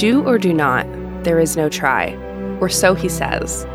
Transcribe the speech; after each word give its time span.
Do 0.00 0.26
or 0.26 0.38
do 0.38 0.54
not, 0.54 0.86
there 1.24 1.38
is 1.38 1.58
no 1.58 1.68
try, 1.68 2.14
or 2.58 2.70
so 2.70 2.94
he 2.94 3.10
says. 3.10 3.66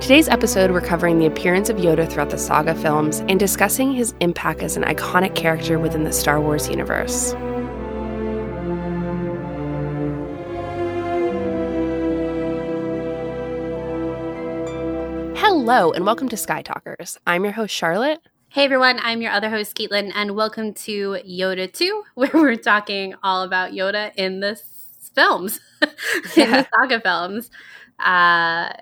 Today's 0.00 0.28
episode, 0.28 0.70
we're 0.70 0.80
covering 0.80 1.18
the 1.18 1.26
appearance 1.26 1.68
of 1.70 1.78
Yoda 1.78 2.08
throughout 2.08 2.30
the 2.30 2.38
saga 2.38 2.72
films 2.76 3.18
and 3.28 3.40
discussing 3.40 3.92
his 3.92 4.14
impact 4.20 4.62
as 4.62 4.76
an 4.76 4.84
iconic 4.84 5.34
character 5.34 5.80
within 5.80 6.04
the 6.04 6.12
Star 6.12 6.40
Wars 6.40 6.68
universe. 6.68 7.32
Hello, 15.36 15.90
and 15.90 16.06
welcome 16.06 16.28
to 16.28 16.36
Sky 16.36 16.62
Talkers. 16.62 17.18
I'm 17.26 17.42
your 17.42 17.54
host, 17.54 17.74
Charlotte. 17.74 18.20
Hey 18.50 18.66
everyone, 18.66 19.00
I'm 19.02 19.20
your 19.20 19.32
other 19.32 19.48
host, 19.50 19.74
Caitlin, 19.74 20.12
and 20.14 20.36
welcome 20.36 20.74
to 20.74 21.18
Yoda 21.26 21.72
2, 21.72 22.04
where 22.14 22.30
we're 22.34 22.54
talking 22.54 23.14
all 23.24 23.42
about 23.42 23.72
Yoda 23.72 24.12
in 24.14 24.38
the 24.38 24.54
films, 25.14 25.60
in 25.82 25.88
the 26.50 26.68
saga 26.74 27.00
films. 27.00 27.50
Uh, 27.98 28.72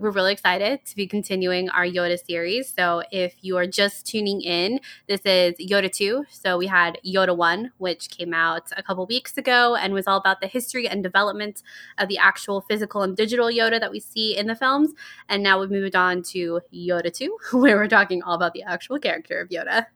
we're 0.00 0.10
really 0.10 0.32
excited 0.32 0.84
to 0.86 0.96
be 0.96 1.06
continuing 1.06 1.68
our 1.70 1.84
Yoda 1.84 2.18
series. 2.18 2.72
So, 2.72 3.02
if 3.10 3.34
you 3.42 3.56
are 3.58 3.66
just 3.66 4.06
tuning 4.06 4.40
in, 4.40 4.80
this 5.08 5.20
is 5.24 5.54
Yoda 5.60 5.92
2. 5.92 6.24
So, 6.30 6.56
we 6.56 6.66
had 6.66 6.98
Yoda 7.06 7.36
1, 7.36 7.72
which 7.78 8.08
came 8.08 8.32
out 8.32 8.70
a 8.76 8.82
couple 8.82 9.04
weeks 9.06 9.36
ago 9.36 9.76
and 9.76 9.92
was 9.92 10.06
all 10.06 10.18
about 10.18 10.40
the 10.40 10.46
history 10.46 10.88
and 10.88 11.02
development 11.02 11.62
of 11.98 12.08
the 12.08 12.18
actual 12.18 12.62
physical 12.62 13.02
and 13.02 13.16
digital 13.16 13.48
Yoda 13.48 13.78
that 13.78 13.90
we 13.90 14.00
see 14.00 14.36
in 14.36 14.46
the 14.46 14.56
films. 14.56 14.92
And 15.28 15.42
now 15.42 15.60
we've 15.60 15.70
moved 15.70 15.96
on 15.96 16.22
to 16.30 16.60
Yoda 16.72 17.12
2, 17.12 17.36
where 17.58 17.76
we're 17.76 17.88
talking 17.88 18.22
all 18.22 18.34
about 18.34 18.54
the 18.54 18.62
actual 18.62 18.98
character 18.98 19.38
of 19.40 19.50
Yoda. 19.50 19.86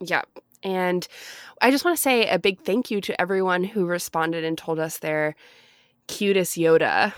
Yep. 0.00 0.43
And 0.64 1.06
I 1.60 1.70
just 1.70 1.84
want 1.84 1.96
to 1.96 2.02
say 2.02 2.26
a 2.28 2.38
big 2.38 2.62
thank 2.62 2.90
you 2.90 3.00
to 3.02 3.20
everyone 3.20 3.62
who 3.62 3.86
responded 3.86 4.44
and 4.44 4.56
told 4.58 4.78
us 4.78 4.98
their 4.98 5.36
cutest 6.08 6.56
Yoda. 6.56 7.12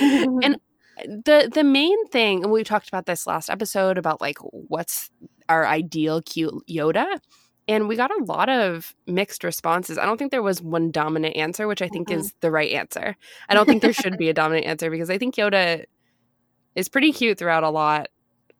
and 0.00 0.58
the 0.96 1.50
the 1.52 1.64
main 1.64 2.06
thing, 2.08 2.42
and 2.42 2.52
we 2.52 2.64
talked 2.64 2.88
about 2.88 3.06
this 3.06 3.26
last 3.26 3.50
episode 3.50 3.98
about 3.98 4.20
like 4.20 4.38
what's 4.40 5.10
our 5.48 5.66
ideal 5.66 6.22
cute 6.22 6.54
Yoda. 6.68 7.18
And 7.68 7.88
we 7.88 7.96
got 7.96 8.12
a 8.12 8.24
lot 8.24 8.48
of 8.48 8.94
mixed 9.08 9.42
responses. 9.42 9.98
I 9.98 10.06
don't 10.06 10.18
think 10.18 10.30
there 10.30 10.42
was 10.42 10.62
one 10.62 10.92
dominant 10.92 11.34
answer, 11.34 11.66
which 11.66 11.82
I 11.82 11.88
think 11.88 12.08
mm-hmm. 12.08 12.20
is 12.20 12.32
the 12.40 12.50
right 12.52 12.70
answer. 12.70 13.16
I 13.48 13.54
don't 13.54 13.66
think 13.66 13.82
there 13.82 13.92
should 13.92 14.16
be 14.16 14.28
a 14.28 14.34
dominant 14.34 14.66
answer 14.66 14.88
because 14.88 15.10
I 15.10 15.18
think 15.18 15.34
Yoda 15.34 15.84
is 16.76 16.88
pretty 16.88 17.10
cute 17.10 17.38
throughout 17.38 17.64
a 17.64 17.70
lot 17.70 18.08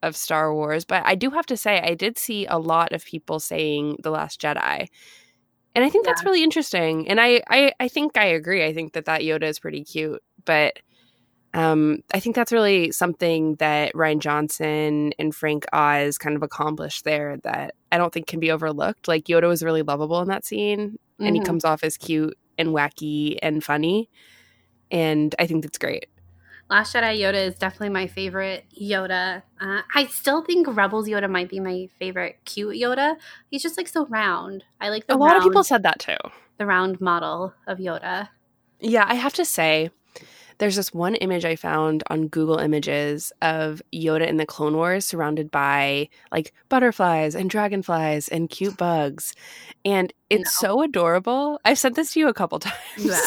of 0.06 0.16
Star 0.16 0.54
Wars. 0.54 0.84
But 0.84 1.02
I 1.04 1.14
do 1.14 1.30
have 1.30 1.46
to 1.46 1.56
say, 1.56 1.80
I 1.80 1.94
did 1.94 2.16
see 2.16 2.46
a 2.46 2.58
lot 2.58 2.92
of 2.92 3.04
people 3.04 3.40
saying 3.40 3.98
The 4.02 4.10
Last 4.10 4.40
Jedi. 4.40 4.88
And 5.74 5.84
I 5.84 5.90
think 5.90 6.06
yeah. 6.06 6.12
that's 6.12 6.24
really 6.24 6.42
interesting. 6.42 7.08
And 7.08 7.20
I, 7.20 7.42
I, 7.50 7.72
I 7.78 7.88
think 7.88 8.16
I 8.16 8.24
agree. 8.26 8.64
I 8.64 8.72
think 8.72 8.94
that 8.94 9.04
that 9.04 9.20
Yoda 9.20 9.44
is 9.44 9.58
pretty 9.58 9.84
cute. 9.84 10.22
But 10.44 10.78
um, 11.56 12.02
I 12.12 12.20
think 12.20 12.36
that's 12.36 12.52
really 12.52 12.92
something 12.92 13.54
that 13.56 13.94
Rian 13.94 14.18
Johnson 14.18 15.12
and 15.18 15.34
Frank 15.34 15.64
Oz 15.72 16.18
kind 16.18 16.36
of 16.36 16.42
accomplished 16.42 17.04
there 17.04 17.38
that 17.44 17.74
I 17.90 17.96
don't 17.96 18.12
think 18.12 18.26
can 18.26 18.40
be 18.40 18.50
overlooked. 18.50 19.08
Like 19.08 19.24
Yoda 19.24 19.48
was 19.48 19.62
really 19.62 19.82
lovable 19.82 20.20
in 20.20 20.28
that 20.28 20.44
scene, 20.44 20.90
mm-hmm. 20.90 21.24
and 21.24 21.34
he 21.34 21.40
mm-hmm. 21.40 21.46
comes 21.46 21.64
off 21.64 21.82
as 21.82 21.96
cute 21.96 22.36
and 22.58 22.68
wacky 22.70 23.38
and 23.42 23.64
funny, 23.64 24.10
and 24.90 25.34
I 25.38 25.46
think 25.46 25.62
that's 25.62 25.78
great. 25.78 26.08
Last 26.68 26.94
Jedi 26.94 27.20
Yoda 27.20 27.46
is 27.46 27.54
definitely 27.54 27.90
my 27.90 28.08
favorite 28.08 28.64
Yoda. 28.80 29.42
Uh, 29.60 29.82
I 29.94 30.06
still 30.06 30.42
think 30.42 30.66
Rebels 30.68 31.06
Yoda 31.06 31.30
might 31.30 31.48
be 31.48 31.60
my 31.60 31.88
favorite 31.98 32.38
cute 32.44 32.76
Yoda. 32.76 33.16
He's 33.50 33.62
just 33.62 33.76
like 33.76 33.86
so 33.86 34.06
round. 34.06 34.64
I 34.80 34.88
like 34.88 35.06
the 35.06 35.14
a 35.14 35.16
lot 35.16 35.26
round, 35.26 35.38
of 35.38 35.42
people 35.44 35.62
said 35.62 35.84
that 35.84 36.00
too. 36.00 36.16
The 36.58 36.66
round 36.66 37.00
model 37.00 37.54
of 37.68 37.78
Yoda. 37.78 38.30
Yeah, 38.80 39.04
I 39.06 39.14
have 39.14 39.34
to 39.34 39.44
say 39.44 39.90
there's 40.58 40.76
this 40.76 40.92
one 40.92 41.14
image 41.16 41.44
I 41.44 41.54
found 41.54 42.02
on 42.08 42.28
Google 42.28 42.58
Images 42.58 43.32
of 43.42 43.80
Yoda 43.94 44.26
in 44.26 44.36
the 44.36 44.46
Clone 44.46 44.74
Wars 44.74 45.04
surrounded 45.04 45.52
by 45.52 46.08
like 46.32 46.52
butterflies 46.68 47.36
and 47.36 47.48
dragonflies 47.48 48.26
and 48.28 48.50
cute 48.50 48.76
bugs. 48.76 49.34
And 49.84 50.12
it's 50.30 50.62
no. 50.62 50.68
so 50.68 50.82
adorable. 50.82 51.60
I've 51.64 51.78
sent 51.78 51.94
this 51.94 52.14
to 52.14 52.20
you 52.20 52.28
a 52.28 52.34
couple 52.34 52.58
times. 52.60 52.76
Yeah. 52.96 53.20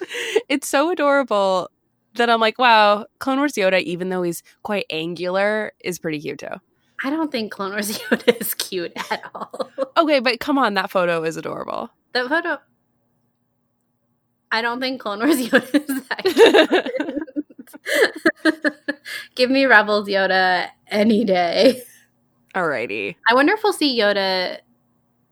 it's 0.48 0.66
so 0.66 0.90
adorable 0.90 1.70
that 2.16 2.30
I'm 2.30 2.40
like, 2.40 2.58
wow, 2.58 3.06
Clone 3.18 3.38
Wars 3.38 3.52
Yoda, 3.52 3.80
even 3.82 4.08
though 4.08 4.22
he's 4.22 4.42
quite 4.62 4.86
angular, 4.90 5.72
is 5.84 5.98
pretty 5.98 6.20
cute 6.20 6.40
too. 6.40 6.48
I 7.02 7.10
don't 7.10 7.32
think 7.32 7.52
Clone 7.52 7.70
Wars 7.70 7.98
Yoda 7.98 8.40
is 8.40 8.54
cute 8.54 8.92
at 9.10 9.22
all. 9.34 9.70
okay, 9.96 10.20
but 10.20 10.40
come 10.40 10.58
on, 10.58 10.74
that 10.74 10.90
photo 10.90 11.22
is 11.24 11.36
adorable. 11.36 11.90
That 12.12 12.28
photo 12.28 12.58
I 14.52 14.62
don't 14.62 14.80
think 14.80 15.00
Clone 15.00 15.20
Wars 15.20 15.36
Yoda 15.48 15.74
is 15.74 16.02
that 16.08 16.24
cute. 18.44 18.74
Give 19.34 19.50
me 19.50 19.64
Rebels 19.64 20.08
Yoda 20.08 20.68
any 20.88 21.24
day. 21.24 21.82
Alrighty. 22.54 23.14
I 23.28 23.34
wonder 23.34 23.52
if 23.54 23.62
we'll 23.62 23.72
see 23.72 23.98
Yoda 23.98 24.58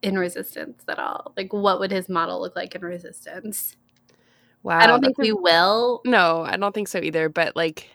in 0.03 0.19
Resistance 0.19 0.85
at 0.89 0.99
all. 1.01 1.33
Like, 1.37 1.53
what 1.53 1.81
would 1.81 1.91
his 1.91 2.09
model 2.09 2.41
look 2.41 2.55
like 2.55 2.75
in 2.77 2.83
Resistance? 2.83 3.77
Wow. 4.69 4.81
I 4.81 4.87
don't 4.87 5.01
think 5.01 5.17
we 5.17 5.33
will. 5.33 6.03
No, 6.05 6.43
I 6.43 6.59
don't 6.59 6.75
think 6.75 6.89
so 6.89 6.99
either. 6.99 7.31
But 7.31 7.57
like, 7.57 7.89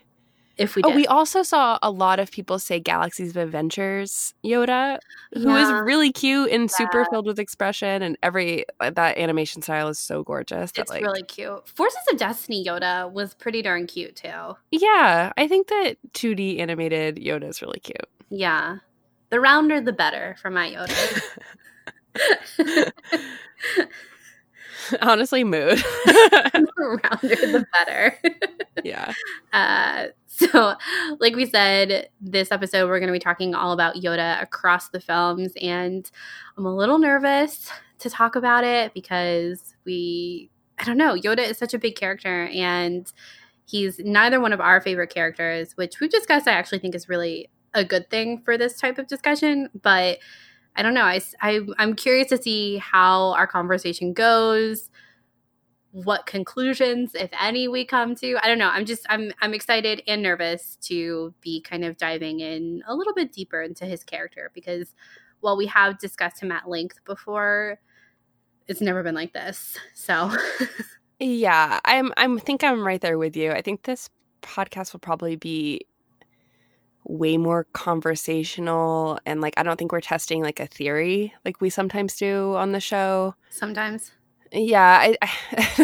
if 0.58 0.76
we 0.76 0.82
did. 0.82 0.92
Oh, 0.92 0.96
we 0.96 1.06
also 1.06 1.44
saw 1.44 1.78
a 1.84 1.92
lot 1.92 2.20
of 2.20 2.32
people 2.32 2.58
say 2.58 2.80
Galaxies 2.80 3.30
of 3.30 3.38
Adventures 3.38 4.34
Yoda, 4.44 4.98
who 5.36 5.50
yeah. 5.50 5.62
is 5.62 5.72
really 5.72 6.12
cute 6.12 6.50
and 6.50 6.64
yeah. 6.64 6.76
super 6.76 7.06
filled 7.12 7.28
with 7.28 7.38
expression, 7.38 8.02
and 8.02 8.18
every 8.24 8.66
uh, 8.80 8.90
that 8.90 9.20
animation 9.20 9.62
style 9.62 9.88
is 9.88 10.00
so 10.00 10.24
gorgeous. 10.24 10.72
That, 10.72 10.82
it's 10.82 10.90
like, 10.90 11.04
really 11.04 11.22
cute. 11.22 11.68
Forces 11.70 12.02
of 12.12 12.18
Destiny 12.18 12.66
Yoda 12.66 13.12
was 13.12 13.36
pretty 13.36 13.62
darn 13.62 13.86
cute 13.86 14.16
too. 14.16 14.56
Yeah, 14.72 15.32
I 15.38 15.48
think 15.48 15.68
that 15.68 15.98
2D 16.14 16.60
animated 16.60 17.18
Yoda 17.18 17.50
is 17.50 17.62
really 17.62 17.82
cute. 17.82 18.10
Yeah, 18.32 18.78
the 19.30 19.40
rounder 19.40 19.80
the 19.80 19.94
better 19.94 20.38
for 20.42 20.50
my 20.50 20.72
Yoda. 20.72 21.22
Honestly, 25.02 25.44
mood. 25.44 25.84
rounder 26.06 27.36
the 27.36 27.66
better. 27.74 28.18
yeah. 28.84 29.14
Uh, 29.52 30.08
so, 30.28 30.76
like 31.20 31.36
we 31.36 31.46
said, 31.46 32.10
this 32.20 32.52
episode 32.52 32.88
we're 32.88 33.00
going 33.00 33.08
to 33.08 33.14
be 33.14 33.20
talking 33.20 33.54
all 33.54 33.72
about 33.72 33.96
Yoda 33.96 34.42
across 34.42 34.90
the 34.90 35.00
films, 35.00 35.54
and 35.62 36.10
I'm 36.58 36.66
a 36.66 36.76
little 36.76 36.98
nervous 36.98 37.70
to 38.00 38.10
talk 38.10 38.36
about 38.36 38.64
it 38.64 38.94
because 38.94 39.76
we, 39.86 40.50
I 40.80 40.84
don't 40.84 40.98
know, 40.98 41.16
Yoda 41.16 41.48
is 41.48 41.58
such 41.58 41.74
a 41.74 41.80
big 41.80 41.96
character, 41.96 42.48
and 42.48 43.12
he's 43.66 44.00
neither 44.00 44.40
one 44.40 44.54
of 44.54 44.62
our 44.62 44.82
favorite 44.82 45.14
characters, 45.14 45.74
which 45.74 46.00
we've 46.00 46.10
discussed. 46.10 46.48
I 46.48 46.54
actually 46.54 46.80
think 46.80 46.96
is 46.96 47.10
really 47.10 47.50
a 47.74 47.84
good 47.84 48.10
thing 48.10 48.42
for 48.44 48.58
this 48.58 48.80
type 48.80 48.98
of 48.98 49.08
discussion, 49.08 49.70
but 49.82 50.20
I 50.76 50.82
don't 50.82 50.94
know. 50.94 51.04
I, 51.04 51.22
I 51.42 51.62
I'm 51.78 51.96
curious 51.96 52.30
to 52.30 52.42
see 52.42 52.78
how 52.78 53.34
our 53.34 53.48
conversation 53.48 54.14
goes 54.14 54.90
what 55.94 56.26
conclusions 56.26 57.14
if 57.14 57.30
any 57.40 57.68
we 57.68 57.86
come 57.86 58.16
to. 58.16 58.36
I 58.42 58.48
don't 58.48 58.58
know. 58.58 58.70
I'm 58.70 58.86
just 58.86 59.06
i'm 59.10 59.32
i'm 59.42 59.54
excited 59.54 60.02
and 60.08 60.24
nervous 60.24 60.76
to 60.82 61.34
be 61.40 61.62
kind 61.62 61.86
of 61.86 61.98
diving 61.98 62.40
in 62.40 62.84
a 62.88 62.96
little 62.96 63.14
bit 63.14 63.32
deeper 63.32 63.62
into 63.62 63.86
his 63.86 64.04
character 64.04 64.50
because 64.56 64.96
while 65.42 65.56
we 65.56 65.68
have 65.68 66.00
discussed 66.00 66.42
him 66.42 66.52
at 66.52 66.68
length 66.68 67.00
before 67.06 67.80
it's 68.68 68.82
never 68.82 69.04
been 69.04 69.16
like 69.16 69.34
this. 69.34 69.78
So. 69.94 70.36
Yeah 71.20 71.80
i'm 71.86 72.12
i'm 72.18 72.38
think 72.38 72.64
i'm 72.66 72.86
right 72.86 73.00
there 73.00 73.18
with 73.18 73.38
you. 73.38 73.52
I 73.52 73.62
think 73.62 73.84
this 73.84 74.10
podcast 74.42 74.92
will 74.92 75.00
probably 75.00 75.38
be 75.38 75.82
way 77.06 77.38
more 77.38 77.66
conversational 77.74 79.20
and 79.26 79.42
like 79.42 79.54
i 79.58 79.64
don't 79.64 79.78
think 79.78 79.92
we're 79.92 80.02
testing 80.02 80.42
like 80.42 80.60
a 80.60 80.68
theory 80.68 81.34
like 81.46 81.60
we 81.62 81.70
sometimes 81.70 82.16
do 82.16 82.56
on 82.56 82.72
the 82.72 82.80
show 82.80 83.36
sometimes 83.50 84.12
yeah, 84.56 85.00
I 85.02 85.18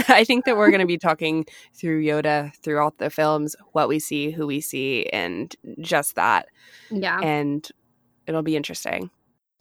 I 0.08 0.24
think 0.26 0.46
that 0.46 0.56
we're 0.56 0.70
going 0.70 0.82
to 0.82 0.86
be 0.86 0.98
talking 0.98 1.46
through 1.74 2.04
Yoda 2.04 2.56
throughout 2.58 3.00
the 3.00 3.10
films, 3.10 3.56
what 3.72 3.90
we 3.90 4.00
see, 4.00 4.30
who 4.30 4.46
we 4.46 4.62
see, 4.62 5.08
and 5.08 5.54
just 5.82 6.16
that. 6.16 6.48
Yeah, 6.92 7.20
and 7.20 7.68
it'll 8.28 8.44
be 8.44 8.56
interesting. 8.56 9.10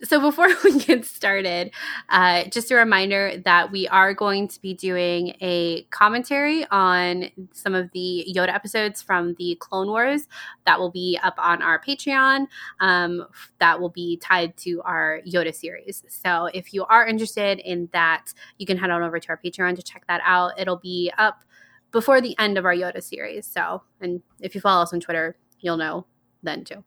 So, 0.04 0.20
before 0.20 0.48
we 0.64 0.78
get 0.78 1.04
started, 1.04 1.72
uh, 2.08 2.44
just 2.44 2.70
a 2.70 2.76
reminder 2.76 3.38
that 3.44 3.72
we 3.72 3.88
are 3.88 4.14
going 4.14 4.46
to 4.48 4.62
be 4.62 4.72
doing 4.72 5.34
a 5.40 5.82
commentary 5.90 6.64
on 6.70 7.30
some 7.52 7.74
of 7.74 7.90
the 7.92 8.24
Yoda 8.32 8.54
episodes 8.54 9.02
from 9.02 9.34
the 9.38 9.56
Clone 9.58 9.88
Wars 9.88 10.28
that 10.66 10.78
will 10.78 10.90
be 10.90 11.18
up 11.22 11.34
on 11.36 11.62
our 11.62 11.80
Patreon. 11.80 12.46
Um, 12.78 13.26
that 13.58 13.80
will 13.80 13.88
be 13.88 14.18
tied 14.18 14.56
to 14.58 14.80
our 14.82 15.20
Yoda 15.26 15.52
series. 15.52 16.04
So, 16.08 16.46
if 16.54 16.72
you 16.72 16.84
are 16.84 17.04
interested 17.04 17.58
in 17.58 17.88
that, 17.92 18.32
you 18.58 18.66
can 18.66 18.78
head 18.78 18.90
on 18.90 19.02
over 19.02 19.18
to 19.18 19.28
our 19.30 19.40
Patreon 19.44 19.74
to 19.76 19.82
check 19.82 20.04
that 20.06 20.20
out. 20.24 20.52
It'll 20.60 20.76
be 20.76 21.10
up 21.18 21.42
before 21.90 22.20
the 22.20 22.38
end 22.38 22.56
of 22.56 22.64
our 22.64 22.74
Yoda 22.74 23.02
series. 23.02 23.46
So, 23.46 23.82
and 24.00 24.22
if 24.40 24.54
you 24.54 24.60
follow 24.60 24.82
us 24.82 24.92
on 24.92 25.00
Twitter, 25.00 25.36
you'll 25.60 25.76
know 25.76 26.06
then 26.42 26.62
too. 26.62 26.84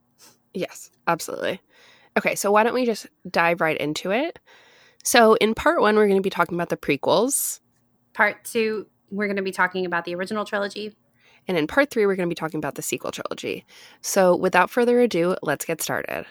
Yes, 0.53 0.91
absolutely. 1.07 1.61
Okay, 2.17 2.35
so 2.35 2.51
why 2.51 2.63
don't 2.63 2.73
we 2.73 2.85
just 2.85 3.07
dive 3.29 3.61
right 3.61 3.77
into 3.77 4.11
it? 4.11 4.39
So, 5.03 5.35
in 5.35 5.55
part 5.55 5.81
one, 5.81 5.95
we're 5.95 6.07
going 6.07 6.19
to 6.19 6.21
be 6.21 6.29
talking 6.29 6.55
about 6.55 6.69
the 6.69 6.77
prequels. 6.77 7.59
Part 8.13 8.43
two, 8.43 8.87
we're 9.09 9.27
going 9.27 9.37
to 9.37 9.41
be 9.41 9.51
talking 9.51 9.85
about 9.85 10.05
the 10.05 10.13
original 10.15 10.45
trilogy. 10.45 10.95
And 11.47 11.57
in 11.57 11.67
part 11.67 11.89
three, 11.89 12.05
we're 12.05 12.15
going 12.15 12.29
to 12.29 12.31
be 12.31 12.39
talking 12.39 12.59
about 12.59 12.75
the 12.75 12.81
sequel 12.81 13.11
trilogy. 13.11 13.65
So 14.01 14.35
without 14.35 14.69
further 14.69 14.99
ado, 14.99 15.35
let's 15.41 15.65
get 15.65 15.81
started. 15.81 16.25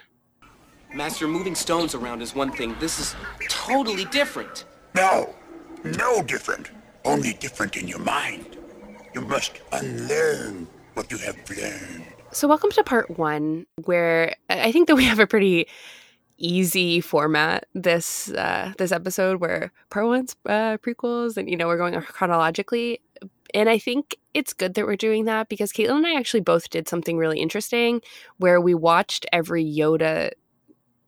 Master, 0.94 1.26
moving 1.26 1.54
stones 1.54 1.94
around 1.94 2.22
is 2.22 2.34
one 2.34 2.52
thing. 2.52 2.76
This 2.78 2.98
is 2.98 3.14
totally 3.48 4.04
different. 4.06 4.64
No, 4.94 5.34
no 5.84 6.22
different. 6.22 6.70
Only 7.04 7.32
different 7.34 7.76
in 7.76 7.88
your 7.88 8.00
mind. 8.00 8.56
You 9.14 9.22
must 9.22 9.60
unlearn 9.72 10.68
what 10.94 11.10
you 11.10 11.18
have 11.18 11.36
learned. 11.48 12.04
So, 12.32 12.46
welcome 12.46 12.70
to 12.72 12.84
part 12.84 13.18
one, 13.18 13.66
where 13.84 14.36
I 14.48 14.70
think 14.70 14.86
that 14.86 14.94
we 14.94 15.04
have 15.12 15.18
a 15.18 15.26
pretty 15.26 15.66
easy 16.38 17.00
format 17.00 17.66
this 17.74 18.30
uh, 18.30 18.72
this 18.78 18.92
episode, 18.92 19.40
where 19.40 19.72
part 19.90 20.06
one's 20.06 20.36
uh, 20.46 20.76
prequels, 20.78 21.36
and 21.36 21.50
you 21.50 21.56
know 21.56 21.66
we're 21.66 21.76
going 21.76 22.00
chronologically. 22.02 23.00
And 23.52 23.68
I 23.68 23.78
think 23.78 24.16
it's 24.32 24.52
good 24.52 24.74
that 24.74 24.86
we're 24.86 24.94
doing 24.94 25.24
that 25.24 25.48
because 25.48 25.72
Caitlin 25.72 25.96
and 25.96 26.06
I 26.06 26.14
actually 26.14 26.40
both 26.40 26.70
did 26.70 26.88
something 26.88 27.18
really 27.18 27.40
interesting, 27.40 28.00
where 28.38 28.60
we 28.60 28.74
watched 28.74 29.26
every 29.32 29.64
Yoda 29.64 30.30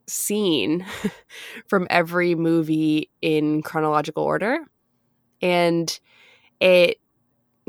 scene 0.09 0.85
from 1.69 1.87
every 1.89 2.35
movie 2.35 3.11
in 3.23 3.63
chronological 3.63 4.25
order, 4.25 4.59
and 5.41 6.01
it 6.61 6.99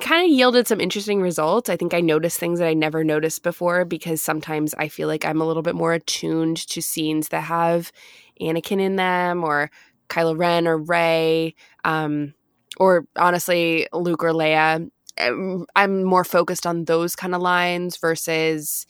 kind 0.02 0.26
of 0.26 0.32
yielded 0.32 0.68
some 0.68 0.82
interesting 0.82 1.22
results. 1.22 1.70
I 1.70 1.78
think 1.78 1.94
I 1.94 2.02
noticed 2.02 2.40
things 2.40 2.60
that 2.60 2.68
I 2.68 2.74
never 2.74 3.04
noticed 3.04 3.44
before 3.44 3.86
because 3.86 4.22
sometimes 4.22 4.74
I 4.76 4.88
feel 4.88 5.08
like 5.08 5.26
I'm 5.26 5.42
a 5.42 5.46
little 5.46 5.62
bit 5.62 5.76
more 5.76 5.94
attuned 5.94 6.58
to 6.70 6.82
scenes 6.82 7.30
that 7.30 7.42
have 7.42 7.92
Anakin 8.42 8.82
in 8.82 8.96
them 8.96 9.44
or 9.44 9.70
Kylo 10.10 10.38
Ren 10.38 10.68
or 10.68 10.78
Rey, 10.78 11.56
um, 11.84 12.34
or 12.78 13.06
honestly 13.18 13.88
Luke 13.94 14.24
or 14.24 14.32
Leia. 14.32 14.90
Um, 15.20 15.68
I'm 15.76 16.04
more 16.04 16.24
focused 16.24 16.66
on 16.66 16.86
those 16.86 17.16
kind 17.16 17.36
of 17.36 17.42
lines 17.42 17.98
versus 17.98 18.88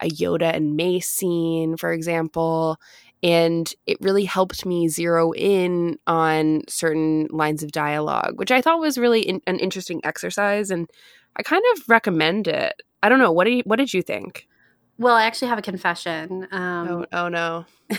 a 0.00 0.08
Yoda 0.08 0.54
and 0.54 0.76
Mace 0.76 1.08
scene, 1.08 1.76
for 1.76 1.92
example 1.92 2.78
and 3.24 3.72
it 3.86 3.96
really 4.02 4.26
helped 4.26 4.66
me 4.66 4.86
zero 4.86 5.32
in 5.32 5.98
on 6.06 6.60
certain 6.68 7.26
lines 7.30 7.62
of 7.62 7.72
dialogue 7.72 8.34
which 8.36 8.52
i 8.52 8.60
thought 8.60 8.78
was 8.78 8.98
really 8.98 9.22
in, 9.22 9.40
an 9.46 9.58
interesting 9.58 10.00
exercise 10.04 10.70
and 10.70 10.88
i 11.36 11.42
kind 11.42 11.64
of 11.74 11.82
recommend 11.88 12.46
it. 12.46 12.80
I 13.02 13.08
don't 13.10 13.18
know. 13.18 13.32
What, 13.32 13.44
do 13.44 13.50
you, 13.50 13.62
what 13.66 13.76
did 13.76 13.92
you 13.92 14.02
think? 14.02 14.46
Well 14.98 15.14
i 15.14 15.24
actually 15.24 15.48
have 15.48 15.58
a 15.58 15.62
confession 15.62 16.46
um, 16.52 16.88
oh, 16.88 17.06
oh 17.12 17.28
no. 17.28 17.64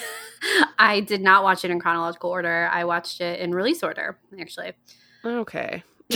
I 0.78 1.00
did 1.00 1.22
not 1.22 1.44
watch 1.44 1.66
it 1.66 1.72
in 1.72 1.80
chronological 1.80 2.30
order. 2.30 2.70
I 2.72 2.84
watched 2.86 3.20
it 3.20 3.40
in 3.40 3.52
release 3.52 3.82
order 3.84 4.18
actually. 4.40 4.74
Okay 5.26 5.84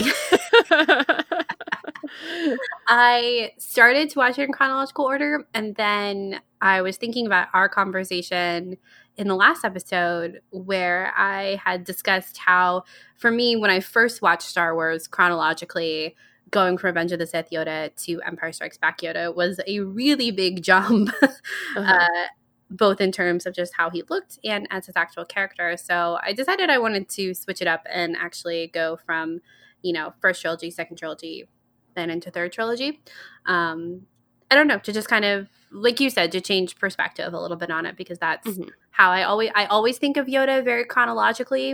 I 2.88 3.52
started 3.58 4.10
to 4.10 4.18
watch 4.18 4.38
it 4.38 4.42
in 4.42 4.52
chronological 4.52 5.04
order, 5.04 5.46
and 5.54 5.74
then 5.76 6.40
I 6.60 6.82
was 6.82 6.96
thinking 6.96 7.26
about 7.26 7.48
our 7.54 7.68
conversation 7.68 8.76
in 9.16 9.28
the 9.28 9.34
last 9.34 9.64
episode 9.64 10.40
where 10.50 11.12
I 11.16 11.60
had 11.64 11.84
discussed 11.84 12.38
how, 12.38 12.84
for 13.16 13.30
me, 13.30 13.56
when 13.56 13.70
I 13.70 13.80
first 13.80 14.22
watched 14.22 14.48
Star 14.48 14.74
Wars 14.74 15.06
chronologically, 15.06 16.16
going 16.50 16.78
from 16.78 16.88
Revenge 16.88 17.12
of 17.12 17.18
the 17.18 17.26
Sith 17.26 17.50
Yoda 17.50 17.94
to 18.04 18.20
Empire 18.22 18.52
Strikes 18.52 18.78
Back 18.78 19.00
Yoda 19.00 19.34
was 19.34 19.60
a 19.66 19.80
really 19.80 20.30
big 20.30 20.62
jump, 20.62 21.10
uh-huh. 21.22 21.80
uh, 21.80 22.26
both 22.70 23.00
in 23.00 23.12
terms 23.12 23.46
of 23.46 23.54
just 23.54 23.74
how 23.76 23.90
he 23.90 24.02
looked 24.08 24.38
and 24.44 24.66
as 24.70 24.86
his 24.86 24.96
actual 24.96 25.24
character. 25.24 25.76
So 25.76 26.18
I 26.22 26.32
decided 26.32 26.70
I 26.70 26.78
wanted 26.78 27.08
to 27.10 27.34
switch 27.34 27.60
it 27.60 27.68
up 27.68 27.86
and 27.90 28.16
actually 28.16 28.68
go 28.68 28.98
from, 29.04 29.40
you 29.82 29.92
know, 29.92 30.12
first 30.20 30.40
trilogy, 30.40 30.70
second 30.70 30.96
trilogy, 30.96 31.48
then 31.94 32.10
into 32.10 32.30
third 32.30 32.52
trilogy. 32.52 33.00
Um, 33.46 34.06
I 34.50 34.56
don't 34.56 34.66
know, 34.66 34.78
to 34.78 34.92
just 34.92 35.08
kind 35.08 35.24
of 35.24 35.48
like 35.70 36.00
you 36.00 36.10
said, 36.10 36.32
to 36.32 36.40
change 36.40 36.76
perspective 36.76 37.32
a 37.32 37.40
little 37.40 37.56
bit 37.56 37.70
on 37.70 37.86
it 37.86 37.96
because 37.96 38.18
that's 38.18 38.46
mm-hmm. 38.46 38.68
how 38.90 39.10
I 39.10 39.22
always 39.22 39.50
I 39.54 39.66
always 39.66 39.98
think 39.98 40.16
of 40.16 40.26
Yoda 40.26 40.64
very 40.64 40.84
chronologically, 40.84 41.72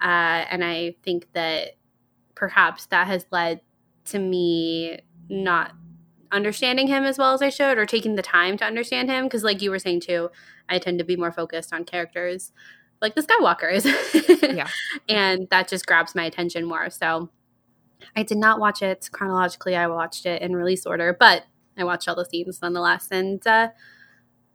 uh, 0.00 0.44
and 0.50 0.64
I 0.64 0.96
think 1.02 1.28
that 1.32 1.76
perhaps 2.34 2.86
that 2.86 3.06
has 3.06 3.26
led 3.30 3.60
to 4.06 4.18
me 4.18 5.00
not 5.28 5.72
understanding 6.30 6.88
him 6.88 7.04
as 7.04 7.18
well 7.18 7.34
as 7.34 7.42
I 7.42 7.48
should, 7.48 7.78
or 7.78 7.86
taking 7.86 8.16
the 8.16 8.22
time 8.22 8.56
to 8.58 8.64
understand 8.64 9.10
him. 9.10 9.24
Because, 9.24 9.44
like 9.44 9.62
you 9.62 9.70
were 9.70 9.78
saying 9.78 10.00
too, 10.00 10.30
I 10.68 10.78
tend 10.78 10.98
to 10.98 11.04
be 11.04 11.16
more 11.16 11.32
focused 11.32 11.72
on 11.72 11.84
characters 11.84 12.52
like 13.00 13.14
the 13.14 13.22
Skywalkers, 13.22 13.84
yeah, 14.54 14.68
and 15.08 15.48
that 15.50 15.68
just 15.68 15.86
grabs 15.86 16.14
my 16.14 16.24
attention 16.24 16.64
more. 16.64 16.90
So. 16.90 17.30
I 18.16 18.22
did 18.22 18.38
not 18.38 18.60
watch 18.60 18.82
it 18.82 19.08
chronologically. 19.12 19.76
I 19.76 19.86
watched 19.86 20.26
it 20.26 20.42
in 20.42 20.54
release 20.54 20.86
order, 20.86 21.16
but 21.18 21.44
I 21.76 21.84
watched 21.84 22.08
all 22.08 22.14
the 22.14 22.24
scenes 22.24 22.60
nonetheless, 22.60 23.08
and 23.10 23.44
uh, 23.46 23.70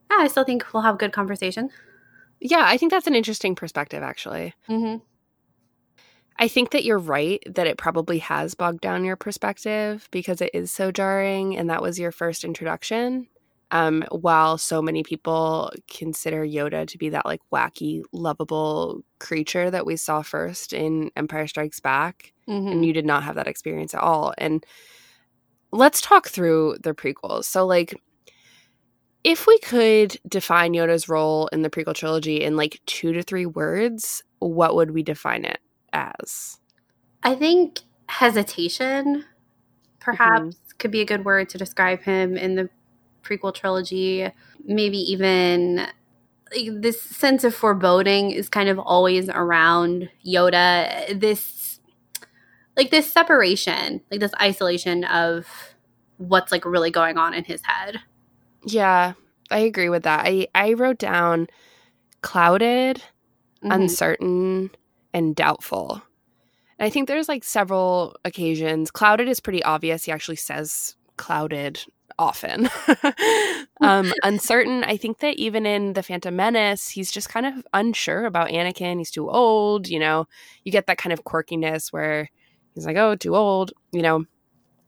yeah, 0.10 0.18
I 0.18 0.28
still 0.28 0.44
think 0.44 0.74
we'll 0.74 0.84
have 0.84 0.96
a 0.96 0.98
good 1.00 1.14
conversation. 1.14 1.70
Yeah, 2.40 2.64
I 2.66 2.78
think 2.78 2.92
that's 2.92 3.08
an 3.08 3.16
interesting 3.16 3.56
perspective, 3.56 4.04
actually. 4.04 4.54
Mm-hmm. 4.70 5.04
I 6.40 6.48
think 6.48 6.70
that 6.72 6.84
you're 6.84 7.00
right 7.00 7.42
that 7.48 7.66
it 7.66 7.78
probably 7.78 8.20
has 8.20 8.54
bogged 8.54 8.82
down 8.82 9.04
your 9.04 9.16
perspective 9.16 10.08
because 10.12 10.40
it 10.40 10.52
is 10.54 10.72
so 10.72 10.92
jarring, 10.92 11.58
and 11.58 11.70
that 11.70 11.82
was 11.82 12.00
your 12.00 12.12
first 12.12 12.44
introduction. 12.44 13.28
Um, 13.70 14.06
while 14.12 14.58
so 14.58 14.82
many 14.82 15.04
people 15.04 15.74
consider 15.94 16.46
Yoda 16.46 16.88
to 16.88 16.98
be 16.98 17.10
that 17.10 17.26
like 17.26 17.42
wacky, 17.54 18.02
lovable 18.14 19.04
creature 19.20 19.70
that 19.70 19.86
we 19.86 19.98
saw 19.98 20.22
first 20.22 20.72
in 20.72 21.12
Empire 21.18 21.48
Strikes 21.48 21.82
Back, 21.82 22.32
mm-hmm. 22.48 22.68
and 22.70 22.86
you 22.86 22.94
did 22.94 23.06
not 23.06 23.24
have 23.24 23.36
that 23.36 23.48
experience 23.48 23.94
at 23.94 24.00
all. 24.00 24.34
And 24.38 24.66
let's 25.72 26.00
talk 26.00 26.30
through 26.30 26.78
the 26.82 26.94
prequels. 26.94 27.44
So, 27.44 27.66
like, 27.66 27.94
if 29.24 29.48
we 29.48 29.60
could 29.60 30.18
define 30.28 30.74
Yoda's 30.74 31.10
role 31.10 31.48
in 31.48 31.62
the 31.62 31.70
prequel 31.70 31.94
trilogy 31.94 32.42
in 32.42 32.56
like 32.56 32.80
two 32.86 33.12
to 33.14 33.22
three 33.22 33.46
words, 33.46 34.24
what 34.40 34.76
would 34.76 34.92
we 34.92 35.04
define 35.04 35.44
it 35.44 35.60
as? 35.92 36.60
I 37.24 37.36
think 37.36 37.82
hesitation, 38.08 39.26
perhaps, 40.00 40.56
mm-hmm. 40.56 40.78
could 40.78 40.92
be 40.92 41.02
a 41.02 41.06
good 41.06 41.26
word 41.26 41.50
to 41.50 41.58
describe 41.58 42.02
him 42.04 42.38
in 42.38 42.56
the 42.56 42.70
prequel 43.28 43.54
trilogy. 43.54 44.30
Maybe 44.64 44.98
even 44.98 45.88
like, 46.56 46.82
this 46.82 47.02
sense 47.02 47.44
of 47.44 47.54
foreboding 47.54 48.32
is 48.32 48.50
kind 48.50 48.70
of 48.70 48.80
always 48.80 49.30
around 49.30 50.10
Yoda. 50.26 51.20
This 51.20 51.80
like 52.76 52.92
this 52.92 53.12
separation, 53.12 54.02
like 54.12 54.20
this 54.20 54.34
isolation 54.40 55.04
of 55.06 55.48
what's 56.18 56.52
like 56.52 56.64
really 56.64 56.92
going 56.92 57.18
on 57.18 57.34
in 57.34 57.44
his 57.44 57.62
head. 57.64 58.00
Yeah, 58.66 59.14
I 59.50 59.60
agree 59.60 59.90
with 59.90 60.04
that. 60.04 60.26
I 60.26 60.48
I 60.54 60.74
wrote 60.74 61.00
down 61.00 61.48
clouded, 62.22 62.98
mm-hmm. 62.98 63.72
uncertain, 63.72 64.72
and 65.14 65.36
doubtful. 65.36 66.02
And 66.80 66.86
I 66.86 66.90
think 66.90 67.08
there's 67.08 67.28
like 67.28 67.44
several 67.44 68.16
occasions. 68.24 68.92
Clouded 68.92 69.28
is 69.28 69.40
pretty 69.40 69.64
obvious. 69.64 70.04
He 70.04 70.12
actually 70.12 70.36
says 70.36 70.96
clouded 71.18 71.84
often. 72.20 72.70
um, 73.82 74.14
uncertain, 74.24 74.84
I 74.84 74.98
think 74.98 75.20
that 75.20 75.36
even 75.36 75.66
in 75.66 75.94
The 75.94 76.04
Phantom 76.04 76.36
Menace, 76.36 76.90
he's 76.90 77.12
just 77.12 77.30
kind 77.30 77.46
of 77.46 77.66
unsure 77.74 78.26
about 78.26 78.50
Anakin. 78.50 78.98
He's 78.98 79.12
too 79.12 79.30
old, 79.30 79.88
you 79.88 80.00
know. 80.00 80.28
You 80.64 80.72
get 80.72 80.88
that 80.88 80.98
kind 80.98 81.14
of 81.14 81.24
quirkiness 81.24 81.94
where 81.94 82.30
he's 82.74 82.86
like, 82.86 82.98
oh, 82.98 83.16
too 83.16 83.36
old, 83.36 83.72
you 83.92 84.02
know, 84.02 84.26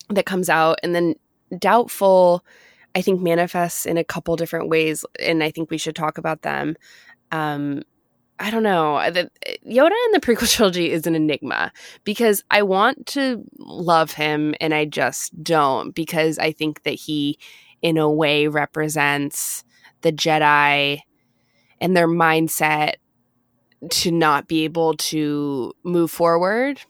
that 0.10 0.26
comes 0.26 0.50
out. 0.50 0.80
And 0.84 0.96
then 0.96 1.16
doubtful, 1.58 2.46
I 2.96 3.02
think, 3.02 3.22
manifests 3.22 3.86
in 3.86 3.98
a 3.98 4.04
couple 4.04 4.36
different 4.36 4.70
ways. 4.70 5.06
And 5.20 5.44
I 5.44 5.52
think 5.52 5.70
we 5.70 5.78
should 5.78 5.96
talk 5.96 6.18
about 6.18 6.42
them. 6.42 6.76
Um, 7.32 7.84
I 8.40 8.52
don't 8.52 8.64
know. 8.64 9.00
The, 9.12 9.30
Yoda 9.68 9.92
in 10.06 10.12
the 10.14 10.22
prequel 10.22 10.50
trilogy 10.56 10.92
is 10.92 11.06
an 11.06 11.16
enigma 11.16 11.72
because 12.04 12.44
I 12.50 12.64
want 12.64 13.06
to 13.08 13.44
love 13.58 14.14
him 14.14 14.56
and 14.62 14.74
I 14.74 14.86
just 14.86 15.44
don't 15.44 15.94
because 15.94 16.40
I 16.40 16.52
think 16.52 16.84
that 16.84 16.92
he, 16.94 17.38
in 17.82 17.98
a 17.98 18.10
way, 18.10 18.48
represents 18.48 19.64
the 20.02 20.12
Jedi 20.12 21.02
and 21.82 21.96
their 21.96 22.08
mindset 22.08 22.94
to 23.90 24.12
not 24.12 24.48
be 24.48 24.64
able 24.64 24.96
to 24.96 25.74
move 25.84 26.12
forward 26.12 26.82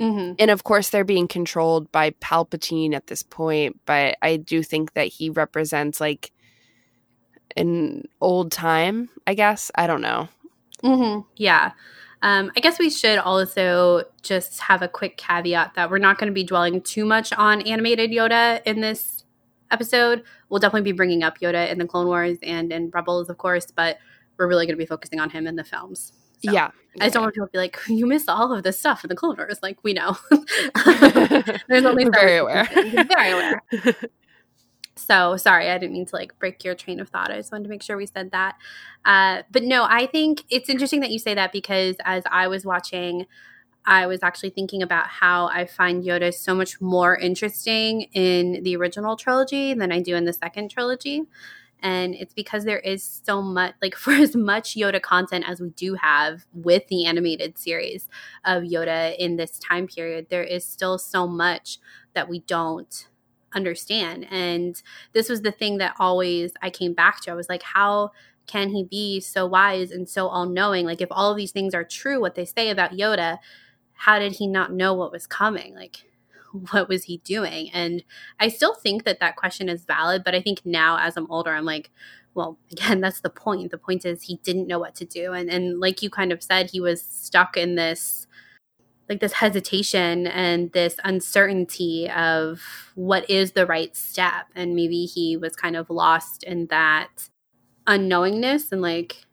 Mm-hmm. 0.00 0.34
And 0.38 0.50
of 0.50 0.64
course, 0.64 0.90
they're 0.90 1.04
being 1.04 1.28
controlled 1.28 1.90
by 1.92 2.10
Palpatine 2.12 2.94
at 2.94 3.06
this 3.06 3.22
point, 3.22 3.80
but 3.86 4.16
I 4.22 4.36
do 4.36 4.62
think 4.62 4.94
that 4.94 5.06
he 5.06 5.30
represents 5.30 6.00
like 6.00 6.32
an 7.56 8.04
old 8.20 8.50
time, 8.50 9.08
I 9.26 9.34
guess. 9.34 9.70
I 9.74 9.86
don't 9.86 10.00
know. 10.00 10.28
Mm-hmm. 10.84 11.20
Yeah. 11.36 11.72
Um, 12.22 12.50
I 12.56 12.60
guess 12.60 12.78
we 12.78 12.88
should 12.88 13.18
also 13.18 14.04
just 14.22 14.60
have 14.60 14.80
a 14.82 14.88
quick 14.88 15.16
caveat 15.16 15.74
that 15.74 15.90
we're 15.90 15.98
not 15.98 16.18
going 16.18 16.28
to 16.28 16.34
be 16.34 16.44
dwelling 16.44 16.80
too 16.80 17.04
much 17.04 17.32
on 17.34 17.60
animated 17.62 18.10
Yoda 18.10 18.62
in 18.64 18.80
this 18.80 19.24
episode. 19.70 20.22
We'll 20.48 20.60
definitely 20.60 20.90
be 20.90 20.96
bringing 20.96 21.22
up 21.22 21.38
Yoda 21.40 21.70
in 21.70 21.78
the 21.78 21.86
Clone 21.86 22.06
Wars 22.06 22.38
and 22.42 22.72
in 22.72 22.90
Rebels, 22.90 23.28
of 23.28 23.36
course, 23.38 23.70
but 23.70 23.98
we're 24.38 24.48
really 24.48 24.66
going 24.66 24.74
to 24.74 24.82
be 24.82 24.86
focusing 24.86 25.20
on 25.20 25.30
him 25.30 25.46
in 25.46 25.56
the 25.56 25.64
films. 25.64 26.12
So, 26.42 26.50
yeah. 26.50 26.70
I 27.00 27.06
just 27.06 27.14
don't 27.14 27.24
want 27.24 27.34
people 27.34 27.48
to 27.48 27.52
be 27.52 27.58
like, 27.58 27.78
you 27.88 28.06
miss 28.06 28.28
all 28.28 28.52
of 28.52 28.62
this 28.62 28.78
stuff 28.78 29.04
in 29.04 29.08
the 29.08 29.16
Clone 29.16 29.36
Wars. 29.36 29.58
Like, 29.62 29.78
we 29.82 29.92
know. 29.92 30.16
There's 31.68 31.84
only 31.84 32.08
very 32.08 32.38
aware. 32.38 32.68
very 32.72 33.32
aware. 33.32 33.62
So 35.06 35.36
sorry, 35.36 35.68
I 35.68 35.76
didn't 35.78 35.92
mean 35.92 36.06
to 36.06 36.16
like 36.16 36.38
break 36.38 36.64
your 36.64 36.74
train 36.74 36.98
of 36.98 37.08
thought. 37.08 37.30
I 37.30 37.36
just 37.36 37.52
wanted 37.52 37.64
to 37.64 37.70
make 37.70 37.82
sure 37.82 37.96
we 37.96 38.06
said 38.06 38.30
that. 38.30 38.56
Uh, 39.04 39.42
but 39.50 39.62
no, 39.62 39.84
I 39.84 40.06
think 40.06 40.44
it's 40.48 40.70
interesting 40.70 41.00
that 41.00 41.10
you 41.10 41.18
say 41.18 41.34
that 41.34 41.52
because 41.52 41.96
as 42.04 42.22
I 42.30 42.48
was 42.48 42.64
watching, 42.64 43.26
I 43.84 44.06
was 44.06 44.22
actually 44.22 44.50
thinking 44.50 44.82
about 44.82 45.06
how 45.06 45.48
I 45.48 45.66
find 45.66 46.02
Yoda 46.02 46.32
so 46.32 46.54
much 46.54 46.80
more 46.80 47.16
interesting 47.16 48.02
in 48.12 48.62
the 48.62 48.76
original 48.76 49.16
trilogy 49.16 49.74
than 49.74 49.92
I 49.92 50.00
do 50.00 50.16
in 50.16 50.24
the 50.24 50.32
second 50.32 50.70
trilogy. 50.70 51.24
And 51.80 52.14
it's 52.14 52.32
because 52.32 52.64
there 52.64 52.78
is 52.78 53.04
so 53.04 53.42
much, 53.42 53.74
like, 53.82 53.94
for 54.04 54.12
as 54.12 54.34
much 54.34 54.74
Yoda 54.74 55.02
content 55.02 55.44
as 55.46 55.60
we 55.60 55.68
do 55.70 55.96
have 55.96 56.46
with 56.54 56.86
the 56.88 57.04
animated 57.04 57.58
series 57.58 58.08
of 58.46 58.62
Yoda 58.62 59.14
in 59.18 59.36
this 59.36 59.58
time 59.58 59.86
period, 59.86 60.28
there 60.30 60.44
is 60.44 60.64
still 60.64 60.96
so 60.96 61.26
much 61.26 61.78
that 62.14 62.26
we 62.26 62.38
don't 62.38 63.08
understand. 63.54 64.26
And 64.30 64.80
this 65.12 65.28
was 65.28 65.42
the 65.42 65.52
thing 65.52 65.78
that 65.78 65.94
always 65.98 66.52
I 66.62 66.70
came 66.70 66.94
back 66.94 67.20
to. 67.22 67.30
I 67.30 67.34
was 67.34 67.48
like, 67.48 67.62
how 67.62 68.10
can 68.46 68.70
he 68.70 68.84
be 68.84 69.20
so 69.20 69.46
wise 69.46 69.90
and 69.90 70.08
so 70.08 70.28
all 70.28 70.46
knowing? 70.46 70.86
Like, 70.86 71.00
if 71.00 71.08
all 71.10 71.30
of 71.30 71.36
these 71.36 71.52
things 71.52 71.74
are 71.74 71.84
true, 71.84 72.20
what 72.20 72.34
they 72.34 72.44
say 72.44 72.70
about 72.70 72.92
Yoda, 72.92 73.38
how 73.94 74.18
did 74.18 74.32
he 74.32 74.46
not 74.46 74.72
know 74.72 74.92
what 74.94 75.12
was 75.12 75.26
coming? 75.26 75.74
Like, 75.74 76.04
what 76.70 76.88
was 76.88 77.04
he 77.04 77.18
doing? 77.18 77.70
And 77.72 78.04
I 78.38 78.48
still 78.48 78.74
think 78.74 79.04
that 79.04 79.20
that 79.20 79.36
question 79.36 79.68
is 79.68 79.84
valid, 79.84 80.22
but 80.24 80.34
I 80.34 80.40
think 80.40 80.62
now 80.64 80.98
as 80.98 81.16
I'm 81.16 81.30
older, 81.30 81.52
I'm 81.52 81.64
like, 81.64 81.90
well, 82.34 82.58
again, 82.72 83.00
that's 83.00 83.20
the 83.20 83.30
point. 83.30 83.70
The 83.70 83.78
point 83.78 84.04
is 84.04 84.22
he 84.22 84.36
didn't 84.42 84.66
know 84.68 84.78
what 84.78 84.94
to 84.96 85.04
do. 85.04 85.32
And, 85.32 85.48
and 85.48 85.80
like 85.80 86.02
you 86.02 86.10
kind 86.10 86.32
of 86.32 86.42
said, 86.42 86.70
he 86.70 86.80
was 86.80 87.02
stuck 87.02 87.56
in 87.56 87.74
this 87.76 88.26
like 89.08 89.20
this 89.20 89.34
hesitation 89.34 90.26
and 90.26 90.72
this 90.72 90.96
uncertainty 91.04 92.10
of 92.10 92.60
what 92.94 93.28
is 93.28 93.52
the 93.52 93.66
right 93.66 93.94
step. 93.96 94.46
And 94.54 94.74
maybe 94.74 95.04
he 95.04 95.36
was 95.36 95.54
kind 95.56 95.76
of 95.76 95.90
lost 95.90 96.42
in 96.42 96.66
that 96.66 97.28
unknowingness 97.86 98.72
and 98.72 98.80
like 98.80 99.26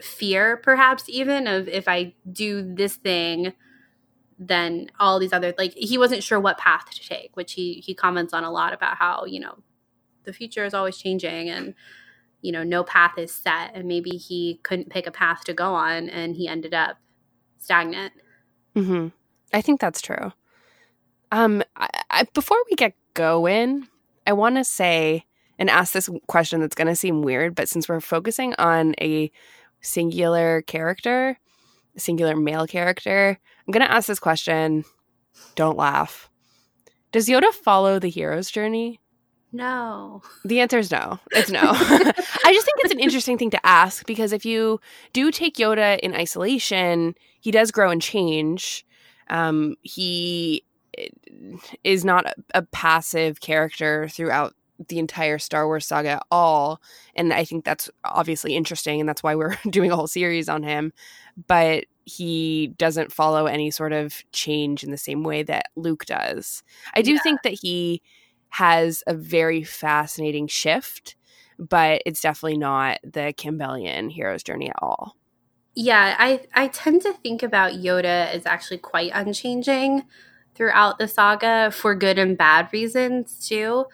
fear 0.00 0.56
perhaps 0.56 1.08
even 1.08 1.48
of 1.48 1.66
if 1.66 1.88
i 1.88 2.14
do 2.30 2.62
this 2.62 2.94
thing 2.94 3.52
then 4.38 4.88
all 5.00 5.18
these 5.18 5.32
other 5.32 5.52
like 5.58 5.74
he 5.74 5.98
wasn't 5.98 6.22
sure 6.22 6.38
what 6.38 6.56
path 6.58 6.88
to 6.92 7.08
take 7.08 7.36
which 7.36 7.54
he 7.54 7.82
he 7.84 7.96
comments 7.96 8.32
on 8.32 8.44
a 8.44 8.52
lot 8.52 8.72
about 8.72 8.96
how 8.96 9.24
you 9.24 9.40
know 9.40 9.58
the 10.28 10.32
future 10.32 10.64
is 10.64 10.74
always 10.74 10.96
changing 10.96 11.48
and 11.48 11.74
you 12.40 12.52
know 12.52 12.62
no 12.62 12.84
path 12.84 13.18
is 13.18 13.34
set. 13.34 13.72
And 13.74 13.88
maybe 13.88 14.10
he 14.10 14.60
couldn't 14.62 14.90
pick 14.90 15.06
a 15.08 15.10
path 15.10 15.42
to 15.44 15.54
go 15.54 15.74
on 15.74 16.08
and 16.08 16.36
he 16.36 16.46
ended 16.46 16.74
up 16.74 16.98
stagnant 17.58 18.12
hmm 18.84 19.08
I 19.52 19.62
think 19.62 19.80
that's 19.80 20.02
true. 20.02 20.32
Um, 21.32 21.62
I, 21.76 21.88
I, 22.10 22.22
before 22.34 22.58
we 22.70 22.76
get 22.76 22.94
going, 23.14 23.88
I 24.26 24.32
want 24.32 24.56
to 24.56 24.64
say 24.64 25.24
and 25.58 25.70
ask 25.70 25.92
this 25.92 26.08
question 26.26 26.60
that's 26.60 26.74
going 26.74 26.88
to 26.88 26.96
seem 26.96 27.22
weird, 27.22 27.54
but 27.54 27.68
since 27.68 27.88
we're 27.88 28.00
focusing 28.00 28.54
on 28.58 28.94
a 29.00 29.30
singular 29.80 30.62
character, 30.62 31.38
a 31.96 32.00
singular 32.00 32.36
male 32.36 32.66
character, 32.66 33.38
I'm 33.66 33.72
going 33.72 33.86
to 33.86 33.92
ask 33.92 34.06
this 34.06 34.18
question. 34.18 34.84
Don't 35.54 35.76
laugh. 35.76 36.30
Does 37.10 37.26
Yoda 37.26 37.52
follow 37.52 37.98
the 37.98 38.08
hero's 38.10 38.50
journey? 38.50 39.00
No. 39.52 40.22
The 40.44 40.60
answer 40.60 40.78
is 40.78 40.90
no. 40.90 41.18
It's 41.32 41.50
no. 41.50 41.60
I 41.62 42.52
just 42.52 42.64
think 42.64 42.78
it's 42.80 42.92
an 42.92 43.00
interesting 43.00 43.38
thing 43.38 43.50
to 43.50 43.66
ask 43.66 44.06
because 44.06 44.32
if 44.32 44.44
you 44.44 44.80
do 45.12 45.30
take 45.30 45.56
Yoda 45.56 45.98
in 46.00 46.14
isolation, 46.14 47.14
he 47.40 47.50
does 47.50 47.70
grow 47.70 47.90
and 47.90 48.00
change. 48.00 48.86
Um, 49.28 49.74
he 49.82 50.64
eh, 50.96 51.08
is 51.84 52.04
not 52.04 52.26
a, 52.26 52.34
a 52.54 52.62
passive 52.62 53.40
character 53.40 54.08
throughout 54.08 54.54
the 54.88 54.98
entire 54.98 55.38
Star 55.38 55.66
Wars 55.66 55.86
saga 55.86 56.08
at 56.10 56.22
all. 56.30 56.80
And 57.16 57.32
I 57.32 57.44
think 57.44 57.64
that's 57.64 57.90
obviously 58.04 58.54
interesting, 58.54 59.00
and 59.00 59.08
that's 59.08 59.22
why 59.22 59.34
we're 59.34 59.56
doing 59.70 59.90
a 59.90 59.96
whole 59.96 60.06
series 60.06 60.48
on 60.48 60.62
him. 60.62 60.92
But 61.46 61.84
he 62.04 62.68
doesn't 62.78 63.12
follow 63.12 63.46
any 63.46 63.70
sort 63.70 63.92
of 63.92 64.22
change 64.32 64.82
in 64.82 64.90
the 64.90 64.96
same 64.96 65.24
way 65.24 65.42
that 65.42 65.66
Luke 65.76 66.06
does. 66.06 66.62
I 66.94 67.02
do 67.02 67.12
Yeah. 67.14 67.18
think 67.20 67.42
that 67.42 67.52
he 67.60 68.00
has 68.50 69.02
a 69.06 69.14
very 69.14 69.62
fascinating 69.62 70.46
shift, 70.46 71.16
but 71.58 72.02
it's 72.06 72.20
definitely 72.20 72.58
not 72.58 72.98
the 73.02 73.34
Campbellian 73.36 74.10
hero's 74.10 74.42
journey 74.42 74.68
at 74.68 74.76
all. 74.80 75.14
Yeah, 75.74 76.16
I 76.18 76.40
I 76.54 76.68
tend 76.68 77.02
to 77.02 77.12
think 77.12 77.42
about 77.42 77.72
Yoda 77.72 78.32
as 78.32 78.46
actually 78.46 78.78
quite 78.78 79.12
unchanging 79.14 80.04
throughout 80.54 80.98
the 80.98 81.06
saga 81.06 81.70
for 81.70 81.94
good 81.94 82.18
and 82.18 82.36
bad 82.36 82.68
reasons 82.72 83.46
too. 83.46 83.86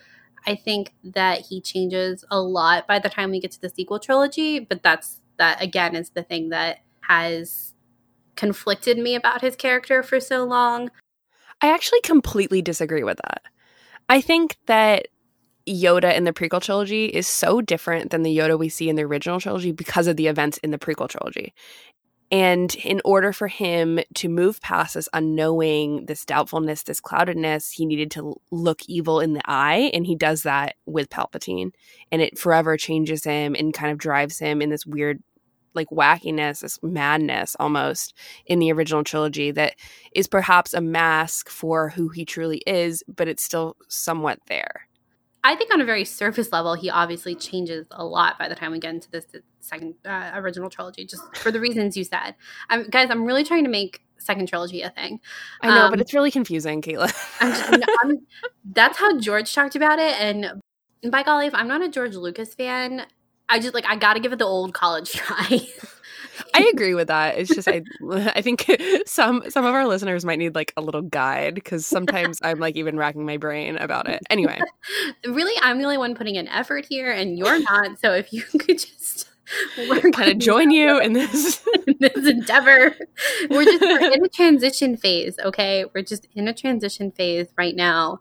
I 0.47 0.55
think 0.55 0.95
that 1.03 1.43
he 1.43 1.61
changes 1.61 2.25
a 2.31 2.41
lot 2.41 2.87
by 2.87 2.99
the 2.99 3.09
time 3.09 3.31
we 3.31 3.41
get 3.41 3.51
to 3.53 3.61
the 3.61 3.69
sequel 3.69 3.99
trilogy, 3.99 4.61
but 4.61 4.83
that's 4.83 5.21
that 5.37 5.61
again 5.63 5.95
is 5.97 6.11
the 6.11 6.23
thing 6.23 6.51
that 6.51 6.79
has 7.01 7.75
conflicted 8.37 8.99
me 8.99 9.15
about 9.15 9.43
his 9.43 9.57
character 9.57 10.03
for 10.03 10.21
so 10.21 10.45
long. 10.45 10.91
I 11.61 11.73
actually 11.73 12.01
completely 12.01 12.63
disagree 12.63 13.05
with 13.05 13.19
that. 13.19 13.43
I 14.09 14.21
think 14.21 14.57
that 14.67 15.09
Yoda 15.67 16.15
in 16.15 16.25
the 16.25 16.33
prequel 16.33 16.61
trilogy 16.61 17.07
is 17.07 17.27
so 17.27 17.61
different 17.61 18.11
than 18.11 18.23
the 18.23 18.37
Yoda 18.37 18.59
we 18.59 18.69
see 18.69 18.89
in 18.89 18.97
the 18.97 19.05
original 19.05 19.41
trilogy 19.41 19.73
because 19.73 20.07
of 20.07 20.17
the 20.17 20.27
events 20.27 20.59
in 20.59 20.71
the 20.71 20.79
prequel 20.79 21.09
trilogy. 21.09 21.55
And 22.31 22.75
in 22.77 23.01
order 23.05 23.33
for 23.33 23.49
him 23.49 24.01
to 24.15 24.29
move 24.29 24.61
past 24.61 24.95
this 24.95 25.09
unknowing, 25.13 26.07
this 26.07 26.25
doubtfulness, 26.25 26.83
this 26.83 27.01
cloudedness, 27.01 27.73
he 27.73 27.87
needed 27.87 28.11
to 28.13 28.35
look 28.51 28.81
evil 28.89 29.21
in 29.21 29.35
the 29.35 29.43
eye. 29.45 29.91
And 29.95 30.07
he 30.07 30.17
does 30.17 30.43
that 30.43 30.75
with 30.87 31.11
Palpatine. 31.11 31.71
And 32.11 32.21
it 32.21 32.39
forever 32.39 32.77
changes 32.77 33.25
him 33.25 33.55
and 33.55 33.73
kind 33.73 33.93
of 33.93 33.99
drives 33.99 34.39
him 34.39 34.61
in 34.61 34.71
this 34.71 34.85
weird, 34.85 35.23
like 35.75 35.89
wackiness, 35.91 36.61
this 36.61 36.79
madness 36.83 37.57
almost 37.59 38.15
in 38.47 38.59
the 38.59 38.73
original 38.73 39.05
trilogy 39.05 39.51
that 39.53 39.75
is 40.15 40.27
perhaps 40.27 40.75
a 40.75 40.81
mask 40.81 41.49
for 41.49 41.91
who 41.91 42.09
he 42.09 42.25
truly 42.25 42.63
is, 42.67 43.03
but 43.09 43.29
it's 43.29 43.43
still 43.43 43.77
somewhat 43.89 44.39
there. 44.47 44.89
I 45.47 45.57
think 45.57 45.73
on 45.75 45.81
a 45.83 45.85
very 45.85 46.07
surface 46.07 46.53
level, 46.53 46.75
he 46.75 46.89
obviously 46.89 47.35
changes 47.35 47.87
a 47.91 48.05
lot 48.05 48.39
by 48.39 48.49
the 48.49 48.55
time 48.55 48.73
we 48.73 48.79
get 48.79 48.95
into 48.95 49.11
this 49.11 49.27
second 49.61 49.95
uh, 50.07 50.31
original 50.35 50.71
trilogy, 50.71 51.05
just 51.05 51.23
for 51.37 51.51
the 51.51 51.61
reasons 51.61 51.99
you 51.99 52.05
said. 52.05 52.35
I'm, 52.71 52.89
guys, 52.89 53.11
I'm 53.11 53.25
really 53.25 53.45
trying 53.45 53.65
to 53.65 53.71
make 53.71 54.01
second 54.17 54.49
trilogy 54.49 54.81
a 54.81 54.89
thing. 54.89 55.21
I 55.61 55.69
know, 55.69 55.85
Um, 55.85 55.91
but 55.91 56.01
it's 56.01 56.15
really 56.15 56.31
confusing, 56.31 56.81
Kayla. 56.81 57.15
I'm 57.41 57.51
just, 57.51 57.71
no, 57.71 57.95
I'm, 58.03 58.27
that's 58.73 58.97
how 58.97 59.19
George 59.19 59.55
talked 59.55 59.77
about 59.77 59.99
it, 59.99 60.19
and 60.19 60.63
by 61.11 61.23
golly, 61.23 61.47
if 61.47 61.55
I'm 61.55 61.69
not 61.69 61.83
a 61.83 61.91
George 61.91 62.15
Lucas 62.15 62.55
fan, 62.55 63.05
I 63.49 63.59
just 63.61 63.75
like 63.75 63.87
I 63.87 63.97
got 63.97 64.15
to 64.15 64.21
give 64.21 64.33
it 64.33 64.39
the 64.39 64.47
old 64.47 64.75
college 64.75 65.13
try. 65.15 65.69
I 66.53 66.71
agree 66.73 66.95
with 66.95 67.09
that. 67.09 67.39
It's 67.39 67.55
just 67.55 67.69
I 67.69 67.83
I 68.35 68.43
think 68.43 68.71
some 69.07 69.49
some 69.51 69.65
of 69.65 69.75
our 69.75 69.87
listeners 69.87 70.25
might 70.25 70.39
need 70.39 70.55
like 70.55 70.73
a 70.77 70.81
little 70.81 71.03
guide 71.03 71.55
because 71.55 71.87
sometimes 71.87 72.39
I'm 72.43 72.59
like 72.59 72.77
even 72.77 72.97
racking 72.97 73.25
my 73.25 73.37
brain 73.37 73.77
about 73.77 74.09
it. 74.09 74.23
Anyway, 74.31 74.59
really, 75.27 75.55
I'm 75.63 75.79
the 75.79 75.85
only 75.85 75.99
one 75.99 76.15
putting 76.15 76.37
in 76.37 76.49
effort 76.49 76.87
here, 76.89 77.11
and 77.11 77.39
you're 77.39 77.61
not. 77.61 77.99
So 78.01 78.13
if 78.13 78.33
you 78.33 78.43
could 78.43 78.79
just 78.79 79.29
learn 79.77 80.13
kind 80.13 80.31
of 80.31 80.39
join 80.39 80.71
you 80.71 81.01
in 81.01 81.13
this. 81.13 81.65
in 81.87 81.97
this 82.01 82.27
endeavor. 82.27 82.97
We're 83.51 83.65
just 83.65 83.83
we're 83.83 84.13
in 84.13 84.25
a 84.25 84.29
transition 84.29 84.97
phase, 84.97 85.39
okay? 85.39 85.85
We're 85.95 86.03
just 86.03 86.27
in 86.35 86.49
a 86.49 86.55
transition 86.55 87.11
phase 87.11 87.49
right 87.57 87.77
now. 87.77 88.21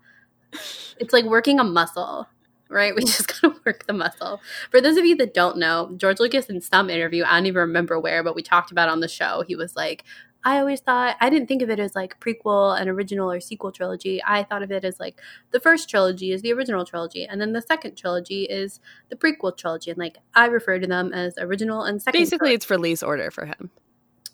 It's 1.00 1.14
like 1.14 1.26
working 1.26 1.60
a 1.60 1.64
muscle, 1.64 2.28
right? 2.74 2.96
We 2.96 3.02
just 3.06 3.42
gotta 3.42 3.56
work 3.66 3.86
the 3.86 3.94
muscle. 3.94 4.42
For 4.72 4.82
those 4.82 4.98
of 4.98 5.06
you 5.06 5.16
that 5.18 5.34
don't 5.34 5.58
know, 5.58 5.94
George 5.98 6.20
Lucas 6.20 6.48
in 6.48 6.62
some 6.62 6.90
interview, 6.90 7.24
I 7.24 7.38
don't 7.38 7.46
even 7.46 7.62
remember 7.62 8.00
where, 8.00 8.24
but 8.24 8.36
we 8.36 8.44
talked 8.44 8.72
about 8.72 8.90
on 8.90 9.00
the 9.00 9.08
show. 9.08 9.44
He 9.48 9.56
was 9.56 9.76
like, 9.76 10.04
I 10.46 10.60
always 10.60 10.82
thought 10.82 11.16
I 11.22 11.30
didn't 11.30 11.48
think 11.48 11.62
of 11.62 11.70
it 11.70 11.80
as 11.80 11.96
like 11.96 12.20
prequel 12.20 12.78
and 12.80 12.90
original 12.90 13.32
or 13.32 13.40
sequel 13.40 13.72
trilogy. 13.72 14.22
I 14.26 14.44
thought 14.44 14.62
of 14.62 14.72
it 14.72 14.84
as 14.84 15.00
like 15.00 15.20
the 15.52 15.60
first 15.60 15.90
trilogy 15.90 16.32
is 16.32 16.42
the 16.42 16.52
original 16.52 16.86
trilogy, 16.86 17.26
and 17.26 17.40
then 17.40 17.54
the 17.54 17.62
second 17.62 17.96
trilogy 17.96 18.44
is 18.44 18.80
the 19.10 19.16
prequel 19.16 19.56
trilogy. 19.56 19.92
And 19.92 19.98
like 19.98 20.18
I 20.36 20.48
refer 20.48 20.80
to 20.80 20.88
them 20.88 21.14
as 21.14 21.38
original 21.38 21.84
and 21.84 22.02
second. 22.02 22.20
Basically, 22.20 22.54
it's 22.54 22.70
release 22.70 23.02
order 23.02 23.32
for 23.32 23.46
him. 23.46 23.72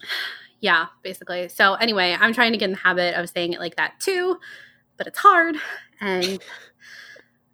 Yeah, 0.62 0.88
basically. 1.04 1.48
So 1.48 1.76
anyway, 1.76 2.18
I'm 2.20 2.34
trying 2.34 2.52
to 2.52 2.58
get 2.58 2.66
in 2.66 2.72
the 2.72 2.80
habit 2.80 3.16
of 3.16 3.30
saying 3.30 3.54
it 3.54 3.62
like 3.62 3.78
that 3.78 3.98
too, 4.02 4.38
but 4.98 5.08
it's 5.08 5.20
hard 5.20 5.56
and 6.02 6.44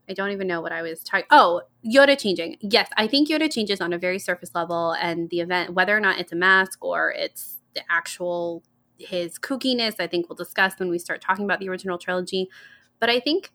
I 0.09 0.13
don't 0.13 0.31
even 0.31 0.47
know 0.47 0.61
what 0.61 0.71
I 0.71 0.81
was 0.81 1.03
talking. 1.03 1.25
Oh, 1.31 1.61
Yoda 1.85 2.19
changing. 2.19 2.57
Yes, 2.61 2.89
I 2.97 3.07
think 3.07 3.29
Yoda 3.29 3.51
changes 3.51 3.81
on 3.81 3.93
a 3.93 3.97
very 3.97 4.19
surface 4.19 4.51
level, 4.53 4.91
and 4.93 5.29
the 5.29 5.39
event, 5.39 5.73
whether 5.73 5.95
or 5.95 5.99
not 5.99 6.19
it's 6.19 6.31
a 6.31 6.35
mask 6.35 6.83
or 6.83 7.11
it's 7.11 7.57
the 7.73 7.81
actual 7.89 8.63
his 8.97 9.37
kookiness, 9.37 9.95
I 9.99 10.07
think 10.07 10.29
we'll 10.29 10.35
discuss 10.35 10.73
when 10.77 10.89
we 10.89 10.99
start 10.99 11.21
talking 11.21 11.45
about 11.45 11.59
the 11.59 11.69
original 11.69 11.97
trilogy. 11.97 12.49
But 12.99 13.09
I 13.09 13.19
think 13.19 13.51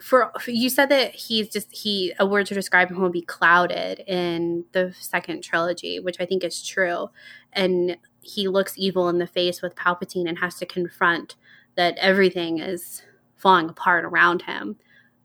for 0.00 0.32
you 0.46 0.70
said 0.70 0.88
that 0.88 1.14
he's 1.14 1.48
just 1.48 1.70
he 1.70 2.12
a 2.18 2.26
word 2.26 2.46
to 2.46 2.54
describe 2.54 2.90
him 2.90 3.00
would 3.00 3.12
be 3.12 3.22
clouded 3.22 4.00
in 4.06 4.64
the 4.72 4.94
second 4.98 5.42
trilogy, 5.42 6.00
which 6.00 6.16
I 6.18 6.26
think 6.26 6.44
is 6.44 6.66
true. 6.66 7.08
And 7.52 7.96
he 8.20 8.48
looks 8.48 8.74
evil 8.76 9.08
in 9.08 9.18
the 9.18 9.26
face 9.26 9.62
with 9.62 9.76
Palpatine 9.76 10.28
and 10.28 10.38
has 10.38 10.56
to 10.56 10.66
confront 10.66 11.36
that 11.76 11.96
everything 11.98 12.58
is 12.58 13.02
falling 13.36 13.68
apart 13.68 14.04
around 14.04 14.42
him. 14.42 14.76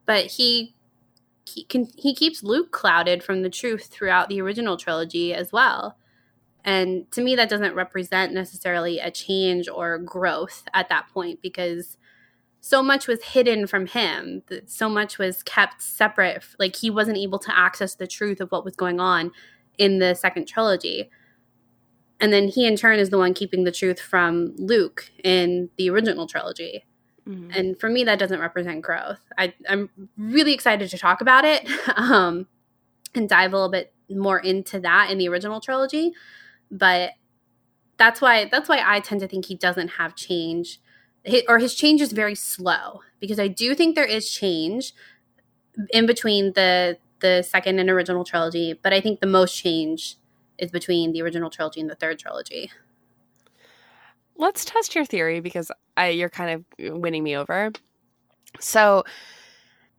But 0.07 0.25
he 0.25 0.73
he 1.45 1.63
can 1.65 1.87
he 1.95 2.15
keeps 2.15 2.43
Luke 2.43 2.71
clouded 2.71 3.23
from 3.23 3.43
the 3.43 3.49
truth 3.49 3.85
throughout 3.85 4.29
the 4.29 4.41
original 4.41 4.77
trilogy 4.77 5.33
as 5.33 5.51
well. 5.51 5.97
And 6.63 7.09
to 7.11 7.21
me 7.21 7.35
that 7.35 7.49
doesn't 7.49 7.75
represent 7.75 8.33
necessarily 8.33 8.99
a 8.99 9.11
change 9.11 9.69
or 9.69 9.99
growth 9.99 10.63
at 10.73 10.89
that 10.89 11.07
point 11.13 11.41
because 11.41 11.97
so 12.59 12.83
much 12.83 13.07
was 13.07 13.23
hidden 13.23 13.67
from 13.67 13.85
him. 13.85 14.43
So 14.65 14.89
much 14.89 15.17
was 15.17 15.43
kept 15.43 15.81
separate 15.81 16.43
like 16.59 16.75
he 16.75 16.89
wasn't 16.89 17.17
able 17.17 17.39
to 17.39 17.57
access 17.57 17.95
the 17.95 18.07
truth 18.07 18.41
of 18.41 18.49
what 18.51 18.65
was 18.65 18.75
going 18.75 18.99
on 18.99 19.31
in 19.77 19.99
the 19.99 20.15
second 20.15 20.47
trilogy. 20.47 21.09
And 22.19 22.33
then 22.33 22.47
he 22.47 22.65
in 22.65 22.75
turn 22.75 22.99
is 22.99 23.09
the 23.11 23.17
one 23.17 23.33
keeping 23.33 23.63
the 23.63 23.71
truth 23.71 23.99
from 23.99 24.55
Luke 24.57 25.11
in 25.23 25.69
the 25.77 25.89
original 25.89 26.27
trilogy. 26.27 26.86
Mm-hmm. 27.27 27.51
And 27.51 27.79
for 27.79 27.89
me, 27.89 28.03
that 28.05 28.19
doesn't 28.19 28.39
represent 28.39 28.81
growth. 28.81 29.19
I, 29.37 29.53
am 29.67 29.89
really 30.17 30.53
excited 30.53 30.89
to 30.89 30.97
talk 30.97 31.21
about 31.21 31.43
it 31.43 31.67
um, 31.95 32.47
and 33.13 33.27
dive 33.27 33.51
a 33.51 33.55
little 33.55 33.71
bit 33.71 33.93
more 34.09 34.39
into 34.39 34.79
that 34.79 35.11
in 35.11 35.17
the 35.17 35.27
original 35.27 35.59
trilogy. 35.59 36.13
But 36.71 37.11
that's 37.97 38.21
why 38.21 38.45
that's 38.45 38.69
why 38.69 38.81
I 38.85 38.99
tend 38.99 39.21
to 39.21 39.27
think 39.27 39.45
he 39.45 39.55
doesn't 39.55 39.89
have 39.89 40.15
change, 40.15 40.79
or 41.49 41.59
his 41.59 41.75
change 41.75 41.99
is 42.01 42.13
very 42.13 42.35
slow. 42.35 43.01
Because 43.19 43.39
I 43.39 43.47
do 43.47 43.73
think 43.75 43.95
there 43.95 44.05
is 44.05 44.29
change 44.29 44.93
in 45.91 46.05
between 46.05 46.53
the 46.53 46.97
the 47.19 47.41
second 47.41 47.79
and 47.79 47.89
original 47.89 48.23
trilogy, 48.23 48.79
but 48.81 48.93
I 48.93 49.01
think 49.01 49.19
the 49.19 49.27
most 49.27 49.55
change 49.57 50.17
is 50.57 50.71
between 50.71 51.11
the 51.11 51.21
original 51.21 51.49
trilogy 51.49 51.81
and 51.81 51.89
the 51.89 51.95
third 51.95 52.19
trilogy. 52.19 52.71
Let's 54.37 54.65
test 54.65 54.95
your 54.95 55.05
theory 55.05 55.39
because 55.39 55.71
I, 55.95 56.09
you're 56.09 56.29
kind 56.29 56.51
of 56.79 56.91
uh, 56.91 56.97
winning 56.97 57.23
me 57.23 57.35
over. 57.35 57.71
So, 58.59 59.03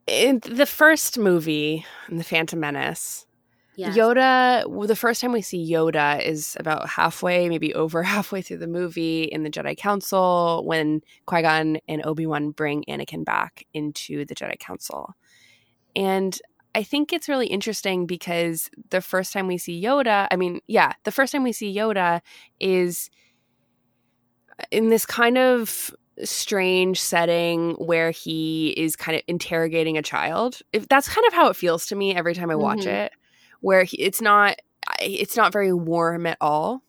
in 0.07 0.40
the 0.40 0.66
first 0.66 1.18
movie, 1.18 1.85
in 2.09 2.16
The 2.16 2.25
Phantom 2.25 2.59
Menace, 2.59 3.26
yes. 3.76 3.97
Yoda, 3.97 4.87
the 4.87 4.97
first 4.97 5.21
time 5.21 5.33
we 5.33 5.42
see 5.42 5.71
Yoda 5.71 6.25
is 6.25 6.57
about 6.59 6.88
halfway, 6.88 7.49
maybe 7.49 7.75
over 7.75 8.02
halfway 8.04 8.42
through 8.42 8.59
the 8.59 8.66
movie 8.66 9.25
in 9.25 9.42
the 9.42 9.50
Jedi 9.50 9.76
Council 9.76 10.62
when 10.64 11.02
Qui 11.26 11.42
Gon 11.42 11.78
and 11.88 12.04
Obi 12.04 12.26
Wan 12.26 12.50
bring 12.50 12.85
Anakin 12.88 13.25
back 13.25 13.66
into 13.75 14.25
the 14.25 14.35
Jedi 14.35 14.59
Council. 14.59 15.14
And 15.95 16.38
I 16.75 16.83
think 16.83 17.12
it's 17.12 17.28
really 17.28 17.47
interesting 17.47 18.07
because 18.07 18.71
the 18.90 19.00
first 19.00 19.33
time 19.33 19.47
we 19.47 19.59
see 19.59 19.83
Yoda, 19.83 20.28
I 20.30 20.37
mean, 20.37 20.61
yeah, 20.66 20.92
the 21.04 21.12
first 21.12 21.33
time 21.33 21.42
we 21.42 21.52
see 21.52 21.75
Yoda 21.75 22.21
is 22.61 23.11
in 24.71 24.88
this 24.88 25.07
kind 25.07 25.38
of 25.38 25.95
strange 26.25 27.00
setting 27.00 27.73
where 27.75 28.11
he 28.11 28.71
is 28.77 28.97
kind 28.97 29.17
of 29.17 29.23
interrogating 29.29 29.97
a 29.97 30.03
child. 30.03 30.61
If 30.73 30.88
that's 30.88 31.09
kind 31.09 31.27
of 31.27 31.33
how 31.33 31.49
it 31.49 31.57
feels 31.57 31.87
to 31.87 31.97
me 31.97 32.15
every 32.15 32.35
time 32.35 32.50
I 32.50 32.57
watch 32.57 32.81
mm-hmm. 32.81 32.88
it, 32.88 33.12
where 33.61 33.85
he, 33.85 33.99
it's 33.99 34.21
not 34.21 34.57
it's 35.00 35.37
not 35.37 35.53
very 35.53 35.73
warm 35.73 36.27
at 36.27 36.38
all. 36.41 36.83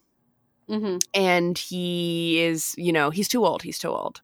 Mm-hmm. 0.70 0.98
And 1.14 1.58
he 1.58 2.42
is, 2.42 2.76
you 2.78 2.94
know, 2.94 3.10
he's 3.10 3.28
too 3.28 3.46
old. 3.46 3.64
He's 3.64 3.80
too 3.80 3.90
old. 3.90 4.22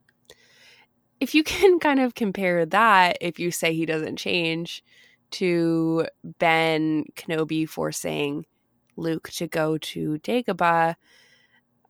If 1.19 1.33
you 1.33 1.43
can 1.43 1.79
kind 1.79 1.99
of 1.99 2.15
compare 2.15 2.65
that, 2.65 3.17
if 3.21 3.39
you 3.39 3.51
say 3.51 3.73
he 3.73 3.85
doesn't 3.85 4.17
change, 4.17 4.83
to 5.31 6.05
Ben 6.23 7.05
Kenobi 7.15 7.67
forcing 7.67 8.45
Luke 8.95 9.29
to 9.31 9.47
go 9.47 9.77
to 9.77 10.19
Dagobah, 10.19 10.95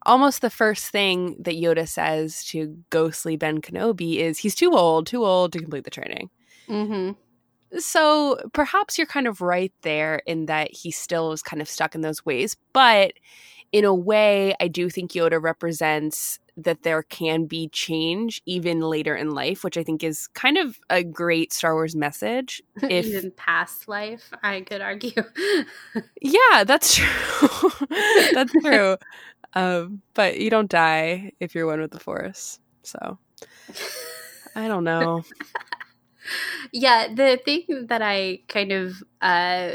almost 0.05 0.41
the 0.41 0.49
first 0.49 0.87
thing 0.87 1.35
that 1.39 1.55
Yoda 1.55 1.87
says 1.87 2.43
to 2.45 2.77
ghostly 2.89 3.37
Ben 3.37 3.61
Kenobi 3.61 4.17
is 4.17 4.39
he's 4.39 4.55
too 4.55 4.71
old, 4.71 5.07
too 5.07 5.25
old 5.25 5.53
to 5.53 5.59
complete 5.59 5.83
the 5.83 5.91
training. 5.91 6.29
Mm-hmm. 6.67 7.11
So 7.79 8.37
perhaps 8.53 8.97
you're 8.97 9.07
kind 9.07 9.27
of 9.27 9.41
right 9.41 9.73
there 9.81 10.21
in 10.25 10.45
that 10.45 10.71
he 10.71 10.91
still 10.91 11.31
is 11.31 11.41
kind 11.41 11.61
of 11.61 11.69
stuck 11.69 11.95
in 11.95 12.01
those 12.01 12.25
ways. 12.25 12.55
But 12.73 13.13
in 13.71 13.83
a 13.83 13.93
way, 13.93 14.55
I 14.59 14.67
do 14.67 14.89
think 14.89 15.11
Yoda 15.11 15.41
represents 15.41 16.39
that 16.57 16.83
there 16.83 17.03
can 17.03 17.45
be 17.45 17.67
change 17.69 18.41
even 18.45 18.79
later 18.79 19.15
in 19.15 19.31
life, 19.31 19.63
which 19.63 19.77
I 19.77 19.83
think 19.83 20.03
is 20.03 20.27
kind 20.27 20.57
of 20.57 20.79
a 20.89 21.03
great 21.03 21.51
Star 21.51 21.73
Wars 21.73 21.95
message. 21.95 22.61
If 22.83 23.07
even 23.07 23.31
past 23.31 23.87
life, 23.87 24.31
I 24.41 24.61
could 24.61 24.81
argue. 24.81 25.11
yeah, 26.21 26.63
that's 26.65 26.95
true. 26.95 27.69
that's 28.33 28.53
true. 28.53 28.95
Um, 29.55 30.01
but 30.13 30.39
you 30.39 30.49
don't 30.49 30.69
die 30.69 31.31
if 31.39 31.55
you're 31.55 31.65
one 31.65 31.79
with 31.79 31.91
the 31.91 31.99
Force. 31.99 32.59
So 32.83 33.17
I 34.55 34.67
don't 34.67 34.83
know. 34.83 35.23
yeah, 36.71 37.07
the 37.13 37.39
thing 37.43 37.87
that 37.87 38.01
I 38.01 38.39
kind 38.47 38.71
of 38.71 39.03
uh, 39.21 39.71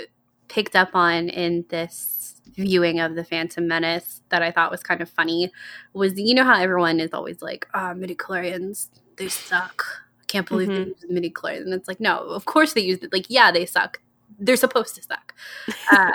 picked 0.49 0.77
up 0.77 0.91
on 0.95 1.29
in 1.29 1.65
this 1.69 2.41
viewing 2.57 3.01
of 3.01 3.15
the 3.15 3.25
Phantom 3.25 3.67
Menace 3.67 4.23
that 4.29 4.43
I 4.43 4.51
thought 4.51 4.71
was 4.71 4.83
kind 4.83 5.01
of 5.01 5.09
funny 5.09 5.51
was 5.93 6.19
you 6.19 6.35
know 6.35 6.45
how 6.45 6.61
everyone 6.61 7.01
is 7.01 7.13
always 7.13 7.41
like, 7.41 7.67
ah, 7.75 7.91
oh, 7.91 7.95
midi-chlorians, 7.95 8.89
they 9.17 9.29
suck. 9.29 9.85
I 10.21 10.25
can't 10.27 10.49
believe 10.49 10.69
mm-hmm. 10.69 10.83
they 10.83 10.89
use 10.89 11.01
the 11.01 11.13
midi-chlorians. 11.13 11.63
And 11.63 11.75
it's 11.75 11.89
like, 11.89 12.01
no, 12.01 12.19
of 12.19 12.45
course 12.45 12.75
they 12.75 12.83
use 12.83 12.99
it. 13.03 13.13
Like, 13.13 13.27
yeah, 13.29 13.51
they 13.51 13.67
suck. 13.67 14.01
They're 14.41 14.57
supposed 14.57 14.95
to 14.97 15.03
suck. 15.03 15.35
uh, 15.93 16.13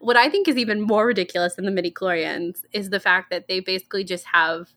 what 0.00 0.16
I 0.16 0.28
think 0.28 0.48
is 0.48 0.56
even 0.56 0.80
more 0.80 1.06
ridiculous 1.06 1.54
than 1.54 1.64
the 1.64 1.70
midi-chlorians 1.70 2.64
is 2.72 2.90
the 2.90 3.00
fact 3.00 3.30
that 3.30 3.48
they 3.48 3.60
basically 3.60 4.04
just 4.04 4.26
have 4.26 4.70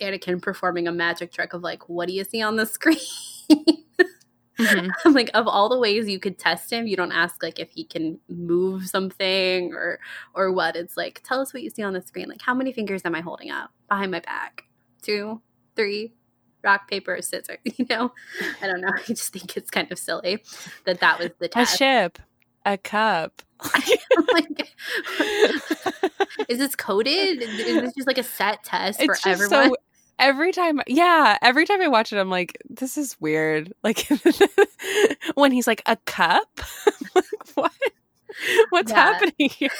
Anakin 0.00 0.40
performing 0.40 0.88
a 0.88 0.92
magic 0.92 1.32
trick 1.32 1.52
of 1.52 1.62
like, 1.62 1.88
what 1.88 2.08
do 2.08 2.14
you 2.14 2.24
see 2.24 2.40
on 2.40 2.56
the 2.56 2.66
screen? 2.66 2.98
Mm-hmm. 4.58 5.12
like 5.12 5.30
of 5.34 5.46
all 5.48 5.68
the 5.68 5.78
ways 5.78 6.08
you 6.08 6.18
could 6.18 6.38
test 6.38 6.72
him, 6.72 6.86
you 6.86 6.96
don't 6.96 7.12
ask 7.12 7.42
like 7.42 7.58
if 7.58 7.70
he 7.70 7.84
can 7.84 8.18
move 8.28 8.86
something 8.86 9.72
or 9.72 9.98
or 10.34 10.52
what. 10.52 10.76
It's 10.76 10.96
like 10.96 11.22
tell 11.24 11.40
us 11.40 11.52
what 11.52 11.62
you 11.62 11.70
see 11.70 11.82
on 11.82 11.92
the 11.92 12.02
screen. 12.02 12.28
Like 12.28 12.42
how 12.42 12.54
many 12.54 12.72
fingers 12.72 13.02
am 13.04 13.14
I 13.14 13.20
holding 13.20 13.50
up 13.50 13.70
behind 13.88 14.10
my 14.10 14.20
back? 14.20 14.64
Two, 15.02 15.40
three, 15.74 16.14
rock 16.62 16.88
paper 16.88 17.20
scissors. 17.20 17.58
You 17.76 17.86
know, 17.88 18.12
I 18.60 18.66
don't 18.66 18.80
know. 18.80 18.92
I 19.08 19.12
just 19.12 19.32
think 19.32 19.56
it's 19.56 19.70
kind 19.70 19.90
of 19.90 19.98
silly 19.98 20.42
that 20.84 21.00
that 21.00 21.18
was 21.18 21.30
the 21.38 21.48
test. 21.48 21.74
A 21.74 21.76
ship, 21.76 22.18
a 22.64 22.76
cup. 22.76 23.42
like, 24.32 24.68
is 26.48 26.58
this 26.58 26.74
coded? 26.74 27.42
Is 27.42 27.80
this 27.80 27.94
just 27.94 28.06
like 28.06 28.18
a 28.18 28.22
set 28.22 28.62
test 28.64 29.00
it's 29.00 29.20
for 29.20 29.28
everyone? 29.28 29.70
So 29.70 29.76
every 30.18 30.52
time 30.52 30.80
yeah 30.86 31.36
every 31.42 31.64
time 31.64 31.80
i 31.80 31.88
watch 31.88 32.12
it 32.12 32.18
i'm 32.18 32.28
like 32.28 32.56
this 32.68 32.96
is 32.98 33.16
weird 33.18 33.72
like 33.82 34.06
when 35.34 35.50
he's 35.50 35.66
like 35.66 35.82
a 35.86 35.96
cup 36.04 36.60
like, 37.14 37.24
what 37.54 37.72
what's 38.70 38.90
yeah. 38.90 39.12
happening 39.12 39.50
here? 39.50 39.70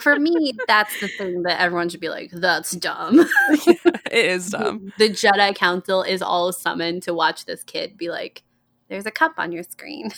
For 0.00 0.18
me 0.18 0.54
that's 0.66 1.00
the 1.00 1.08
thing 1.08 1.42
that 1.42 1.60
everyone 1.60 1.88
should 1.88 2.00
be 2.00 2.08
like 2.08 2.30
that's 2.32 2.72
dumb. 2.72 3.26
Yeah, 3.66 3.74
it 4.10 4.24
is 4.26 4.50
dumb. 4.50 4.92
The 4.98 5.10
jedi 5.10 5.54
council 5.54 6.02
is 6.02 6.22
all 6.22 6.52
summoned 6.52 7.02
to 7.04 7.14
watch 7.14 7.44
this 7.44 7.62
kid 7.62 7.96
be 7.96 8.10
like 8.10 8.42
there's 8.88 9.06
a 9.06 9.10
cup 9.10 9.34
on 9.38 9.52
your 9.52 9.62
screen. 9.62 10.10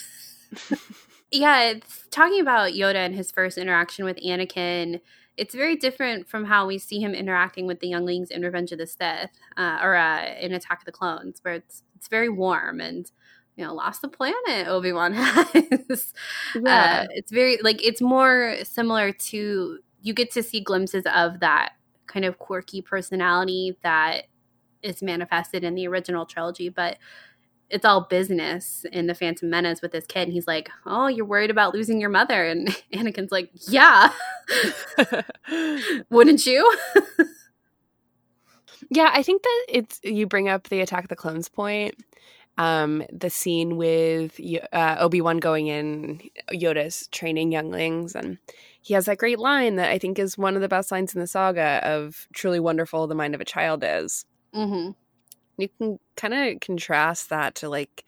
Yeah 1.31 1.61
it's 1.69 2.07
talking 2.11 2.41
about 2.41 2.73
yoda 2.73 2.95
and 2.95 3.15
his 3.15 3.31
first 3.31 3.57
interaction 3.57 4.03
with 4.05 4.17
anakin 4.17 4.99
it's 5.37 5.55
very 5.55 5.75
different 5.75 6.27
from 6.27 6.45
how 6.45 6.67
we 6.67 6.77
see 6.77 6.99
him 6.99 7.13
interacting 7.13 7.65
with 7.65 7.79
the 7.79 7.87
younglings 7.87 8.29
in 8.29 8.41
Revenge 8.41 8.71
of 8.71 8.77
the 8.77 8.85
Sith 8.85 9.31
uh, 9.57 9.79
or 9.81 9.95
uh, 9.95 10.35
in 10.39 10.53
Attack 10.53 10.79
of 10.81 10.85
the 10.85 10.91
Clones, 10.91 11.39
where 11.41 11.55
it's 11.55 11.83
it's 11.95 12.07
very 12.07 12.29
warm 12.29 12.81
and 12.81 13.11
you 13.55 13.65
know 13.65 13.73
lost 13.73 14.01
the 14.01 14.07
planet 14.07 14.67
Obi 14.67 14.93
Wan 14.93 15.13
has. 15.13 16.13
Yeah. 16.55 17.05
Uh, 17.05 17.07
it's 17.11 17.31
very 17.31 17.57
like 17.61 17.83
it's 17.85 18.01
more 18.01 18.55
similar 18.63 19.11
to 19.11 19.79
you 20.01 20.13
get 20.13 20.31
to 20.31 20.43
see 20.43 20.61
glimpses 20.61 21.03
of 21.13 21.39
that 21.41 21.73
kind 22.07 22.25
of 22.25 22.39
quirky 22.39 22.81
personality 22.81 23.77
that 23.83 24.23
is 24.83 25.01
manifested 25.01 25.63
in 25.63 25.75
the 25.75 25.87
original 25.87 26.25
trilogy, 26.25 26.69
but 26.69 26.97
it's 27.69 27.85
all 27.85 28.01
business 28.01 28.85
in 28.91 29.07
the 29.07 29.15
Phantom 29.15 29.49
Menace 29.49 29.81
with 29.81 29.91
this 29.91 30.05
kid. 30.05 30.23
And 30.23 30.33
he's 30.33 30.47
like, 30.47 30.69
"Oh, 30.85 31.07
you're 31.07 31.25
worried 31.25 31.51
about 31.51 31.73
losing 31.73 32.01
your 32.01 32.09
mother?" 32.09 32.43
And 32.49 32.67
Anakin's 32.93 33.31
like, 33.31 33.49
"Yeah, 33.67 34.11
wouldn't 36.09 36.45
you?" 36.45 36.77
yeah, 38.89 39.09
I 39.13 39.23
think 39.23 39.43
that 39.43 39.65
it's 39.69 39.99
you 40.03 40.27
bring 40.27 40.49
up 40.49 40.67
the 40.67 40.81
Attack 40.81 41.07
the 41.07 41.15
Clones 41.15 41.47
point. 41.47 41.95
Um, 42.57 43.03
the 43.11 43.29
scene 43.29 43.77
with 43.77 44.39
uh, 44.73 44.97
Obi 44.99 45.21
Wan 45.21 45.37
going 45.37 45.67
in, 45.67 46.21
Yoda's 46.51 47.07
training 47.07 47.51
younglings, 47.51 48.13
and 48.13 48.37
he 48.81 48.93
has 48.93 49.05
that 49.05 49.17
great 49.17 49.39
line 49.39 49.77
that 49.77 49.89
I 49.89 49.97
think 49.97 50.19
is 50.19 50.37
one 50.37 50.55
of 50.55 50.61
the 50.61 50.67
best 50.67 50.91
lines 50.91 51.15
in 51.15 51.21
the 51.21 51.27
saga 51.27 51.79
of 51.83 52.27
"Truly 52.33 52.59
wonderful, 52.59 53.07
the 53.07 53.15
mind 53.15 53.33
of 53.33 53.41
a 53.41 53.45
child 53.45 53.83
is." 53.85 54.25
Mm-hmm 54.53 54.91
you 55.61 55.69
can 55.77 55.99
kind 56.15 56.33
of 56.33 56.59
contrast 56.59 57.29
that 57.29 57.55
to 57.55 57.69
like 57.69 58.03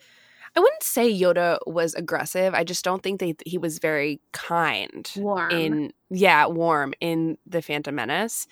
I 0.55 0.59
wouldn't 0.59 0.83
say 0.83 1.11
Yoda 1.11 1.57
was 1.65 1.95
aggressive. 1.95 2.53
I 2.53 2.63
just 2.63 2.85
don't 2.85 3.01
think 3.01 3.19
that 3.21 3.41
he 3.43 3.57
was 3.57 3.79
very 3.79 4.21
kind. 4.33 5.11
Warm. 5.15 5.49
In 5.49 5.93
yeah, 6.11 6.45
warm 6.45 6.93
in 7.01 7.39
the 7.47 7.63
Phantom 7.63 7.95
Menace. 7.95 8.45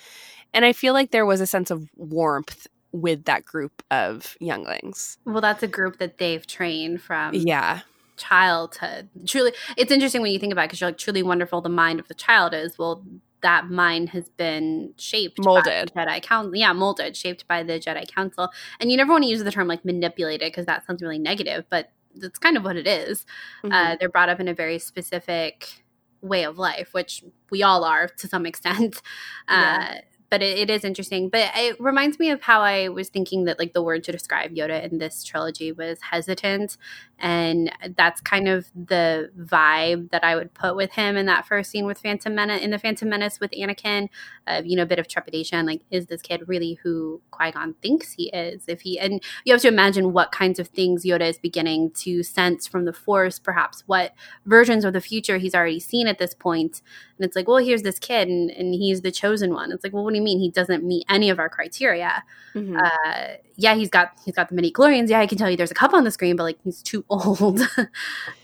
And 0.51 0.65
I 0.65 0.73
feel 0.73 0.93
like 0.93 1.11
there 1.11 1.27
was 1.27 1.41
a 1.41 1.47
sense 1.47 1.69
of 1.69 1.87
warmth 1.95 2.65
with 2.91 3.25
that 3.25 3.45
group 3.45 3.83
of 3.91 4.35
younglings. 4.39 5.17
Well, 5.25 5.41
that's 5.41 5.63
a 5.63 5.67
group 5.67 5.97
that 5.99 6.17
they've 6.17 6.45
trained 6.45 7.01
from 7.01 7.33
Yeah. 7.33 7.81
childhood. 8.17 9.09
Truly, 9.25 9.53
it's 9.77 9.91
interesting 9.91 10.21
when 10.21 10.31
you 10.31 10.39
think 10.39 10.51
about 10.53 10.63
it 10.63 10.67
because 10.67 10.81
you're 10.81 10.89
like, 10.89 10.97
truly 10.97 11.23
wonderful 11.23 11.61
the 11.61 11.69
mind 11.69 11.99
of 11.99 12.07
the 12.07 12.13
child 12.13 12.53
is. 12.53 12.77
Well, 12.77 13.03
that 13.41 13.69
mind 13.69 14.09
has 14.09 14.29
been 14.29 14.93
shaped 14.97 15.43
Molded. 15.43 15.91
Jedi 15.95 16.21
Council. 16.21 16.55
Yeah, 16.55 16.73
molded, 16.73 17.17
shaped 17.17 17.47
by 17.47 17.63
the 17.63 17.79
Jedi 17.79 18.07
Council. 18.13 18.49
And 18.79 18.91
you 18.91 18.97
never 18.97 19.11
want 19.11 19.23
to 19.23 19.29
use 19.29 19.43
the 19.43 19.51
term 19.51 19.67
like 19.67 19.83
manipulated 19.83 20.47
because 20.51 20.67
that 20.67 20.85
sounds 20.85 21.01
really 21.01 21.17
negative, 21.17 21.65
but 21.69 21.91
that's 22.15 22.37
kind 22.37 22.55
of 22.57 22.63
what 22.63 22.75
it 22.75 22.85
is. 22.85 23.25
Mhm. 23.63 23.71
Uh, 23.73 23.95
they're 23.99 24.09
brought 24.09 24.29
up 24.29 24.39
in 24.39 24.47
a 24.47 24.53
very 24.53 24.77
specific 24.77 25.83
way 26.21 26.43
of 26.43 26.59
life, 26.59 26.89
which 26.93 27.23
we 27.49 27.63
all 27.63 27.83
are 27.83 28.07
to 28.07 28.27
some 28.27 28.45
extent. 28.51 29.01
Yeah. 29.49 30.01
But 30.31 30.41
it, 30.41 30.57
it 30.57 30.69
is 30.71 30.83
interesting. 30.83 31.29
But 31.29 31.51
it 31.55 31.79
reminds 31.79 32.17
me 32.17 32.31
of 32.31 32.41
how 32.41 32.61
I 32.61 32.89
was 32.89 33.09
thinking 33.09 33.43
that 33.43 33.59
like 33.59 33.73
the 33.73 33.83
word 33.83 34.03
to 34.05 34.11
describe 34.11 34.55
Yoda 34.55 34.89
in 34.89 34.97
this 34.97 35.23
trilogy 35.23 35.71
was 35.71 35.99
hesitant, 36.01 36.77
and 37.19 37.71
that's 37.95 38.19
kind 38.21 38.47
of 38.47 38.71
the 38.73 39.29
vibe 39.37 40.09
that 40.09 40.23
I 40.23 40.35
would 40.35 40.55
put 40.55 40.75
with 40.75 40.93
him 40.93 41.17
in 41.17 41.27
that 41.27 41.45
first 41.45 41.69
scene 41.69 41.85
with 41.85 41.99
Phantom 41.99 42.33
Menace 42.33 42.61
in 42.61 42.71
the 42.71 42.79
Phantom 42.79 43.07
Menace 43.07 43.39
with 43.39 43.51
Anakin. 43.51 44.09
Uh, 44.47 44.61
you 44.65 44.75
know, 44.75 44.83
a 44.83 44.87
bit 44.87 44.97
of 44.97 45.07
trepidation, 45.07 45.67
like 45.67 45.81
is 45.91 46.07
this 46.07 46.21
kid 46.21 46.41
really 46.47 46.79
who 46.81 47.21
Qui 47.29 47.51
Gon 47.51 47.75
thinks 47.81 48.13
he 48.13 48.29
is? 48.29 48.63
If 48.67 48.81
he 48.81 48.97
and 48.99 49.21
you 49.45 49.53
have 49.53 49.61
to 49.61 49.67
imagine 49.67 50.13
what 50.13 50.31
kinds 50.31 50.57
of 50.59 50.69
things 50.69 51.05
Yoda 51.05 51.29
is 51.29 51.37
beginning 51.37 51.91
to 51.91 52.23
sense 52.23 52.67
from 52.67 52.85
the 52.85 52.93
Force, 52.93 53.37
perhaps 53.37 53.83
what 53.85 54.13
versions 54.45 54.85
of 54.85 54.93
the 54.93 55.01
future 55.01 55.37
he's 55.37 55.53
already 55.53 55.79
seen 55.79 56.07
at 56.07 56.19
this 56.19 56.33
point. 56.33 56.81
And 57.17 57.25
it's 57.25 57.35
like, 57.35 57.47
well, 57.47 57.57
here's 57.57 57.83
this 57.83 57.99
kid, 57.99 58.27
and, 58.27 58.49
and 58.49 58.73
he's 58.73 59.01
the 59.01 59.11
chosen 59.11 59.53
one. 59.53 59.71
It's 59.71 59.83
like, 59.83 59.93
well, 59.93 60.03
what 60.03 60.11
do 60.11 60.17
you 60.17 60.20
mean 60.23 60.39
he 60.39 60.49
doesn't 60.49 60.83
meet 60.83 61.05
any 61.09 61.29
of 61.29 61.39
our 61.39 61.49
criteria? 61.49 62.23
Mhm. 62.53 62.77
Uh, 62.81 63.37
yeah, 63.55 63.75
he's 63.75 63.89
got 63.89 64.11
he's 64.25 64.35
got 64.35 64.49
the 64.49 64.55
midi-chlorians. 64.55 65.09
Yeah, 65.09 65.19
I 65.19 65.27
can 65.27 65.37
tell 65.37 65.49
you 65.49 65.57
there's 65.57 65.71
a 65.71 65.75
couple 65.75 65.97
on 65.97 66.03
the 66.03 66.11
screen, 66.11 66.35
but 66.35 66.43
like 66.43 66.57
he's 66.63 66.81
too 66.81 67.05
old. 67.09 67.61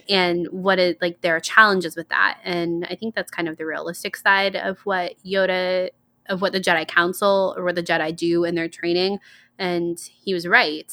and 0.09 0.47
what 0.51 0.79
it 0.79 1.01
like 1.01 1.21
there 1.21 1.35
are 1.35 1.39
challenges 1.39 1.95
with 1.95 2.09
that, 2.09 2.39
and 2.43 2.85
I 2.89 2.95
think 2.95 3.15
that's 3.15 3.31
kind 3.31 3.47
of 3.49 3.57
the 3.57 3.65
realistic 3.65 4.15
side 4.15 4.55
of 4.55 4.79
what 4.79 5.13
Yoda 5.25 5.89
of 6.29 6.41
what 6.41 6.51
the 6.51 6.59
Jedi 6.61 6.87
Council 6.87 7.53
or 7.57 7.63
what 7.63 7.75
the 7.75 7.83
Jedi 7.83 8.15
do 8.15 8.43
in 8.43 8.55
their 8.55 8.67
training. 8.67 9.19
And 9.57 9.97
he 9.99 10.33
was 10.33 10.45
right, 10.45 10.91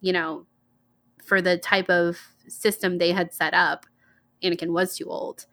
you 0.00 0.12
know, 0.12 0.46
for 1.24 1.40
the 1.42 1.58
type 1.58 1.88
of 1.90 2.18
system 2.48 2.98
they 2.98 3.12
had 3.12 3.32
set 3.32 3.54
up, 3.54 3.86
Anakin 4.42 4.70
was 4.72 4.96
too 4.96 5.04
old. 5.06 5.46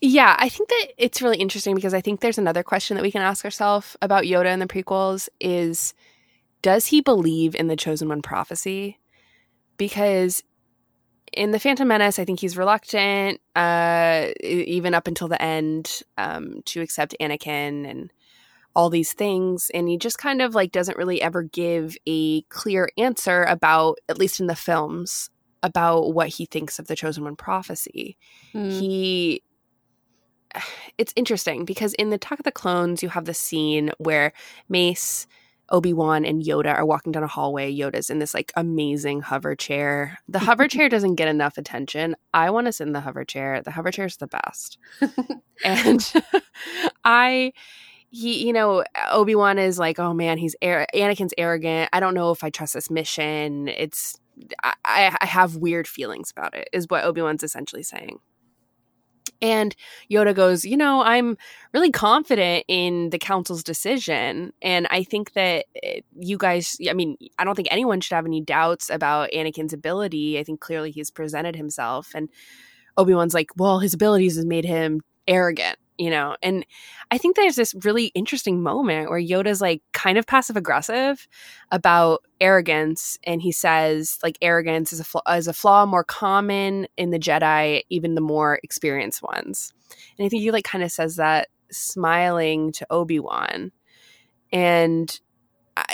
Yeah, 0.00 0.34
I 0.38 0.48
think 0.48 0.68
that 0.70 0.86
it's 0.96 1.20
really 1.20 1.36
interesting 1.36 1.74
because 1.74 1.92
I 1.92 2.00
think 2.00 2.20
there's 2.20 2.38
another 2.38 2.62
question 2.62 2.96
that 2.96 3.02
we 3.02 3.12
can 3.12 3.20
ask 3.22 3.44
ourselves 3.44 3.96
about 4.00 4.24
Yoda 4.24 4.52
in 4.52 4.58
the 4.58 4.66
prequels 4.66 5.28
is 5.40 5.92
does 6.62 6.86
he 6.86 7.00
believe 7.00 7.54
in 7.54 7.68
the 7.68 7.76
chosen 7.76 8.08
one 8.08 8.22
prophecy? 8.22 8.98
Because 9.76 10.42
in 11.32 11.50
the 11.50 11.60
Phantom 11.60 11.86
Menace, 11.86 12.18
I 12.18 12.24
think 12.24 12.40
he's 12.40 12.56
reluctant, 12.56 13.40
uh, 13.54 14.28
even 14.42 14.94
up 14.94 15.06
until 15.06 15.28
the 15.28 15.40
end, 15.40 16.02
um, 16.18 16.62
to 16.66 16.80
accept 16.80 17.14
Anakin 17.20 17.88
and 17.88 18.12
all 18.74 18.90
these 18.90 19.12
things, 19.12 19.70
and 19.74 19.88
he 19.88 19.98
just 19.98 20.18
kind 20.18 20.40
of 20.40 20.54
like 20.54 20.72
doesn't 20.72 20.96
really 20.96 21.20
ever 21.20 21.42
give 21.42 21.96
a 22.06 22.42
clear 22.42 22.88
answer 22.96 23.42
about, 23.44 23.98
at 24.08 24.18
least 24.18 24.40
in 24.40 24.46
the 24.46 24.56
films, 24.56 25.28
about 25.62 26.14
what 26.14 26.28
he 26.28 26.46
thinks 26.46 26.78
of 26.78 26.86
the 26.86 26.96
chosen 26.96 27.24
one 27.24 27.36
prophecy. 27.36 28.16
He 28.52 29.42
it's 30.98 31.12
interesting 31.16 31.64
because 31.64 31.94
in 31.94 32.10
the 32.10 32.16
Attack 32.16 32.40
of 32.40 32.44
the 32.44 32.52
Clones, 32.52 33.02
you 33.02 33.08
have 33.10 33.24
the 33.24 33.34
scene 33.34 33.90
where 33.98 34.32
Mace, 34.68 35.26
Obi 35.70 35.92
Wan, 35.92 36.24
and 36.24 36.42
Yoda 36.42 36.74
are 36.74 36.84
walking 36.84 37.12
down 37.12 37.22
a 37.22 37.28
hallway. 37.28 37.74
Yoda's 37.74 38.10
in 38.10 38.18
this 38.18 38.34
like 38.34 38.52
amazing 38.56 39.22
hover 39.22 39.54
chair. 39.54 40.18
The 40.28 40.40
hover 40.40 40.68
chair 40.68 40.88
doesn't 40.88 41.14
get 41.14 41.28
enough 41.28 41.58
attention. 41.58 42.16
I 42.34 42.50
want 42.50 42.66
to 42.66 42.72
sit 42.72 42.86
in 42.86 42.92
the 42.92 43.00
hover 43.00 43.24
chair. 43.24 43.62
The 43.62 43.70
hover 43.70 43.90
chair 43.90 44.06
is 44.06 44.16
the 44.16 44.26
best. 44.26 44.78
and 45.64 46.12
I, 47.04 47.52
he, 48.10 48.46
you 48.46 48.52
know, 48.52 48.84
Obi 49.10 49.34
Wan 49.34 49.58
is 49.58 49.78
like, 49.78 49.98
oh 49.98 50.12
man, 50.12 50.38
he's 50.38 50.56
ar- 50.62 50.86
Anakin's 50.94 51.34
arrogant. 51.38 51.88
I 51.92 52.00
don't 52.00 52.14
know 52.14 52.32
if 52.32 52.42
I 52.42 52.50
trust 52.50 52.74
this 52.74 52.90
mission. 52.90 53.68
It's 53.68 54.18
I, 54.62 54.74
I 54.84 55.16
I 55.20 55.26
have 55.26 55.56
weird 55.56 55.86
feelings 55.86 56.30
about 56.30 56.54
it. 56.54 56.68
Is 56.72 56.86
what 56.88 57.04
Obi 57.04 57.22
Wan's 57.22 57.42
essentially 57.42 57.82
saying. 57.82 58.18
And 59.42 59.74
Yoda 60.10 60.34
goes, 60.34 60.64
You 60.64 60.76
know, 60.76 61.02
I'm 61.02 61.36
really 61.72 61.90
confident 61.90 62.64
in 62.68 63.10
the 63.10 63.18
council's 63.18 63.62
decision. 63.62 64.52
And 64.60 64.86
I 64.90 65.02
think 65.02 65.32
that 65.32 65.66
eh, 65.82 66.00
you 66.18 66.36
guys, 66.36 66.76
I 66.88 66.92
mean, 66.92 67.16
I 67.38 67.44
don't 67.44 67.54
think 67.54 67.68
anyone 67.70 68.00
should 68.00 68.14
have 68.14 68.26
any 68.26 68.40
doubts 68.40 68.90
about 68.90 69.30
Anakin's 69.30 69.72
ability. 69.72 70.38
I 70.38 70.44
think 70.44 70.60
clearly 70.60 70.90
he's 70.90 71.10
presented 71.10 71.56
himself. 71.56 72.10
And 72.14 72.28
Obi 72.96 73.14
Wan's 73.14 73.34
like, 73.34 73.50
Well, 73.56 73.78
his 73.78 73.94
abilities 73.94 74.36
has 74.36 74.44
made 74.44 74.64
him 74.64 75.00
arrogant, 75.26 75.78
you 76.00 76.08
know? 76.08 76.34
And 76.42 76.64
I 77.10 77.18
think 77.18 77.36
there's 77.36 77.56
this 77.56 77.74
really 77.84 78.06
interesting 78.06 78.62
moment 78.62 79.10
where 79.10 79.20
Yoda's 79.20 79.60
like 79.60 79.82
kind 79.92 80.16
of 80.16 80.26
passive 80.26 80.56
aggressive 80.56 81.28
about 81.70 82.24
arrogance. 82.40 83.18
And 83.24 83.42
he 83.42 83.52
says, 83.52 84.18
like, 84.22 84.38
arrogance 84.40 84.94
is 84.94 85.00
a, 85.00 85.04
flaw, 85.04 85.20
is 85.30 85.46
a 85.46 85.52
flaw 85.52 85.84
more 85.84 86.02
common 86.02 86.88
in 86.96 87.10
the 87.10 87.18
Jedi, 87.18 87.82
even 87.90 88.14
the 88.14 88.22
more 88.22 88.58
experienced 88.62 89.22
ones. 89.22 89.74
And 90.16 90.24
I 90.24 90.30
think 90.30 90.40
he 90.40 90.50
like 90.50 90.64
kind 90.64 90.82
of 90.82 90.90
says 90.90 91.16
that 91.16 91.48
smiling 91.70 92.72
to 92.72 92.86
Obi-Wan. 92.88 93.70
And 94.52 95.20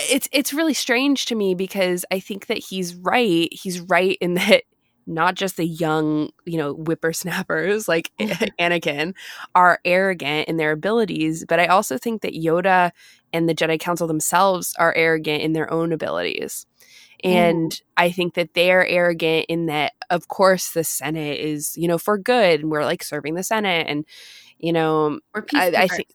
it's 0.09 0.29
it's 0.33 0.55
really 0.55 0.75
strange 0.75 1.27
to 1.27 1.35
me 1.35 1.55
because 1.55 2.05
I 2.11 2.21
think 2.21 2.47
that 2.47 2.59
he's 2.59 2.95
right. 2.95 3.49
He's 3.53 3.81
right 3.81 4.17
in 4.21 4.35
that 4.35 4.63
not 5.07 5.35
just 5.35 5.57
the 5.57 5.67
young, 5.67 6.31
you 6.45 6.59
know, 6.59 6.75
whippersnappers 6.75 7.89
like 7.89 8.11
Anakin 8.21 9.15
are 9.55 9.79
arrogant 9.85 10.49
in 10.49 10.57
their 10.57 10.73
abilities, 10.73 11.45
but 11.49 11.61
I 11.61 11.67
also 11.67 11.99
think 11.99 12.23
that 12.23 12.35
Yoda 12.35 12.91
and 13.33 13.49
the 13.49 13.55
Jedi 13.55 13.79
Council 13.79 14.07
themselves 14.07 14.75
are 14.79 14.95
arrogant 14.95 15.43
in 15.43 15.53
their 15.53 15.73
own 15.73 15.93
abilities. 15.93 16.67
And 17.25 17.73
mm-hmm. 17.73 17.85
I 17.97 18.11
think 18.11 18.35
that 18.35 18.55
they're 18.55 18.87
arrogant 18.87 19.47
in 19.49 19.67
that, 19.67 19.93
of 20.11 20.29
course, 20.29 20.71
the 20.71 20.85
Senate 20.85 21.41
is, 21.41 21.77
you 21.77 21.89
know, 21.89 21.99
for 21.99 22.19
good 22.19 22.61
and 22.61 22.71
we're 22.71 22.85
like 22.85 23.03
serving 23.03 23.35
the 23.35 23.43
Senate. 23.43 23.87
And, 23.89 24.05
you 24.59 24.73
know, 24.73 25.21
I- 25.55 25.73
I 25.77 25.89
think- 25.89 26.09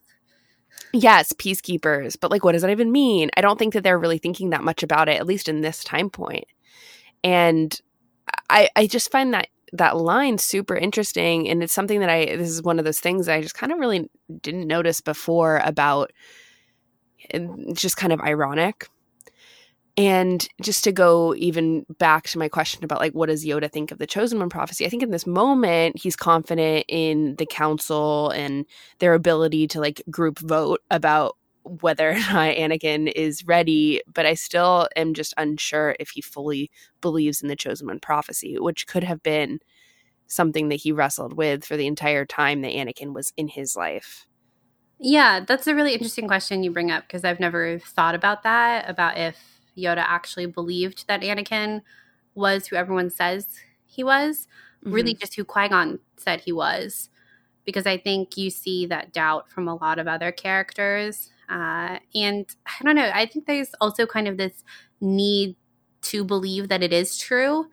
yes, 0.93 1.33
peacekeepers, 1.33 2.17
but 2.19 2.31
like, 2.31 2.43
what 2.43 2.51
does 2.51 2.61
that 2.61 2.71
even 2.71 2.91
mean? 2.91 3.31
I 3.35 3.41
don't 3.41 3.57
think 3.57 3.73
that 3.73 3.83
they're 3.83 3.99
really 3.99 4.19
thinking 4.19 4.51
that 4.51 4.63
much 4.63 4.83
about 4.83 5.09
it, 5.09 5.19
at 5.19 5.25
least 5.25 5.49
in 5.49 5.61
this 5.61 5.83
time 5.83 6.09
point. 6.09 6.45
And 7.23 7.79
I, 8.49 8.69
I 8.75 8.87
just 8.87 9.11
find 9.11 9.33
that 9.33 9.47
that 9.73 9.97
line 9.97 10.37
super 10.37 10.75
interesting. 10.75 11.47
And 11.49 11.63
it's 11.63 11.73
something 11.73 11.99
that 12.01 12.09
I, 12.09 12.25
this 12.25 12.49
is 12.49 12.61
one 12.61 12.79
of 12.79 12.85
those 12.85 12.99
things 12.99 13.29
I 13.29 13.41
just 13.41 13.55
kind 13.55 13.71
of 13.71 13.79
really 13.79 14.09
didn't 14.41 14.67
notice 14.67 15.01
before 15.01 15.61
about 15.63 16.11
just 17.73 17.97
kind 17.97 18.11
of 18.11 18.19
ironic. 18.21 18.89
And 19.97 20.47
just 20.61 20.85
to 20.85 20.91
go 20.91 21.35
even 21.35 21.85
back 21.99 22.27
to 22.29 22.39
my 22.39 22.47
question 22.47 22.83
about 22.83 22.99
like 22.99 23.13
what 23.13 23.27
does 23.27 23.45
Yoda 23.45 23.69
think 23.69 23.91
of 23.91 23.97
the 23.97 24.07
chosen 24.07 24.39
one 24.39 24.49
prophecy? 24.49 24.85
I 24.85 24.89
think 24.89 25.03
in 25.03 25.11
this 25.11 25.27
moment 25.27 25.99
he's 25.99 26.15
confident 26.15 26.85
in 26.87 27.35
the 27.35 27.45
council 27.45 28.29
and 28.29 28.65
their 28.99 29.13
ability 29.13 29.67
to 29.67 29.81
like 29.81 30.01
group 30.09 30.39
vote 30.39 30.79
about 30.89 31.37
whether 31.63 32.11
or 32.11 32.15
not 32.15 32.55
Anakin 32.55 33.11
is 33.15 33.45
ready, 33.45 34.01
but 34.11 34.25
I 34.25 34.33
still 34.33 34.87
am 34.95 35.13
just 35.13 35.33
unsure 35.37 35.95
if 35.99 36.09
he 36.09 36.21
fully 36.21 36.71
believes 37.01 37.41
in 37.41 37.47
the 37.47 37.55
chosen 37.55 37.87
one 37.87 37.99
prophecy, 37.99 38.57
which 38.59 38.87
could 38.87 39.03
have 39.03 39.21
been 39.23 39.59
something 40.27 40.69
that 40.69 40.77
he 40.77 40.91
wrestled 40.91 41.33
with 41.33 41.65
for 41.65 41.75
the 41.75 41.87
entire 41.87 42.25
time 42.25 42.61
that 42.61 42.71
Anakin 42.71 43.13
was 43.13 43.33
in 43.35 43.49
his 43.49 43.75
life. 43.75 44.25
Yeah, 44.97 45.41
that's 45.45 45.67
a 45.67 45.75
really 45.75 45.93
interesting 45.93 46.27
question 46.27 46.63
you 46.63 46.71
bring 46.71 46.91
up 46.91 47.07
because 47.07 47.25
I've 47.25 47.39
never 47.39 47.79
thought 47.79 48.15
about 48.15 48.43
that 48.43 48.89
about 48.89 49.17
if 49.17 49.35
Yoda 49.77 50.05
actually 50.07 50.45
believed 50.45 51.07
that 51.07 51.21
Anakin 51.21 51.81
was 52.35 52.67
who 52.67 52.75
everyone 52.75 53.09
says 53.09 53.47
he 53.85 54.03
was, 54.03 54.47
really 54.83 55.13
mm-hmm. 55.13 55.19
just 55.19 55.35
who 55.35 55.43
Qui 55.43 55.69
Gon 55.69 55.99
said 56.17 56.41
he 56.41 56.51
was. 56.51 57.09
Because 57.65 57.85
I 57.85 57.97
think 57.97 58.37
you 58.37 58.49
see 58.49 58.85
that 58.87 59.13
doubt 59.13 59.49
from 59.49 59.67
a 59.67 59.75
lot 59.75 59.99
of 59.99 60.07
other 60.07 60.31
characters. 60.31 61.29
Uh, 61.51 61.99
and 62.15 62.45
I 62.65 62.83
don't 62.83 62.95
know, 62.95 63.11
I 63.13 63.25
think 63.25 63.45
there's 63.45 63.71
also 63.81 64.05
kind 64.05 64.27
of 64.27 64.37
this 64.37 64.63
need 65.01 65.55
to 66.03 66.23
believe 66.23 66.69
that 66.69 66.81
it 66.81 66.93
is 66.93 67.17
true. 67.17 67.67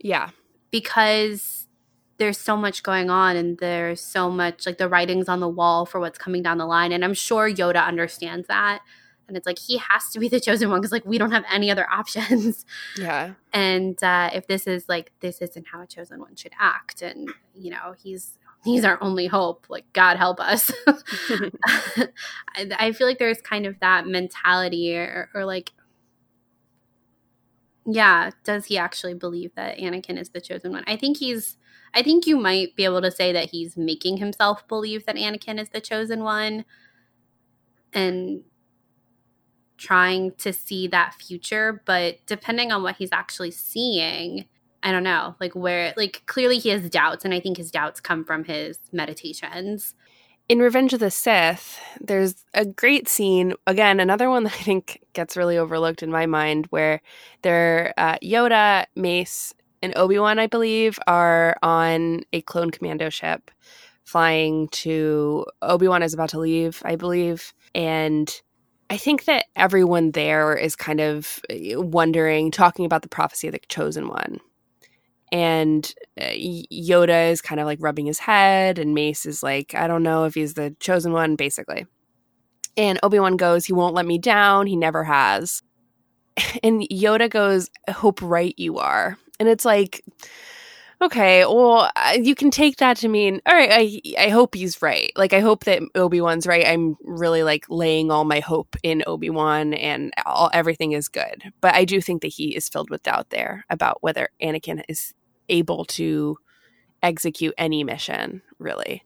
Yeah. 0.00 0.30
because 0.70 1.68
there's 2.18 2.38
so 2.38 2.56
much 2.56 2.82
going 2.82 3.10
on 3.10 3.36
and 3.36 3.58
there's 3.58 4.00
so 4.00 4.30
much 4.30 4.66
like 4.66 4.78
the 4.78 4.88
writings 4.88 5.28
on 5.28 5.40
the 5.40 5.48
wall 5.48 5.84
for 5.86 5.98
what's 5.98 6.18
coming 6.18 6.42
down 6.42 6.58
the 6.58 6.66
line. 6.66 6.92
And 6.92 7.04
i'm 7.04 7.14
sure 7.14 7.48
yoda 7.50 7.84
understands 7.84 8.46
that. 8.48 8.80
And 9.26 9.36
it's 9.36 9.46
like 9.46 9.58
he 9.58 9.78
has 9.78 10.10
to 10.10 10.18
be 10.20 10.28
the 10.28 10.38
chosen 10.38 10.68
one 10.70 10.80
because 10.80 10.92
like 10.92 11.06
we 11.06 11.16
don't 11.18 11.32
have 11.32 11.44
any 11.50 11.70
other 11.70 11.86
options. 11.90 12.66
Yeah. 12.98 13.32
and 13.52 14.02
uh, 14.02 14.30
if 14.34 14.46
this 14.46 14.66
is 14.66 14.88
like 14.88 15.12
this 15.20 15.40
isn't 15.40 15.66
how 15.72 15.80
a 15.80 15.86
chosen 15.86 16.20
one 16.20 16.36
should 16.36 16.52
act. 16.60 17.02
And 17.02 17.30
you 17.54 17.70
know 17.70 17.94
he's 17.96 18.38
he's 18.64 18.84
our 18.84 18.98
only 19.02 19.26
hope 19.26 19.66
like 19.68 19.84
god 19.92 20.16
help 20.16 20.40
us. 20.40 20.72
I, 21.66 22.70
I 22.78 22.92
feel 22.92 23.06
like 23.06 23.18
there's 23.18 23.40
kind 23.40 23.66
of 23.66 23.78
that 23.80 24.06
mentality 24.06 24.96
or, 24.96 25.28
or 25.34 25.44
like 25.44 25.72
yeah 27.86 28.30
does 28.44 28.66
he 28.66 28.78
actually 28.78 29.14
believe 29.14 29.54
that 29.56 29.78
anakin 29.78 30.18
is 30.18 30.30
the 30.30 30.40
chosen 30.40 30.72
one? 30.72 30.84
I 30.86 30.96
think 30.96 31.18
he's 31.18 31.56
i 31.92 32.02
think 32.02 32.26
you 32.26 32.36
might 32.36 32.74
be 32.76 32.84
able 32.84 33.02
to 33.02 33.10
say 33.10 33.32
that 33.32 33.50
he's 33.50 33.76
making 33.76 34.16
himself 34.16 34.66
believe 34.68 35.04
that 35.06 35.16
anakin 35.16 35.60
is 35.60 35.68
the 35.68 35.80
chosen 35.80 36.24
one 36.24 36.64
and 37.92 38.42
trying 39.76 40.32
to 40.32 40.52
see 40.52 40.86
that 40.86 41.14
future 41.14 41.82
but 41.84 42.16
depending 42.26 42.72
on 42.72 42.82
what 42.82 42.96
he's 42.96 43.12
actually 43.12 43.50
seeing 43.50 44.46
i 44.84 44.92
don't 44.92 45.04
know 45.04 45.34
like 45.40 45.54
where 45.54 45.94
like 45.96 46.22
clearly 46.26 46.58
he 46.58 46.70
has 46.70 46.88
doubts 46.90 47.24
and 47.24 47.34
i 47.34 47.40
think 47.40 47.56
his 47.56 47.72
doubts 47.72 48.00
come 48.00 48.24
from 48.24 48.44
his 48.44 48.78
meditations 48.92 49.94
In 50.48 50.58
Revenge 50.58 50.92
of 50.92 51.00
the 51.00 51.10
Sith, 51.10 51.80
there's 52.02 52.44
a 52.52 52.66
great 52.66 53.08
scene. 53.08 53.54
Again, 53.66 53.98
another 53.98 54.28
one 54.28 54.44
that 54.46 54.52
I 54.54 54.58
think 54.62 55.00
gets 55.14 55.36
really 55.38 55.56
overlooked 55.58 56.02
in 56.02 56.10
my 56.10 56.26
mind, 56.26 56.66
where 56.68 57.00
they're 57.42 57.94
uh, 57.96 58.18
Yoda, 58.22 58.86
Mace, 58.94 59.54
and 59.82 59.96
Obi 59.96 60.18
Wan, 60.18 60.38
I 60.38 60.46
believe, 60.46 60.98
are 61.06 61.56
on 61.62 62.22
a 62.34 62.42
clone 62.42 62.70
commando 62.70 63.08
ship, 63.10 63.50
flying 64.04 64.68
to 64.68 65.46
Obi 65.62 65.88
Wan 65.88 66.02
is 66.02 66.14
about 66.14 66.30
to 66.30 66.40
leave, 66.40 66.82
I 66.84 66.96
believe, 66.96 67.54
and 67.74 68.30
I 68.90 68.98
think 68.98 69.24
that 69.24 69.46
everyone 69.56 70.12
there 70.12 70.54
is 70.56 70.76
kind 70.76 71.00
of 71.00 71.40
uh, 71.50 71.80
wondering, 71.80 72.50
talking 72.50 72.84
about 72.84 73.02
the 73.02 73.08
prophecy 73.08 73.48
of 73.48 73.52
the 73.54 73.60
chosen 73.68 74.08
one. 74.08 74.40
And 75.32 75.92
uh, 76.20 76.24
Yoda 76.26 77.30
is 77.30 77.40
kind 77.40 77.60
of 77.60 77.66
like 77.66 77.78
rubbing 77.80 78.06
his 78.06 78.18
head, 78.18 78.78
and 78.78 78.94
Mace 78.94 79.26
is 79.26 79.42
like, 79.42 79.74
I 79.74 79.86
don't 79.86 80.02
know 80.02 80.24
if 80.24 80.34
he's 80.34 80.54
the 80.54 80.76
chosen 80.80 81.12
one, 81.12 81.34
basically. 81.34 81.86
And 82.76 82.98
Obi 83.02 83.18
Wan 83.18 83.36
goes, 83.36 83.64
He 83.64 83.72
won't 83.72 83.94
let 83.94 84.06
me 84.06 84.18
down. 84.18 84.66
He 84.66 84.76
never 84.76 85.04
has. 85.04 85.62
And 86.62 86.82
Yoda 86.90 87.30
goes, 87.30 87.70
hope 87.88 88.20
right 88.20 88.54
you 88.56 88.78
are. 88.78 89.16
And 89.38 89.48
it's 89.48 89.64
like, 89.64 90.04
okay, 91.04 91.44
well, 91.44 91.90
uh, 91.96 92.16
you 92.20 92.34
can 92.34 92.50
take 92.50 92.78
that 92.78 92.96
to 92.98 93.08
mean, 93.08 93.40
all 93.46 93.54
right, 93.54 93.70
I, 93.72 94.24
I 94.26 94.28
hope 94.28 94.54
he's 94.54 94.80
right. 94.82 95.12
Like, 95.16 95.32
I 95.32 95.40
hope 95.40 95.64
that 95.64 95.82
Obi 95.94 96.20
Wan's 96.20 96.46
right. 96.46 96.66
I'm 96.66 96.96
really 97.02 97.42
like 97.42 97.66
laying 97.68 98.10
all 98.10 98.24
my 98.24 98.40
hope 98.40 98.76
in 98.82 99.02
Obi 99.06 99.30
Wan 99.30 99.74
and 99.74 100.12
all, 100.24 100.50
everything 100.52 100.92
is 100.92 101.08
good. 101.08 101.52
But 101.60 101.74
I 101.74 101.84
do 101.84 102.00
think 102.00 102.22
that 102.22 102.28
he 102.28 102.56
is 102.56 102.68
filled 102.68 102.90
with 102.90 103.02
doubt 103.02 103.30
there 103.30 103.64
about 103.70 103.98
whether 104.02 104.28
Anakin 104.42 104.82
is 104.88 105.12
able 105.48 105.84
to 105.84 106.38
execute 107.02 107.54
any 107.58 107.84
mission, 107.84 108.42
really. 108.58 109.02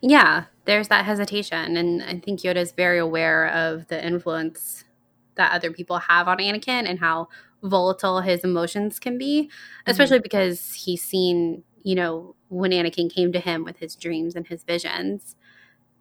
Yeah, 0.00 0.44
there's 0.64 0.88
that 0.88 1.04
hesitation. 1.04 1.76
And 1.76 2.02
I 2.02 2.18
think 2.18 2.40
Yoda 2.40 2.56
is 2.56 2.72
very 2.72 2.98
aware 2.98 3.48
of 3.48 3.88
the 3.88 4.04
influence 4.04 4.84
that 5.34 5.52
other 5.52 5.70
people 5.70 5.98
have 5.98 6.28
on 6.28 6.38
Anakin 6.38 6.88
and 6.88 6.98
how 6.98 7.28
volatile 7.62 8.20
his 8.20 8.44
emotions 8.44 8.98
can 8.98 9.18
be, 9.18 9.50
especially 9.86 10.18
because 10.18 10.74
he's 10.74 11.02
seen, 11.02 11.62
you 11.82 11.94
know, 11.94 12.34
when 12.48 12.70
Anakin 12.70 13.12
came 13.12 13.32
to 13.32 13.40
him 13.40 13.64
with 13.64 13.78
his 13.78 13.96
dreams 13.96 14.34
and 14.34 14.46
his 14.46 14.64
visions. 14.64 15.36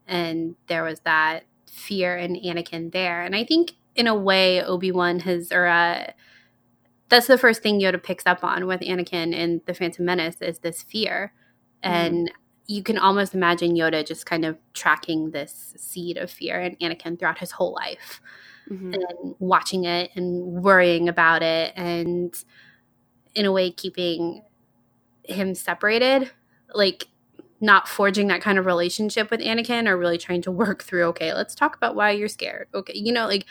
And 0.07 0.55
there 0.67 0.83
was 0.83 1.01
that 1.01 1.43
fear 1.69 2.17
in 2.17 2.35
Anakin 2.35 2.91
there. 2.91 3.21
And 3.21 3.35
I 3.35 3.43
think 3.43 3.73
in 3.95 4.07
a 4.07 4.15
way, 4.15 4.63
Obi 4.63 4.91
Wan 4.91 5.19
has, 5.19 5.51
or 5.51 5.67
uh, 5.67 6.11
that's 7.09 7.27
the 7.27 7.37
first 7.37 7.61
thing 7.61 7.79
Yoda 7.79 8.01
picks 8.01 8.25
up 8.25 8.43
on 8.43 8.65
with 8.65 8.81
Anakin 8.81 9.33
in 9.33 9.61
The 9.65 9.73
Phantom 9.73 10.05
Menace 10.05 10.41
is 10.41 10.59
this 10.59 10.81
fear. 10.81 11.33
And 11.81 12.31
you 12.67 12.83
can 12.83 12.97
almost 12.97 13.33
imagine 13.33 13.75
Yoda 13.75 14.05
just 14.05 14.25
kind 14.25 14.45
of 14.45 14.57
tracking 14.73 15.31
this 15.31 15.73
seed 15.77 16.17
of 16.17 16.29
fear 16.29 16.59
in 16.61 16.75
Anakin 16.77 17.17
throughout 17.17 17.39
his 17.39 17.51
whole 17.51 17.73
life 17.73 18.21
Mhm. 18.69 18.93
and 18.95 19.35
watching 19.39 19.85
it 19.85 20.11
and 20.15 20.63
worrying 20.63 21.09
about 21.09 21.41
it 21.43 21.73
and 21.75 22.43
in 23.35 23.45
a 23.45 23.51
way 23.51 23.71
keeping 23.71 24.43
him 25.23 25.55
separated 25.55 26.31
like 26.73 27.07
not 27.61 27.87
forging 27.87 28.27
that 28.27 28.41
kind 28.41 28.57
of 28.59 28.65
relationship 28.65 29.31
with 29.31 29.41
Anakin 29.41 29.87
or 29.87 29.97
really 29.97 30.17
trying 30.17 30.41
to 30.43 30.51
work 30.51 30.83
through 30.83 31.05
okay 31.07 31.33
let's 31.33 31.55
talk 31.55 31.75
about 31.75 31.95
why 31.95 32.11
you're 32.11 32.27
scared 32.29 32.67
okay 32.73 32.93
you 32.95 33.13
know 33.13 33.27
like 33.27 33.45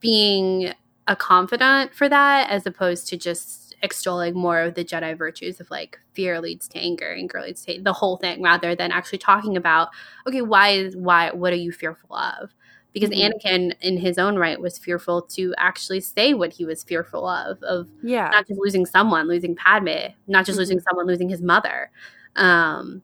being 0.00 0.72
a 1.06 1.16
confidant 1.16 1.94
for 1.94 2.08
that 2.08 2.50
as 2.50 2.66
opposed 2.66 3.08
to 3.08 3.16
just 3.16 3.74
extolling 3.82 4.34
more 4.34 4.60
of 4.60 4.74
the 4.74 4.84
Jedi 4.84 5.16
virtues 5.16 5.60
of 5.60 5.70
like 5.70 5.98
fear 6.14 6.40
leads 6.40 6.68
to 6.68 6.78
anger, 6.78 7.12
anger 7.12 7.42
leads 7.42 7.64
to 7.66 7.80
the 7.82 7.92
whole 7.92 8.16
thing, 8.16 8.42
rather 8.42 8.74
than 8.74 8.90
actually 8.92 9.18
talking 9.18 9.56
about 9.56 9.90
okay, 10.26 10.42
why 10.42 10.70
is 10.70 10.96
why 10.96 11.30
what 11.32 11.52
are 11.52 11.56
you 11.56 11.72
fearful 11.72 12.14
of? 12.16 12.54
Because 12.94 13.10
Mhm. 13.10 13.32
Anakin, 13.32 13.74
in 13.82 13.98
his 13.98 14.16
own 14.18 14.36
right, 14.38 14.58
was 14.60 14.78
fearful 14.78 15.20
to 15.22 15.52
actually 15.58 16.00
say 16.00 16.32
what 16.32 16.52
he 16.54 16.64
was 16.64 16.82
fearful 16.84 17.28
of 17.28 17.62
of 17.64 17.88
Yeah. 18.02 18.28
not 18.32 18.46
just 18.48 18.58
losing 18.60 18.86
someone, 18.86 19.28
losing 19.28 19.54
Padme, 19.56 20.12
not 20.28 20.46
just 20.46 20.56
Mhm. 20.56 20.60
losing 20.60 20.80
someone, 20.80 21.06
losing 21.06 21.28
his 21.28 21.42
mother. 21.42 21.90
Um, 22.36 23.02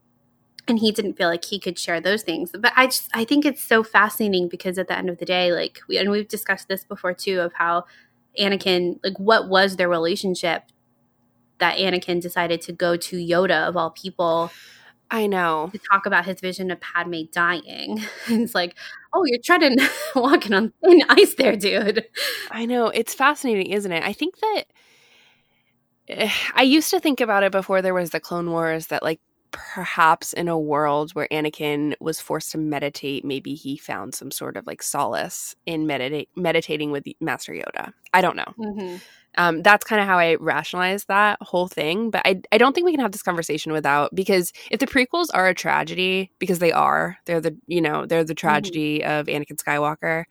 and 0.68 0.78
he 0.78 0.92
didn't 0.92 1.14
feel 1.14 1.28
like 1.28 1.44
he 1.44 1.58
could 1.58 1.78
share 1.78 2.00
those 2.00 2.22
things. 2.22 2.52
But 2.58 2.72
I 2.76 2.86
just 2.86 3.10
I 3.14 3.24
think 3.24 3.44
it's 3.44 3.62
so 3.62 3.82
fascinating 3.82 4.48
because 4.48 4.78
at 4.78 4.88
the 4.88 4.96
end 4.96 5.10
of 5.10 5.18
the 5.18 5.24
day, 5.26 5.52
like 5.52 5.80
we 5.88 5.98
and 5.98 6.10
we've 6.10 6.28
discussed 6.28 6.68
this 6.68 6.84
before 6.84 7.14
too 7.14 7.40
of 7.40 7.52
how 7.54 7.84
Anakin, 8.38 9.00
like 9.02 9.18
what 9.18 9.48
was 9.48 9.76
their 9.76 9.88
relationship 9.88 10.62
that 11.58 11.78
Anakin 11.78 12.20
decided 12.22 12.60
to 12.62 12.72
go 12.72 12.96
to 12.96 13.16
Yoda 13.16 13.68
of 13.68 13.76
all 13.76 13.90
people 13.90 14.50
I 15.10 15.26
know. 15.26 15.70
to 15.72 15.78
talk 15.90 16.06
about 16.06 16.24
his 16.26 16.40
vision 16.40 16.70
of 16.70 16.80
Padme 16.80 17.22
dying. 17.32 18.00
It's 18.28 18.54
like, 18.54 18.76
oh, 19.12 19.24
you're 19.26 19.40
treading 19.44 19.78
walking 20.14 20.52
on 20.54 20.72
thin 20.84 21.02
ice 21.08 21.34
there, 21.34 21.56
dude. 21.56 22.06
I 22.50 22.66
know. 22.66 22.88
It's 22.88 23.14
fascinating, 23.14 23.72
isn't 23.72 23.92
it? 23.92 24.04
I 24.04 24.12
think 24.12 24.36
that 24.38 24.64
I 26.54 26.62
used 26.62 26.90
to 26.90 27.00
think 27.00 27.20
about 27.20 27.42
it 27.42 27.52
before 27.52 27.82
there 27.82 27.94
was 27.94 28.10
the 28.10 28.20
Clone 28.20 28.50
Wars 28.50 28.88
that, 28.88 29.02
like, 29.02 29.20
perhaps 29.50 30.32
in 30.32 30.48
a 30.48 30.58
world 30.58 31.12
where 31.12 31.28
Anakin 31.30 31.94
was 32.00 32.20
forced 32.20 32.52
to 32.52 32.58
meditate, 32.58 33.24
maybe 33.24 33.54
he 33.54 33.76
found 33.76 34.14
some 34.14 34.30
sort 34.30 34.56
of 34.56 34.66
like 34.66 34.82
solace 34.82 35.54
in 35.66 35.86
meditate 35.86 36.28
meditating 36.36 36.90
with 36.90 37.04
Master 37.20 37.52
Yoda. 37.52 37.92
I 38.12 38.20
don't 38.20 38.36
know. 38.36 38.54
Mm-hmm. 38.58 38.96
Um, 39.38 39.62
that's 39.62 39.84
kind 39.84 40.00
of 40.00 40.08
how 40.08 40.18
I 40.18 40.34
rationalize 40.34 41.04
that 41.04 41.38
whole 41.40 41.68
thing. 41.68 42.10
But 42.10 42.22
I, 42.24 42.40
I 42.50 42.58
don't 42.58 42.74
think 42.74 42.84
we 42.84 42.92
can 42.92 43.00
have 43.00 43.12
this 43.12 43.22
conversation 43.22 43.72
without 43.72 44.14
because 44.14 44.52
if 44.70 44.80
the 44.80 44.86
prequels 44.86 45.28
are 45.32 45.48
a 45.48 45.54
tragedy, 45.54 46.32
because 46.38 46.58
they 46.58 46.72
are, 46.72 47.16
they're 47.26 47.40
the 47.40 47.56
you 47.66 47.80
know 47.80 48.06
they're 48.06 48.24
the 48.24 48.34
tragedy 48.34 49.04
of 49.04 49.26
Anakin 49.26 49.56
Skywalker. 49.56 50.24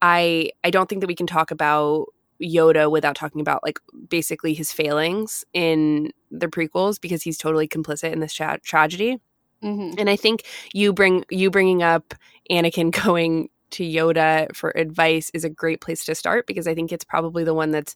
I 0.00 0.50
I 0.64 0.70
don't 0.70 0.88
think 0.88 1.00
that 1.00 1.08
we 1.08 1.16
can 1.16 1.26
talk 1.26 1.50
about 1.50 2.06
Yoda 2.42 2.90
without 2.90 3.16
talking 3.16 3.40
about 3.40 3.62
like 3.62 3.78
basically 4.08 4.54
his 4.54 4.72
failings 4.72 5.44
in 5.52 6.12
the 6.30 6.48
prequels 6.48 7.00
because 7.00 7.22
he's 7.22 7.38
totally 7.38 7.68
complicit 7.68 8.12
in 8.12 8.20
this 8.20 8.34
tra- 8.34 8.60
tragedy. 8.62 9.18
Mm-hmm. 9.62 9.98
And 9.98 10.08
I 10.08 10.16
think 10.16 10.44
you 10.72 10.92
bring 10.92 11.24
you 11.30 11.50
bringing 11.50 11.82
up 11.82 12.14
Anakin 12.50 12.90
going 13.04 13.50
to 13.72 13.84
Yoda 13.84 14.54
for 14.54 14.72
advice 14.74 15.30
is 15.32 15.44
a 15.44 15.50
great 15.50 15.80
place 15.80 16.04
to 16.06 16.14
start 16.14 16.46
because 16.46 16.66
I 16.66 16.74
think 16.74 16.92
it's 16.92 17.04
probably 17.04 17.44
the 17.44 17.54
one 17.54 17.70
that's 17.70 17.94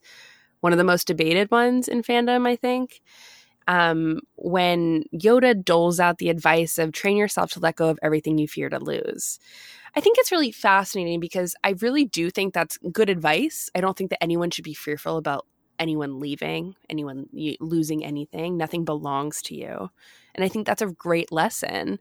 one 0.61 0.71
of 0.71 0.77
the 0.77 0.83
most 0.83 1.07
debated 1.07 1.51
ones 1.51 1.87
in 1.87 2.01
fandom. 2.01 2.47
I 2.47 2.55
think 2.55 3.01
um, 3.67 4.21
when 4.35 5.03
Yoda 5.13 5.63
doles 5.63 5.99
out 5.99 6.19
the 6.19 6.29
advice 6.29 6.77
of 6.77 6.91
train 6.91 7.17
yourself 7.17 7.51
to 7.51 7.59
let 7.59 7.75
go 7.75 7.89
of 7.89 7.99
everything 8.01 8.37
you 8.37 8.47
fear 8.47 8.69
to 8.69 8.79
lose. 8.79 9.39
I 9.95 10.01
think 10.01 10.17
it's 10.17 10.31
really 10.31 10.51
fascinating 10.51 11.19
because 11.19 11.55
I 11.63 11.75
really 11.81 12.05
do 12.05 12.29
think 12.29 12.53
that's 12.53 12.77
good 12.91 13.09
advice. 13.09 13.69
I 13.73 13.81
don't 13.81 13.97
think 13.97 14.09
that 14.09 14.21
anyone 14.21 14.51
should 14.51 14.65
be 14.65 14.73
fearful 14.73 15.17
about 15.17 15.45
anyone 15.79 16.19
leaving, 16.19 16.75
anyone 16.89 17.27
losing 17.59 18.03
anything. 18.03 18.57
Nothing 18.57 18.83
belongs 18.83 19.41
to 19.43 19.55
you. 19.55 19.89
And 20.33 20.43
I 20.43 20.49
think 20.49 20.67
that's 20.67 20.81
a 20.81 20.87
great 20.87 21.31
lesson. 21.31 21.99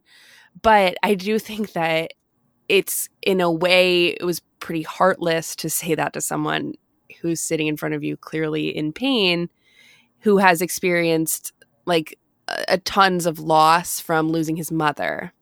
But 0.60 0.96
I 1.02 1.14
do 1.14 1.38
think 1.38 1.72
that 1.72 2.12
it's 2.68 3.08
in 3.22 3.40
a 3.40 3.50
way 3.50 4.08
it 4.08 4.24
was 4.24 4.40
pretty 4.58 4.82
heartless 4.82 5.54
to 5.56 5.70
say 5.70 5.94
that 5.94 6.14
to 6.14 6.20
someone 6.20 6.74
who's 7.20 7.40
sitting 7.40 7.66
in 7.66 7.76
front 7.76 7.94
of 7.94 8.02
you 8.02 8.16
clearly 8.16 8.74
in 8.74 8.92
pain 8.92 9.48
who 10.20 10.38
has 10.38 10.62
experienced 10.62 11.52
like 11.84 12.18
a, 12.48 12.64
a 12.68 12.78
tons 12.78 13.26
of 13.26 13.38
loss 13.38 14.00
from 14.00 14.30
losing 14.30 14.56
his 14.56 14.72
mother 14.72 15.32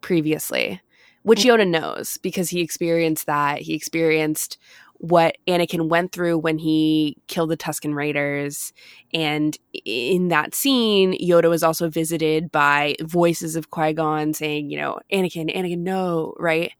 previously 0.00 0.80
which 1.22 1.40
mm. 1.40 1.50
Yoda 1.50 1.68
knows 1.68 2.18
because 2.18 2.50
he 2.50 2.60
experienced 2.60 3.26
that 3.26 3.62
he 3.62 3.74
experienced 3.74 4.58
what 5.00 5.38
Anakin 5.48 5.88
went 5.88 6.12
through 6.12 6.36
when 6.36 6.58
he 6.58 7.16
killed 7.26 7.48
the 7.48 7.56
Tusken 7.56 7.94
Raiders. 7.94 8.74
And 9.14 9.56
in 9.72 10.28
that 10.28 10.54
scene, 10.54 11.18
Yoda 11.18 11.48
was 11.48 11.62
also 11.62 11.88
visited 11.88 12.52
by 12.52 12.96
voices 13.00 13.56
of 13.56 13.70
Qui 13.70 13.94
Gon 13.94 14.34
saying, 14.34 14.68
you 14.68 14.76
know, 14.76 15.00
Anakin, 15.10 15.56
Anakin, 15.56 15.78
no, 15.78 16.34
right? 16.38 16.72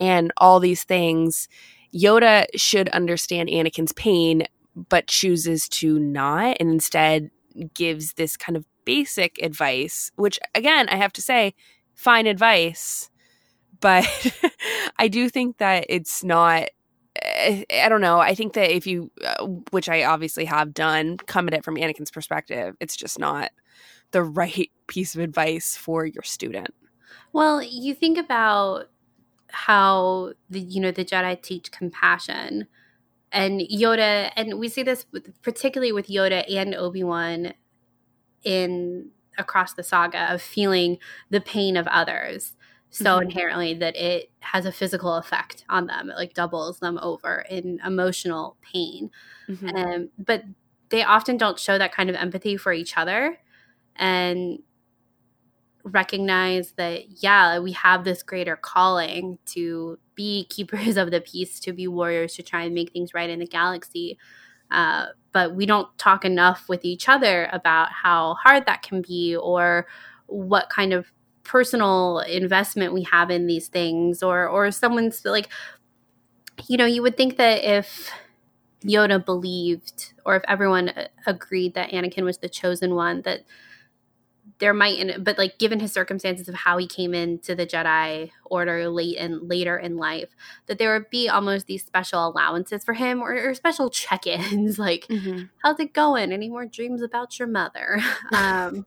And 0.00 0.32
all 0.38 0.60
these 0.60 0.84
things. 0.84 1.46
Yoda 1.94 2.46
should 2.54 2.88
understand 2.90 3.50
Anakin's 3.50 3.92
pain, 3.92 4.44
but 4.88 5.06
chooses 5.06 5.68
to 5.70 5.98
not 5.98 6.56
and 6.60 6.70
instead 6.70 7.30
gives 7.74 8.14
this 8.14 8.36
kind 8.36 8.56
of 8.56 8.64
basic 8.86 9.38
advice, 9.42 10.10
which 10.16 10.38
again, 10.54 10.88
I 10.88 10.96
have 10.96 11.12
to 11.14 11.22
say, 11.22 11.54
fine 11.94 12.26
advice. 12.26 13.10
But 13.80 14.06
I 14.98 15.08
do 15.08 15.28
think 15.28 15.58
that 15.58 15.86
it's 15.88 16.24
not 16.24 16.68
eh, 17.22 17.64
I 17.82 17.88
don't 17.88 18.00
know. 18.00 18.18
I 18.18 18.34
think 18.34 18.54
that 18.54 18.74
if 18.74 18.86
you, 18.86 19.10
uh, 19.24 19.46
which 19.70 19.88
I 19.88 20.04
obviously 20.04 20.44
have 20.46 20.74
done, 20.74 21.16
come 21.18 21.48
at 21.48 21.54
it 21.54 21.64
from 21.64 21.76
Anakin's 21.76 22.10
perspective, 22.10 22.76
it's 22.80 22.96
just 22.96 23.18
not 23.18 23.50
the 24.10 24.22
right 24.40 24.70
piece 24.86 25.14
of 25.14 25.20
advice 25.20 25.76
for 25.76 26.04
your 26.06 26.22
student. 26.22 26.74
Well, 27.32 27.62
you 27.62 27.94
think 27.94 28.18
about 28.18 28.90
how 29.50 30.32
the 30.50 30.60
you 30.60 30.80
know 30.80 30.90
the 30.90 31.04
Jedi 31.04 31.40
teach 31.40 31.70
compassion, 31.70 32.66
and 33.32 33.60
Yoda, 33.60 34.30
and 34.36 34.58
we 34.58 34.68
see 34.68 34.82
this 34.82 35.06
with, 35.12 35.40
particularly 35.42 35.92
with 35.92 36.08
Yoda 36.08 36.44
and 36.54 36.74
Obi 36.74 37.04
Wan 37.04 37.54
in 38.44 39.10
across 39.38 39.74
the 39.74 39.82
saga 39.82 40.32
of 40.32 40.42
feeling 40.42 40.98
the 41.30 41.40
pain 41.40 41.76
of 41.76 41.86
others 41.86 42.56
so 42.90 43.04
mm-hmm. 43.04 43.22
inherently 43.24 43.74
that 43.74 43.96
it 43.96 44.30
has 44.40 44.66
a 44.66 44.72
physical 44.72 45.14
effect 45.16 45.64
on 45.68 45.86
them. 45.86 46.10
It 46.10 46.16
like 46.16 46.34
doubles 46.34 46.78
them 46.78 46.98
over 47.02 47.44
in 47.50 47.80
emotional 47.84 48.56
pain. 48.62 49.10
Mm-hmm. 49.48 49.68
Um, 49.68 50.10
but 50.18 50.44
they 50.88 51.02
often 51.02 51.36
don't 51.36 51.58
show 51.58 51.76
that 51.76 51.92
kind 51.92 52.08
of 52.08 52.16
empathy 52.16 52.56
for 52.56 52.72
each 52.72 52.96
other 52.96 53.38
and 53.96 54.60
recognize 55.84 56.72
that, 56.72 57.22
yeah, 57.22 57.58
we 57.58 57.72
have 57.72 58.04
this 58.04 58.22
greater 58.22 58.56
calling 58.56 59.38
to 59.46 59.98
be 60.14 60.44
keepers 60.50 60.96
of 60.96 61.10
the 61.10 61.20
peace, 61.20 61.60
to 61.60 61.72
be 61.72 61.88
warriors, 61.88 62.34
to 62.36 62.42
try 62.42 62.62
and 62.62 62.74
make 62.74 62.92
things 62.92 63.14
right 63.14 63.30
in 63.30 63.38
the 63.38 63.46
galaxy. 63.46 64.18
Uh, 64.70 65.06
but 65.32 65.54
we 65.54 65.66
don't 65.66 65.96
talk 65.98 66.24
enough 66.24 66.68
with 66.68 66.84
each 66.84 67.08
other 67.08 67.48
about 67.52 67.90
how 67.90 68.34
hard 68.34 68.66
that 68.66 68.82
can 68.82 69.02
be 69.02 69.36
or 69.36 69.86
what 70.26 70.68
kind 70.68 70.92
of 70.92 71.10
personal 71.48 72.18
investment 72.20 72.92
we 72.92 73.02
have 73.04 73.30
in 73.30 73.46
these 73.46 73.68
things 73.68 74.22
or 74.22 74.46
or 74.46 74.70
someone's 74.70 75.24
like 75.24 75.48
you 76.68 76.76
know 76.76 76.84
you 76.84 77.02
would 77.02 77.16
think 77.16 77.38
that 77.38 77.64
if 77.64 78.10
Yoda 78.84 79.24
believed 79.24 80.12
or 80.26 80.36
if 80.36 80.42
everyone 80.46 80.92
agreed 81.26 81.72
that 81.72 81.90
Anakin 81.90 82.22
was 82.22 82.38
the 82.38 82.50
chosen 82.50 82.94
one 82.94 83.22
that 83.22 83.40
there 84.58 84.74
might 84.74 85.24
but 85.24 85.38
like 85.38 85.58
given 85.58 85.80
his 85.80 85.90
circumstances 85.90 86.50
of 86.50 86.54
how 86.54 86.76
he 86.76 86.86
came 86.86 87.14
into 87.14 87.54
the 87.54 87.66
Jedi 87.66 88.30
order 88.44 88.90
late 88.90 89.16
and 89.16 89.48
later 89.48 89.78
in 89.78 89.96
life 89.96 90.28
that 90.66 90.76
there 90.76 90.92
would 90.92 91.08
be 91.08 91.30
almost 91.30 91.66
these 91.66 91.82
special 91.82 92.28
allowances 92.28 92.84
for 92.84 92.92
him 92.92 93.22
or, 93.22 93.32
or 93.32 93.54
special 93.54 93.88
check-ins 94.02 94.78
like 94.78 95.06
mm-hmm. 95.08 95.44
how's 95.62 95.80
it 95.80 95.94
going 95.94 96.30
any 96.30 96.50
more 96.50 96.66
dreams 96.66 97.00
about 97.00 97.38
your 97.38 97.48
mother 97.48 98.00
um 98.34 98.84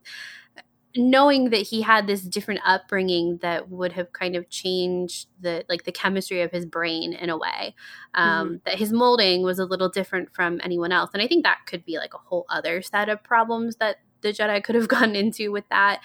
knowing 0.96 1.50
that 1.52 1.62
he 1.68 1.82
had 1.82 2.08
this 2.08 2.22
different 2.22 2.60
upbringing 2.66 3.38
that 3.42 3.70
would 3.70 3.94
have 3.94 4.12
kind 4.12 4.36
of 4.36 4.50
changed 4.50 5.28
the 5.40 5.64
like 5.70 5.84
the 5.84 5.92
chemistry 5.92 6.42
of 6.42 6.52
his 6.52 6.66
brain 6.66 7.14
in 7.14 7.30
a 7.30 7.38
way 7.38 7.76
um, 8.14 8.48
mm-hmm. 8.48 8.56
that 8.66 8.76
his 8.76 8.92
molding 8.92 9.44
was 9.44 9.60
a 9.60 9.66
little 9.66 9.90
different 9.90 10.34
from 10.34 10.60
anyone 10.64 10.92
else. 10.92 11.10
And 11.14 11.22
i 11.22 11.28
think 11.28 11.44
that 11.44 11.60
could 11.66 11.86
be 11.86 11.98
like 11.98 12.14
a 12.14 12.18
whole 12.18 12.46
other 12.50 12.82
set 12.82 13.10
of 13.10 13.24
problems 13.24 13.78
that 13.78 13.98
the 14.22 14.30
jedi 14.30 14.64
could 14.64 14.76
have 14.76 14.88
gotten 14.96 15.16
into 15.16 15.52
with 15.52 15.68
that. 15.70 16.02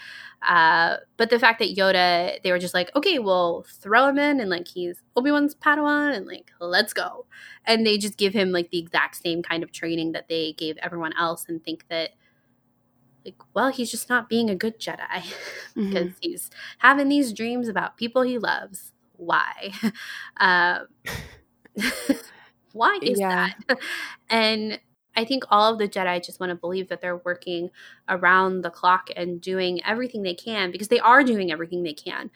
Uh, 0.46 0.98
but 1.16 1.30
the 1.30 1.38
fact 1.38 1.58
that 1.58 1.76
yoda 1.76 2.40
they 2.42 2.52
were 2.52 2.58
just 2.58 2.74
like 2.74 2.94
okay 2.94 3.18
we'll 3.18 3.64
throw 3.68 4.06
him 4.06 4.18
in 4.18 4.38
and 4.38 4.50
like 4.50 4.68
he's 4.68 5.02
obi-wan's 5.16 5.54
padawan 5.56 6.14
and 6.14 6.26
like 6.26 6.52
let's 6.60 6.92
go. 6.92 7.26
And 7.64 7.84
they 7.84 7.98
just 7.98 8.16
give 8.16 8.32
him 8.32 8.52
like 8.52 8.70
the 8.70 8.78
exact 8.78 9.16
same 9.16 9.42
kind 9.42 9.64
of 9.64 9.72
training 9.72 10.12
that 10.12 10.28
they 10.28 10.52
gave 10.52 10.76
everyone 10.76 11.12
else 11.18 11.46
and 11.48 11.62
think 11.64 11.86
that 11.88 12.10
like, 13.26 13.34
well, 13.54 13.68
he's 13.68 13.90
just 13.90 14.08
not 14.08 14.28
being 14.28 14.48
a 14.48 14.56
good 14.56 14.78
Jedi 14.78 15.22
because 15.74 16.08
mm-hmm. 16.08 16.08
he's 16.20 16.50
having 16.78 17.08
these 17.08 17.32
dreams 17.32 17.68
about 17.68 17.96
people 17.96 18.22
he 18.22 18.38
loves. 18.38 18.92
Why? 19.16 19.72
Uh, 20.38 20.80
why 22.72 22.98
is 23.02 23.20
yeah. 23.20 23.50
that? 23.68 23.78
And 24.30 24.80
I 25.16 25.24
think 25.24 25.44
all 25.50 25.72
of 25.72 25.78
the 25.78 25.88
Jedi 25.88 26.24
just 26.24 26.40
want 26.40 26.50
to 26.50 26.56
believe 26.56 26.88
that 26.88 27.00
they're 27.00 27.16
working 27.16 27.70
around 28.08 28.60
the 28.60 28.70
clock 28.70 29.08
and 29.16 29.40
doing 29.40 29.82
everything 29.84 30.22
they 30.22 30.34
can 30.34 30.70
because 30.70 30.88
they 30.88 31.00
are 31.00 31.24
doing 31.24 31.50
everything 31.50 31.82
they 31.82 31.94
can. 31.94 32.30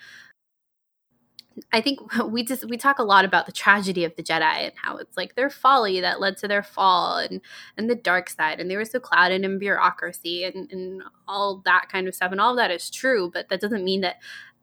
I 1.73 1.81
think 1.81 2.01
we 2.27 2.43
just 2.45 2.69
we 2.69 2.77
talk 2.77 2.99
a 2.99 3.05
lot 3.05 3.25
about 3.25 3.47
the 3.47 3.53
tragedy 3.53 4.05
of 4.05 4.15
the 4.17 4.23
Jedi 4.23 4.43
and 4.43 4.73
how 4.77 4.97
it's 4.97 5.17
like 5.17 5.35
their 5.35 5.51
folly 5.51 6.01
that 6.01 6.21
led 6.21 6.37
to 6.39 6.49
their 6.49 6.63
fall 6.63 7.19
and 7.19 7.41
and 7.77 7.89
the 7.89 7.95
dark 7.95 8.31
side. 8.31 8.61
And 8.61 8.71
they 8.71 8.77
were 8.77 8.85
so 8.85 9.01
clouded 9.01 9.45
in 9.45 9.59
bureaucracy 9.59 10.45
and, 10.45 10.71
and 10.71 11.03
all 11.29 11.63
that 11.65 11.89
kind 11.91 12.09
of 12.09 12.15
stuff. 12.15 12.33
And 12.33 12.41
all 12.41 12.53
of 12.53 12.57
that 12.57 12.71
is 12.71 12.91
true 12.91 13.31
but 13.33 13.49
that 13.49 13.61
doesn't 13.61 13.85
mean 13.85 14.01
that 14.03 14.17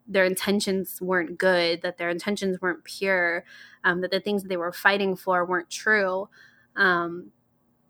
their 0.09 0.23
intentions 0.23 1.01
weren't 1.01 1.37
good 1.37 1.81
that 1.81 1.97
their 1.97 2.09
intentions 2.09 2.61
weren't 2.61 2.85
pure 2.85 3.43
um, 3.87 4.01
that 4.01 4.11
the 4.11 4.19
things 4.19 4.43
that 4.43 4.49
they 4.49 4.57
were 4.57 4.73
fighting 4.73 5.15
for 5.15 5.45
weren't 5.45 5.69
true. 5.69 6.29
Um, 6.75 7.31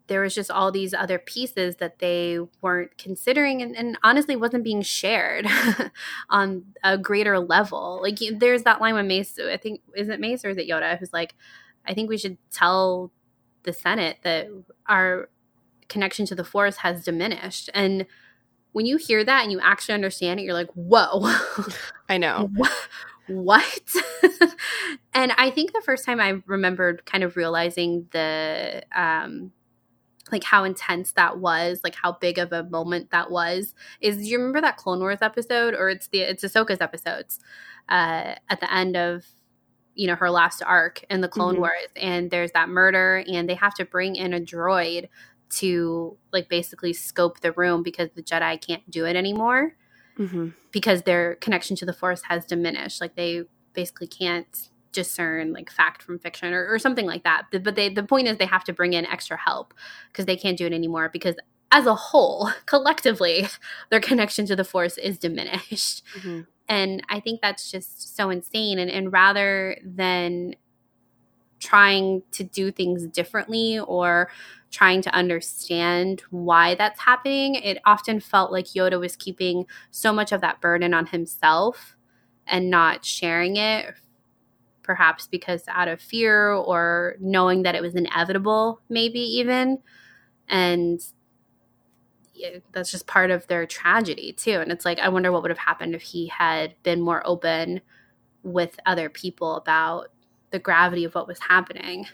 there 0.08 0.22
was 0.22 0.34
just 0.34 0.50
all 0.50 0.72
these 0.72 0.94
other 0.94 1.20
pieces 1.20 1.78
that 1.78 2.00
they 2.00 2.40
weren't 2.62 2.98
considering 2.98 3.62
and, 3.62 3.76
and 3.76 3.98
honestly 4.04 4.36
wasn't 4.36 4.64
being 4.64 4.82
shared 4.82 5.46
on 6.30 6.64
a 6.84 6.98
greater 6.98 7.40
level. 7.40 8.00
Like 8.02 8.20
there's 8.40 8.64
that 8.64 8.82
line 8.82 8.96
with 8.96 9.06
mace 9.06 9.38
i 9.40 9.58
think 9.58 9.82
is 9.96 10.10
it 10.10 10.20
mace 10.20 10.44
or 10.44 10.50
is 10.50 10.58
it 10.58 10.68
yoda 10.68 10.98
who's 10.98 11.14
like 11.14 11.36
i 11.86 11.94
think 11.94 12.10
we 12.10 12.18
should 12.18 12.38
tell 12.52 13.12
the 13.64 13.74
senate 13.74 14.18
that 14.24 14.48
our 14.88 15.30
connection 15.88 16.26
to 16.26 16.36
the 16.36 16.44
force 16.44 16.78
has 16.78 17.04
diminished. 17.04 17.70
And 17.74 18.06
when 18.72 18.86
you 18.86 18.98
hear 18.98 19.24
that 19.24 19.44
and 19.44 19.52
you 19.52 19.60
actually 19.62 19.96
understand 19.96 20.40
it 20.40 20.44
you're 20.44 20.54
like 20.54 20.72
whoa. 20.74 21.34
I 22.10 22.18
know. 22.18 22.50
What? 23.30 23.84
And 25.14 25.34
i 25.38 25.50
think 25.50 25.74
the 25.74 25.82
first 25.82 26.06
time 26.06 26.22
i 26.22 26.42
remembered 26.46 27.06
kind 27.06 27.26
of 27.26 27.36
realizing 27.36 28.08
the 28.12 28.84
um 28.96 29.52
like 30.32 30.44
how 30.44 30.64
intense 30.64 31.12
that 31.14 31.40
was, 31.40 31.82
like 31.84 31.96
how 31.96 32.14
big 32.14 32.38
of 32.38 32.52
a 32.52 32.64
moment 32.64 33.12
that 33.12 33.32
was. 33.32 33.74
Is 34.02 34.18
do 34.18 34.24
you 34.24 34.38
remember 34.38 34.62
that 34.62 34.78
Clone 34.78 35.00
Wars 35.00 35.20
episode, 35.22 35.74
or 35.74 35.90
it's 35.90 36.08
the 36.08 36.22
it's 36.22 36.44
Ahsoka's 36.44 36.82
episodes 36.82 37.40
uh, 37.90 38.36
at 38.50 38.60
the 38.60 38.74
end 38.74 38.96
of 38.96 39.26
you 39.96 40.08
know 40.08 40.16
her 40.16 40.30
last 40.30 40.62
arc 40.64 41.04
in 41.10 41.22
the 41.22 41.28
Clone 41.28 41.54
mm-hmm. 41.54 41.62
Wars, 41.62 41.90
and 41.96 42.32
there's 42.32 42.52
that 42.52 42.70
murder, 42.70 43.24
and 43.28 43.50
they 43.50 43.56
have 43.56 43.74
to 43.76 43.86
bring 43.86 44.16
in 44.16 44.34
a 44.34 44.40
droid 44.40 45.10
to 45.50 46.18
like 46.34 46.50
basically 46.50 46.94
scope 46.94 47.40
the 47.40 47.52
room 47.54 47.84
because 47.84 48.10
the 48.16 48.24
Jedi 48.24 48.60
can't 48.66 48.90
do 48.92 49.06
it 49.06 49.16
anymore 49.16 49.76
mm-hmm. 50.18 50.50
because 50.72 51.04
their 51.04 51.36
connection 51.36 51.76
to 51.78 51.86
the 51.86 51.94
Force 51.94 52.24
has 52.24 52.46
diminished. 52.46 53.02
Like 53.02 53.16
they 53.16 53.44
basically 53.74 54.08
can't 54.08 54.70
discern 54.92 55.54
like 55.54 55.70
fact 55.70 56.02
from 56.02 56.20
fiction 56.20 56.54
or, 56.54 56.68
or 56.68 56.80
something 56.80 57.06
like 57.06 57.24
that. 57.24 57.48
But 57.52 57.76
they 57.76 57.90
the 57.90 58.04
point 58.04 58.28
is 58.28 58.38
they 58.38 58.46
have 58.46 58.64
to 58.66 58.74
bring 58.74 58.94
in 58.94 59.06
extra 59.06 59.38
help 59.38 59.74
because 60.12 60.26
they 60.26 60.38
can't 60.38 60.58
do 60.58 60.66
it 60.66 60.74
anymore 60.74 61.10
because 61.12 61.36
as 61.72 61.86
a 61.86 61.96
whole, 61.96 62.50
collectively, 62.66 63.48
their 63.90 64.00
connection 64.00 64.46
to 64.48 64.56
the 64.56 64.64
force 64.64 64.98
is 64.98 65.18
diminished. 65.18 66.04
Mm-hmm. 66.18 66.42
And 66.70 67.02
I 67.10 67.20
think 67.20 67.42
that's 67.42 67.72
just 67.72 68.16
so 68.16 68.30
insane. 68.30 68.78
And, 68.78 68.92
and 68.92 69.12
rather 69.12 69.78
than 69.84 70.56
trying 71.60 72.22
to 72.32 72.44
do 72.44 72.72
things 72.72 73.08
differently 73.08 73.80
or 73.80 74.30
trying 74.70 75.02
to 75.02 75.14
understand 75.14 76.22
why 76.30 76.76
that's 76.76 77.00
happening, 77.00 77.56
it 77.56 77.80
often 77.86 78.20
felt 78.20 78.52
like 78.52 78.66
Yoda 78.66 79.00
was 79.00 79.16
keeping 79.16 79.66
so 79.90 80.12
much 80.12 80.32
of 80.32 80.42
that 80.42 80.62
burden 80.62 80.94
on 80.94 81.08
himself 81.08 81.96
and 82.46 82.70
not 82.70 83.06
sharing 83.06 83.56
it 83.56 83.94
perhaps 84.88 85.28
because 85.28 85.64
out 85.70 85.90
of 85.90 86.02
fear 86.02 86.54
or 86.54 87.18
knowing 87.22 87.64
that 87.64 87.76
it 87.76 87.84
was 87.84 87.96
inevitable, 87.96 88.82
maybe 88.90 89.20
even. 89.20 89.80
And 90.50 91.02
that's 92.72 92.92
just 92.92 93.08
part 93.08 93.32
of 93.32 93.48
their 93.48 93.66
tragedy, 93.66 94.34
too. 94.34 94.60
And 94.60 94.72
it's 94.72 94.86
like, 94.86 95.00
I 95.00 95.10
wonder 95.10 95.32
what 95.32 95.42
would 95.42 95.52
have 95.52 95.58
happened 95.58 95.96
if 95.96 96.02
he 96.02 96.28
had 96.28 96.76
been 96.84 97.02
more 97.02 97.22
open 97.26 97.82
with 98.44 98.80
other 98.86 99.10
people 99.10 99.56
about 99.56 100.10
the 100.52 100.60
gravity 100.60 101.04
of 101.06 101.16
what 101.16 101.28
was 101.28 101.40
happening 101.40 102.08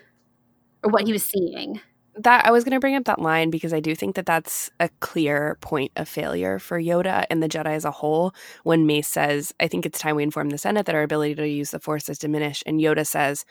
or 0.83 0.91
what 0.91 1.05
he 1.07 1.13
was 1.13 1.25
seeing 1.25 1.81
that 2.15 2.45
I 2.45 2.51
was 2.51 2.63
going 2.63 2.73
to 2.73 2.79
bring 2.79 2.95
up 2.95 3.05
that 3.05 3.19
line 3.19 3.49
because 3.49 3.73
I 3.73 3.79
do 3.79 3.95
think 3.95 4.15
that 4.15 4.25
that's 4.25 4.69
a 4.79 4.89
clear 4.99 5.57
point 5.61 5.91
of 5.95 6.07
failure 6.07 6.59
for 6.59 6.79
Yoda 6.79 7.25
and 7.29 7.41
the 7.41 7.49
Jedi 7.49 7.67
as 7.73 7.85
a 7.85 7.91
whole. 7.91 8.33
When 8.63 8.85
Mace 8.85 9.07
says, 9.07 9.53
"I 9.59 9.67
think 9.67 9.85
it's 9.85 9.99
time 9.99 10.15
we 10.15 10.23
inform 10.23 10.49
the 10.49 10.57
Senate 10.57 10.85
that 10.85 10.95
our 10.95 11.03
ability 11.03 11.35
to 11.35 11.47
use 11.47 11.71
the 11.71 11.79
Force 11.79 12.09
is 12.09 12.19
diminished," 12.19 12.63
and 12.65 12.79
Yoda 12.79 13.05
says, 13.05 13.45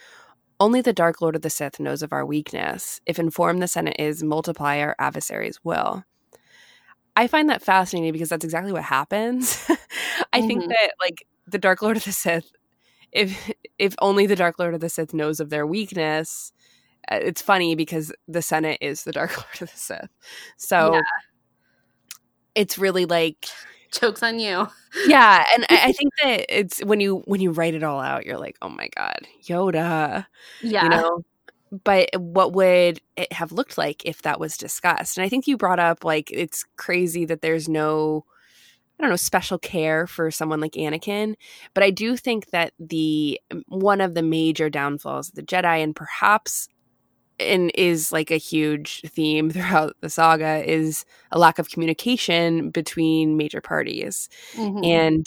"Only 0.61 0.81
the 0.81 0.93
Dark 0.93 1.21
Lord 1.21 1.37
of 1.37 1.43
the 1.43 1.51
Sith 1.51 1.81
knows 1.81 2.03
of 2.03 2.13
our 2.13 2.25
weakness. 2.25 3.01
If 3.07 3.19
inform 3.19 3.59
the 3.59 3.69
Senate 3.69 3.97
is, 3.99 4.23
multiply 4.23 4.79
our 4.79 4.95
adversaries 4.99 5.59
will." 5.65 6.05
I 7.15 7.27
find 7.27 7.51
that 7.51 7.63
fascinating 7.63 8.13
because 8.13 8.31
that's 8.31 8.45
exactly 8.45 8.73
what 8.73 8.85
happens. 8.85 9.67
I 10.33 10.39
mm-hmm. 10.39 10.47
think 10.47 10.69
that 10.69 10.93
like 11.01 11.27
the 11.47 11.59
Dark 11.59 11.83
Lord 11.83 11.97
of 11.97 12.05
the 12.05 12.13
Sith 12.13 12.51
if 13.13 13.53
if 13.79 13.95
only 14.01 14.27
the 14.27 14.37
Dark 14.37 14.59
Lord 14.59 14.75
of 14.75 14.81
the 14.81 14.89
Sith 14.89 15.15
knows 15.15 15.39
of 15.39 15.51
their 15.51 15.67
weakness, 15.67 16.53
Uh, 17.11 17.19
it's 17.23 17.43
funny 17.43 17.75
because 17.75 18.13
the 18.29 18.43
Senate 18.43 18.79
is 18.81 19.05
the 19.05 19.13
Dark 19.13 19.31
Lord 19.37 19.63
of 19.63 19.71
the 19.73 19.77
Sith. 19.79 20.09
So 20.57 20.95
Yeah. 20.95 21.01
it's 22.55 22.79
really 22.79 23.05
like 23.05 23.47
Jokes 23.93 24.23
on 24.23 24.39
you. 24.39 24.69
yeah, 25.07 25.45
and 25.55 25.65
I, 25.69 25.89
I 25.89 25.93
think 25.93 26.13
that 26.23 26.47
it's 26.49 26.81
when 26.85 27.01
you 27.01 27.23
when 27.27 27.41
you 27.41 27.51
write 27.51 27.75
it 27.75 27.83
all 27.83 28.01
out, 28.01 28.25
you're 28.27 28.39
like, 28.39 28.57
oh 28.63 28.69
my 28.69 28.89
god, 28.97 29.27
Yoda, 29.45 30.27
Yeah. 30.63 30.85
you 30.85 30.89
know. 30.91 31.23
But 31.85 32.11
what 32.19 32.53
would 32.53 33.01
it 33.17 33.33
have 33.33 33.51
looked 33.51 33.79
like 33.79 34.05
if 34.05 34.21
that 34.23 34.39
was 34.39 34.59
discussed? 34.59 35.17
And 35.17 35.25
I 35.25 35.31
think 35.31 35.47
you 35.47 35.57
brought 35.57 35.79
up 35.79 36.05
like 36.05 36.31
it's 36.31 36.65
crazy 36.77 37.25
that 37.25 37.41
there's 37.41 37.67
no 37.69 38.25
I 38.99 39.05
don't 39.05 39.11
know, 39.11 39.17
special 39.17 39.59
care 39.59 40.07
for 40.07 40.31
someone 40.31 40.61
like 40.61 40.73
Anakin. 40.73 41.35
But 41.75 41.83
I 41.83 41.91
do 41.91 42.17
think 42.17 42.51
that 42.51 42.73
the 42.79 43.41
one 43.69 44.01
of 44.03 44.15
the 44.15 44.23
major 44.23 44.69
downfalls 44.71 45.31
of 45.31 45.35
the 45.35 45.43
Jedi, 45.43 45.83
and 45.83 45.97
perhaps 45.97 46.69
and 47.41 47.71
is 47.75 48.13
like 48.13 48.31
a 48.31 48.37
huge 48.37 49.03
theme 49.09 49.51
throughout 49.53 49.97
the 50.01 50.11
saga, 50.11 50.69
is 50.71 51.05
a 51.31 51.39
lack 51.39 51.59
of 51.59 51.71
communication 51.71 52.71
between 52.71 53.37
major 53.37 53.61
parties. 53.61 54.29
Mhm. 54.55 54.87
And 54.87 55.27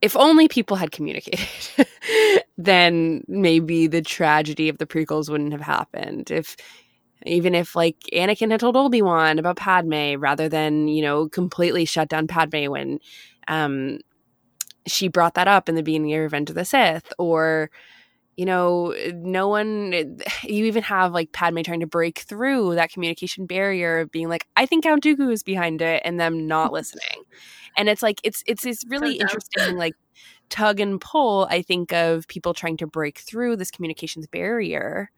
if 0.00 0.16
only 0.16 0.48
people 0.48 0.76
had 0.76 0.92
communicated, 0.92 1.40
then 2.58 3.24
maybe 3.26 3.86
the 3.86 4.02
tragedy 4.02 4.68
of 4.68 4.78
the 4.78 4.86
prequels 4.86 5.28
wouldn't 5.28 5.52
have 5.52 5.60
happened. 5.60 6.30
If 6.30 6.56
even 7.26 7.54
if 7.54 7.74
like 7.74 7.96
Anakin 8.12 8.50
had 8.50 8.60
told 8.60 8.76
Obi 8.76 9.02
Wan 9.02 9.38
about 9.38 9.56
Padme 9.56 10.14
rather 10.18 10.48
than 10.48 10.88
you 10.88 11.02
know 11.02 11.28
completely 11.28 11.84
shut 11.84 12.08
down 12.08 12.28
Padme 12.28 12.66
when 12.66 13.00
um, 13.48 13.98
she 14.86 15.08
brought 15.08 15.34
that 15.34 15.48
up 15.48 15.68
in 15.68 15.74
the 15.74 15.82
beginning 15.82 16.14
of 16.14 16.20
Revenge 16.22 16.50
of 16.50 16.56
the 16.56 16.64
Sith, 16.64 17.12
or 17.18 17.70
you 18.38 18.46
know, 18.46 18.94
no 19.14 19.48
one. 19.48 19.92
Eh, 19.92 20.04
you 20.44 20.64
even 20.66 20.84
have 20.84 21.12
like 21.12 21.32
Padme 21.32 21.60
trying 21.62 21.80
to 21.80 21.86
break 21.88 22.20
through 22.20 22.76
that 22.76 22.92
communication 22.92 23.46
barrier 23.46 23.98
of 23.98 24.12
being 24.12 24.28
like, 24.28 24.46
"I 24.56 24.64
think 24.64 24.84
Count 24.84 25.02
Dooku 25.02 25.32
is 25.32 25.42
behind 25.42 25.82
it," 25.82 26.00
and 26.04 26.18
them 26.20 26.46
not 26.46 26.72
listening. 26.72 27.24
And 27.76 27.88
it's 27.88 28.02
like 28.02 28.20
it's 28.22 28.44
it's 28.46 28.62
this 28.62 28.84
really 28.88 29.16
interesting 29.16 29.76
like 29.76 29.94
tug 30.50 30.78
and 30.78 31.00
pull. 31.00 31.48
I 31.50 31.62
think 31.62 31.92
of 31.92 32.28
people 32.28 32.54
trying 32.54 32.76
to 32.78 32.86
break 32.86 33.18
through 33.18 33.56
this 33.56 33.72
communications 33.72 34.28
barrier. 34.28 35.10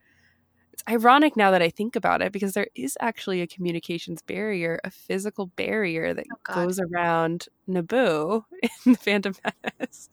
It's 0.73 0.83
ironic 0.89 1.37
now 1.37 1.51
that 1.51 1.61
I 1.61 1.69
think 1.69 1.97
about 1.97 2.23
it 2.23 2.33
because 2.33 2.55
there 2.55 2.69
is 2.75 2.97
actually 3.01 3.43
a 3.43 3.47
communications 3.47 4.23
barrier, 4.23 4.81
a 4.83 4.91
physical 4.91 5.49
barrier 5.57 6.15
that 6.15 6.25
Oh, 6.49 6.55
goes 6.55 6.81
around 6.81 7.49
Naboo 7.69 8.45
in 8.87 8.93
the 8.93 8.99
Phantom 8.99 9.35
Menace. 9.45 10.09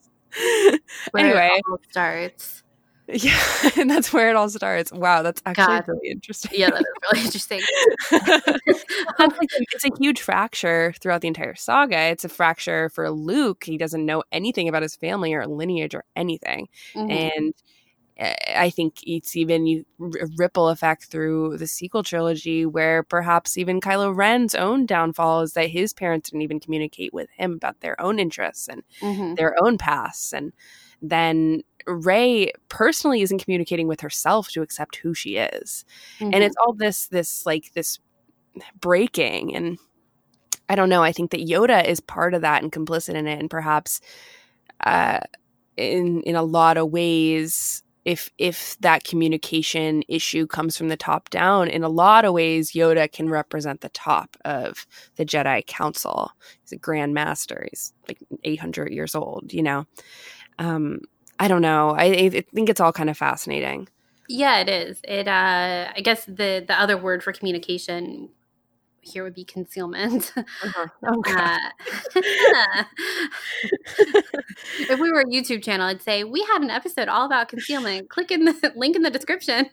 Where 1.12 1.24
it 1.24 1.30
anyway, 1.30 1.60
all 1.70 1.78
starts. 1.90 2.64
Yeah, 3.08 3.40
and 3.76 3.90
that's 3.90 4.12
where 4.12 4.30
it 4.30 4.36
all 4.36 4.48
starts. 4.50 4.92
Wow, 4.92 5.22
that's 5.22 5.42
actually 5.46 5.66
God. 5.78 5.88
really 5.88 6.08
interesting. 6.10 6.50
Yeah, 6.54 6.70
that 6.70 6.80
is 6.80 6.86
really 7.12 7.24
interesting. 7.24 7.60
It's 9.20 9.84
a 9.84 9.90
huge 9.98 10.20
fracture 10.20 10.94
throughout 11.00 11.20
the 11.20 11.28
entire 11.28 11.54
saga. 11.54 11.98
It's 11.98 12.24
a 12.24 12.28
fracture 12.28 12.88
for 12.90 13.10
Luke. 13.10 13.64
He 13.64 13.78
doesn't 13.78 14.04
know 14.04 14.22
anything 14.32 14.68
about 14.68 14.82
his 14.82 14.96
family 14.96 15.34
or 15.34 15.46
lineage 15.46 15.94
or 15.94 16.04
anything. 16.16 16.68
Mhm. 16.94 17.30
And 17.36 17.54
uh, 18.20 18.34
I 18.56 18.70
think 18.70 18.96
it's 19.04 19.36
even 19.36 19.84
a 20.00 20.26
ripple 20.38 20.68
effect 20.68 21.06
through 21.06 21.58
the 21.58 21.66
sequel 21.66 22.02
trilogy 22.02 22.66
where 22.66 23.02
perhaps 23.02 23.56
even 23.56 23.80
Kylo 23.80 24.14
Ren's 24.14 24.54
own 24.54 24.86
downfall 24.86 25.42
is 25.42 25.52
that 25.54 25.70
his 25.70 25.92
parents 25.92 26.30
didn't 26.30 26.42
even 26.42 26.60
communicate 26.60 27.12
with 27.14 27.30
him 27.30 27.52
about 27.52 27.80
their 27.80 28.00
own 28.00 28.18
interests 28.18 28.68
and 28.68 28.82
Mhm. 29.00 29.36
their 29.36 29.54
own 29.62 29.78
pasts. 29.78 30.32
And 30.32 30.52
then 31.00 31.62
Rey 31.88 32.52
personally 32.68 33.22
isn't 33.22 33.42
communicating 33.44 33.88
with 33.88 34.00
herself 34.02 34.50
to 34.50 34.62
accept 34.62 34.96
who 34.96 35.14
she 35.14 35.36
is. 35.38 35.84
Mhm. 36.20 36.34
and 36.34 36.44
it's 36.44 36.56
all 36.64 36.72
this 36.74 37.08
this 37.08 37.46
like 37.46 37.72
this 37.74 37.98
breaking. 38.80 39.54
And 39.56 39.78
i 40.70 40.74
don't 40.76 40.88
know 40.90 41.02
i 41.02 41.12
think 41.12 41.30
that 41.32 41.46
yoda 41.46 41.84
is 41.86 42.00
part 42.00 42.34
of 42.34 42.42
that 42.42 42.62
and 42.62 42.72
complicit 42.72 43.14
in 43.14 43.26
it 43.26 43.38
and 43.40 43.50
perhaps 43.50 44.00
uh 44.84 45.20
in 45.76 46.22
in 46.22 46.36
a 46.36 46.42
lot 46.42 46.76
of 46.78 46.90
ways 46.92 47.82
if 48.04 48.30
if 48.38 48.76
that 48.80 49.04
communication 49.04 50.02
issue 50.08 50.46
comes 50.46 50.76
from 50.78 50.88
the 50.88 50.96
top 50.96 51.30
down 51.30 51.68
in 51.68 51.84
a 51.84 51.88
lot 51.88 52.24
of 52.24 52.32
ways 52.34 52.72
yoda 52.72 53.10
can 53.12 53.28
represent 53.30 53.80
the 53.82 53.90
top 53.90 54.36
of 54.44 54.86
the 55.16 55.26
jedi 55.26 55.66
council. 55.66 56.30
He's 56.62 56.72
a 56.72 56.76
grand 56.76 57.14
master. 57.14 57.66
He's 57.70 57.92
like 58.08 58.18
800 58.44 58.92
years 58.92 59.14
old 59.14 59.52
you 59.52 59.62
know? 59.62 59.86
Um 60.58 61.00
i 61.40 61.48
don't 61.48 61.62
know 61.62 61.90
i, 61.90 62.04
I 62.04 62.28
think 62.54 62.68
it's 62.68 62.80
all 62.80 62.92
kind 62.92 63.10
of 63.10 63.16
fascinating 63.16 63.88
Yeah, 64.30 64.60
it 64.60 64.68
is. 64.68 65.00
It 65.04 65.26
uh 65.26 65.88
I 65.96 66.00
guess 66.02 66.26
the 66.26 66.62
the 66.66 66.76
other 66.78 66.98
word 66.98 67.22
for 67.22 67.32
communication 67.32 68.28
here 69.00 69.24
would 69.24 69.34
be 69.34 69.44
concealment. 69.44 70.34
oh 71.06 71.20
god 71.22 71.60
Uh, 72.14 72.84
if 74.92 75.00
we 75.00 75.10
were 75.10 75.20
a 75.20 75.24
YouTube 75.24 75.62
channel, 75.62 75.86
I'd 75.86 76.02
say 76.02 76.24
we 76.24 76.42
had 76.42 76.60
an 76.60 76.68
episode 76.68 77.08
all 77.08 77.24
about 77.24 77.48
concealment. 77.48 78.10
Click 78.10 78.30
in 78.30 78.44
the 78.44 78.72
link 78.76 78.96
in 78.96 79.02
the 79.02 79.10
description. 79.10 79.70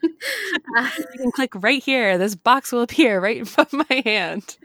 Uh, 0.78 0.89
you 0.97 1.20
can 1.20 1.32
click 1.32 1.51
right 1.55 1.84
here. 1.84 2.18
This 2.18 2.36
box 2.36 2.72
will 2.72 2.82
appear 2.82 3.20
right 3.20 3.41
above 3.41 3.74
my 3.74 4.01
hand. 4.05 4.55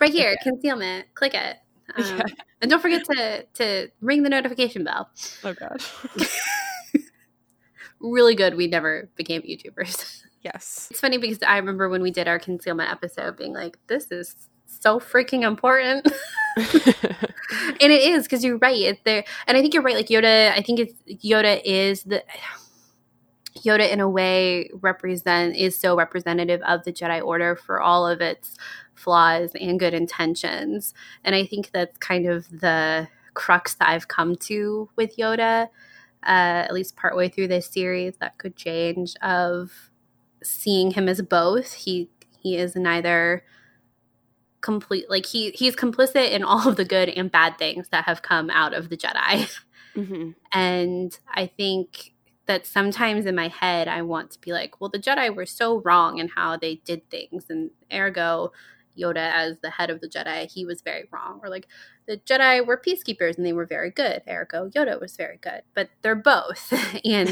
right 0.00 0.12
here, 0.12 0.34
concealment. 0.42 1.06
Click 1.14 1.34
it. 1.34 1.58
Um, 1.98 2.04
Yeah. 2.04 2.22
And 2.62 2.70
don't 2.70 2.80
forget 2.80 3.04
to 3.04 3.44
to 3.54 3.88
ring 4.00 4.22
the 4.22 4.30
notification 4.30 4.84
bell. 4.84 5.10
Oh 5.44 5.54
god. 5.54 5.82
Really 8.00 8.34
good. 8.34 8.56
We 8.56 8.66
never 8.66 9.08
became 9.14 9.42
YouTubers. 9.42 10.22
yes. 10.42 10.88
It's 10.90 11.00
funny 11.00 11.18
because 11.18 11.38
I 11.46 11.56
remember 11.58 11.88
when 11.88 12.02
we 12.02 12.10
did 12.10 12.26
our 12.26 12.38
concealment 12.38 12.90
episode, 12.90 13.36
being 13.36 13.52
like, 13.52 13.78
"This 13.86 14.10
is 14.10 14.34
so 14.66 14.98
freaking 14.98 15.42
important." 15.42 16.06
and 16.56 17.92
it 17.92 18.02
is 18.02 18.24
because 18.24 18.44
you're 18.44 18.58
right. 18.58 18.76
It's 18.76 19.00
there, 19.04 19.24
and 19.46 19.56
I 19.56 19.60
think 19.60 19.72
you're 19.72 19.84
right. 19.84 19.94
Like 19.94 20.08
Yoda, 20.08 20.50
I 20.50 20.62
think 20.62 20.80
it's 20.80 21.24
Yoda 21.24 21.60
is 21.64 22.02
the 22.02 22.24
Yoda 23.64 23.88
in 23.88 24.00
a 24.00 24.08
way 24.08 24.68
represent 24.80 25.54
is 25.54 25.78
so 25.78 25.96
representative 25.96 26.60
of 26.62 26.82
the 26.82 26.92
Jedi 26.92 27.22
Order 27.24 27.54
for 27.54 27.80
all 27.80 28.08
of 28.08 28.20
its 28.20 28.56
flaws 29.02 29.50
and 29.60 29.80
good 29.80 29.94
intentions, 29.94 30.94
and 31.24 31.34
I 31.34 31.44
think 31.44 31.70
that's 31.72 31.98
kind 31.98 32.26
of 32.28 32.48
the 32.60 33.08
crux 33.34 33.74
that 33.74 33.88
I've 33.88 34.08
come 34.08 34.36
to 34.36 34.88
with 34.96 35.16
Yoda. 35.16 35.68
Uh, 36.24 36.62
at 36.66 36.72
least 36.72 36.94
partway 36.94 37.28
through 37.28 37.48
this 37.48 37.66
series, 37.66 38.16
that 38.18 38.38
could 38.38 38.54
change. 38.54 39.14
Of 39.22 39.90
seeing 40.42 40.92
him 40.92 41.08
as 41.08 41.20
both, 41.22 41.72
he 41.72 42.10
he 42.38 42.56
is 42.56 42.76
neither 42.76 43.44
complete 44.60 45.10
like 45.10 45.26
he 45.26 45.50
he's 45.50 45.74
complicit 45.74 46.30
in 46.30 46.44
all 46.44 46.68
of 46.68 46.76
the 46.76 46.84
good 46.84 47.08
and 47.08 47.30
bad 47.30 47.58
things 47.58 47.88
that 47.88 48.04
have 48.04 48.22
come 48.22 48.50
out 48.50 48.72
of 48.72 48.88
the 48.88 48.96
Jedi. 48.96 49.48
hmm 49.94 50.30
And 50.52 51.18
I 51.34 51.46
think 51.46 52.14
that 52.46 52.66
sometimes 52.66 53.26
in 53.26 53.34
my 53.34 53.48
head 53.48 53.88
I 53.88 54.02
want 54.02 54.30
to 54.32 54.40
be 54.40 54.52
like, 54.52 54.80
well, 54.80 54.90
the 54.90 54.98
Jedi 54.98 55.34
were 55.34 55.46
so 55.46 55.80
wrong 55.80 56.18
in 56.18 56.28
how 56.28 56.56
they 56.56 56.76
did 56.76 57.08
things, 57.10 57.46
and 57.48 57.70
ergo 57.92 58.52
Yoda 58.98 59.32
as 59.32 59.58
the 59.62 59.70
head 59.70 59.90
of 59.90 60.00
the 60.00 60.08
Jedi, 60.08 60.50
he 60.50 60.64
was 60.64 60.82
very 60.82 61.08
wrong. 61.10 61.40
Or 61.42 61.48
like 61.48 61.66
the 62.06 62.18
Jedi 62.18 62.64
were 62.64 62.80
peacekeepers 62.80 63.36
and 63.36 63.46
they 63.46 63.52
were 63.52 63.66
very 63.66 63.90
good. 63.90 64.22
Ergo 64.28 64.68
Yoda 64.70 65.00
was 65.00 65.16
very 65.16 65.38
good. 65.38 65.62
But 65.74 65.90
they're 66.02 66.14
both. 66.14 66.72
and 67.04 67.28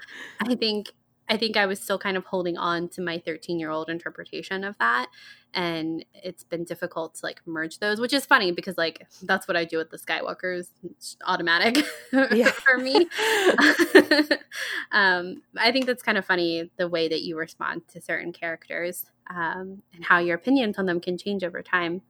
I 0.40 0.54
think 0.54 0.92
I 1.32 1.38
think 1.38 1.56
I 1.56 1.64
was 1.64 1.80
still 1.80 1.98
kind 1.98 2.18
of 2.18 2.26
holding 2.26 2.58
on 2.58 2.88
to 2.90 3.00
my 3.00 3.18
13 3.18 3.58
year 3.58 3.70
old 3.70 3.88
interpretation 3.88 4.64
of 4.64 4.76
that. 4.76 5.06
And 5.54 6.04
it's 6.12 6.44
been 6.44 6.64
difficult 6.64 7.14
to 7.16 7.20
like 7.24 7.40
merge 7.46 7.78
those, 7.78 8.00
which 8.00 8.12
is 8.12 8.26
funny 8.26 8.52
because 8.52 8.76
like 8.76 9.06
that's 9.22 9.48
what 9.48 9.56
I 9.56 9.64
do 9.64 9.78
with 9.78 9.90
the 9.90 9.96
Skywalkers. 9.96 10.68
It's 10.84 11.16
automatic 11.26 11.78
for 12.10 12.76
me. 12.76 12.96
um, 14.92 15.40
I 15.56 15.72
think 15.72 15.86
that's 15.86 16.02
kind 16.02 16.18
of 16.18 16.26
funny 16.26 16.70
the 16.76 16.86
way 16.86 17.08
that 17.08 17.22
you 17.22 17.38
respond 17.38 17.88
to 17.94 18.00
certain 18.02 18.34
characters 18.34 19.06
um, 19.30 19.82
and 19.94 20.04
how 20.04 20.18
your 20.18 20.36
opinions 20.36 20.78
on 20.78 20.84
them 20.84 21.00
can 21.00 21.16
change 21.16 21.44
over 21.44 21.62
time. 21.62 22.02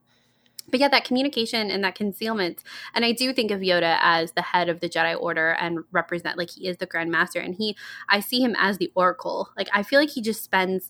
But 0.69 0.79
yeah, 0.79 0.87
that 0.89 1.05
communication 1.05 1.69
and 1.69 1.83
that 1.83 1.95
concealment. 1.95 2.63
And 2.93 3.05
I 3.05 3.11
do 3.11 3.33
think 3.33 3.51
of 3.51 3.59
Yoda 3.61 3.97
as 4.01 4.31
the 4.31 4.41
head 4.41 4.69
of 4.69 4.79
the 4.79 4.89
Jedi 4.89 5.19
Order 5.19 5.51
and 5.51 5.79
represent, 5.91 6.37
like, 6.37 6.51
he 6.51 6.67
is 6.67 6.77
the 6.77 6.85
Grand 6.85 7.11
Master. 7.11 7.39
And 7.39 7.55
he, 7.55 7.75
I 8.09 8.19
see 8.19 8.41
him 8.41 8.55
as 8.57 8.77
the 8.77 8.91
Oracle. 8.95 9.49
Like, 9.57 9.69
I 9.73 9.83
feel 9.83 9.99
like 9.99 10.09
he 10.09 10.21
just 10.21 10.43
spends, 10.43 10.89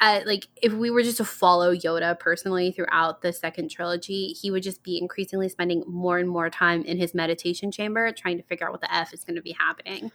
uh, 0.00 0.20
like, 0.26 0.48
if 0.60 0.72
we 0.72 0.90
were 0.90 1.02
just 1.02 1.18
to 1.18 1.24
follow 1.24 1.74
Yoda 1.74 2.18
personally 2.18 2.72
throughout 2.72 3.22
the 3.22 3.32
second 3.32 3.70
trilogy, 3.70 4.28
he 4.28 4.50
would 4.50 4.62
just 4.62 4.82
be 4.82 4.98
increasingly 4.98 5.48
spending 5.48 5.84
more 5.86 6.18
and 6.18 6.28
more 6.28 6.50
time 6.50 6.82
in 6.82 6.98
his 6.98 7.14
meditation 7.14 7.70
chamber 7.70 8.12
trying 8.12 8.36
to 8.36 8.42
figure 8.44 8.66
out 8.66 8.72
what 8.72 8.80
the 8.80 8.94
F 8.94 9.14
is 9.14 9.24
going 9.24 9.36
to 9.36 9.42
be 9.42 9.56
happening 9.58 10.10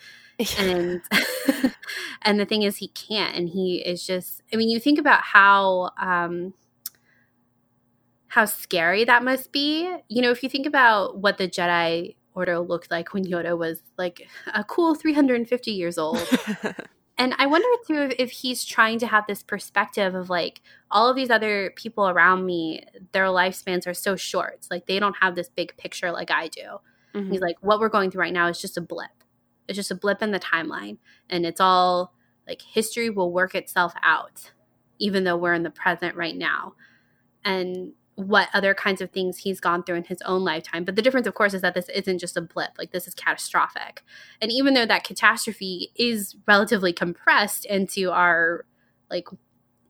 and 0.59 1.01
and 2.23 2.39
the 2.39 2.45
thing 2.45 2.63
is 2.63 2.77
he 2.77 2.87
can't 2.89 3.35
and 3.35 3.49
he 3.49 3.77
is 3.77 4.05
just 4.05 4.41
i 4.53 4.55
mean 4.55 4.69
you 4.69 4.79
think 4.79 4.99
about 4.99 5.21
how 5.21 5.91
um 5.99 6.53
how 8.35 8.45
scary 8.45 9.05
that 9.05 9.23
must 9.23 9.51
be 9.51 9.83
you 10.09 10.21
know 10.21 10.31
if 10.31 10.43
you 10.43 10.49
think 10.49 10.65
about 10.65 11.17
what 11.17 11.37
the 11.37 11.47
jedi 11.47 12.13
order 12.35 12.59
looked 12.59 12.91
like 12.91 13.13
when 13.13 13.25
Yoda 13.25 13.57
was 13.57 13.81
like 13.97 14.27
a 14.53 14.63
cool 14.63 14.93
350 14.93 15.71
years 15.71 15.97
old. 15.97 16.19
and 17.17 17.33
I 17.39 17.47
wonder 17.47 17.67
too 17.87 18.01
if, 18.01 18.15
if, 18.19 18.31
he's 18.31 18.65
trying 18.65 18.99
to 18.99 19.07
have 19.07 19.25
this 19.25 19.41
perspective 19.41 20.13
of 20.13 20.29
like 20.29 20.61
all 20.91 21.09
of 21.09 21.15
these 21.15 21.29
other 21.29 21.71
people 21.75 22.07
around 22.07 22.45
me, 22.45 22.83
their 23.13 23.25
lifespans 23.25 23.87
are 23.87 23.93
so 23.93 24.15
short. 24.15 24.67
like 24.69 24.85
they 24.85 24.99
don't 24.99 25.15
have 25.21 25.35
this 25.35 25.49
big 25.49 25.75
picture 25.77 26.11
like 26.11 26.29
I 26.29 26.49
do. 26.49 26.79
Mm-hmm. 27.15 27.31
He's 27.31 27.41
like, 27.41 27.55
what 27.61 27.79
we're 27.79 27.89
going 27.89 28.11
through 28.11 28.21
right 28.21 28.33
now 28.33 28.47
is 28.47 28.61
just 28.61 28.77
a 28.77 28.81
blip. 28.81 29.23
It's 29.67 29.77
just 29.77 29.91
a 29.91 29.95
blip 29.95 30.21
in 30.21 30.31
the 30.31 30.39
timeline. 30.39 30.97
And 31.29 31.45
it's 31.45 31.61
all 31.61 32.13
like 32.47 32.61
history 32.61 33.09
will 33.09 33.31
work 33.31 33.55
itself 33.55 33.93
out, 34.03 34.51
even 34.99 35.23
though 35.23 35.37
we're 35.37 35.53
in 35.53 35.63
the 35.63 35.71
present 35.71 36.15
right 36.15 36.35
now. 36.35 36.73
And 37.45 37.93
what 38.15 38.47
other 38.53 38.73
kinds 38.73 39.01
of 39.01 39.11
things 39.11 39.39
he's 39.39 39.59
gone 39.59 39.83
through 39.83 39.95
in 39.95 40.03
his 40.05 40.21
own 40.21 40.43
lifetime. 40.43 40.85
But 40.85 40.95
the 40.95 41.01
difference, 41.01 41.27
of 41.27 41.33
course, 41.33 41.53
is 41.53 41.61
that 41.61 41.73
this 41.73 41.89
isn't 41.89 42.19
just 42.19 42.37
a 42.37 42.41
blip, 42.41 42.71
like, 42.77 42.91
this 42.91 43.07
is 43.07 43.13
catastrophic. 43.13 44.03
And 44.41 44.51
even 44.51 44.73
though 44.73 44.85
that 44.85 45.03
catastrophe 45.03 45.91
is 45.95 46.35
relatively 46.47 46.93
compressed 46.93 47.65
into 47.65 48.11
our 48.11 48.65
like 49.09 49.27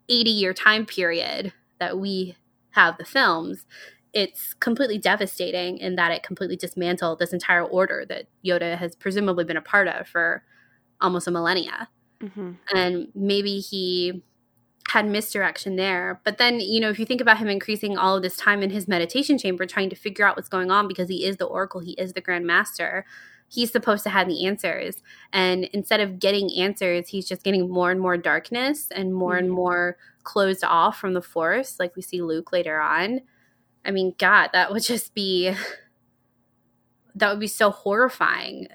80 0.09 0.29
year 0.29 0.53
time 0.53 0.85
period 0.85 1.53
that 1.79 1.99
we 1.99 2.35
have 2.71 2.97
the 2.97 3.05
films, 3.05 3.65
it's 4.13 4.53
completely 4.55 4.97
devastating 4.97 5.77
in 5.77 5.95
that 5.95 6.11
it 6.11 6.23
completely 6.23 6.55
dismantled 6.55 7.19
this 7.19 7.33
entire 7.33 7.63
order 7.63 8.05
that 8.07 8.27
Yoda 8.43 8.77
has 8.77 8.95
presumably 8.95 9.43
been 9.43 9.57
a 9.57 9.61
part 9.61 9.87
of 9.87 10.07
for 10.07 10.43
almost 11.01 11.27
a 11.27 11.31
millennia. 11.31 11.89
Mm-hmm. 12.21 12.51
And 12.73 13.07
maybe 13.13 13.59
he 13.59 14.23
had 14.89 15.07
misdirection 15.07 15.75
there. 15.75 16.21
But 16.23 16.37
then, 16.37 16.59
you 16.59 16.79
know, 16.79 16.89
if 16.89 16.99
you 16.99 17.05
think 17.05 17.21
about 17.21 17.37
him 17.37 17.47
increasing 17.47 17.97
all 17.97 18.17
of 18.17 18.23
this 18.23 18.37
time 18.37 18.61
in 18.61 18.69
his 18.69 18.87
meditation 18.87 19.37
chamber 19.37 19.65
trying 19.65 19.89
to 19.89 19.95
figure 19.95 20.25
out 20.25 20.35
what's 20.35 20.49
going 20.49 20.71
on 20.71 20.87
because 20.87 21.09
he 21.09 21.25
is 21.25 21.37
the 21.37 21.45
oracle, 21.45 21.81
he 21.81 21.93
is 21.93 22.13
the 22.13 22.21
grand 22.21 22.45
master, 22.45 23.05
he's 23.47 23.71
supposed 23.71 24.03
to 24.03 24.09
have 24.09 24.27
the 24.27 24.45
answers. 24.45 25.01
And 25.33 25.65
instead 25.65 25.99
of 25.99 26.19
getting 26.19 26.53
answers, 26.55 27.09
he's 27.09 27.27
just 27.27 27.43
getting 27.43 27.69
more 27.69 27.91
and 27.91 27.99
more 27.99 28.17
darkness 28.17 28.91
and 28.91 29.13
more 29.13 29.33
mm-hmm. 29.33 29.45
and 29.45 29.51
more 29.51 29.97
closed 30.23 30.63
off 30.63 30.99
from 30.99 31.13
the 31.13 31.21
force, 31.21 31.79
like 31.79 31.95
we 31.95 32.01
see 32.01 32.21
Luke 32.21 32.51
later 32.51 32.79
on. 32.79 33.21
I 33.83 33.91
mean, 33.91 34.15
God, 34.17 34.49
that 34.53 34.71
would 34.71 34.83
just 34.83 35.13
be 35.13 35.53
that 37.15 37.29
would 37.29 37.39
be 37.39 37.47
so 37.47 37.71
horrifying 37.71 38.67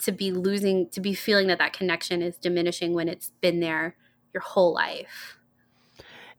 to 0.00 0.12
be 0.12 0.32
losing 0.32 0.88
to 0.90 1.00
be 1.00 1.14
feeling 1.14 1.48
that 1.48 1.58
that 1.58 1.72
connection 1.72 2.22
is 2.22 2.36
diminishing 2.36 2.94
when 2.94 3.08
it's 3.08 3.30
been 3.40 3.60
there 3.60 3.96
your 4.34 4.42
whole 4.42 4.74
life. 4.74 5.38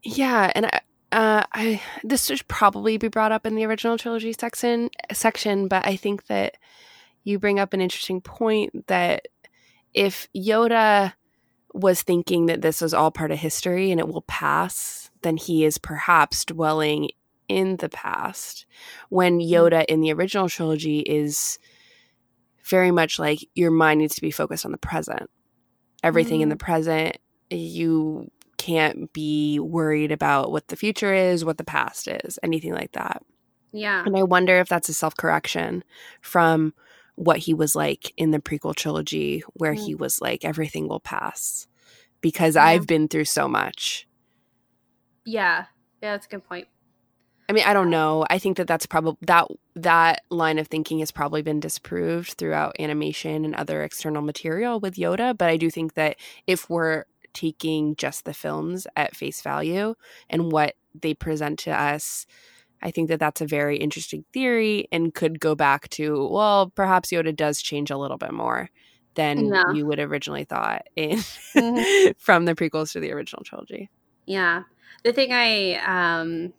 Yeah, 0.03 0.51
and 0.53 0.67
I, 0.67 0.81
uh, 1.11 1.43
I 1.53 1.81
this 2.03 2.25
should 2.25 2.47
probably 2.47 2.97
be 2.97 3.07
brought 3.07 3.31
up 3.31 3.45
in 3.45 3.55
the 3.55 3.65
original 3.65 3.97
trilogy 3.97 4.33
section 4.33 4.89
section, 5.13 5.67
but 5.67 5.87
I 5.87 5.95
think 5.95 6.27
that 6.27 6.57
you 7.23 7.39
bring 7.39 7.59
up 7.59 7.73
an 7.73 7.81
interesting 7.81 8.21
point 8.21 8.87
that 8.87 9.27
if 9.93 10.27
Yoda 10.35 11.13
was 11.73 12.03
thinking 12.03 12.45
that 12.45 12.61
this 12.61 12.81
was 12.81 12.93
all 12.93 13.11
part 13.11 13.31
of 13.31 13.39
history 13.39 13.91
and 13.91 13.99
it 13.99 14.07
will 14.07 14.21
pass, 14.23 15.09
then 15.23 15.37
he 15.37 15.65
is 15.65 15.77
perhaps 15.77 16.45
dwelling 16.45 17.09
in 17.47 17.77
the 17.77 17.89
past. 17.89 18.65
When 19.09 19.35
hmm. 19.35 19.45
Yoda 19.45 19.85
in 19.85 20.01
the 20.01 20.13
original 20.13 20.49
trilogy 20.49 20.99
is 20.99 21.59
very 22.63 22.91
much 22.91 23.19
like 23.19 23.39
your 23.53 23.71
mind 23.71 23.99
needs 23.99 24.15
to 24.15 24.21
be 24.21 24.31
focused 24.31 24.65
on 24.65 24.71
the 24.71 24.77
present. 24.77 25.29
Everything 26.03 26.39
mm. 26.39 26.43
in 26.43 26.49
the 26.49 26.55
hmm. 26.55 26.65
present 26.65 27.17
you 27.49 28.31
can't 28.57 29.11
be 29.13 29.59
worried 29.59 30.11
about 30.11 30.51
what 30.51 30.67
the 30.69 30.75
future 30.75 31.13
is, 31.13 31.45
what 31.45 31.57
the 31.57 31.63
past 31.63 32.07
is, 32.07 32.39
anything 32.41 32.73
like 32.73 32.91
that. 32.93 33.21
Yeah. 33.71 34.03
And 34.05 34.17
I 34.17 34.23
wonder 34.23 34.59
if 34.59 34.69
that's 34.69 34.89
a 34.89 34.93
self 34.93 35.15
correction 35.17 35.83
from 36.21 36.73
what 37.15 37.39
he 37.39 37.53
was 37.53 37.75
like 37.75 38.13
in 38.17 38.31
the 38.31 38.39
prequel 38.39 38.75
trilogy, 38.75 39.43
where 39.53 39.73
mm. 39.73 39.85
he 39.85 39.95
was 39.95 40.21
like, 40.21 40.43
everything 40.43 40.87
will 40.87 40.99
pass 40.99 41.67
because 42.21 42.55
yeah. 42.55 42.65
I've 42.65 42.87
been 42.87 43.07
through 43.07 43.25
so 43.25 43.47
much. 43.47 44.07
Yeah. 45.25 45.65
Yeah, 46.01 46.13
that's 46.13 46.25
a 46.25 46.29
good 46.29 46.47
point. 46.47 46.67
I 47.47 47.53
mean, 47.53 47.63
I 47.65 47.73
don't 47.73 47.89
know. 47.89 48.25
I 48.29 48.39
think 48.39 48.57
that 48.57 48.67
that's 48.67 48.85
probably 48.85 49.17
that 49.27 49.47
that 49.75 50.21
line 50.29 50.57
of 50.57 50.67
thinking 50.67 50.99
has 50.99 51.11
probably 51.11 51.41
been 51.41 51.59
disproved 51.59 52.33
throughout 52.33 52.75
animation 52.79 53.45
and 53.45 53.53
other 53.53 53.83
external 53.83 54.21
material 54.21 54.79
with 54.79 54.95
Yoda, 54.95 55.37
but 55.37 55.49
I 55.49 55.57
do 55.57 55.69
think 55.69 55.93
that 55.93 56.17
if 56.47 56.69
we're 56.69 57.05
taking 57.35 57.95
just 57.95 58.25
the 58.25 58.33
films 58.33 58.87
at 58.95 59.15
face 59.15 59.41
value 59.41 59.93
and 60.29 60.51
what 60.51 60.73
they 60.99 61.13
present 61.13 61.59
to 61.59 61.71
us 61.71 62.25
I 62.81 62.91
think 62.91 63.09
that 63.09 63.19
that's 63.19 63.41
a 63.41 63.47
very 63.47 63.77
interesting 63.77 64.25
theory 64.31 64.87
and 64.91 65.13
could 65.13 65.39
go 65.39 65.55
back 65.55 65.89
to, 65.89 66.27
well, 66.27 66.69
perhaps 66.69 67.09
Yoda 67.09 67.35
does 67.35 67.61
change 67.61 67.89
a 67.89 67.97
little 67.97 68.17
bit 68.17 68.31
more 68.31 68.69
than 69.15 69.47
yeah. 69.47 69.71
you 69.73 69.85
would 69.85 69.99
originally 69.99 70.43
thought 70.43 70.83
in 70.95 71.17
mm-hmm. 71.17 72.11
from 72.17 72.45
the 72.45 72.53
prequels 72.53 72.91
to 72.91 72.99
the 72.99 73.11
original 73.11 73.43
trilogy. 73.43 73.89
Yeah. 74.25 74.63
The 75.03 75.13
thing 75.13 75.29
I 75.31 75.75
um, 75.85 76.53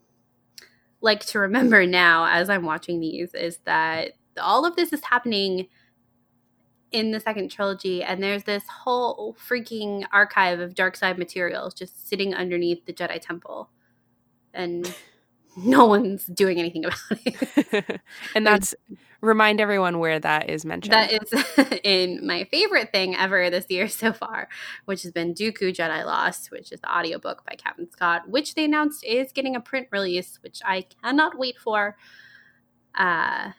like 1.01 1.25
to 1.27 1.39
remember 1.39 1.87
now 1.87 2.27
as 2.27 2.51
I'm 2.51 2.65
watching 2.65 3.01
these 3.01 3.35
is 3.35 3.59
that 3.65 4.13
all 4.41 4.67
of 4.67 4.75
this 4.77 4.93
is 4.93 5.05
happening 5.05 5.69
in 6.93 7.11
the 7.11 7.21
second 7.21 7.51
trilogy, 7.51 8.03
and 8.03 8.23
there's 8.23 8.45
this 8.45 8.65
whole 8.69 9.37
freaking 9.49 10.05
archive 10.13 10.61
of 10.61 10.75
dark 10.75 10.97
side 10.97 11.19
materials 11.19 11.75
just 11.75 12.09
sitting 12.09 12.35
underneath 12.35 12.87
the 12.87 12.93
Jedi 12.93 13.21
Temple, 13.21 13.71
and 14.55 14.95
no 15.57 15.87
one's 15.87 16.27
doing 16.27 16.59
anything 16.59 16.85
about 16.85 16.99
it. 17.11 18.01
and 18.35 18.47
that's 18.47 18.75
remind 19.21 19.61
everyone 19.61 19.99
where 19.99 20.19
that 20.21 20.49
is 20.51 20.65
mentioned. 20.65 20.93
That 20.93 21.13
is 21.13 21.79
in 21.85 22.27
my 22.27 22.45
favorite 22.45 22.93
thing 22.93 23.17
ever 23.17 23.51
this 23.51 23.67
year 23.69 23.89
so 23.89 24.13
far, 24.13 24.49
which 24.85 25.03
has 25.03 25.13
been 25.13 25.35
Dooku 25.35 25.75
Jedi 25.75 26.05
Lost, 26.05 26.51
which 26.51 26.73
is 26.73 26.81
the 26.81 26.95
audiobook 26.95 27.45
by 27.45 27.57
Cavan 27.57 27.91
Scott, 27.91 28.29
which 28.29 28.55
they 28.55 28.65
announced 28.65 29.05
is 29.05 29.33
getting 29.33 29.57
a 29.57 29.61
print 29.61 29.89
release, 29.91 30.39
which 30.43 30.61
I 30.65 30.87
cannot 31.03 31.39
wait 31.39 31.59
for. 31.59 31.97
Uh, 32.95 33.53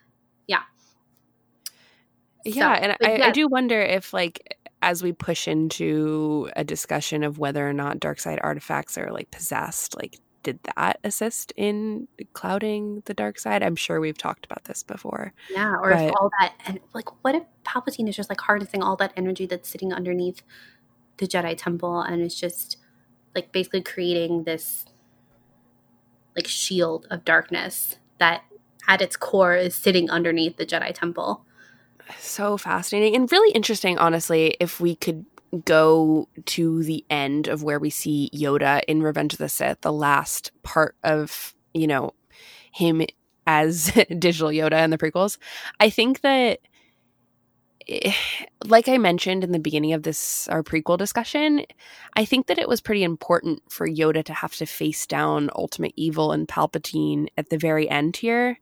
yeah, 2.48 2.76
so, 2.76 2.82
and 2.82 2.92
I, 3.02 3.18
yeah. 3.18 3.28
I 3.28 3.32
do 3.32 3.48
wonder 3.48 3.80
if 3.80 4.14
like 4.14 4.58
as 4.82 5.02
we 5.02 5.12
push 5.12 5.48
into 5.48 6.50
a 6.56 6.64
discussion 6.64 7.24
of 7.24 7.40
whether 7.40 7.68
or 7.68 7.74
not 7.74 8.00
dark 8.00 8.20
side 8.20 8.40
artifacts 8.42 8.98
are 8.98 9.12
like 9.12 9.32
possessed, 9.32 9.96
like 9.98 10.20
did 10.44 10.60
that 10.76 11.00
assist 11.04 11.52
in 11.58 12.08
clouding 12.34 13.02
the 13.06 13.14
dark 13.14 13.40
side? 13.40 13.64
I'm 13.64 13.76
sure 13.76 14.00
we've 14.00 14.18
talked 14.18 14.46
about 14.46 14.64
this 14.66 14.84
before. 14.84 15.34
Yeah, 15.50 15.74
or 15.74 15.92
but, 15.92 16.02
if 16.06 16.14
all 16.16 16.30
that 16.40 16.54
and 16.66 16.80
like 16.94 17.10
what 17.24 17.36
if 17.36 17.44
Palpatine 17.66 18.08
is 18.08 18.16
just 18.16 18.30
like 18.30 18.40
harnessing 18.40 18.82
all 18.82 18.96
that 18.98 19.14
energy 19.18 19.46
that's 19.46 19.68
sitting 19.68 19.92
underneath 19.92 20.42
the 21.18 21.28
Jedi 21.28 21.58
temple 21.58 22.02
and 22.02 22.22
it's 22.22 22.40
just 22.40 22.78
like 23.36 23.52
basically 23.52 23.82
creating 23.82 24.44
this 24.44 24.86
like 26.36 26.48
shield 26.48 27.08
of 27.10 27.26
darkness 27.26 27.98
that 28.20 28.44
at 28.88 29.02
its 29.02 29.18
core 29.18 29.56
is 29.56 29.76
sitting 29.76 30.10
underneath 30.10 30.58
the 30.58 30.66
Jedi 30.66 30.94
temple 30.94 31.46
so 32.20 32.58
fascinating 32.58 33.16
and 33.16 33.32
really 33.32 33.52
interesting, 33.54 33.98
honestly, 33.98 34.56
if 34.60 34.80
we 34.80 34.96
could 34.96 35.26
go 35.66 36.28
to 36.46 36.84
the 36.84 37.06
end 37.10 37.48
of 37.48 37.64
where 37.64 37.80
we 37.80 37.90
see 37.90 38.30
Yoda 38.34 38.82
in 38.88 39.02
Revenge 39.02 39.34
of 39.34 39.40
the 39.40 39.50
Sith, 39.50 39.82
the 39.82 39.94
last 39.94 40.52
part 40.64 40.96
of, 41.04 41.56
you 41.74 41.88
know, 41.88 42.14
him 42.72 43.02
as 43.46 43.92
digital 44.20 44.50
Yoda 44.50 44.84
in 44.84 44.90
the 44.90 44.98
prequels. 44.98 45.38
I 45.80 45.90
think 45.90 46.22
that 46.22 46.60
eh, 47.88 48.14
like 48.66 48.90
I 48.90 48.98
mentioned 48.98 49.44
in 49.44 49.52
the 49.52 49.60
beginning 49.60 49.94
of 49.94 50.04
this 50.04 50.48
our 50.50 50.64
prequel 50.64 50.98
discussion, 50.98 51.64
I 52.14 52.26
think 52.26 52.48
that 52.48 52.60
it 52.60 52.68
was 52.68 52.82
pretty 52.82 53.04
important 53.04 53.62
for 53.72 53.88
Yoda 53.88 54.24
to 54.26 54.34
have 54.34 54.56
to 54.56 54.66
face 54.66 55.08
down 55.08 55.50
ultimate 55.56 55.94
evil 55.96 56.32
and 56.32 56.48
Palpatine 56.48 57.28
at 57.38 57.50
the 57.50 57.58
very 57.58 57.90
end 57.90 58.18
here 58.18 58.60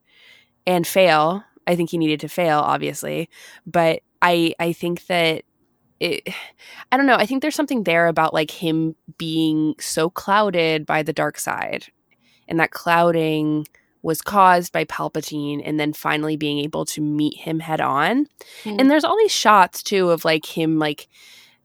and 0.67 0.85
fail 0.85 1.43
I 1.67 1.75
think 1.75 1.89
he 1.89 1.97
needed 1.97 2.19
to 2.21 2.29
fail, 2.29 2.59
obviously, 2.59 3.29
but 3.65 4.01
I 4.21 4.53
I 4.59 4.73
think 4.73 5.05
that 5.07 5.43
it, 5.99 6.27
I 6.91 6.97
don't 6.97 7.05
know. 7.05 7.15
I 7.15 7.25
think 7.25 7.41
there's 7.41 7.55
something 7.55 7.83
there 7.83 8.07
about 8.07 8.33
like 8.33 8.51
him 8.51 8.95
being 9.17 9.75
so 9.79 10.09
clouded 10.09 10.85
by 10.85 11.03
the 11.03 11.13
dark 11.13 11.37
side, 11.37 11.85
and 12.47 12.59
that 12.59 12.71
clouding 12.71 13.67
was 14.01 14.21
caused 14.21 14.71
by 14.71 14.85
Palpatine, 14.85 15.61
and 15.65 15.79
then 15.79 15.91
finally 15.91 16.37
being 16.37 16.59
able 16.59 16.85
to 16.85 17.01
meet 17.01 17.37
him 17.37 17.59
head 17.59 17.81
on. 17.81 18.27
Mm. 18.63 18.79
And 18.79 18.91
there's 18.91 19.03
all 19.03 19.17
these 19.17 19.31
shots 19.31 19.81
too 19.81 20.11
of 20.11 20.25
like 20.25 20.45
him 20.45 20.77
like 20.77 21.07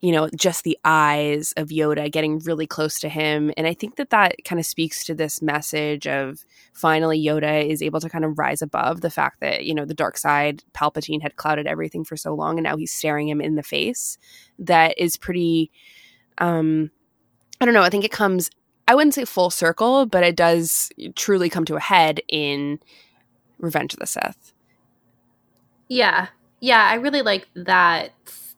you 0.01 0.13
know, 0.13 0.31
just 0.35 0.65
the 0.65 0.79
eyes 0.85 1.53
of 1.59 1.69
Yoda 1.69 2.11
getting 2.11 2.39
really 2.41 2.67
close 2.67 2.99
to 3.01 3.09
him. 3.09 3.53
And 3.57 3.67
I 3.67 3.75
think 3.75 3.97
that 3.97 4.11
that 4.11 4.37
kind 4.45 4.59
of 4.59 4.65
speaks 4.65 5.05
to 5.05 5.15
this 5.15 5.43
message 5.43 6.07
of 6.07 6.45
finally 6.73 7.23
Yoda 7.23 7.69
is 7.69 7.83
able 7.83 8.01
to 8.01 8.09
kind 8.09 8.25
of 8.25 8.39
rise 8.39 8.63
above 8.63 9.03
the 9.03 9.11
fact 9.11 9.41
that, 9.41 9.67
you 9.67 9.75
know, 9.75 9.85
the 9.85 9.93
dark 9.93 10.17
side, 10.17 10.65
Palpatine 10.73 11.21
had 11.21 11.37
clouded 11.37 11.67
everything 11.67 12.05
for 12.05 12.17
so 12.17 12.35
long 12.35 12.57
and 12.57 12.65
now 12.65 12.79
he's 12.79 12.93
staring 12.93 13.29
him 13.29 13.43
in 13.43 13.57
the 13.57 13.63
face. 13.63 14.17
That 14.59 14.97
is 14.97 15.19
pretty, 15.19 15.71
um, 16.39 16.91
I 17.61 17.67
don't 17.67 17.75
know. 17.75 17.83
I 17.83 17.91
think 17.91 18.05
it 18.05 18.13
comes, 18.13 18.51
I 18.89 18.95
wouldn't 18.95 19.15
say 19.15 19.27
full 19.27 19.51
circle, 19.51 20.07
but 20.07 20.25
it 20.25 20.35
does 20.35 20.91
truly 21.15 21.51
come 21.51 21.67
to 21.67 21.77
a 21.77 21.81
head 21.81 22.23
in 22.27 22.81
Revenge 23.59 23.93
of 23.93 24.01
the 24.01 24.07
Sith. 24.07 24.55
Yeah. 25.89 26.29
Yeah, 26.61 26.87
I 26.87 26.95
really 26.95 27.23
like 27.23 27.49
that 27.55 28.13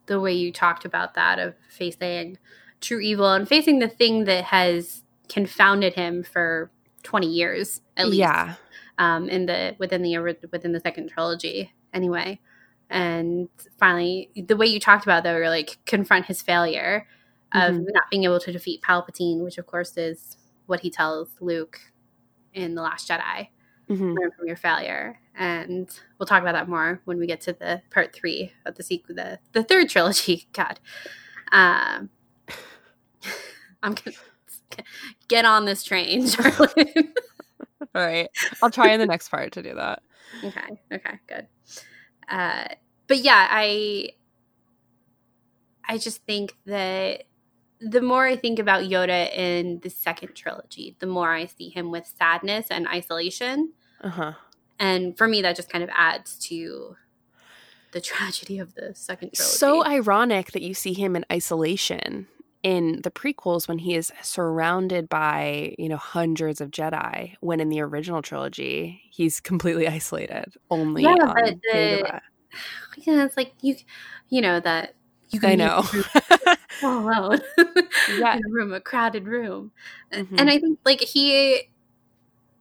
the 0.07 0.21
way 0.21 0.33
you 0.33 0.53
talked 0.53 0.85
about 0.85 1.15
that 1.15 1.39
of 1.39 1.55
facing 1.69 2.39
true 2.81 3.01
evil 3.01 3.33
and 3.33 3.49
facing 3.49 3.79
the 3.79 3.89
thing 3.89 4.25
that 4.25 4.45
has 4.45 5.05
confounded 5.29 5.95
him 5.95 6.23
for 6.23 6.71
20 7.05 7.27
years 7.29 7.81
at 7.97 8.07
least. 8.07 8.19
Yeah. 8.19 8.55
Um 8.99 9.29
in 9.29 9.47
the 9.47 9.75
within 9.79 10.03
the 10.03 10.17
within 10.51 10.73
the 10.73 10.81
second 10.81 11.09
trilogy 11.09 11.73
anyway. 11.95 12.41
And 12.91 13.49
finally 13.79 14.31
the 14.37 14.57
way 14.57 14.67
you 14.67 14.79
talked 14.81 15.05
about 15.05 15.23
though 15.25 15.37
you're 15.37 15.49
like 15.49 15.79
confront 15.87 16.27
his 16.27 16.43
failure 16.43 17.07
of 17.55 17.75
Mhm. 17.75 17.85
not 17.93 18.05
being 18.11 18.25
able 18.25 18.41
to 18.41 18.53
defeat 18.53 18.83
Palpatine, 18.83 19.43
which 19.45 19.59
of 19.59 19.67
course 19.67 19.97
is 19.97 20.37
what 20.67 20.81
he 20.81 20.91
tells 20.91 21.31
Luke 21.41 21.81
in 22.55 22.75
The 22.75 22.83
Last 22.83 23.09
Jedi 23.09 23.49
Mhm. 23.89 24.17
learn 24.19 24.31
from 24.33 24.47
your 24.47 24.57
failure. 24.57 25.19
And 25.35 25.89
we'll 26.19 26.27
talk 26.27 26.43
about 26.43 26.53
that 26.53 26.69
more 26.69 27.01
when 27.05 27.19
we 27.19 27.27
get 27.27 27.41
to 27.43 27.53
the 27.53 27.83
part 27.91 28.15
three 28.15 28.53
of 28.67 28.75
the 28.75 28.83
sequel, 28.83 29.15
the, 29.15 29.39
the 29.53 29.65
third 29.65 29.89
trilogy. 29.89 30.49
God. 30.53 30.79
Um, 31.51 32.11
I'm 33.83 33.95
to 33.95 34.13
get 35.29 35.45
on 35.45 35.65
this 35.65 35.83
train, 35.83 36.27
Charlotte. 36.27 36.75
All 37.95 38.07
right. 38.07 38.29
I'll 38.63 38.71
try 38.71 38.93
in 38.93 39.01
the 39.01 39.07
next 39.07 39.29
part 39.29 39.53
to 39.53 39.63
do 39.63 39.75
that. 39.75 40.03
okay. 40.45 40.81
Okay. 40.93 41.19
Good. 41.27 41.47
Uh, 42.29 42.69
but 43.07 43.19
yeah, 43.19 43.49
I, 43.51 44.11
I 45.87 45.99
just 45.99 46.25
think 46.25 46.55
that 46.67 47.25
the 47.81 48.01
more 48.01 48.27
I 48.27 48.37
think 48.37 48.59
about 48.59 48.85
Yoda 48.85 49.35
in 49.35 49.81
the 49.81 49.91
second 49.91 50.35
trilogy, 50.35 50.97
the 51.01 51.07
more 51.07 51.33
I 51.33 51.47
see 51.47 51.69
him 51.69 51.91
with 51.91 52.07
sadness 52.07 52.69
and 52.71 52.87
isolation. 52.87 53.73
Uh 54.01 54.09
huh. 54.09 54.33
And 54.83 55.17
for 55.17 55.27
me 55.29 55.41
that 55.43 55.57
just 55.57 55.71
kind 55.71 55.83
of 55.85 55.89
adds 55.97 56.37
to 56.39 56.97
the 57.93 58.01
tragedy 58.11 58.59
of 58.59 58.75
the 58.75 58.95
second 58.95 59.33
trilogy 59.33 59.57
So 59.57 59.85
ironic 59.87 60.53
that 60.53 60.63
you 60.63 60.75
see 60.75 60.93
him 60.93 61.17
in 61.17 61.25
isolation 61.33 62.27
in 62.63 63.01
the 63.03 63.11
prequels 63.11 63.67
when 63.67 63.79
he 63.79 63.95
is 63.97 64.13
surrounded 64.23 65.09
by, 65.09 65.75
you 65.79 65.89
know, 65.89 65.97
hundreds 65.97 66.61
of 66.61 66.71
Jedi, 66.71 67.35
when 67.41 67.59
in 67.59 67.71
the 67.71 67.81
original 67.81 68.23
trilogy, 68.23 69.03
he's 69.11 69.41
completely 69.41 69.89
isolated, 69.99 70.55
only 70.71 71.03
Yeah, 71.03 71.15
but 71.21 71.55
the- 71.73 72.21
yeah 72.99 73.25
it's 73.25 73.37
like 73.37 73.55
you 73.63 73.75
you 74.29 74.41
know 74.43 74.61
that 74.61 74.95
you 75.31 75.41
I 75.43 75.55
know. 75.55 75.85
all 76.83 76.99
alone 77.09 77.41
Yeah. 78.19 78.37
in 78.37 78.43
a 78.47 78.51
room 78.51 78.73
a 78.75 78.81
crowded 78.81 79.27
room 79.27 79.73
Mhm. 80.13 80.39
and 80.39 80.51
i 80.51 80.59
think 80.59 80.79
like 80.85 81.01
he 81.01 81.63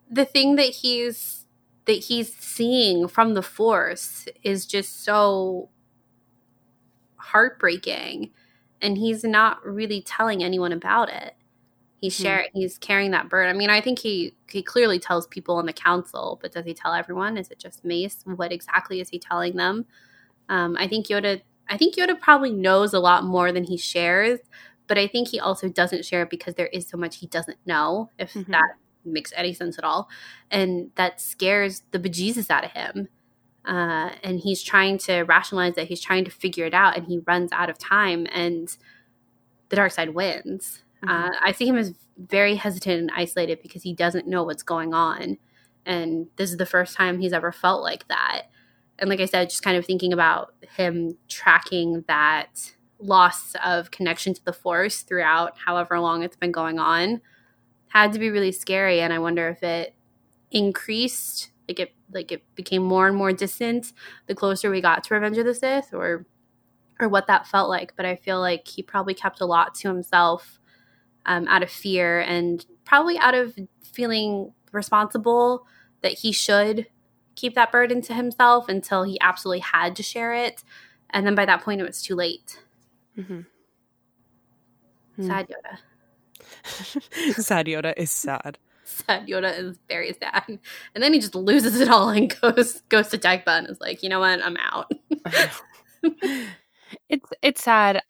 the 0.10 0.26
thing 0.26 0.56
that 0.58 0.68
he's 0.70 1.41
that 1.86 1.94
he's 1.94 2.34
seeing 2.36 3.08
from 3.08 3.34
the 3.34 3.42
force 3.42 4.28
is 4.44 4.66
just 4.66 5.04
so 5.04 5.70
heartbreaking. 7.18 8.32
And 8.82 8.98
he's 8.98 9.24
not 9.24 9.64
really 9.66 10.02
telling 10.02 10.44
anyone 10.44 10.72
about 10.72 11.10
it. 11.10 11.36
He's 12.02 12.16
Mhm. 12.16 12.22
sharing 12.24 12.50
he's 12.54 12.78
carrying 12.80 13.12
that 13.12 13.30
burden. 13.30 13.56
I 13.56 13.58
mean 13.58 13.70
i 13.70 13.82
think 13.82 14.00
he 14.00 14.36
he 14.50 14.64
clearly 14.64 15.00
tells 15.00 15.28
people 15.28 15.60
in 15.60 15.66
the 15.68 15.74
council 15.74 16.40
but 16.42 16.52
does 16.52 16.66
he 16.66 16.74
tell 16.74 16.94
everyone? 16.94 17.38
Is 17.38 17.50
it 17.50 17.60
just 17.60 17.86
mace? 17.86 18.24
What 18.26 18.52
exactly 18.52 19.02
is 19.02 19.10
he 19.10 19.20
telling 19.20 19.56
them? 19.56 19.86
Um, 20.50 20.76
i 20.80 20.88
think 20.88 21.08
yoda 21.08 21.42
i 21.70 21.78
think 21.78 21.96
yoda 21.96 22.20
probably 22.20 22.52
knows 22.52 22.94
a 22.94 23.00
lot 23.00 23.24
more 23.26 23.52
than 23.54 23.64
he 23.66 23.78
shares 23.78 24.40
but 24.88 24.98
i 24.98 25.08
think 25.08 25.30
he 25.30 25.40
also 25.40 25.70
doesn't 25.70 26.06
share 26.06 26.24
it 26.24 26.30
because 26.32 26.56
there 26.56 26.68
is 26.68 26.88
so 26.90 26.98
much 26.98 27.18
he 27.18 27.28
doesn't 27.28 27.58
know. 27.66 28.10
If 28.20 28.34
Mhm. 28.36 28.48
that 28.52 28.74
makes 29.06 29.34
any 29.36 29.54
sense 29.54 29.78
at 29.78 29.84
all. 29.84 30.10
And 30.50 30.92
that 30.96 31.22
scares 31.22 31.84
the 31.92 32.00
bejesus 32.00 32.50
out 32.50 32.66
of 32.66 32.72
him. 32.72 33.10
Uh, 33.66 34.12
and 34.24 34.40
he's 34.40 34.64
trying 34.64 34.98
to 34.98 35.22
rationalize 35.22 35.78
it. 35.78 35.88
He's 35.88 36.02
trying 36.02 36.26
to 36.26 36.32
figure 36.32 36.66
it 36.66 36.74
out 36.74 36.98
and 36.98 37.06
he 37.06 37.22
runs 37.28 37.52
out 37.52 37.70
of 37.70 37.78
time 37.78 38.28
and 38.32 38.76
the 39.70 39.76
dark 39.76 39.92
side 39.92 40.14
wins. 40.14 40.84
Uh, 41.08 41.32
i 41.42 41.52
see 41.52 41.68
him 41.68 41.78
as 41.78 41.96
very 42.16 42.56
hesitant 42.56 43.00
and 43.00 43.12
isolated 43.16 43.60
because 43.64 43.82
he 43.82 43.92
doesn't 43.94 44.28
know 44.28 44.44
what's 44.44 44.64
going 44.64 44.94
on. 44.94 45.38
And 45.86 46.28
this 46.36 46.52
is 46.52 46.58
the 46.58 46.66
first 46.66 46.96
time 46.96 47.20
he's 47.20 47.34
ever 47.34 47.52
felt 47.52 47.82
like 47.82 48.08
that. 48.08 48.44
And 49.00 49.10
like 49.10 49.20
i 49.20 49.26
said 49.26 49.50
just 49.50 49.64
kind 49.64 49.78
of 49.78 49.86
thinking 49.86 50.14
about 50.14 50.54
him 50.76 51.18
tracking 51.28 52.04
that 52.08 52.72
loss 53.00 53.56
of 53.66 53.90
connection 53.90 54.34
to 54.34 54.46
the 54.46 54.54
force 54.54 55.02
throughout 55.02 55.58
however 55.66 56.00
long 56.00 56.22
it's 56.22 56.36
been 56.36 56.52
going 56.52 56.78
on 56.78 57.20
had 57.94 58.14
to 58.14 58.20
be 58.20 58.30
really 58.30 58.52
scary 58.52 59.02
and 59.02 59.12
i 59.14 59.20
wonder 59.20 59.50
if 59.50 59.62
it 59.64 59.94
increased 60.52 61.52
like 61.68 61.80
it 61.80 61.94
like 62.12 62.32
it 62.32 62.44
became 62.56 62.82
more 62.84 63.08
and 63.08 63.16
more 63.16 63.32
distant 63.32 63.94
the 64.28 64.36
closer 64.36 64.70
we 64.70 64.82
got 64.82 65.04
to 65.04 65.14
revenge 65.14 65.38
of 65.38 65.46
the 65.46 65.54
sith 65.56 65.94
or 65.94 66.26
or 67.00 67.10
what 67.10 67.28
that 67.28 67.48
felt 67.48 67.70
like 67.70 67.94
but 67.96 68.06
i 68.06 68.16
feel 68.16 68.40
like 68.40 68.68
he 68.68 68.82
probably 68.84 69.14
kept 69.14 69.42
a 69.42 69.46
lot 69.46 69.74
to 69.76 69.88
himself 69.88 70.60
um, 71.26 71.48
out 71.48 71.62
of 71.64 71.70
fear 71.70 72.20
and 72.22 72.66
probably 72.86 73.18
out 73.20 73.36
of 73.36 73.56
feeling 73.84 74.54
responsible 74.72 75.68
that 76.02 76.14
he 76.14 76.32
should 76.32 76.88
keep 77.36 77.54
that 77.56 77.72
burden 77.72 78.02
to 78.02 78.14
himself 78.14 78.68
until 78.68 79.04
he 79.04 79.20
absolutely 79.22 79.60
had 79.60 79.96
to 79.96 80.04
share 80.04 80.34
it 80.34 80.64
and 81.12 81.26
then 81.26 81.36
by 81.36 81.46
that 81.46 81.62
point 81.62 81.80
it 81.82 81.88
was 81.88 82.02
too 82.02 82.16
late 82.16 82.64
Mhm. 83.18 83.46
Hmm. 85.16 85.28
sad 85.28 85.48
yoda 85.50 85.78
sad 86.64 87.66
Yoda 87.66 87.94
is 87.98 88.12
sad. 88.12 88.58
sad 88.84 89.28
Yoda 89.28 89.58
is 89.58 89.78
very 89.88 90.14
sad. 90.14 90.60
And 90.94 91.04
then 91.04 91.14
he 91.14 91.20
just 91.20 91.36
loses 91.36 91.80
it 91.80 91.90
all 91.90 92.10
and 92.10 92.34
goes 92.42 92.82
goes 92.90 93.10
to 93.10 93.18
Dagobah 93.18 93.60
and 93.60 93.70
is 93.70 93.82
like, 93.82 94.04
you 94.04 94.10
know 94.10 94.20
what, 94.20 94.44
I'm 94.44 94.58
out. 94.58 94.92
it's 97.10 97.30
it's 97.42 97.64
sad. 97.64 98.02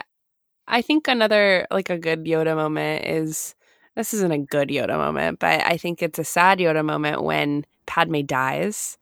I 0.67 0.81
think 0.81 1.07
another 1.07 1.67
like 1.71 1.89
a 1.89 1.97
good 1.97 2.25
Yoda 2.25 2.55
moment 2.55 3.05
is 3.05 3.55
this 3.95 4.13
isn't 4.13 4.31
a 4.31 4.37
good 4.37 4.69
Yoda 4.69 4.97
moment, 4.97 5.39
but 5.39 5.61
I 5.65 5.77
think 5.77 6.01
it's 6.01 6.19
a 6.19 6.23
sad 6.23 6.59
Yoda 6.59 6.83
moment 6.83 7.23
when 7.23 7.65
Padme 7.85 8.21
dies 8.21 8.97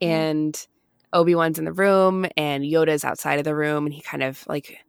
mm. 0.00 0.06
and 0.08 0.66
Obi-Wan's 1.12 1.58
in 1.58 1.64
the 1.64 1.72
room 1.72 2.26
and 2.36 2.64
Yoda's 2.64 3.04
outside 3.04 3.38
of 3.38 3.44
the 3.44 3.54
room 3.54 3.86
and 3.86 3.94
he 3.94 4.02
kind 4.02 4.22
of 4.22 4.44
like 4.46 4.84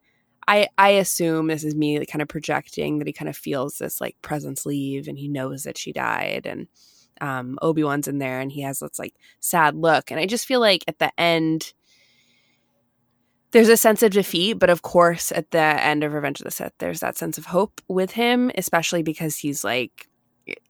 I 0.48 0.70
I 0.78 0.90
assume 0.90 1.48
this 1.48 1.64
is 1.64 1.76
me 1.76 2.06
kind 2.06 2.22
of 2.22 2.28
projecting 2.28 3.00
that 3.00 3.08
he 3.08 3.14
kind 3.14 3.30
of 3.30 3.36
feels 3.38 3.78
this 3.78 4.00
like 4.00 4.16
presence 4.22 4.66
leave 4.66 5.08
and 5.08 5.18
he 5.18 5.28
knows 5.28 5.64
that 5.64 5.78
she 5.78 5.92
died 5.92 6.46
and 6.46 6.68
um 7.20 7.58
Obi-Wan's 7.62 8.08
in 8.08 8.20
there 8.20 8.40
and 8.40 8.52
he 8.52 8.62
has 8.62 8.80
this 8.80 9.00
like 9.00 9.16
sad 9.40 9.76
look 9.76 10.12
and 10.12 10.20
I 10.20 10.26
just 10.26 10.46
feel 10.46 10.60
like 10.60 10.84
at 10.88 11.00
the 11.00 11.12
end 11.20 11.74
there's 13.52 13.70
a 13.70 13.78
sense 13.78 14.04
of 14.04 14.12
defeat, 14.12 14.54
but 14.54 14.70
of 14.70 14.82
course, 14.82 15.32
at 15.32 15.52
the 15.52 15.60
end 15.60 16.04
of 16.04 16.14
Revenge 16.14 16.42
of 16.42 16.44
the 16.44 16.52
Sith, 16.52 16.74
there's 16.80 17.00
that 17.00 17.18
sense 17.18 17.38
of 17.38 17.46
hope 17.46 17.82
with 17.88 18.12
him, 18.12 18.52
especially 18.56 19.04
because 19.04 19.38
he's 19.38 19.64
like, 19.64 20.10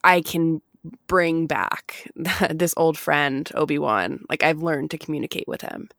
I 0.04 0.22
can 0.22 0.62
bring 1.08 1.48
back 1.48 2.08
this 2.52 2.76
old 2.78 2.98
friend, 2.98 3.50
Obi 3.56 3.80
Wan. 3.80 4.24
Like, 4.30 4.44
I've 4.44 4.62
learned 4.62 4.92
to 4.92 4.98
communicate 4.98 5.48
with 5.48 5.62
him. 5.62 5.90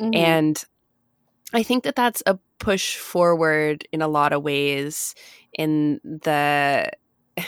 Mhm. 0.00 0.16
And 0.16 0.64
I 1.52 1.62
think 1.62 1.84
that 1.84 1.94
that's 1.94 2.22
a 2.26 2.36
push 2.64 2.96
forward 2.96 3.86
in 3.92 4.00
a 4.00 4.08
lot 4.08 4.32
of 4.32 4.42
ways 4.42 5.14
in 5.52 6.00
the 6.02 6.90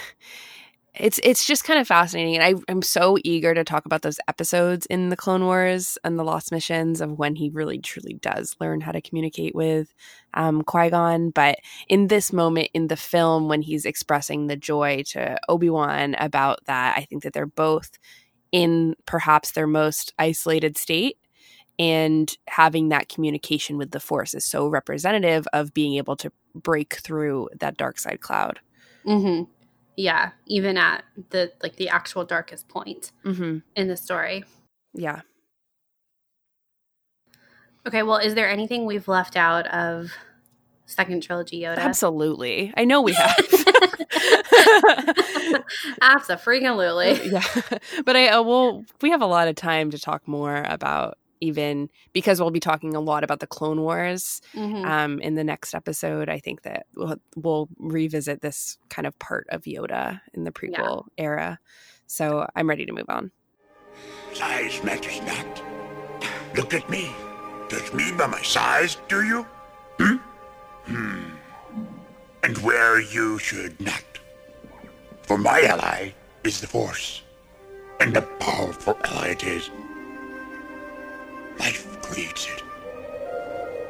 it's 0.94 1.18
it's 1.24 1.46
just 1.46 1.64
kind 1.64 1.80
of 1.80 1.88
fascinating 1.88 2.36
and 2.36 2.44
I, 2.44 2.60
i'm 2.70 2.82
so 2.82 3.16
eager 3.24 3.54
to 3.54 3.64
talk 3.64 3.86
about 3.86 4.02
those 4.02 4.20
episodes 4.28 4.84
in 4.86 5.08
the 5.08 5.16
clone 5.16 5.46
wars 5.46 5.96
and 6.04 6.18
the 6.18 6.24
lost 6.24 6.52
missions 6.52 7.00
of 7.00 7.18
when 7.18 7.34
he 7.34 7.48
really 7.48 7.78
truly 7.78 8.18
does 8.20 8.56
learn 8.60 8.82
how 8.82 8.92
to 8.92 9.00
communicate 9.00 9.54
with 9.54 9.94
um, 10.34 10.62
qui-gon 10.62 11.30
but 11.30 11.60
in 11.88 12.08
this 12.08 12.30
moment 12.30 12.68
in 12.74 12.88
the 12.88 12.96
film 12.96 13.48
when 13.48 13.62
he's 13.62 13.86
expressing 13.86 14.48
the 14.48 14.56
joy 14.56 15.02
to 15.06 15.38
obi-wan 15.48 16.14
about 16.18 16.58
that 16.66 16.94
i 16.98 17.04
think 17.04 17.22
that 17.22 17.32
they're 17.32 17.46
both 17.46 17.98
in 18.52 18.94
perhaps 19.06 19.52
their 19.52 19.66
most 19.66 20.12
isolated 20.18 20.76
state 20.76 21.16
and 21.78 22.36
having 22.48 22.88
that 22.88 23.08
communication 23.08 23.76
with 23.78 23.90
the 23.90 24.00
force 24.00 24.34
is 24.34 24.44
so 24.44 24.66
representative 24.66 25.46
of 25.52 25.74
being 25.74 25.94
able 25.96 26.16
to 26.16 26.32
break 26.54 26.94
through 26.94 27.48
that 27.60 27.76
dark 27.76 27.98
side 27.98 28.20
cloud 28.20 28.60
Mhm. 29.06 29.46
Yeah, 29.96 30.32
even 30.46 30.76
at 30.76 31.04
the 31.30 31.52
like 31.62 31.76
the 31.76 31.88
actual 31.88 32.24
darkest 32.24 32.68
point 32.68 33.12
mm-hmm. 33.24 33.58
in 33.74 33.88
the 33.88 33.96
story. 33.96 34.44
yeah 34.94 35.20
Okay, 37.86 38.02
well, 38.02 38.16
is 38.18 38.34
there 38.34 38.48
anything 38.50 38.84
we've 38.84 39.06
left 39.06 39.36
out 39.36 39.64
of 39.68 40.10
second 40.86 41.22
trilogy 41.22 41.60
Yoda? 41.62 41.78
absolutely 41.78 42.72
i 42.76 42.84
know 42.84 43.00
we 43.02 43.12
have 43.12 43.34
Absolutely. 46.00 47.30
yeah 47.30 47.42
but 48.04 48.14
i 48.16 48.28
uh, 48.28 48.42
will 48.42 48.84
we 49.02 49.10
have 49.10 49.22
a 49.22 49.26
lot 49.26 49.48
of 49.48 49.56
time 49.56 49.90
to 49.90 49.98
talk 49.98 50.26
more 50.28 50.62
about 50.68 51.18
even 51.40 51.88
because 52.12 52.40
we'll 52.40 52.50
be 52.50 52.60
talking 52.60 52.94
a 52.94 53.00
lot 53.00 53.22
about 53.24 53.40
the 53.40 53.46
clone 53.46 53.80
wars 53.80 54.40
Mhm. 54.54 54.84
um 54.84 55.20
in 55.20 55.34
the 55.34 55.44
next 55.44 55.74
episode 55.74 56.28
i 56.28 56.38
think 56.38 56.62
that 56.62 56.86
we'll, 56.94 57.16
we'll 57.36 57.68
revisit 57.78 58.40
this 58.40 58.78
kind 58.88 59.06
of 59.06 59.18
part 59.18 59.46
of 59.50 59.62
yoda 59.62 60.20
in 60.34 60.44
the 60.44 60.52
prequel 60.52 61.06
era 61.18 61.58
so 62.06 62.46
i'm 62.56 62.68
ready 62.68 62.86
to 62.86 62.92
move 62.92 63.08
on 63.08 63.30
Size 64.34 64.82
matters 64.84 65.20
not. 65.22 65.62
Look 66.54 66.74
at 66.74 66.88
me. 66.90 67.10
judge 67.70 67.92
me 67.94 68.12
by 68.12 68.26
my 68.26 68.42
size, 68.42 68.98
do 69.08 69.24
you? 69.24 69.46
Hmm? 69.98 70.16
Hmm. 70.84 71.22
And 72.42 72.58
where 72.58 73.00
you 73.00 73.38
should 73.38 73.80
not. 73.80 74.04
For 75.22 75.38
my 75.38 75.62
ally 75.62 76.12
is 76.44 76.60
the 76.60 76.66
Force. 76.66 77.22
And 77.98 78.14
a 78.16 78.22
powerful 78.22 78.98
ally 79.04 79.28
it 79.28 79.44
is. 79.44 79.70
Life 81.58 82.00
creates 82.02 82.46
it. 82.46 82.62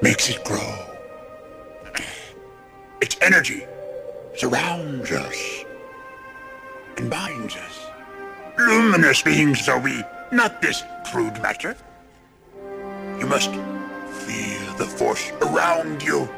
Makes 0.02 0.30
it 0.30 0.44
grow. 0.44 0.86
Its 3.00 3.16
energy 3.20 3.64
surrounds 4.36 5.10
us 5.10 5.64
and 6.96 7.10
binds 7.10 7.56
us. 7.56 7.86
Luminous 8.58 9.22
beings 9.22 9.68
are 9.68 9.80
we, 9.80 10.02
not 10.32 10.62
this 10.62 10.82
crude 11.06 11.40
matter. 11.42 11.76
You 13.18 13.26
must 13.26 13.50
feel 13.50 14.74
the 14.76 14.86
force 14.86 15.30
around 15.42 16.02
you. 16.02 16.28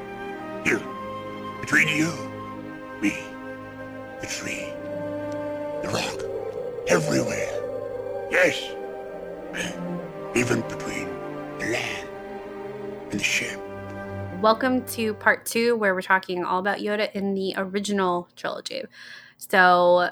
Here, 0.65 0.83
between 1.61 1.89
you, 1.89 2.13
me, 3.01 3.17
the 4.21 4.27
tree, 4.27 4.67
the 5.83 5.89
rock, 5.89 6.23
everywhere. 6.89 7.55
Yes, 8.31 8.61
even 10.35 10.61
between 10.63 11.09
land 11.59 12.09
and 13.11 13.21
the 13.21 13.25
ship. 13.25 13.61
Welcome 14.41 14.85
to 14.87 15.15
part 15.15 15.45
two, 15.45 15.77
where 15.77 15.95
we're 15.95 16.03
talking 16.03 16.45
all 16.45 16.61
about 16.61 16.79
Yoda 16.79 17.13
in 17.13 17.35
the 17.35 17.55
original 17.57 18.29
trilogy. 18.37 18.83
So, 19.37 20.11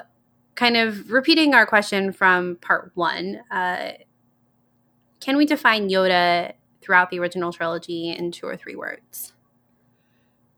kind 0.55 0.75
of 0.75 1.11
repeating 1.11 1.53
our 1.53 1.65
question 1.65 2.11
from 2.11 2.57
part 2.57 2.91
one 2.95 3.41
uh, 3.51 3.91
can 5.19 5.37
we 5.37 5.45
define 5.45 5.89
Yoda 5.89 6.53
throughout 6.81 7.09
the 7.09 7.19
original 7.19 7.51
trilogy 7.51 8.11
in 8.11 8.31
two 8.31 8.45
or 8.45 8.55
three 8.55 8.75
words? 8.75 9.33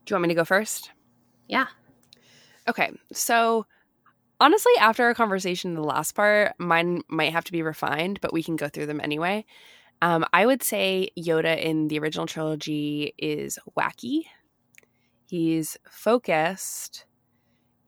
Do 0.04 0.12
you 0.12 0.16
want 0.16 0.22
me 0.22 0.28
to 0.28 0.34
go 0.34 0.44
first? 0.44 0.90
Yeah. 1.48 1.66
Okay. 2.68 2.92
So, 3.12 3.66
honestly, 4.38 4.72
after 4.78 5.04
our 5.04 5.14
conversation 5.14 5.70
in 5.70 5.74
the 5.76 5.82
last 5.82 6.12
part, 6.12 6.54
mine 6.58 7.02
might 7.08 7.32
have 7.32 7.44
to 7.44 7.52
be 7.52 7.62
refined, 7.62 8.20
but 8.20 8.32
we 8.32 8.42
can 8.42 8.56
go 8.56 8.68
through 8.68 8.86
them 8.86 9.00
anyway. 9.02 9.44
Um, 10.02 10.24
I 10.32 10.46
would 10.46 10.62
say 10.62 11.10
Yoda 11.18 11.60
in 11.60 11.88
the 11.88 11.98
original 11.98 12.26
trilogy 12.26 13.14
is 13.18 13.58
wacky. 13.78 14.22
He's 15.26 15.76
focused 15.88 17.04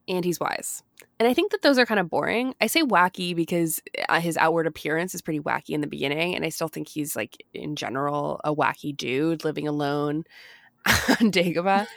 and 0.09 0.25
he's 0.25 0.39
wise. 0.39 0.83
And 1.19 1.29
I 1.29 1.35
think 1.35 1.53
that 1.53 1.63
those 1.63 1.79
are 1.79 1.87
kind 1.87 2.01
of 2.01 2.11
boring. 2.11 2.55
I 2.61 2.67
say 2.67 2.83
wacky 2.83 3.35
because 3.35 3.81
uh, 4.09 4.21
his 4.21 4.37
outward 4.37 4.67
appearance 4.67 5.15
is 5.15 5.23
pretty 5.23 5.41
wacky 5.41 5.71
in 5.71 5.81
the 5.81 5.87
beginning. 5.87 6.35
And 6.35 6.45
I 6.45 6.49
still 6.49 6.69
think 6.69 6.89
he's, 6.89 7.15
like, 7.17 7.45
in 7.55 7.77
general, 7.77 8.41
a 8.45 8.55
wacky 8.55 8.97
dude 8.97 9.45
living 9.45 9.69
alone 9.69 10.25
on 10.87 11.31
Dagobah. 11.31 11.87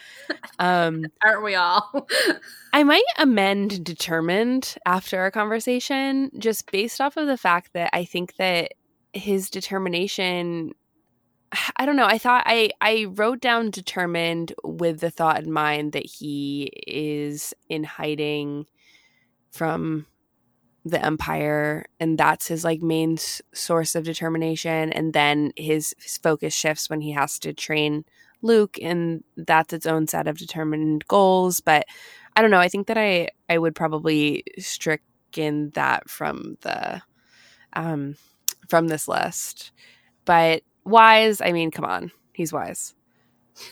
Um, 0.58 1.06
Aren't 1.24 1.44
we 1.44 1.54
all? 1.54 2.08
I 2.74 2.84
might 2.84 3.04
amend 3.20 3.84
determined 3.84 4.76
after 4.84 5.20
our 5.20 5.30
conversation 5.30 6.32
just 6.40 6.72
based 6.72 7.00
off 7.00 7.16
of 7.18 7.28
the 7.28 7.38
fact 7.38 7.74
that 7.74 7.92
I 7.94 8.06
think 8.06 8.36
that 8.38 8.72
his 9.16 9.50
determination 9.50 10.74
I 11.78 11.86
don't 11.86 11.96
know. 11.96 12.06
I 12.08 12.18
thought 12.18 12.44
I 12.46 12.72
I 12.82 13.06
wrote 13.10 13.42
down 13.42 13.72
determined 13.72 14.54
with 14.64 15.00
the 15.00 15.12
thought 15.12 15.44
in 15.44 15.52
mind 15.52 15.94
that 15.94 16.06
he 16.06 16.72
is 16.88 17.54
in 17.70 17.84
hiding 17.84 18.66
from 19.52 20.06
the 20.86 21.04
empire 21.04 21.86
and 22.00 22.18
that's 22.18 22.48
his 22.48 22.64
like 22.64 22.82
main 22.82 23.14
s- 23.14 23.42
source 23.54 23.96
of 23.96 24.04
determination 24.04 24.94
and 24.94 25.14
then 25.14 25.52
his, 25.56 25.96
his 25.98 26.18
focus 26.18 26.54
shifts 26.54 26.90
when 26.90 27.02
he 27.02 27.12
has 27.12 27.40
to 27.40 27.54
train 27.54 28.06
Luke 28.44 28.78
and 28.82 29.24
that's 29.36 29.74
its 29.74 29.88
own 29.88 30.08
set 30.08 30.28
of 30.28 30.38
determined 30.38 31.08
goals 31.08 31.60
but 31.60 31.86
I 32.36 32.42
don't 32.42 32.52
know. 32.52 32.60
I 32.60 32.70
think 32.70 32.88
that 32.88 32.98
I 32.98 33.30
I 33.50 33.58
would 33.58 33.76
probably 33.76 34.44
stricken 34.60 35.72
that 35.72 36.10
from 36.10 36.58
the 36.62 37.02
um 37.74 38.16
from 38.70 38.88
this 38.88 39.08
list. 39.08 39.72
But 40.26 40.64
wise, 40.86 41.42
I 41.42 41.52
mean, 41.52 41.72
come 41.72 41.86
on. 41.86 42.12
He's 42.34 42.54
wise. 42.54 42.94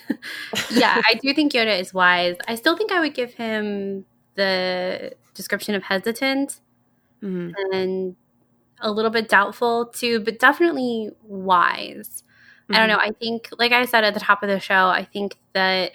yeah, 0.72 1.02
I 1.10 1.16
do 1.16 1.34
think 1.34 1.54
Yoda 1.54 1.80
is 1.80 1.94
wise. 1.94 2.38
I 2.48 2.56
still 2.56 2.78
think 2.78 2.92
I 2.92 3.00
would 3.00 3.14
give 3.14 3.34
him 3.34 4.06
the 4.36 5.14
description 5.34 5.76
of 5.76 5.84
hesitant 5.84 6.60
hmm 7.22 7.50
and 7.72 8.16
a 8.82 8.92
little 8.92 9.12
bit 9.12 9.30
doubtful 9.30 9.88
too, 9.88 10.20
but 10.20 10.40
definitely 10.40 11.10
wise. 11.24 12.24
I 12.72 12.80
don't 12.80 12.90
know. 12.90 12.98
I 12.98 13.12
think, 13.12 13.50
like 13.60 13.72
I 13.72 13.86
said 13.86 14.04
at 14.04 14.14
the 14.14 14.20
top 14.20 14.44
of 14.44 14.50
the 14.50 14.60
show, 14.60 14.88
I 14.88 15.06
think 15.06 15.38
that 15.54 15.92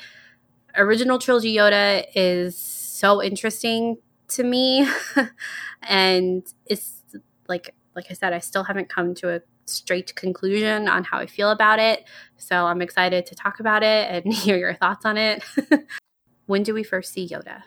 original 0.76 1.18
trilogy 1.18 1.57
Yoda 1.57 2.07
is 2.14 2.57
so 2.57 3.22
interesting 3.22 3.99
to 4.28 4.44
me, 4.44 4.88
and 5.82 6.44
it's 6.66 7.03
like, 7.49 7.74
like 7.99 8.07
I 8.11 8.14
said, 8.14 8.32
I 8.32 8.38
still 8.38 8.62
haven't 8.62 8.88
come 8.88 9.12
to 9.16 9.34
a 9.34 9.40
straight 9.66 10.14
conclusion 10.14 10.88
on 10.88 11.03
how 11.03 11.18
I 11.18 11.26
feel 11.26 11.51
about 11.51 11.80
it. 11.80 12.05
So 12.36 12.64
I'm 12.66 12.80
excited 12.80 13.26
to 13.26 13.34
talk 13.34 13.59
about 13.59 13.82
it 13.82 14.09
and 14.09 14.32
hear 14.32 14.57
your 14.57 14.74
thoughts 14.74 15.05
on 15.05 15.16
it. 15.16 15.42
when 16.46 16.62
do 16.62 16.72
we 16.72 16.84
first 16.84 17.12
see 17.12 17.28
Yoda? 17.28 17.64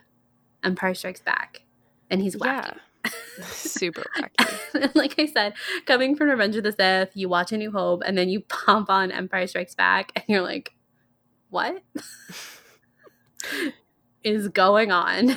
Empire 0.63 0.93
Strikes 0.93 1.19
Back, 1.19 1.63
and 2.09 2.21
he's 2.21 2.37
wacky. 2.37 2.77
Yeah. 3.03 3.11
Super 3.41 4.05
wacky. 4.17 4.95
like 4.95 5.15
I 5.19 5.25
said, 5.25 5.53
coming 5.85 6.15
from 6.15 6.29
Revenge 6.29 6.55
of 6.55 6.63
the 6.63 6.71
Sith, 6.71 7.09
you 7.13 7.27
watch 7.27 7.51
A 7.51 7.57
New 7.57 7.71
Hope, 7.71 8.03
and 8.05 8.17
then 8.17 8.29
you 8.29 8.39
pump 8.41 8.89
on 8.89 9.11
Empire 9.11 9.47
Strikes 9.47 9.75
Back, 9.75 10.13
and 10.15 10.23
you're 10.29 10.43
like, 10.43 10.71
what 11.49 11.83
is 14.23 14.47
going 14.47 14.93
on? 14.93 15.31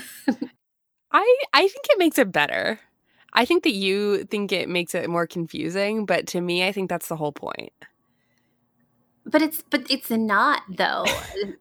I 1.11 1.37
I 1.53 1.63
think 1.63 1.87
it 1.91 1.99
makes 1.99 2.19
it 2.19 2.31
better. 2.31 2.79
I 3.35 3.45
think 3.45 3.65
that 3.65 3.73
you 3.73 4.25
think 4.25 4.53
it 4.53 4.69
makes 4.69 4.95
it 4.95 5.09
more 5.11 5.27
confusing, 5.27 6.07
but 6.07 6.27
to 6.29 6.41
me 6.41 6.67
I 6.67 6.73
think 6.73 6.89
that's 6.89 7.09
the 7.09 7.17
whole 7.17 7.33
point. 7.33 7.73
But 9.27 9.41
it's 9.41 9.63
but 9.71 9.91
it's 9.91 10.11
not 10.11 10.63
though. 10.69 11.07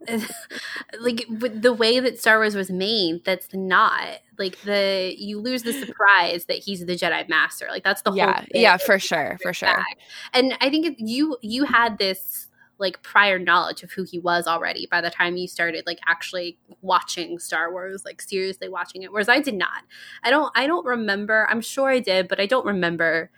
like 0.99 1.25
the 1.29 1.73
way 1.73 1.99
that 1.99 2.19
Star 2.19 2.37
Wars 2.37 2.55
was 2.55 2.69
made, 2.69 3.23
that's 3.23 3.53
not 3.53 4.19
like 4.37 4.59
the 4.63 5.15
you 5.17 5.39
lose 5.39 5.63
the 5.63 5.71
surprise 5.71 6.45
that 6.45 6.57
he's 6.57 6.85
the 6.85 6.95
Jedi 6.95 7.27
Master. 7.29 7.67
Like 7.69 7.85
that's 7.85 8.01
the 8.01 8.11
whole 8.11 8.17
Yeah. 8.17 8.45
Yeah, 8.53 8.77
for 8.77 8.99
sure. 8.99 9.37
For 9.41 9.53
sure. 9.53 9.69
back. 9.69 9.97
And 10.33 10.57
I 10.59 10.69
think 10.69 10.85
it, 10.85 10.95
you 10.99 11.37
you 11.41 11.63
had 11.63 11.97
this 11.97 12.49
like 12.83 13.01
prior 13.01 13.39
knowledge 13.39 13.81
of 13.81 13.91
who 13.93 14.03
he 14.03 14.19
was 14.19 14.45
already 14.45 14.87
by 14.91 15.01
the 15.01 15.09
time 15.09 15.37
you 15.37 15.47
started 15.47 15.85
like 15.87 15.99
actually 16.07 16.59
watching 16.81 17.39
Star 17.39 17.71
Wars, 17.71 18.03
like 18.05 18.21
seriously 18.21 18.69
watching 18.69 19.01
it. 19.01 19.11
Whereas 19.11 19.29
I 19.29 19.39
did 19.41 19.55
not. 19.55 19.83
I 20.23 20.29
don't 20.29 20.51
I 20.55 20.67
don't 20.67 20.85
remember. 20.85 21.47
I'm 21.49 21.61
sure 21.61 21.89
I 21.89 21.99
did, 21.99 22.27
but 22.27 22.39
I 22.39 22.45
don't 22.45 22.65
remember 22.67 23.31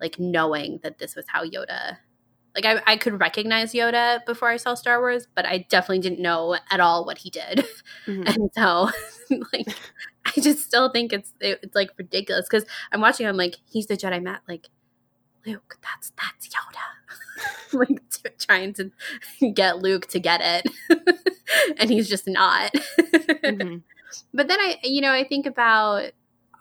like 0.00 0.18
knowing 0.18 0.80
that 0.82 0.98
this 0.98 1.14
was 1.14 1.26
how 1.28 1.44
Yoda 1.44 1.98
like 2.54 2.64
I, 2.64 2.82
I 2.92 2.96
could 2.96 3.20
recognize 3.20 3.72
Yoda 3.72 4.24
before 4.26 4.48
I 4.48 4.56
saw 4.56 4.74
Star 4.74 4.98
Wars, 5.00 5.26
but 5.34 5.46
I 5.46 5.66
definitely 5.68 6.00
didn't 6.00 6.20
know 6.20 6.56
at 6.70 6.80
all 6.80 7.04
what 7.04 7.18
he 7.18 7.30
did. 7.30 7.64
Mhm. 8.06 8.26
And 8.36 8.50
so, 8.54 8.90
like, 9.52 9.68
I 10.26 10.40
just 10.40 10.64
still 10.64 10.90
think 10.90 11.12
it's 11.12 11.32
it, 11.40 11.60
it's 11.62 11.74
like 11.74 11.90
ridiculous 11.96 12.46
because 12.50 12.66
I'm 12.92 13.00
watching. 13.00 13.26
I'm 13.26 13.36
like, 13.36 13.56
he's 13.70 13.86
the 13.86 13.96
Jedi 13.96 14.22
Matt. 14.22 14.42
Like, 14.48 14.68
Luke, 15.46 15.78
that's 15.82 16.12
that's 16.16 16.48
Yoda. 16.48 17.72
like 17.72 18.00
t- 18.10 18.30
trying 18.38 18.72
to 18.74 18.90
get 19.52 19.78
Luke 19.78 20.06
to 20.08 20.20
get 20.20 20.40
it, 20.42 20.66
and 21.78 21.90
he's 21.90 22.08
just 22.08 22.26
not. 22.28 22.72
Mhm. 23.44 23.82
But 24.34 24.48
then 24.48 24.58
I, 24.60 24.78
you 24.82 25.00
know, 25.00 25.12
I 25.12 25.22
think 25.22 25.46
about 25.46 26.10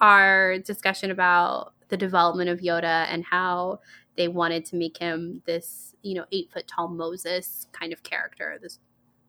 our 0.01 0.59
discussion 0.59 1.09
about 1.09 1.73
the 1.89 1.97
development 1.97 2.49
of 2.49 2.59
Yoda 2.59 3.07
and 3.09 3.25
how 3.25 3.79
they 4.17 4.27
wanted 4.27 4.65
to 4.65 4.75
make 4.75 4.97
him 4.99 5.41
this, 5.45 5.95
you 6.03 6.13
know, 6.13 6.25
eight 6.31 6.51
foot 6.53 6.67
tall 6.67 6.87
Moses 6.89 7.65
kind 7.71 7.91
of 7.91 8.03
character, 8.03 8.59
this 8.61 8.77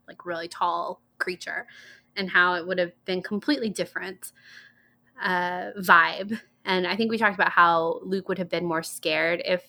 like 0.06 0.26
really 0.26 0.48
tall 0.48 1.00
creature, 1.18 1.66
and 2.16 2.28
how 2.30 2.54
it 2.54 2.66
would 2.66 2.78
have 2.78 2.92
been 3.06 3.22
completely 3.22 3.70
different 3.70 4.32
uh, 5.22 5.70
vibe. 5.78 6.40
And 6.64 6.86
I 6.86 6.96
think 6.96 7.10
we 7.10 7.18
talked 7.18 7.34
about 7.34 7.50
how 7.52 8.00
Luke 8.02 8.28
would 8.28 8.38
have 8.38 8.48
been 8.48 8.64
more 8.66 8.82
scared 8.82 9.42
if 9.44 9.62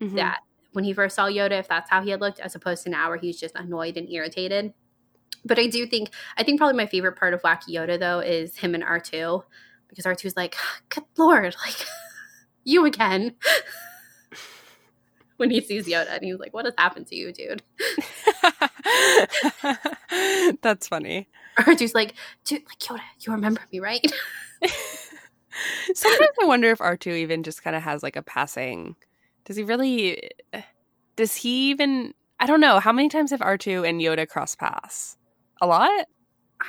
Mhm. 0.00 0.16
that 0.16 0.40
when 0.72 0.84
he 0.84 0.92
first 0.92 1.16
saw 1.16 1.26
Yoda, 1.26 1.52
if 1.58 1.68
that's 1.68 1.88
how 1.90 2.02
he 2.02 2.10
had 2.10 2.20
looked, 2.20 2.40
as 2.40 2.54
opposed 2.54 2.84
to 2.84 2.90
now 2.90 3.08
where 3.08 3.16
he's 3.18 3.40
just 3.40 3.54
annoyed 3.54 3.96
and 3.96 4.10
irritated. 4.10 4.74
But 5.44 5.58
I 5.58 5.66
do 5.68 5.86
think 5.86 6.10
I 6.36 6.42
think 6.44 6.58
probably 6.58 6.76
my 6.76 6.86
favorite 6.86 7.16
part 7.16 7.32
of 7.34 7.42
Wacky 7.42 7.70
Yoda 7.70 7.98
though 7.98 8.20
is 8.20 8.56
him 8.56 8.74
and 8.74 8.84
R 8.84 9.00
two, 9.00 9.44
because 9.88 10.04
R 10.06 10.14
2s 10.14 10.36
like, 10.36 10.54
good 10.90 11.04
lord, 11.16 11.54
like 11.66 11.86
you 12.64 12.84
again. 12.84 13.34
when 15.38 15.50
he 15.50 15.60
sees 15.60 15.86
Yoda 15.86 16.16
and 16.16 16.24
he's 16.24 16.38
like, 16.38 16.52
what 16.52 16.64
has 16.64 16.74
happened 16.76 17.06
to 17.06 17.14
you, 17.14 17.32
dude? 17.32 17.62
That's 20.62 20.88
funny. 20.88 21.28
R 21.58 21.74
2s 21.74 21.94
like, 21.94 22.14
dude, 22.44 22.62
like 22.66 22.78
Yoda, 22.80 23.00
you 23.20 23.32
remember 23.32 23.60
me, 23.72 23.80
right? 23.80 24.04
Sometimes 25.94 26.30
I 26.42 26.46
wonder 26.46 26.70
if 26.70 26.78
R2 26.78 27.16
even 27.18 27.42
just 27.42 27.62
kind 27.62 27.76
of 27.76 27.82
has 27.82 28.02
like 28.02 28.16
a 28.16 28.22
passing. 28.22 28.96
Does 29.44 29.56
he 29.56 29.62
really? 29.62 30.30
does 31.16 31.34
he 31.34 31.70
even 31.70 32.14
I 32.40 32.46
don't 32.46 32.60
know, 32.60 32.78
how 32.78 32.92
many 32.92 33.08
times 33.08 33.32
have 33.32 33.40
R2 33.40 33.88
and 33.88 34.00
Yoda 34.00 34.28
crossed 34.28 34.58
paths? 34.58 35.16
A 35.60 35.66
lot? 35.66 36.06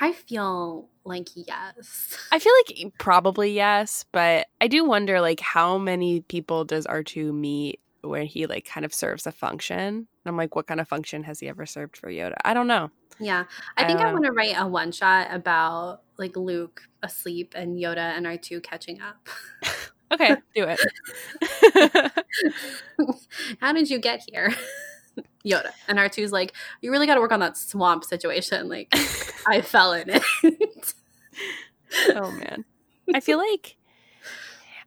I 0.00 0.12
feel 0.12 0.88
like 1.04 1.28
yes. 1.34 2.16
I 2.32 2.38
feel 2.38 2.52
like 2.68 2.92
probably 2.98 3.52
yes, 3.52 4.04
but 4.12 4.46
I 4.60 4.68
do 4.68 4.84
wonder 4.84 5.20
like 5.20 5.40
how 5.40 5.78
many 5.78 6.20
people 6.22 6.64
does 6.64 6.86
R2 6.86 7.32
meet 7.32 7.80
where 8.02 8.24
he 8.24 8.46
like 8.46 8.64
kind 8.64 8.84
of 8.86 8.94
serves 8.94 9.26
a 9.26 9.32
function? 9.32 9.86
And 9.86 10.06
I'm 10.24 10.36
like, 10.36 10.56
what 10.56 10.66
kind 10.66 10.80
of 10.80 10.88
function 10.88 11.22
has 11.24 11.38
he 11.40 11.48
ever 11.48 11.66
served 11.66 11.96
for 11.96 12.08
Yoda? 12.10 12.34
I 12.44 12.54
don't 12.54 12.66
know. 12.66 12.90
Yeah. 13.18 13.44
I 13.76 13.84
think 13.86 14.00
I 14.00 14.08
Uh, 14.08 14.12
want 14.12 14.24
to 14.24 14.32
write 14.32 14.54
a 14.56 14.66
one 14.66 14.90
shot 14.92 15.28
about 15.30 16.02
like 16.20 16.36
Luke 16.36 16.82
asleep 17.02 17.54
and 17.56 17.76
Yoda 17.76 18.16
and 18.16 18.26
R2 18.26 18.62
catching 18.62 19.00
up. 19.00 19.28
Okay, 20.12 20.34
do 20.56 20.66
it. 20.66 22.12
How 23.60 23.72
did 23.72 23.88
you 23.88 24.00
get 24.00 24.24
here? 24.28 24.52
Yoda. 25.46 25.70
And 25.86 25.98
R2's 25.98 26.32
like, 26.32 26.52
you 26.82 26.90
really 26.90 27.06
got 27.06 27.14
to 27.14 27.20
work 27.20 27.30
on 27.30 27.38
that 27.38 27.56
swamp 27.56 28.02
situation. 28.02 28.68
Like, 28.68 28.92
I 29.46 29.60
fell 29.60 29.92
in 29.92 30.10
it. 30.10 30.94
oh 32.16 32.30
man. 32.32 32.64
I 33.14 33.20
feel 33.20 33.38
like 33.38 33.76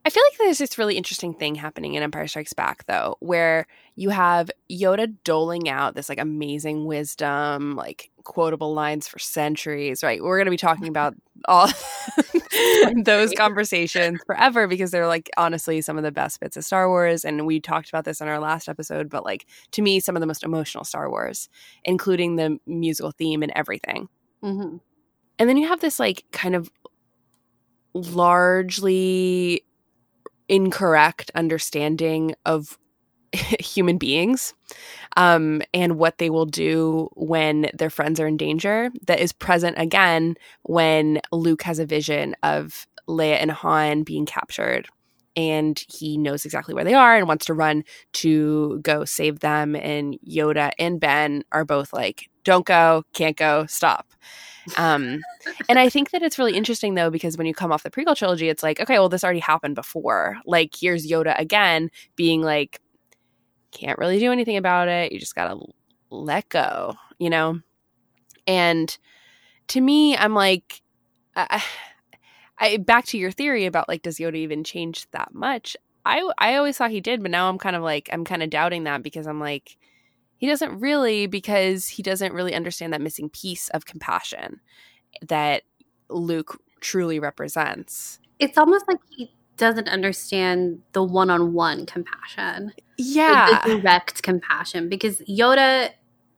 I 0.06 0.10
feel 0.10 0.22
like 0.30 0.38
there's 0.38 0.58
this 0.58 0.76
really 0.76 0.98
interesting 0.98 1.32
thing 1.32 1.54
happening 1.54 1.94
in 1.94 2.02
Empire 2.02 2.26
Strikes 2.26 2.52
Back 2.52 2.84
though, 2.84 3.16
where 3.20 3.66
you 3.96 4.10
have 4.10 4.50
Yoda 4.70 5.14
doling 5.24 5.70
out 5.70 5.94
this 5.94 6.10
like 6.10 6.20
amazing 6.20 6.84
wisdom, 6.84 7.74
like 7.74 8.10
quotable 8.24 8.74
lines 8.74 9.06
for 9.06 9.18
centuries, 9.18 10.02
right? 10.02 10.22
We're 10.22 10.38
going 10.38 10.46
to 10.46 10.50
be 10.50 10.56
talking 10.56 10.88
about 10.88 11.14
all 11.46 11.68
those 13.04 13.32
conversations 13.32 14.20
forever 14.26 14.66
because 14.66 14.90
they're 14.90 15.06
like 15.06 15.30
honestly 15.36 15.80
some 15.80 15.96
of 15.96 16.04
the 16.04 16.12
best 16.12 16.40
bits 16.40 16.56
of 16.56 16.64
Star 16.64 16.88
Wars 16.88 17.24
and 17.24 17.46
we 17.46 17.60
talked 17.60 17.88
about 17.88 18.04
this 18.04 18.20
in 18.20 18.28
our 18.28 18.40
last 18.40 18.68
episode, 18.68 19.08
but 19.08 19.24
like 19.24 19.46
to 19.72 19.82
me 19.82 20.00
some 20.00 20.16
of 20.16 20.20
the 20.20 20.26
most 20.26 20.42
emotional 20.42 20.84
Star 20.84 21.10
Wars, 21.10 21.48
including 21.84 22.36
the 22.36 22.58
musical 22.66 23.12
theme 23.12 23.42
and 23.42 23.52
everything. 23.54 24.08
hmm 24.42 24.76
And 25.38 25.48
then 25.48 25.56
you 25.56 25.68
have 25.68 25.80
this 25.80 26.00
like 26.00 26.24
kind 26.32 26.54
of 26.54 26.70
largely 27.94 29.64
incorrect 30.48 31.30
understanding 31.34 32.34
of 32.44 32.78
human 33.60 33.98
beings 33.98 34.54
um, 35.16 35.62
and 35.72 35.98
what 35.98 36.18
they 36.18 36.30
will 36.30 36.46
do 36.46 37.08
when 37.14 37.70
their 37.74 37.90
friends 37.90 38.20
are 38.20 38.26
in 38.26 38.36
danger 38.36 38.90
that 39.06 39.20
is 39.20 39.32
present 39.32 39.78
again 39.78 40.34
when 40.62 41.20
Luke 41.32 41.62
has 41.62 41.78
a 41.78 41.86
vision 41.86 42.34
of 42.42 42.86
Leia 43.08 43.36
and 43.40 43.50
Han 43.50 44.02
being 44.02 44.26
captured 44.26 44.88
and 45.36 45.84
he 45.88 46.16
knows 46.16 46.44
exactly 46.44 46.74
where 46.74 46.84
they 46.84 46.94
are 46.94 47.16
and 47.16 47.26
wants 47.26 47.46
to 47.46 47.54
run 47.54 47.82
to 48.12 48.78
go 48.82 49.04
save 49.04 49.40
them 49.40 49.74
and 49.74 50.18
Yoda 50.26 50.70
and 50.78 51.00
Ben 51.00 51.42
are 51.52 51.64
both 51.64 51.92
like 51.92 52.28
don't 52.44 52.66
go 52.66 53.02
can't 53.12 53.36
go 53.36 53.66
stop 53.66 54.14
um 54.76 55.20
and 55.68 55.78
I 55.78 55.88
think 55.88 56.10
that 56.10 56.22
it's 56.22 56.38
really 56.38 56.56
interesting 56.56 56.94
though 56.94 57.10
because 57.10 57.36
when 57.36 57.46
you 57.46 57.54
come 57.54 57.72
off 57.72 57.82
the 57.82 57.90
prequel 57.90 58.16
trilogy, 58.16 58.48
it's 58.48 58.62
like, 58.62 58.80
okay, 58.80 58.98
well, 58.98 59.08
this 59.08 59.24
already 59.24 59.40
happened 59.40 59.74
before. 59.74 60.38
Like, 60.46 60.74
here's 60.78 61.06
Yoda 61.06 61.38
again 61.38 61.90
being 62.16 62.42
like, 62.42 62.80
can't 63.74 63.98
really 63.98 64.18
do 64.18 64.32
anything 64.32 64.56
about 64.56 64.88
it. 64.88 65.12
You 65.12 65.18
just 65.18 65.34
gotta 65.34 65.60
let 66.10 66.48
go, 66.48 66.94
you 67.18 67.30
know. 67.30 67.60
And 68.46 68.96
to 69.68 69.80
me, 69.80 70.16
I'm 70.16 70.34
like, 70.34 70.82
I, 71.36 71.62
I 72.58 72.76
back 72.78 73.06
to 73.06 73.18
your 73.18 73.30
theory 73.30 73.66
about 73.66 73.88
like, 73.88 74.02
does 74.02 74.18
Yoda 74.18 74.36
even 74.36 74.64
change 74.64 75.10
that 75.10 75.34
much? 75.34 75.76
I 76.06 76.30
I 76.38 76.56
always 76.56 76.76
thought 76.76 76.90
he 76.90 77.00
did, 77.00 77.22
but 77.22 77.30
now 77.30 77.48
I'm 77.48 77.58
kind 77.58 77.76
of 77.76 77.82
like, 77.82 78.08
I'm 78.12 78.24
kind 78.24 78.42
of 78.42 78.50
doubting 78.50 78.84
that 78.84 79.02
because 79.02 79.26
I'm 79.26 79.40
like, 79.40 79.76
he 80.36 80.46
doesn't 80.46 80.80
really 80.80 81.26
because 81.26 81.88
he 81.88 82.02
doesn't 82.02 82.32
really 82.32 82.54
understand 82.54 82.92
that 82.92 83.00
missing 83.00 83.30
piece 83.30 83.68
of 83.70 83.86
compassion 83.86 84.60
that 85.22 85.62
Luke 86.08 86.60
truly 86.80 87.18
represents. 87.18 88.18
It's 88.38 88.58
almost 88.58 88.86
like 88.88 88.98
he 89.10 89.32
doesn't 89.56 89.88
understand 89.88 90.80
the 90.92 91.02
one 91.02 91.30
on 91.30 91.52
one 91.52 91.86
compassion. 91.86 92.66
like 92.66 92.82
Yeah. 92.98 93.60
the 93.66 93.76
direct 93.80 94.22
compassion 94.22 94.88
because 94.88 95.20
Yoda 95.28 95.90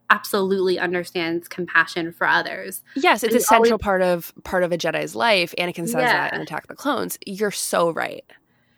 absolutely 0.09 0.79
understands 0.79 1.49
compassion 1.49 2.13
for 2.13 2.27
others. 2.27 2.83
yes, 2.95 3.23
it's 3.25 3.35
a 3.35 3.41
central 3.41 3.73
always- 3.73 3.83
part 3.83 4.03
of 4.03 4.33
part 4.45 4.63
of 4.63 4.73
a 4.73 4.79
Jedi's 4.79 5.15
life. 5.17 5.55
Anakin 5.59 5.85
says 5.87 5.95
that 5.95 6.33
in 6.35 6.41
Attack 6.41 6.65
of 6.65 6.69
the 6.69 6.77
Clones. 6.77 7.19
You're 7.27 7.51
so 7.51 7.91
right. 7.91 8.25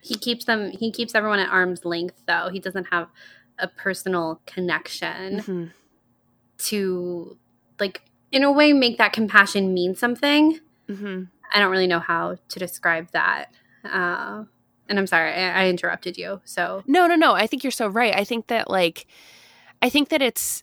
He 0.01 0.14
keeps 0.14 0.45
them 0.47 0.70
he 0.70 0.91
keeps 0.91 1.14
everyone 1.14 1.39
at 1.41 1.51
arm's 1.51 1.84
length 1.84 2.22
though. 2.26 2.49
He 2.51 2.61
doesn't 2.61 2.86
have 2.93 3.09
a 3.59 3.68
personal 3.68 4.41
connection 4.47 5.41
Mhm. 5.41 5.70
to 6.59 7.36
like 7.78 8.03
in 8.32 8.43
a 8.45 8.53
way 8.53 8.72
make 8.72 8.99
that 8.99 9.12
compassion 9.12 9.72
mean 9.74 9.95
something. 9.95 10.61
Mhm. 10.89 11.28
I 11.53 11.59
don't 11.61 11.70
really 11.70 11.86
know 11.86 12.01
how 12.01 12.36
to 12.49 12.59
describe 12.59 13.11
that. 13.12 13.51
Uh, 13.85 14.45
and 14.89 14.99
I'm 14.99 15.07
sorry, 15.07 15.33
I, 15.33 15.64
I 15.64 15.68
interrupted 15.68 16.16
you. 16.16 16.41
So 16.45 16.83
No, 16.87 17.07
no, 17.07 17.14
no. 17.14 17.35
I 17.35 17.47
think 17.47 17.62
you're 17.62 17.70
so 17.70 17.89
right. 17.89 18.14
I 18.14 18.24
think 18.24 18.49
that 18.49 18.70
like 18.70 19.07
I 19.83 19.91
think 19.91 20.09
that 20.09 20.22
it's 20.22 20.62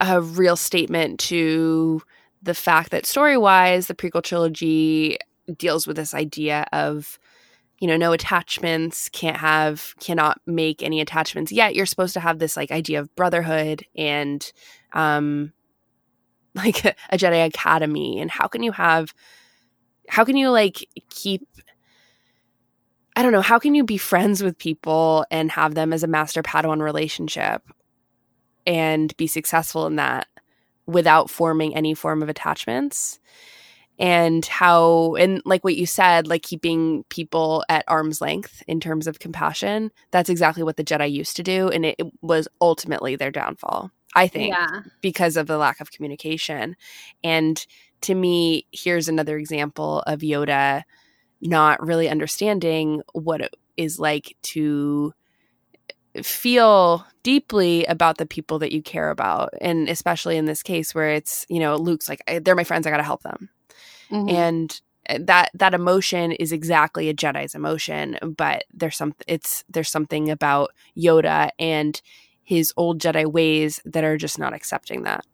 a 0.00 0.20
real 0.20 0.56
statement 0.56 1.20
to 1.20 2.02
the 2.42 2.54
fact 2.54 2.90
that 2.90 3.06
story-wise 3.06 3.86
the 3.86 3.94
prequel 3.94 4.22
trilogy 4.22 5.18
deals 5.56 5.86
with 5.86 5.96
this 5.96 6.14
idea 6.14 6.66
of 6.72 7.18
you 7.80 7.88
know 7.88 7.96
no 7.96 8.12
attachments 8.12 9.08
can't 9.08 9.36
have 9.36 9.94
cannot 10.00 10.40
make 10.46 10.82
any 10.82 11.00
attachments 11.00 11.52
yet 11.52 11.74
you're 11.74 11.86
supposed 11.86 12.14
to 12.14 12.20
have 12.20 12.38
this 12.38 12.56
like 12.56 12.70
idea 12.70 13.00
of 13.00 13.14
brotherhood 13.14 13.84
and 13.96 14.52
um 14.92 15.52
like 16.54 16.84
a, 16.84 16.94
a 17.10 17.18
jedi 17.18 17.44
academy 17.44 18.20
and 18.20 18.30
how 18.30 18.46
can 18.46 18.62
you 18.62 18.72
have 18.72 19.12
how 20.08 20.24
can 20.24 20.36
you 20.36 20.50
like 20.50 20.86
keep 21.10 21.46
i 23.16 23.22
don't 23.22 23.32
know 23.32 23.40
how 23.40 23.58
can 23.58 23.74
you 23.74 23.84
be 23.84 23.98
friends 23.98 24.42
with 24.42 24.58
people 24.58 25.24
and 25.30 25.50
have 25.50 25.74
them 25.74 25.92
as 25.92 26.02
a 26.02 26.08
master 26.08 26.42
padawan 26.42 26.80
relationship 26.80 27.62
and 28.66 29.16
be 29.16 29.26
successful 29.26 29.86
in 29.86 29.96
that 29.96 30.28
without 30.86 31.30
forming 31.30 31.74
any 31.74 31.94
form 31.94 32.22
of 32.22 32.28
attachments? 32.28 33.18
And 33.98 34.46
how 34.46 35.14
and 35.16 35.42
like 35.44 35.62
what 35.62 35.76
you 35.76 35.84
said 35.84 36.26
like 36.26 36.42
keeping 36.42 37.04
people 37.10 37.62
at 37.68 37.84
arm's 37.86 38.22
length 38.22 38.62
in 38.66 38.80
terms 38.80 39.06
of 39.06 39.18
compassion 39.18 39.90
that's 40.10 40.30
exactly 40.30 40.62
what 40.62 40.78
the 40.78 40.84
jedi 40.84 41.12
used 41.12 41.36
to 41.36 41.42
do 41.42 41.68
and 41.68 41.84
it, 41.84 41.96
it 41.98 42.06
was 42.22 42.48
ultimately 42.62 43.14
their 43.14 43.30
downfall 43.30 43.90
i 44.14 44.26
think 44.26 44.54
yeah, 44.54 44.80
because 45.02 45.36
of 45.36 45.48
the 45.48 45.58
lack 45.58 45.82
of 45.82 45.90
communication. 45.90 46.76
And 47.22 47.62
to 48.00 48.14
me 48.14 48.66
here's 48.72 49.06
another 49.06 49.36
example 49.36 50.02
of 50.06 50.20
yoda 50.20 50.84
not 51.40 51.84
really 51.84 52.08
understanding 52.08 53.02
what 53.12 53.40
it 53.40 53.54
is 53.76 53.98
like 53.98 54.36
to 54.42 55.12
feel 56.22 57.06
deeply 57.22 57.84
about 57.86 58.18
the 58.18 58.26
people 58.26 58.58
that 58.58 58.72
you 58.72 58.82
care 58.82 59.10
about 59.10 59.50
and 59.60 59.88
especially 59.88 60.36
in 60.36 60.44
this 60.44 60.62
case 60.62 60.94
where 60.94 61.10
it's 61.10 61.46
you 61.48 61.60
know 61.60 61.76
luke's 61.76 62.08
like 62.08 62.20
they're 62.42 62.56
my 62.56 62.64
friends 62.64 62.86
i 62.86 62.90
gotta 62.90 63.02
help 63.02 63.22
them 63.22 63.48
Mhm. 64.10 64.28
and 64.30 64.80
uh, 65.08 65.18
that 65.20 65.50
that 65.54 65.72
emotion 65.72 66.32
is 66.32 66.50
exactly 66.50 67.08
a 67.08 67.14
jedi's 67.14 67.54
emotion 67.54 68.18
but 68.36 68.64
there's 68.74 68.96
some 68.96 69.14
it's 69.28 69.62
there's 69.68 69.88
something 69.88 70.30
about 70.30 70.72
yoda 70.98 71.50
and 71.60 72.02
his 72.42 72.72
old 72.76 73.00
jedi 73.00 73.24
ways 73.30 73.80
that 73.84 74.02
are 74.02 74.16
just 74.16 74.36
not 74.38 74.52
accepting 74.52 75.04
that 75.04 75.24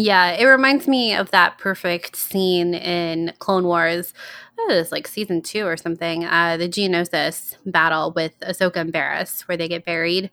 Yeah, 0.00 0.30
it 0.30 0.44
reminds 0.44 0.86
me 0.86 1.12
of 1.12 1.32
that 1.32 1.58
perfect 1.58 2.14
scene 2.14 2.72
in 2.72 3.32
Clone 3.40 3.64
Wars. 3.64 4.14
It 4.56 4.72
was 4.72 4.92
like 4.92 5.08
season 5.08 5.42
two 5.42 5.66
or 5.66 5.76
something. 5.76 6.24
Uh, 6.24 6.56
the 6.56 6.68
Geonosis 6.68 7.56
battle 7.66 8.12
with 8.14 8.38
Ahsoka 8.38 8.76
and 8.76 8.92
Barris, 8.92 9.48
where 9.48 9.56
they 9.56 9.66
get 9.66 9.84
buried, 9.84 10.30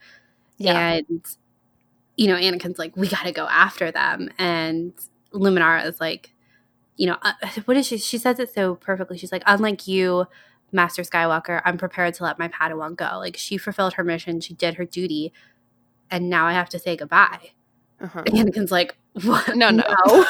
and 1.07 1.26
you 2.16 2.28
know 2.28 2.36
Anakin's 2.36 2.78
like, 2.78 2.95
"We 2.95 3.07
got 3.07 3.24
to 3.24 3.32
go 3.32 3.47
after 3.47 3.91
them," 3.91 4.30
and 4.38 4.93
Luminara 5.34 5.88
is 5.88 5.99
like, 5.99 6.32
"You 6.95 7.07
know, 7.07 7.18
uh, 7.24 7.34
what 7.66 7.76
is 7.76 7.88
she?" 7.88 7.97
She 7.97 8.20
says 8.20 8.38
it 8.38 8.53
so 8.53 8.76
perfectly. 8.76 9.18
She's 9.18 9.32
like, 9.32 9.43
"Unlike 9.47 9.88
you." 9.88 10.28
Master 10.72 11.03
Skywalker, 11.03 11.61
I'm 11.66 11.78
prepared 11.78 12.13
to 12.16 12.24
let 12.24 12.38
my 12.38 12.49
Padawan 12.49 12.95
go. 12.97 13.18
Like 13.18 13.38
she 13.38 13.57
fulfilled 13.57 13.93
her 13.93 14.03
mission, 14.03 14.41
she 14.41 14.53
did 14.53 14.76
her 14.76 14.86
duty, 14.86 15.34
and 16.11 16.30
now 16.30 16.45
I 16.45 16.53
have 16.53 16.70
to 16.70 16.80
say 16.80 16.95
goodbye. 16.97 17.51
uh-huh. 18.01 18.24
Anakin's 18.24 18.72
like, 18.72 18.97
what? 19.24 19.55
no 19.55 19.70
no, 19.70 19.84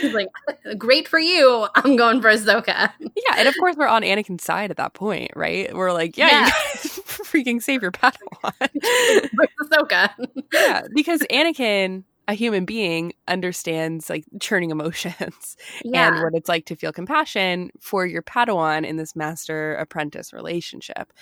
He's 0.00 0.12
like, 0.12 0.28
great 0.76 1.08
for 1.08 1.18
you. 1.18 1.66
I'm 1.74 1.96
going 1.96 2.20
for 2.20 2.28
Ahsoka. 2.28 2.92
yeah 3.00 3.34
and 3.36 3.48
of 3.48 3.54
course 3.58 3.76
we're 3.76 3.86
on 3.86 4.02
anakin's 4.02 4.44
side 4.44 4.70
at 4.70 4.76
that 4.76 4.94
point 4.94 5.30
right 5.34 5.74
we're 5.74 5.92
like 5.92 6.16
yeah, 6.16 6.28
Yeah. 6.28 6.44
you 6.46 6.50
guys 6.52 7.00
freaking 7.06 7.62
save 7.62 7.82
your 7.82 7.92
padawan 7.92 8.52
Ahsoka? 9.62 10.10
yeah 10.52 10.82
because 10.94 11.20
anakin 11.30 12.04
a 12.26 12.34
human 12.34 12.64
being 12.66 13.12
understands 13.26 14.10
like 14.10 14.24
churning 14.40 14.70
emotions 14.70 15.56
and 15.94 16.16
what 16.22 16.34
it's 16.34 16.48
like 16.48 16.66
to 16.66 16.76
feel 16.76 16.92
compassion 16.92 17.70
for 17.80 18.04
your 18.06 18.22
padawan 18.22 18.84
in 18.84 18.96
this 18.96 19.16
master 19.16 19.74
apprentice 19.76 20.32
relationship 20.32 21.12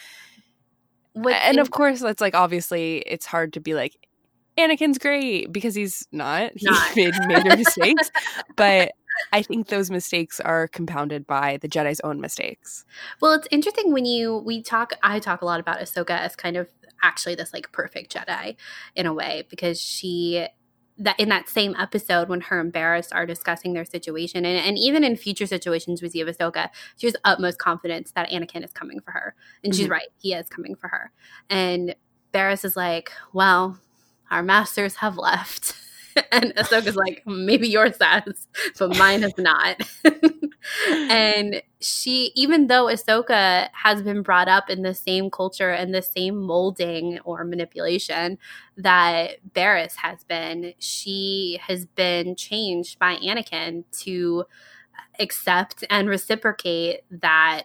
and 1.15 1.59
of 1.59 1.71
course, 1.71 2.01
that's 2.01 2.21
like 2.21 2.35
obviously 2.35 2.99
it's 2.99 3.25
hard 3.25 3.55
to 3.55 3.61
be 3.61 3.73
like 3.75 3.97
Anakin's 4.59 4.99
great 4.99 5.53
because 5.53 5.75
he's 5.75 6.07
not. 6.13 6.53
He 6.57 6.67
Not. 6.67 6.91
made 6.97 7.15
major 7.27 7.57
mistakes, 7.57 8.11
but 8.57 8.93
I 9.33 9.43
think 9.43 9.69
those 9.69 9.91
mistakes 9.91 10.41
are 10.41 10.69
compounded 10.69 11.27
by 11.27 11.59
the 11.59 11.69
Jedi's 11.69 12.01
own 12.01 12.21
mistakes. 12.21 12.85
Well, 13.21 13.33
it's 13.33 13.49
interesting 13.51 13.93
when 13.93 14.05
you 14.05 14.39
we 14.39 14.63
talk. 14.63 14.93
I 15.03 15.19
talk 15.21 15.43
a 15.43 15.45
lot 15.45 15.61
about 15.61 15.79
Ahsoka 15.79 16.19
as 16.19 16.37
kind 16.37 16.57
of 16.57 16.69
actually 17.03 17.35
this 17.35 17.53
like 17.53 17.71
perfect 17.73 18.15
Jedi 18.15 18.57
in 18.95 19.07
a 19.07 19.13
way 19.13 19.45
because 19.51 19.81
she 19.81 20.47
that 20.99 21.19
in 21.21 21.29
that 21.29 21.47
same 21.47 21.75
episode 21.79 22.27
when 22.31 22.41
her 22.41 22.59
and 22.59 22.73
Barris 22.73 23.13
are 23.13 23.27
discussing 23.27 23.75
their 23.75 23.85
situation 23.85 24.47
and, 24.47 24.59
and 24.67 24.79
even 24.79 25.05
in 25.05 25.15
future 25.15 25.47
situations 25.47 26.01
we 26.01 26.09
see 26.09 26.23
of 26.23 26.29
Ahsoka, 26.29 26.71
she 26.97 27.07
has 27.07 27.15
utmost 27.23 27.59
confidence 27.59 28.13
that 28.13 28.31
Anakin 28.31 28.65
is 28.65 28.73
coming 28.73 29.01
for 29.01 29.11
her, 29.11 29.35
and 29.63 29.75
she's 29.75 29.89
Mhm. 29.89 29.91
right, 29.91 30.09
he 30.19 30.33
is 30.33 30.49
coming 30.49 30.75
for 30.75 30.89
her, 30.89 31.13
and 31.51 31.95
Barris 32.33 32.65
is 32.65 32.77
like, 32.77 33.11
well, 33.35 33.79
our 34.31 34.43
masters 34.43 34.97
have 34.97 35.17
left. 35.17 35.75
And 36.33 36.55
Ahsoka's 36.57 36.97
like, 36.97 37.23
maybe 37.27 37.69
yours 37.69 37.99
has, 38.01 38.47
but 38.79 38.97
mine 38.97 39.21
has 39.21 39.35
not. 39.37 39.79
and 41.11 41.63
she, 41.79 42.33
even 42.35 42.69
though 42.69 42.87
Ahsoka 42.87 43.69
has 43.75 44.01
been 44.01 44.23
brought 44.23 44.49
up 44.49 44.71
in 44.71 44.81
the 44.81 44.95
same 44.95 45.31
culture 45.31 45.71
and 45.71 45.95
the 45.95 46.01
same 46.01 46.39
molding 46.39 47.19
or 47.27 47.45
manipulation 47.45 48.39
that 48.79 49.37
Barriss 49.53 49.97
has 49.97 50.25
been, 50.25 50.73
she 50.79 51.61
has 51.67 51.85
been 51.85 52.35
changed 52.35 52.99
by 52.99 53.17
Anakin 53.17 53.85
to 54.01 54.47
accept 55.19 55.85
and 55.91 56.09
reciprocate 56.09 57.01
that 57.11 57.65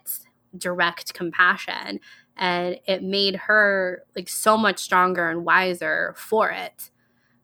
direct 0.58 1.14
compassion. 1.14 2.00
And 2.42 2.80
it 2.88 3.04
made 3.04 3.38
her 3.38 4.04
like 4.18 4.30
so 4.30 4.58
much 4.58 4.80
stronger 4.80 5.30
and 5.30 5.46
wiser 5.46 6.16
for 6.18 6.52
it 6.52 6.92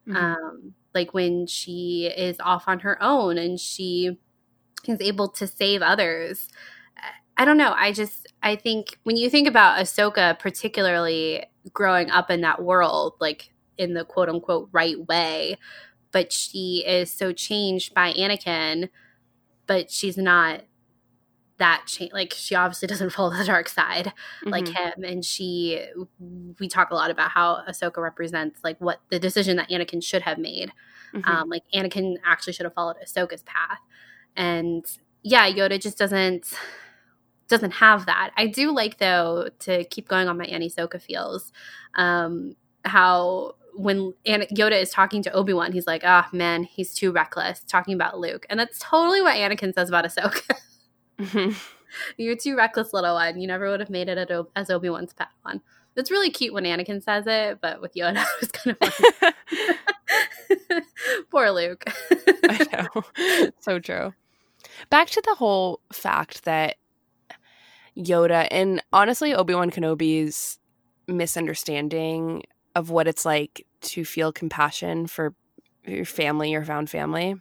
Mhm. 0.07 0.15
um, 0.17 0.75
like 0.93 1.13
when 1.13 1.47
she 1.47 2.07
is 2.07 2.37
off 2.39 2.67
on 2.67 2.79
her 2.79 3.01
own 3.03 3.37
and 3.37 3.59
she 3.59 4.17
is 4.87 5.01
able 5.01 5.29
to 5.29 5.47
save 5.47 5.81
others. 5.81 6.47
I 7.37 7.45
don't 7.45 7.57
know. 7.57 7.73
I 7.75 7.91
just 7.91 8.27
I 8.43 8.55
think 8.55 8.99
when 9.03 9.17
you 9.17 9.29
think 9.29 9.47
about 9.47 9.79
Ahsoka, 9.79 10.37
particularly 10.39 11.45
growing 11.73 12.09
up 12.11 12.31
in 12.31 12.41
that 12.41 12.63
world, 12.63 13.13
like 13.19 13.51
in 13.77 13.93
the 13.93 14.05
quote 14.05 14.29
unquote 14.29 14.69
right 14.71 15.05
way, 15.07 15.57
but 16.11 16.33
she 16.33 16.83
is 16.87 17.11
so 17.11 17.33
changed 17.33 17.93
by 17.93 18.13
Anakin, 18.13 18.89
but 19.67 19.91
she's 19.91 20.17
not 20.17 20.61
that 21.59 21.83
change. 21.87 22.11
Like 22.13 22.33
she 22.35 22.55
obviously 22.55 22.87
doesn't 22.87 23.09
follow 23.17 23.31
the 23.35 23.43
dark 23.45 23.67
side 23.69 24.13
like 24.45 24.65
Mhm. 24.65 24.75
him 24.75 25.03
and 25.03 25.25
she 25.25 25.83
we 26.59 26.67
talk 26.67 26.91
a 26.91 26.95
lot 26.95 27.09
about 27.11 27.31
how 27.31 27.63
Ahsoka 27.67 27.97
represents 27.97 28.59
like 28.63 28.77
what 28.79 29.01
the 29.09 29.19
decision 29.19 29.57
that 29.57 29.69
Anakin 29.69 30.03
should 30.03 30.21
have 30.21 30.37
made. 30.37 30.71
Mhm. 31.13 31.27
Um 31.27 31.49
like 31.49 31.63
Anakin 31.73 32.15
actually 32.25 32.53
should 32.53 32.65
have 32.65 32.73
followed 32.75 32.97
Ahsoka's 33.03 33.43
path. 33.43 33.79
And 34.35 34.85
yeah, 35.23 35.49
Yoda 35.51 35.81
just 35.81 35.97
doesn't 35.97 36.53
doesn't 37.47 37.71
have 37.71 38.05
that. 38.07 38.31
I 38.37 38.47
do 38.47 38.71
like 38.71 38.97
though 38.97 39.49
to 39.59 39.83
keep 39.85 40.07
going 40.07 40.27
on 40.27 40.37
my 40.37 40.45
Annie 40.45 40.69
Soka 40.69 41.01
feels 41.01 41.51
um 41.95 42.55
how 42.85 43.55
when 43.73 44.13
Yoda 44.25 44.81
is 44.81 44.89
talking 44.89 45.21
to 45.21 45.31
Obi-Wan, 45.33 45.71
he's 45.71 45.85
like, 45.85 46.01
"Ah, 46.03 46.27
man, 46.33 46.63
he's 46.63 46.95
too 46.95 47.11
reckless," 47.11 47.59
talking 47.61 47.93
about 47.93 48.17
Luke. 48.19 48.45
And 48.49 48.59
that's 48.59 48.79
totally 48.79 49.21
what 49.21 49.35
Anakin 49.35 49.71
says 49.73 49.87
about 49.89 50.03
Ahsoka. 50.05 50.41
Mhm. 51.19 51.55
You're 52.17 52.35
too 52.35 52.55
reckless, 52.55 52.93
little 52.93 53.15
one. 53.15 53.39
You 53.39 53.47
never 53.47 53.69
would 53.69 53.79
have 53.79 53.89
made 53.89 54.09
it 54.09 54.17
at 54.17 54.29
o- 54.31 54.49
as 54.55 54.69
Obi 54.69 54.89
Wan's 54.89 55.13
Padawan. 55.13 55.61
It's 55.95 56.11
really 56.11 56.29
cute 56.29 56.53
when 56.53 56.63
Anakin 56.65 57.01
says 57.01 57.25
it, 57.27 57.59
but 57.61 57.81
with 57.81 57.95
Yoda, 57.95 58.23
it 58.41 58.41
was 58.41 58.51
kind 58.51 58.77
of 58.79 58.93
funny. 58.93 60.81
Poor 61.31 61.49
Luke. 61.51 61.83
I 62.43 62.67
know. 62.93 63.51
so 63.59 63.79
true. 63.79 64.13
Back 64.89 65.09
to 65.09 65.21
the 65.25 65.35
whole 65.35 65.79
fact 65.91 66.43
that 66.45 66.75
Yoda 67.97 68.47
and 68.51 68.83
honestly 68.93 69.33
Obi-Wan 69.33 69.71
Kenobi's 69.71 70.59
misunderstanding 71.07 72.43
of 72.75 72.89
what 72.91 73.07
it's 73.07 73.25
like 73.25 73.65
to 73.81 74.05
feel 74.05 74.31
compassion 74.31 75.07
for 75.07 75.33
your 75.85 76.05
family, 76.05 76.51
your 76.51 76.63
found 76.63 76.89
family. 76.89 77.35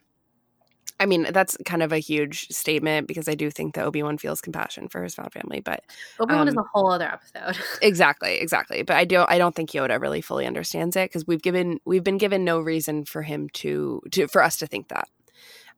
I 0.98 1.06
mean, 1.06 1.26
that's 1.30 1.56
kind 1.66 1.82
of 1.82 1.92
a 1.92 1.98
huge 1.98 2.48
statement 2.48 3.06
because 3.06 3.28
I 3.28 3.34
do 3.34 3.50
think 3.50 3.74
that 3.74 3.84
Obi-Wan 3.84 4.16
feels 4.18 4.40
compassion 4.40 4.88
for 4.88 5.02
his 5.02 5.14
found 5.14 5.32
family, 5.32 5.60
but 5.60 5.84
Obi 6.18 6.34
Wan 6.34 6.48
is 6.48 6.56
Um, 6.56 6.58
a 6.58 6.62
whole 6.72 6.90
other 6.90 7.04
episode. 7.12 7.62
exactly, 7.82 8.36
exactly. 8.38 8.82
But 8.82 8.96
I 8.96 9.04
don't 9.04 9.30
I 9.30 9.38
don't 9.38 9.54
think 9.54 9.70
Yoda 9.70 10.00
really 10.00 10.22
fully 10.22 10.46
understands 10.46 10.96
it 10.96 11.10
because 11.10 11.26
we've 11.26 11.42
given 11.42 11.80
we've 11.84 12.04
been 12.04 12.18
given 12.18 12.44
no 12.44 12.60
reason 12.60 13.04
for 13.04 13.22
him 13.22 13.48
to 13.54 14.00
to 14.12 14.26
for 14.28 14.42
us 14.42 14.56
to 14.58 14.66
think 14.66 14.88
that. 14.88 15.08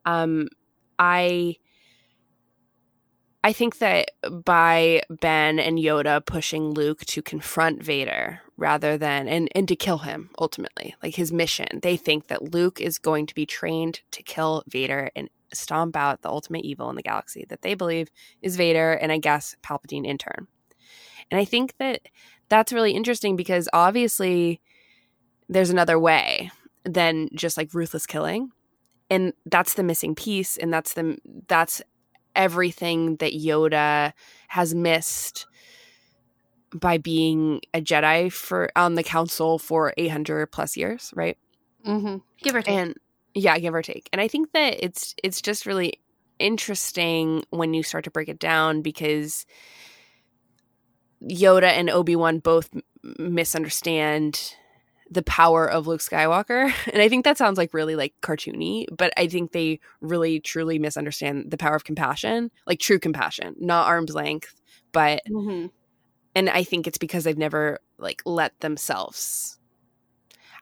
Um 0.04 0.48
I 0.98 1.56
I 3.44 3.52
think 3.52 3.78
that 3.78 4.10
by 4.44 5.02
Ben 5.08 5.58
and 5.58 5.78
Yoda 5.78 6.24
pushing 6.24 6.70
Luke 6.70 7.04
to 7.06 7.22
confront 7.22 7.82
Vader 7.82 8.40
rather 8.59 8.98
than 8.98 9.28
and 9.28 9.48
and 9.54 9.66
to 9.68 9.76
kill 9.76 9.98
him 9.98 10.28
ultimately, 10.38 10.94
like 11.02 11.14
his 11.14 11.32
mission, 11.32 11.80
they 11.80 11.96
think 11.96 12.26
that 12.26 12.52
Luke 12.52 12.80
is 12.80 12.98
going 12.98 13.26
to 13.26 13.34
be 13.34 13.46
trained 13.46 14.00
to 14.11 14.22
kill 14.22 14.64
Vader 14.68 15.11
and 15.16 15.30
stomp 15.54 15.96
out 15.96 16.20
the 16.20 16.28
ultimate 16.28 16.64
evil 16.64 16.90
in 16.90 16.96
the 16.96 17.02
galaxy 17.02 17.46
that 17.48 17.62
they 17.62 17.74
believe 17.74 18.11
is 18.42 18.56
Vader 18.56 18.92
and 18.92 19.11
I 19.11 19.18
guess 19.18 19.56
Palpatine 19.62 20.04
in 20.04 20.18
turn. 20.18 20.46
And 21.30 21.40
I 21.40 21.44
think 21.44 21.74
that 21.78 22.02
that's 22.48 22.72
really 22.72 22.92
interesting 22.92 23.36
because 23.36 23.68
obviously 23.72 24.61
there's 25.48 25.70
another 25.70 25.98
way 25.98 26.50
than 26.84 27.28
just 27.34 27.56
like 27.56 27.72
ruthless 27.72 28.06
killing. 28.06 28.50
And 29.11 29.32
that's 29.46 29.74
the 29.74 29.82
missing 29.82 30.14
piece 30.14 30.56
and 30.56 30.72
that's 30.72 30.94
the 30.94 31.16
that's 31.48 31.80
everything 32.36 33.16
that 33.16 33.32
Yoda 33.32 34.12
has 34.48 34.74
missed 34.74 35.46
by 36.74 36.98
being 36.98 37.60
a 37.74 37.80
Jedi 37.80 38.32
for 38.32 38.70
on 38.76 38.94
the 38.94 39.02
council 39.02 39.58
for 39.58 39.94
800 39.96 40.48
plus 40.48 40.76
years, 40.76 41.12
right? 41.14 41.38
mm-hmm. 41.86 42.18
Give 42.42 42.54
or 42.54 42.62
take. 42.62 42.74
And 42.74 42.94
yeah, 43.34 43.58
give 43.58 43.74
or 43.74 43.82
take. 43.82 44.08
And 44.12 44.20
I 44.20 44.28
think 44.28 44.52
that 44.52 44.82
it's 44.82 45.14
it's 45.22 45.40
just 45.40 45.66
really 45.66 46.00
interesting 46.38 47.44
when 47.50 47.74
you 47.74 47.82
start 47.82 48.04
to 48.04 48.10
break 48.10 48.28
it 48.28 48.38
down 48.38 48.82
because 48.82 49.44
Yoda 51.22 51.64
and 51.64 51.90
Obi-Wan 51.90 52.38
both 52.38 52.70
misunderstand 53.18 54.54
the 55.10 55.22
power 55.22 55.68
of 55.68 55.86
Luke 55.86 56.00
Skywalker. 56.00 56.72
And 56.92 57.02
I 57.02 57.08
think 57.08 57.24
that 57.24 57.38
sounds 57.38 57.58
like 57.58 57.72
really 57.74 57.96
like 57.96 58.14
cartoony, 58.22 58.86
but 58.96 59.12
I 59.16 59.26
think 59.26 59.52
they 59.52 59.80
really 60.00 60.38
truly 60.40 60.78
misunderstand 60.78 61.50
the 61.50 61.56
power 61.56 61.74
of 61.74 61.84
compassion, 61.84 62.50
like 62.66 62.78
true 62.78 62.98
compassion, 62.98 63.56
not 63.58 63.86
arm's 63.86 64.14
length, 64.14 64.54
but 64.92 65.22
Mhm. 65.28 65.70
And 66.39 66.49
I 66.49 66.62
think 66.62 66.86
it's 66.86 66.99
because 66.99 67.24
they've 67.24 67.36
never 67.36 67.80
like 67.99 68.22
let 68.24 68.61
themselves. 68.61 69.59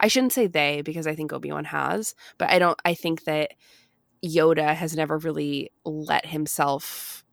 I 0.00 0.08
shouldn't 0.08 0.32
say 0.32 0.46
they 0.46 0.80
because 0.80 1.06
I 1.06 1.14
think 1.14 1.34
Obi 1.34 1.52
Wan 1.52 1.66
has, 1.66 2.14
but 2.38 2.50
I 2.50 2.58
don't. 2.58 2.80
I 2.86 2.94
think 2.94 3.24
that 3.24 3.52
Yoda 4.24 4.74
has 4.74 4.96
never 4.96 5.18
really 5.18 5.70
let 5.84 6.24
himself 6.24 7.24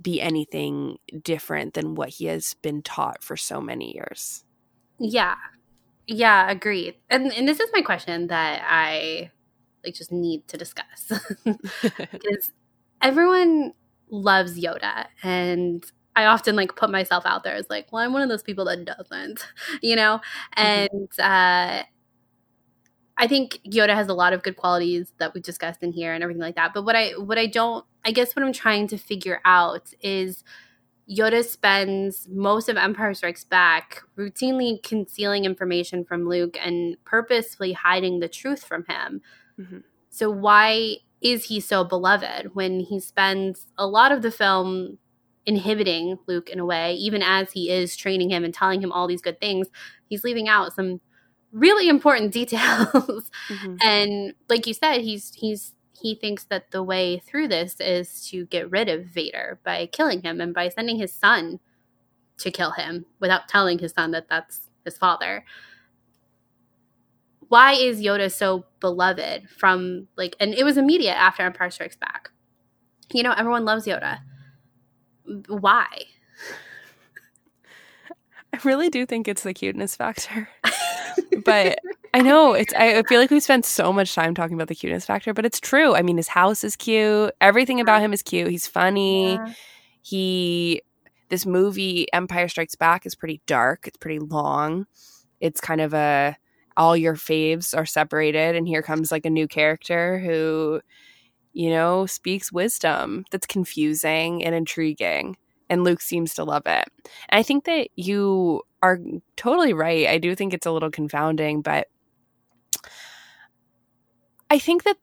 be 0.00 0.22
anything 0.22 0.96
different 1.22 1.74
than 1.74 1.94
what 1.94 2.08
he 2.08 2.24
has 2.26 2.54
been 2.62 2.80
taught 2.80 3.22
for 3.22 3.36
so 3.36 3.60
many 3.60 3.94
years. 3.94 4.42
Yeah. 4.98 5.36
Yeah, 6.06 6.50
agreed. 6.50 6.94
And 7.10 7.30
and 7.30 7.46
this 7.46 7.60
is 7.60 7.68
my 7.74 7.82
question 7.82 8.28
that 8.28 8.62
I 8.66 9.32
like 9.84 9.94
just 9.94 10.12
need 10.12 10.48
to 10.48 10.56
discuss. 10.56 11.12
Because 11.44 12.52
everyone 13.02 13.74
loves 14.08 14.58
Yoda 14.58 15.08
and 15.22 15.84
I 16.16 16.26
often 16.26 16.56
like 16.56 16.76
put 16.76 16.90
myself 16.90 17.24
out 17.26 17.42
there 17.44 17.54
as 17.54 17.68
like, 17.70 17.92
well, 17.92 18.02
I'm 18.04 18.12
one 18.12 18.22
of 18.22 18.28
those 18.28 18.42
people 18.42 18.64
that 18.66 18.84
doesn't, 18.84 19.46
you 19.82 19.96
know? 19.96 20.20
And 20.56 21.10
uh 21.20 21.82
I 23.16 23.26
think 23.28 23.60
Yoda 23.66 23.94
has 23.94 24.08
a 24.08 24.14
lot 24.14 24.32
of 24.32 24.42
good 24.42 24.56
qualities 24.56 25.12
that 25.18 25.32
we've 25.34 25.42
discussed 25.42 25.82
in 25.82 25.92
here 25.92 26.12
and 26.12 26.22
everything 26.22 26.42
like 26.42 26.56
that. 26.56 26.72
But 26.74 26.84
what 26.84 26.96
I 26.96 27.10
what 27.10 27.38
I 27.38 27.46
don't 27.46 27.84
I 28.04 28.10
guess 28.10 28.34
what 28.34 28.44
I'm 28.44 28.52
trying 28.52 28.88
to 28.88 28.98
figure 28.98 29.40
out 29.44 29.92
is 30.00 30.42
Yoda 31.10 31.44
spends 31.44 32.28
most 32.30 32.68
of 32.68 32.76
Empire 32.76 33.14
Strikes 33.14 33.44
Back 33.44 34.02
routinely 34.18 34.82
concealing 34.82 35.44
information 35.44 36.04
from 36.04 36.28
Luke 36.28 36.56
and 36.64 36.96
purposefully 37.04 37.72
hiding 37.72 38.20
the 38.20 38.28
truth 38.28 38.64
from 38.64 38.84
him. 38.88 39.22
Mhm. 39.60 39.82
So 40.10 40.30
why 40.30 40.98
is 41.22 41.44
he 41.46 41.60
so 41.60 41.84
beloved 41.84 42.54
when 42.54 42.80
he 42.80 43.00
spends 43.00 43.66
a 43.78 43.86
lot 43.86 44.12
of 44.12 44.22
the 44.22 44.30
film 44.30 44.98
inhibiting 45.46 46.18
Luke 46.26 46.48
in 46.48 46.58
a 46.58 46.64
way, 46.64 46.94
even 46.94 47.22
as 47.22 47.52
he 47.52 47.70
is 47.70 47.96
training 47.96 48.30
him 48.30 48.44
and 48.44 48.54
telling 48.54 48.80
him 48.82 48.92
all 48.92 49.06
these 49.06 49.22
good 49.22 49.40
things? 49.40 49.68
He's 50.08 50.24
leaving 50.24 50.48
out 50.48 50.74
some 50.74 51.00
really 51.52 51.88
important 51.88 52.32
details. 52.40 53.30
Mhm. 53.48 53.78
and 53.82 54.34
like 54.48 54.66
you 54.66 54.74
said, 54.74 55.00
he's 55.02 55.32
he's 55.34 55.72
he 56.00 56.14
thinks 56.14 56.44
that 56.44 56.70
the 56.70 56.82
way 56.82 57.18
through 57.26 57.48
this 57.48 57.76
is 57.80 58.28
to 58.28 58.44
get 58.46 58.70
rid 58.70 58.88
of 58.88 59.06
Vader 59.06 59.60
by 59.64 59.86
killing 59.86 60.22
him 60.22 60.40
and 60.40 60.52
by 60.52 60.68
sending 60.68 60.96
his 60.98 61.12
son 61.12 61.60
to 62.38 62.50
kill 62.50 62.72
him 62.72 63.06
without 63.20 63.48
telling 63.48 63.78
his 63.78 63.92
son 63.92 64.10
that 64.10 64.28
that's 64.28 64.68
his 64.84 64.98
father. 64.98 65.44
Why 67.48 67.72
is 67.74 68.00
Yoda 68.00 68.32
so 68.32 68.64
beloved 68.80 69.48
from 69.48 70.08
like 70.16 70.34
and 70.40 70.52
it 70.54 70.64
was 70.64 70.76
immediate 70.76 71.14
after 71.16 71.42
Empire 71.42 71.70
Strikes 71.70 71.96
Back. 71.96 72.30
You 73.12 73.22
know, 73.22 73.32
everyone 73.32 73.64
loves 73.64 73.86
Yoda. 73.86 74.18
Why? 75.48 75.86
I 78.52 78.58
really 78.62 78.88
do 78.88 79.04
think 79.04 79.26
it's 79.26 79.42
the 79.42 79.54
cuteness 79.54 79.96
factor. 79.96 80.48
but 81.44 81.78
I 82.12 82.20
know 82.20 82.52
it's 82.52 82.72
I 82.74 83.02
feel 83.02 83.20
like 83.20 83.30
we 83.30 83.40
spent 83.40 83.64
so 83.64 83.92
much 83.92 84.14
time 84.14 84.34
talking 84.34 84.54
about 84.54 84.68
the 84.68 84.74
cuteness 84.74 85.04
factor, 85.04 85.34
but 85.34 85.44
it's 85.44 85.58
true. 85.58 85.94
I 85.94 86.02
mean, 86.02 86.16
his 86.16 86.28
house 86.28 86.62
is 86.62 86.76
cute. 86.76 87.32
Everything 87.40 87.80
about 87.80 88.00
him 88.00 88.12
is 88.12 88.22
cute. 88.22 88.48
He's 88.48 88.66
funny. 88.66 89.34
Yeah. 89.34 89.52
He 90.02 90.82
this 91.30 91.46
movie 91.46 92.06
Empire 92.12 92.48
Strikes 92.48 92.76
Back 92.76 93.06
is 93.06 93.16
pretty 93.16 93.40
dark. 93.46 93.88
It's 93.88 93.96
pretty 93.96 94.20
long. 94.20 94.86
It's 95.40 95.60
kind 95.60 95.80
of 95.80 95.92
a 95.92 96.36
all 96.76 96.96
your 96.96 97.14
faves 97.14 97.76
are 97.76 97.86
separated 97.86 98.54
and 98.56 98.66
here 98.68 98.82
comes 98.82 99.10
like 99.10 99.26
a 99.26 99.30
new 99.30 99.48
character 99.48 100.18
who 100.18 100.80
you 101.54 101.70
know 101.70 102.04
speaks 102.06 102.52
wisdom 102.52 103.24
that's 103.30 103.46
confusing 103.46 104.44
and 104.44 104.54
intriguing 104.54 105.36
and 105.70 105.84
Luke 105.84 106.00
seems 106.00 106.34
to 106.34 106.44
love 106.44 106.62
it. 106.66 106.88
And 107.28 107.40
I 107.40 107.42
think 107.42 107.64
that 107.64 107.88
you 107.96 108.62
are 108.82 109.00
totally 109.36 109.72
right. 109.72 110.06
I 110.06 110.18
do 110.18 110.34
think 110.34 110.52
it's 110.54 110.66
a 110.66 110.70
little 110.70 110.90
confounding, 110.90 111.62
but 111.62 111.88
I 114.50 114.58
think 114.58 114.84
that 114.84 114.96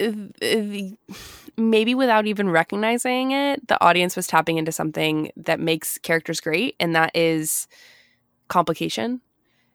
uh, 0.00 1.12
maybe 1.56 1.94
without 1.94 2.26
even 2.26 2.48
recognizing 2.50 3.30
it, 3.30 3.68
the 3.68 3.80
audience 3.84 4.16
was 4.16 4.26
tapping 4.26 4.58
into 4.58 4.72
something 4.72 5.30
that 5.36 5.60
makes 5.60 5.98
characters 5.98 6.40
great, 6.40 6.74
and 6.80 6.96
that 6.96 7.14
is 7.14 7.68
complication, 8.48 9.20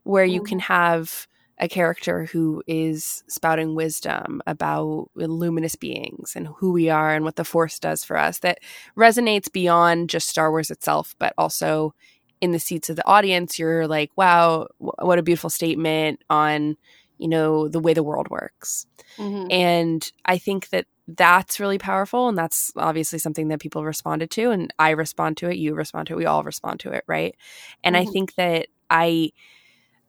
where 0.03 0.25
you 0.25 0.41
can 0.43 0.59
have 0.59 1.27
a 1.59 1.67
character 1.67 2.25
who 2.25 2.63
is 2.67 3.23
spouting 3.27 3.75
wisdom 3.75 4.41
about 4.47 5.09
luminous 5.15 5.75
beings 5.75 6.33
and 6.35 6.47
who 6.47 6.71
we 6.71 6.89
are 6.89 7.13
and 7.13 7.25
what 7.25 7.35
the 7.35 7.43
force 7.43 7.79
does 7.79 8.03
for 8.03 8.17
us 8.17 8.39
that 8.39 8.59
resonates 8.97 9.51
beyond 9.51 10.09
just 10.09 10.29
Star 10.29 10.51
Wars 10.51 10.71
itself, 10.71 11.15
but 11.19 11.33
also 11.37 11.93
in 12.41 12.51
the 12.51 12.59
seats 12.59 12.89
of 12.89 12.95
the 12.95 13.05
audience. 13.07 13.59
You're 13.59 13.87
like, 13.87 14.11
wow, 14.15 14.67
what 14.77 15.19
a 15.19 15.23
beautiful 15.23 15.49
statement 15.49 16.21
on, 16.29 16.77
you 17.17 17.27
know, 17.27 17.67
the 17.67 17.79
way 17.81 17.93
the 17.93 18.03
world 18.03 18.29
works. 18.29 18.85
Mhm. 19.17 19.47
And 19.51 20.11
I 20.25 20.37
think 20.37 20.69
that 20.69 20.85
that's 21.07 21.59
really 21.59 21.79
powerful. 21.79 22.29
And 22.29 22.37
that's 22.37 22.71
obviously 22.77 23.19
something 23.19 23.47
that 23.49 23.59
people 23.59 23.83
responded 23.83 24.29
to. 24.31 24.51
And 24.51 24.71
I 24.79 24.91
respond 24.91 25.37
to 25.37 25.49
it. 25.49 25.57
You 25.57 25.73
respond 25.73 26.07
to 26.07 26.13
it. 26.13 26.17
We 26.17 26.25
all 26.25 26.43
respond 26.43 26.79
to 26.81 26.91
it. 26.91 27.03
Right. 27.07 27.35
And 27.83 27.97
I 27.97 28.05
Mhm. 28.05 28.11
think 28.13 28.35
that 28.35 28.67
I, 28.89 29.31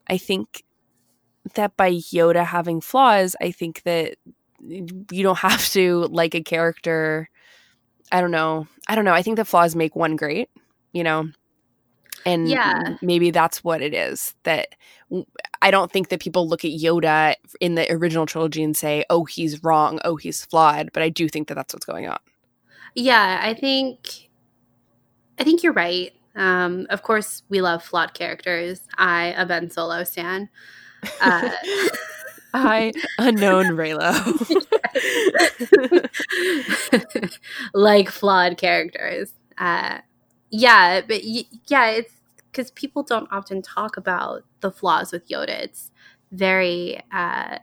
I 0.09 0.19
think 0.19 0.65
that 1.55 1.77
by 1.77 1.93
Yoda 1.93 2.45
having 2.45 2.81
flaws, 2.81 3.37
I 3.41 3.51
think 3.51 3.83
that 3.83 4.17
you 4.69 5.23
don't 5.23 5.39
have 5.39 5.67
to 5.71 6.07
like 6.11 6.35
a 6.35 6.43
character. 6.43 7.29
I 8.13 8.21
don't 8.21 8.31
know. 8.31 8.67
I 8.89 8.95
don't 8.95 9.05
know. 9.05 9.15
I 9.15 9.23
think 9.23 9.37
the 9.37 9.45
flaws 9.45 9.75
make 9.77 9.97
one 9.97 10.17
great, 10.17 10.51
you 10.93 11.05
know? 11.05 11.29
And 12.27 12.49
Yeah. 12.49 12.97
maybe 13.01 13.31
that's 13.31 13.65
what 13.65 13.81
it 13.81 13.95
is. 13.95 14.35
That 14.43 14.75
I 15.63 15.71
don't 15.71 15.91
think 15.91 16.09
that 16.11 16.21
people 16.21 16.47
look 16.47 16.65
at 16.65 16.73
Yoda 16.73 17.35
in 17.61 17.77
the 17.77 17.91
original 17.91 18.27
trilogy 18.27 18.63
and 18.63 18.77
say, 18.77 19.05
oh, 19.09 19.25
he's 19.25 19.63
wrong. 19.65 20.01
Oh, 20.05 20.17
he's 20.17 20.45
flawed. 20.45 20.91
But 20.93 21.03
I 21.03 21.09
do 21.09 21.29
think 21.29 21.49
that 21.49 21.55
that's 21.55 21.73
what's 21.73 21.87
going 21.87 22.07
on. 22.09 22.19
Yeah, 22.95 23.41
I 23.43 23.55
think 23.55 24.29
I 25.39 25.45
think 25.45 25.63
you're 25.63 25.73
right. 25.73 26.13
Um, 26.37 26.87
of 26.91 27.03
course, 27.03 27.43
we 27.49 27.61
love 27.63 27.83
flawed 27.83 28.13
characters. 28.13 28.83
I, 28.99 29.35
a 29.37 29.47
Ben 29.47 29.71
Solo 29.71 30.05
stan. 30.05 30.51
Uh, 31.21 31.51
I, 32.55 32.93
unknown 33.19 33.67
Reylo. 33.77 34.11
like 37.75 38.11
flawed 38.11 38.57
characters. 38.57 39.33
Uh, 39.59 39.99
yeah, 40.51 41.01
but 41.01 41.23
y- 41.25 41.45
yeah, 41.69 41.87
it's 41.91 42.13
because 42.51 42.71
people 42.73 43.03
don't 43.03 43.29
often 43.31 43.63
talk 43.63 43.97
about 43.97 44.45
the 44.61 44.71
flaws 44.73 45.13
with 45.13 45.29
Yoda. 45.29 45.49
It's 45.51 45.91
very, 46.33 47.01
uh, 47.13 47.59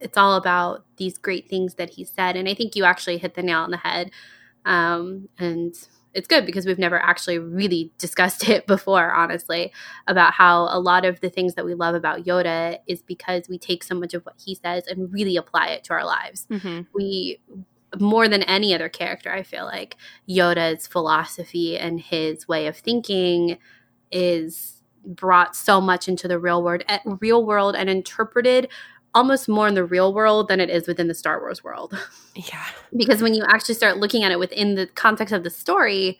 it's 0.00 0.16
all 0.16 0.36
about 0.36 0.84
these 0.96 1.18
great 1.18 1.48
things 1.48 1.74
that 1.74 1.90
he 1.90 2.04
said, 2.04 2.36
and 2.36 2.48
I 2.48 2.54
think 2.54 2.76
you 2.76 2.84
actually 2.84 3.18
hit 3.18 3.34
the 3.34 3.42
nail 3.42 3.60
on 3.60 3.70
the 3.70 3.76
head. 3.78 4.10
Um, 4.64 5.28
and 5.38 5.74
it's 6.14 6.28
good 6.28 6.44
because 6.44 6.66
we've 6.66 6.78
never 6.78 6.98
actually 6.98 7.38
really 7.38 7.92
discussed 7.98 8.48
it 8.54 8.66
before, 8.66 9.12
honestly, 9.12 9.72
about 10.06 10.32
how 10.34 10.68
a 10.70 10.78
lot 10.78 11.04
of 11.04 11.20
the 11.20 11.30
things 11.30 11.54
that 11.54 11.64
we 11.64 11.74
love 11.74 11.94
about 11.94 12.24
Yoda 12.24 12.78
is 12.86 13.02
because 13.02 13.48
we 13.48 13.58
take 13.58 13.82
so 13.84 13.94
much 13.94 14.14
of 14.14 14.24
what 14.24 14.34
he 14.44 14.54
says 14.54 14.86
and 14.86 15.12
really 15.12 15.36
apply 15.36 15.68
it 15.68 15.84
to 15.84 15.92
our 15.94 16.04
lives 16.04 16.46
Mhm. 16.50 16.86
we 16.94 17.40
more 18.00 18.26
than 18.26 18.42
any 18.44 18.74
other 18.74 18.88
character 18.88 19.30
i 19.30 19.42
feel 19.42 19.66
like 19.66 19.96
yoda's 20.26 20.86
philosophy 20.86 21.76
and 21.76 22.00
his 22.00 22.48
way 22.48 22.66
of 22.66 22.74
thinking 22.74 23.58
is 24.10 24.82
brought 25.04 25.54
so 25.54 25.78
much 25.78 26.08
into 26.08 26.26
the 26.26 26.38
real 26.38 26.62
world 26.62 26.82
eh, 26.88 27.00
real 27.20 27.44
world 27.44 27.76
and 27.76 27.90
interpreted 27.90 28.68
almost 29.14 29.48
more 29.48 29.68
in 29.68 29.74
the 29.74 29.84
real 29.84 30.14
world 30.14 30.48
than 30.48 30.60
it 30.60 30.70
is 30.70 30.86
within 30.86 31.08
the 31.08 31.14
star 31.14 31.38
wars 31.40 31.62
world 31.62 31.96
Yeah. 32.34 32.64
because 32.96 33.20
when 33.22 33.34
you 33.34 33.44
actually 33.48 33.74
start 33.74 33.98
looking 33.98 34.24
at 34.24 34.32
it 34.32 34.38
within 34.38 34.74
the 34.74 34.86
context 34.86 35.32
of 35.34 35.44
the 35.44 35.50
story 35.50 36.18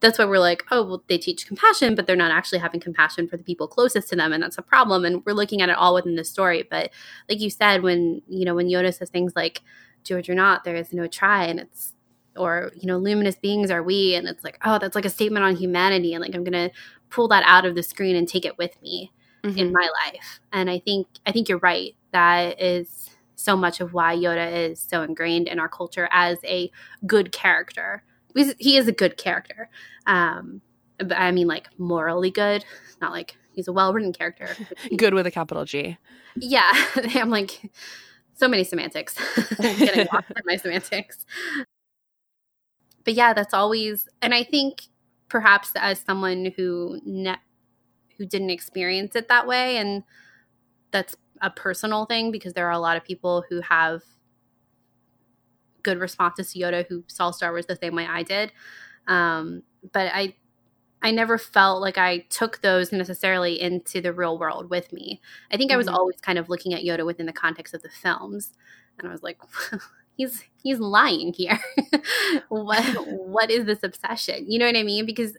that's 0.00 0.18
why 0.18 0.26
we're 0.26 0.38
like 0.38 0.62
oh 0.70 0.84
well 0.84 1.02
they 1.08 1.16
teach 1.16 1.46
compassion 1.46 1.94
but 1.94 2.06
they're 2.06 2.14
not 2.16 2.30
actually 2.30 2.58
having 2.58 2.80
compassion 2.80 3.26
for 3.26 3.36
the 3.38 3.42
people 3.42 3.66
closest 3.66 4.08
to 4.10 4.16
them 4.16 4.32
and 4.32 4.42
that's 4.42 4.58
a 4.58 4.62
problem 4.62 5.04
and 5.06 5.24
we're 5.24 5.32
looking 5.32 5.62
at 5.62 5.70
it 5.70 5.76
all 5.78 5.94
within 5.94 6.16
the 6.16 6.24
story 6.24 6.66
but 6.70 6.90
like 7.30 7.40
you 7.40 7.48
said 7.48 7.82
when 7.82 8.20
you 8.28 8.44
know 8.44 8.54
when 8.54 8.68
yoda 8.68 8.92
says 8.94 9.08
things 9.08 9.32
like 9.34 9.62
george 10.04 10.28
or 10.28 10.34
not 10.34 10.64
there 10.64 10.76
is 10.76 10.92
no 10.92 11.06
try 11.06 11.44
and 11.44 11.58
it's 11.58 11.94
or 12.36 12.70
you 12.74 12.86
know 12.86 12.98
luminous 12.98 13.36
beings 13.36 13.70
are 13.70 13.82
we 13.82 14.14
and 14.14 14.28
it's 14.28 14.44
like 14.44 14.58
oh 14.66 14.78
that's 14.78 14.94
like 14.94 15.06
a 15.06 15.10
statement 15.10 15.42
on 15.42 15.56
humanity 15.56 16.12
and 16.12 16.20
like 16.22 16.34
i'm 16.34 16.44
gonna 16.44 16.70
pull 17.08 17.26
that 17.28 17.42
out 17.46 17.64
of 17.64 17.74
the 17.74 17.82
screen 17.82 18.14
and 18.14 18.28
take 18.28 18.44
it 18.44 18.58
with 18.58 18.80
me 18.82 19.10
Mhm. 19.44 19.56
in 19.58 19.72
my 19.72 19.88
life 20.04 20.40
and 20.52 20.68
i 20.68 20.78
think 20.78 21.06
i 21.24 21.30
think 21.32 21.48
you're 21.48 21.58
right 21.58 21.94
that 22.16 22.60
is 22.60 23.10
so 23.34 23.54
much 23.54 23.80
of 23.80 23.92
why 23.92 24.16
yoda 24.16 24.70
is 24.70 24.80
so 24.80 25.02
ingrained 25.02 25.46
in 25.48 25.60
our 25.60 25.68
culture 25.68 26.08
as 26.10 26.38
a 26.44 26.70
good 27.06 27.30
character. 27.30 28.02
He 28.58 28.76
is 28.78 28.88
a 28.88 28.92
good 28.92 29.16
character. 29.16 29.68
Um 30.06 30.62
but 30.98 31.18
i 31.18 31.30
mean 31.30 31.46
like 31.46 31.66
morally 31.78 32.30
good 32.30 32.64
not 33.02 33.12
like 33.12 33.36
he's 33.52 33.68
a 33.68 33.72
well-written 33.72 34.14
character. 34.14 34.48
Good 34.96 35.12
with 35.12 35.26
a 35.26 35.30
capital 35.30 35.66
G. 35.66 35.98
yeah 36.36 36.70
i'm 37.14 37.28
like 37.28 37.70
so 38.34 38.48
many 38.48 38.64
semantics. 38.64 39.14
Getting 39.60 40.06
lost 40.12 40.30
in 40.30 40.42
my 40.46 40.56
semantics. 40.56 41.24
But 43.04 43.14
yeah 43.14 43.32
that's 43.34 43.52
always 43.52 44.08
and 44.22 44.32
i 44.32 44.42
think 44.42 44.84
perhaps 45.28 45.70
as 45.76 46.00
someone 46.00 46.52
who 46.56 47.00
ne- 47.04 47.44
who 48.16 48.24
didn't 48.24 48.50
experience 48.50 49.14
it 49.16 49.28
that 49.28 49.46
way 49.46 49.76
and 49.76 50.02
that's 50.92 51.14
a 51.42 51.50
personal 51.50 52.06
thing 52.06 52.30
because 52.32 52.52
there 52.54 52.66
are 52.66 52.72
a 52.72 52.78
lot 52.78 52.96
of 52.96 53.04
people 53.04 53.44
who 53.48 53.60
have 53.62 54.02
good 55.82 55.98
responses 55.98 56.52
to 56.52 56.58
yoda 56.58 56.86
who 56.88 57.04
saw 57.06 57.30
star 57.30 57.50
wars 57.52 57.66
the 57.66 57.76
same 57.76 57.94
way 57.94 58.06
i 58.06 58.22
did. 58.22 58.52
Um, 59.08 59.62
but 59.92 60.10
i 60.14 60.34
i 61.02 61.10
never 61.12 61.38
felt 61.38 61.80
like 61.82 61.98
i 61.98 62.20
took 62.30 62.62
those 62.62 62.92
necessarily 62.92 63.60
into 63.60 64.00
the 64.00 64.12
real 64.12 64.38
world 64.38 64.70
with 64.70 64.92
me. 64.92 65.20
I 65.52 65.56
think 65.56 65.72
i 65.72 65.76
was 65.76 65.88
Mhm. 65.88 65.94
always 65.94 66.20
kind 66.20 66.38
of 66.38 66.48
looking 66.50 66.74
at 66.74 66.82
yoda 66.84 67.06
within 67.06 67.26
the 67.26 67.32
context 67.32 67.74
of 67.74 67.82
the 67.82 67.90
films 67.90 68.52
and 68.98 69.08
i 69.08 69.12
was 69.12 69.22
like 69.22 69.38
he's 70.16 70.44
he's 70.62 70.80
lying 70.80 71.32
here. 71.34 71.60
What 72.48 72.84
what 73.08 73.50
is 73.50 73.66
this 73.66 73.82
obsession? 73.82 74.50
You 74.50 74.58
know 74.60 74.66
what 74.66 74.76
i 74.76 74.82
mean? 74.84 75.06
Because 75.06 75.36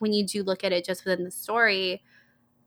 when 0.00 0.12
you 0.12 0.26
do 0.26 0.42
look 0.44 0.64
at 0.64 0.72
it 0.72 0.84
just 0.86 1.04
within 1.04 1.24
the 1.24 1.30
story 1.32 2.02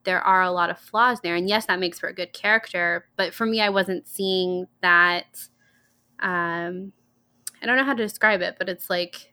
there 0.05 0.21
are 0.21 0.41
a 0.43 0.51
lot 0.51 0.69
of 0.69 0.79
flaws 0.79 1.19
there. 1.21 1.35
And 1.35 1.47
yes 1.49 1.65
that 1.67 1.79
makes 1.79 1.99
for 1.99 2.09
a 2.09 2.13
good 2.13 2.33
character 2.33 3.05
but 3.17 3.33
for 3.33 3.45
me 3.45 3.61
i 3.61 3.69
wasn't 3.69 4.07
seeing 4.07 4.67
that 4.81 5.47
um 6.21 6.91
i 7.61 7.65
don't 7.65 7.77
know 7.77 7.83
how 7.83 7.93
to 7.93 8.03
describe 8.03 8.41
it 8.41 8.55
but 8.59 8.69
it's 8.69 8.89
like 8.89 9.31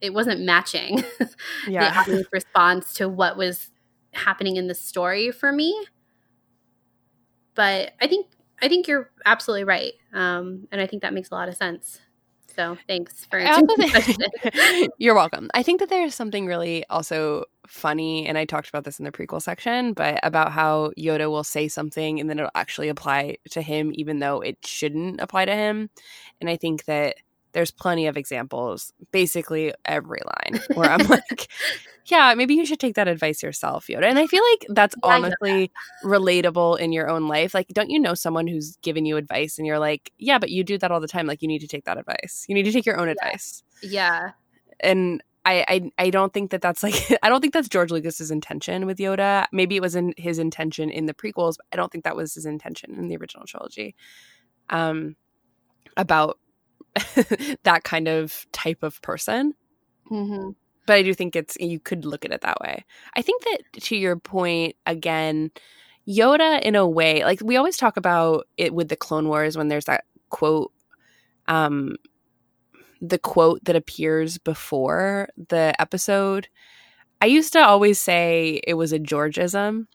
it 0.00 0.14
wasn't 0.14 0.40
matching 0.42 1.04
the 1.78 1.90
Yeah. 1.90 1.94
audience 2.06 2.28
response 2.32 2.94
to 2.94 3.08
what 3.08 3.36
was 3.36 3.70
happening 4.12 4.56
in 4.56 4.68
the 4.68 4.74
story 4.74 5.30
for 5.32 5.52
me. 5.52 5.86
But 7.54 7.92
i 8.00 8.06
think 8.06 8.26
i 8.62 8.68
think 8.68 8.88
you're 8.88 9.10
absolutely 9.26 9.64
right 9.64 9.92
um 10.12 10.66
and 10.72 10.80
i 10.80 10.86
think 10.86 11.02
that 11.02 11.14
makes 11.14 11.30
a 11.30 11.34
lot 11.34 11.48
of 11.48 11.56
sense 11.56 12.00
so 12.54 12.76
thanks 12.86 13.24
for 13.26 13.38
answering 13.38 13.68
also 13.70 13.82
the 13.82 13.90
question. 13.90 14.16
think- 14.42 14.92
You're 14.98 15.14
welcome. 15.14 15.50
I 15.54 15.62
think 15.62 15.80
that 15.80 15.88
there's 15.88 16.14
something 16.14 16.46
really 16.46 16.84
also 16.90 17.44
funny, 17.66 18.26
and 18.26 18.36
I 18.36 18.44
talked 18.44 18.68
about 18.68 18.84
this 18.84 18.98
in 18.98 19.04
the 19.04 19.12
prequel 19.12 19.40
section, 19.42 19.92
but 19.92 20.20
about 20.22 20.52
how 20.52 20.92
Yoda 20.98 21.30
will 21.30 21.44
say 21.44 21.68
something 21.68 22.20
and 22.20 22.28
then 22.28 22.38
it'll 22.38 22.50
actually 22.54 22.88
apply 22.88 23.36
to 23.50 23.62
him, 23.62 23.92
even 23.94 24.18
though 24.18 24.40
it 24.40 24.58
shouldn't 24.64 25.20
apply 25.20 25.44
to 25.46 25.54
him. 25.54 25.90
And 26.40 26.50
I 26.50 26.56
think 26.56 26.84
that 26.84 27.16
there's 27.52 27.70
plenty 27.70 28.06
of 28.06 28.16
examples, 28.16 28.92
basically 29.10 29.72
every 29.84 30.20
line 30.24 30.60
where 30.74 30.90
I'm 30.90 31.06
like, 31.06 31.48
yeah, 32.06 32.34
maybe 32.34 32.54
you 32.54 32.66
should 32.66 32.80
take 32.80 32.94
that 32.96 33.08
advice 33.08 33.42
yourself, 33.42 33.86
Yoda. 33.86 34.04
And 34.04 34.18
I 34.18 34.26
feel 34.26 34.42
like 34.52 34.66
that's 34.70 34.94
Yeah, 35.04 35.14
honestly 35.16 35.70
relatable 36.04 36.78
in 36.78 36.92
your 36.92 37.08
own 37.08 37.28
life. 37.28 37.54
Like, 37.54 37.68
don't 37.68 37.90
you 37.90 38.00
know 38.00 38.14
someone 38.14 38.46
who's 38.46 38.76
given 38.76 39.04
you 39.04 39.16
advice 39.16 39.58
and 39.58 39.66
you're 39.66 39.78
like, 39.78 40.12
yeah, 40.18 40.38
but 40.38 40.50
you 40.50 40.64
do 40.64 40.78
that 40.78 40.90
all 40.90 41.00
the 41.00 41.08
time. 41.08 41.26
Like, 41.26 41.42
you 41.42 41.48
need 41.48 41.60
to 41.60 41.68
take 41.68 41.84
that 41.84 41.98
advice. 41.98 42.44
You 42.48 42.54
need 42.54 42.64
to 42.64 42.72
take 42.72 42.86
your 42.86 42.98
own 42.98 43.08
advice. 43.08 43.62
Yeah. 43.82 44.30
And 44.80 45.22
I, 45.44 45.64
I, 45.68 45.90
I 45.98 46.10
don't 46.10 46.32
think 46.32 46.50
that 46.50 46.62
that's 46.62 46.82
like, 46.82 46.94
I 47.22 47.28
don't 47.28 47.40
think 47.40 47.52
that's 47.52 47.68
George 47.68 47.90
Lucas's 47.90 48.30
intention 48.30 48.86
with 48.86 48.98
Yoda. 48.98 49.46
Maybe 49.52 49.76
it 49.76 49.82
was 49.82 49.94
in 49.94 50.14
his 50.16 50.38
intention 50.38 50.90
in 50.90 51.06
the 51.06 51.14
prequels, 51.14 51.56
but 51.56 51.66
I 51.72 51.76
don't 51.76 51.90
think 51.92 52.04
that 52.04 52.16
was 52.16 52.34
his 52.34 52.46
intention 52.46 52.94
in 52.94 53.08
the 53.08 53.16
original 53.16 53.44
trilogy. 53.46 53.94
Um, 54.70 55.16
about 55.96 56.38
that 57.64 57.82
kind 57.84 58.08
of 58.08 58.46
type 58.52 58.82
of 58.82 59.00
person 59.02 59.54
Mm-hmm. 60.10 60.50
but 60.86 60.94
I 60.94 61.02
do 61.02 61.14
think 61.14 61.36
it's 61.36 61.56
you 61.58 61.80
could 61.80 62.04
look 62.04 62.24
at 62.24 62.32
it 62.32 62.42
that 62.42 62.60
way. 62.60 62.84
I 63.14 63.22
think 63.22 63.42
that 63.44 63.82
to 63.84 63.96
your 63.96 64.16
point 64.16 64.76
again, 64.84 65.50
Yoda 66.06 66.60
in 66.60 66.74
a 66.74 66.86
way, 66.86 67.24
like 67.24 67.40
we 67.42 67.56
always 67.56 67.76
talk 67.78 67.96
about 67.96 68.46
it 68.58 68.74
with 68.74 68.88
the 68.88 68.96
Clone 68.96 69.28
Wars 69.28 69.56
when 69.56 69.68
there's 69.68 69.86
that 69.86 70.04
quote 70.28 70.72
um 71.48 71.96
the 73.00 73.18
quote 73.18 73.64
that 73.64 73.76
appears 73.76 74.36
before 74.38 75.28
the 75.48 75.74
episode. 75.80 76.48
I 77.22 77.26
used 77.26 77.52
to 77.54 77.60
always 77.64 77.98
say 77.98 78.60
it 78.66 78.74
was 78.74 78.92
a 78.92 78.98
Georgism, 78.98 79.86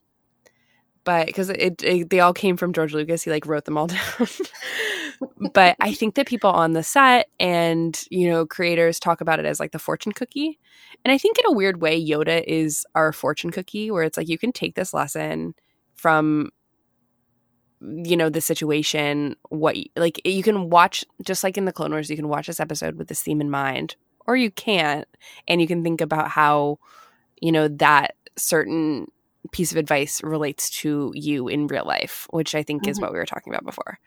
but 1.04 1.28
because 1.28 1.50
it, 1.50 1.84
it 1.84 2.10
they 2.10 2.22
all 2.22 2.34
came 2.34 2.58
from 2.58 2.74
George 2.74 2.94
Lucas, 2.94 3.24
he 3.24 3.30
like 3.30 3.46
wrote 3.46 3.66
them 3.66 3.78
all 3.78 3.88
down. 3.88 4.28
But 5.54 5.76
I 5.80 5.94
think 5.94 6.16
that 6.16 6.28
people 6.28 6.50
on 6.50 6.74
the 6.74 6.84
set 6.84 7.30
and 7.40 8.00
you 8.10 8.30
know 8.30 8.46
creators 8.46 9.00
talk 9.00 9.22
about 9.22 9.40
it 9.40 9.46
as 9.46 9.60
like 9.60 9.72
the 9.72 9.80
fortune 9.80 10.12
cookie, 10.12 10.60
and 11.06 11.12
I 11.12 11.18
think 11.18 11.38
in 11.40 11.46
a 11.48 11.52
weird 11.54 11.82
way, 11.82 12.04
Yoda 12.04 12.44
is 12.46 12.86
our 12.96 13.12
fortune 13.12 13.52
cookie, 13.52 13.92
where 13.92 14.04
it's 14.04 14.18
like 14.18 14.30
you 14.30 14.38
can 14.38 14.52
take 14.52 14.76
this 14.76 14.94
lesson 14.94 15.54
from 15.96 16.52
you 17.80 18.18
know 18.18 18.30
the 18.30 18.42
situation 18.42 19.36
what 19.50 19.78
like 19.96 20.20
you 20.26 20.42
can 20.42 20.70
watch 20.72 21.06
just 21.24 21.44
like 21.44 21.58
in 21.58 21.66
the 21.66 21.72
clone 21.72 21.92
wars 21.92 22.10
you 22.10 22.16
can 22.16 22.28
watch 22.28 22.48
this 22.48 22.60
episode 22.60 22.96
with 22.96 23.08
this 23.08 23.22
theme 23.22 23.40
in 23.40 23.52
mind 23.52 23.96
or 24.26 24.36
you 24.36 24.50
can't 24.50 25.08
and 25.48 25.62
you 25.62 25.68
can 25.68 25.84
think 25.84 26.02
about 26.02 26.28
how 26.30 26.80
you 27.40 27.52
know 27.52 27.68
that 27.68 28.16
certain 28.36 29.06
piece 29.52 29.72
of 29.72 29.78
advice 29.78 30.24
relates 30.24 30.72
to 30.72 31.12
you 31.14 31.48
in 31.48 31.68
real 31.68 31.86
life 31.86 32.26
which 32.32 32.56
i 32.56 32.64
think 32.64 32.88
is 32.88 32.98
Mhm. 32.98 33.04
what 33.04 33.12
we 33.12 33.20
were 33.20 33.28
talking 33.28 33.54
about 33.54 33.64
before 33.64 34.00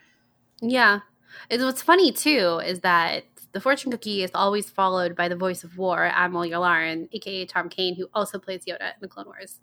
Yeah. 0.61 1.01
It's, 1.49 1.63
what's 1.63 1.83
funny 1.83 2.13
too 2.13 2.61
is 2.65 2.81
that 2.81 3.25
the 3.53 3.61
fortune 3.61 3.91
cookie 3.91 4.23
is 4.23 4.31
always 4.35 4.71
followed 4.71 5.17
by 5.17 5.29
the 5.29 5.37
voice 5.37 5.65
of 5.65 5.77
war, 5.77 6.05
Admiral 6.05 6.45
Yularen, 6.45 7.09
aka 7.13 7.45
Tom 7.47 7.69
Kane, 7.69 7.97
who 7.97 8.09
also 8.15 8.39
plays 8.39 8.65
Yoda 8.65 8.81
in 8.95 9.01
the 9.01 9.09
Clone 9.09 9.27
Wars. 9.27 9.61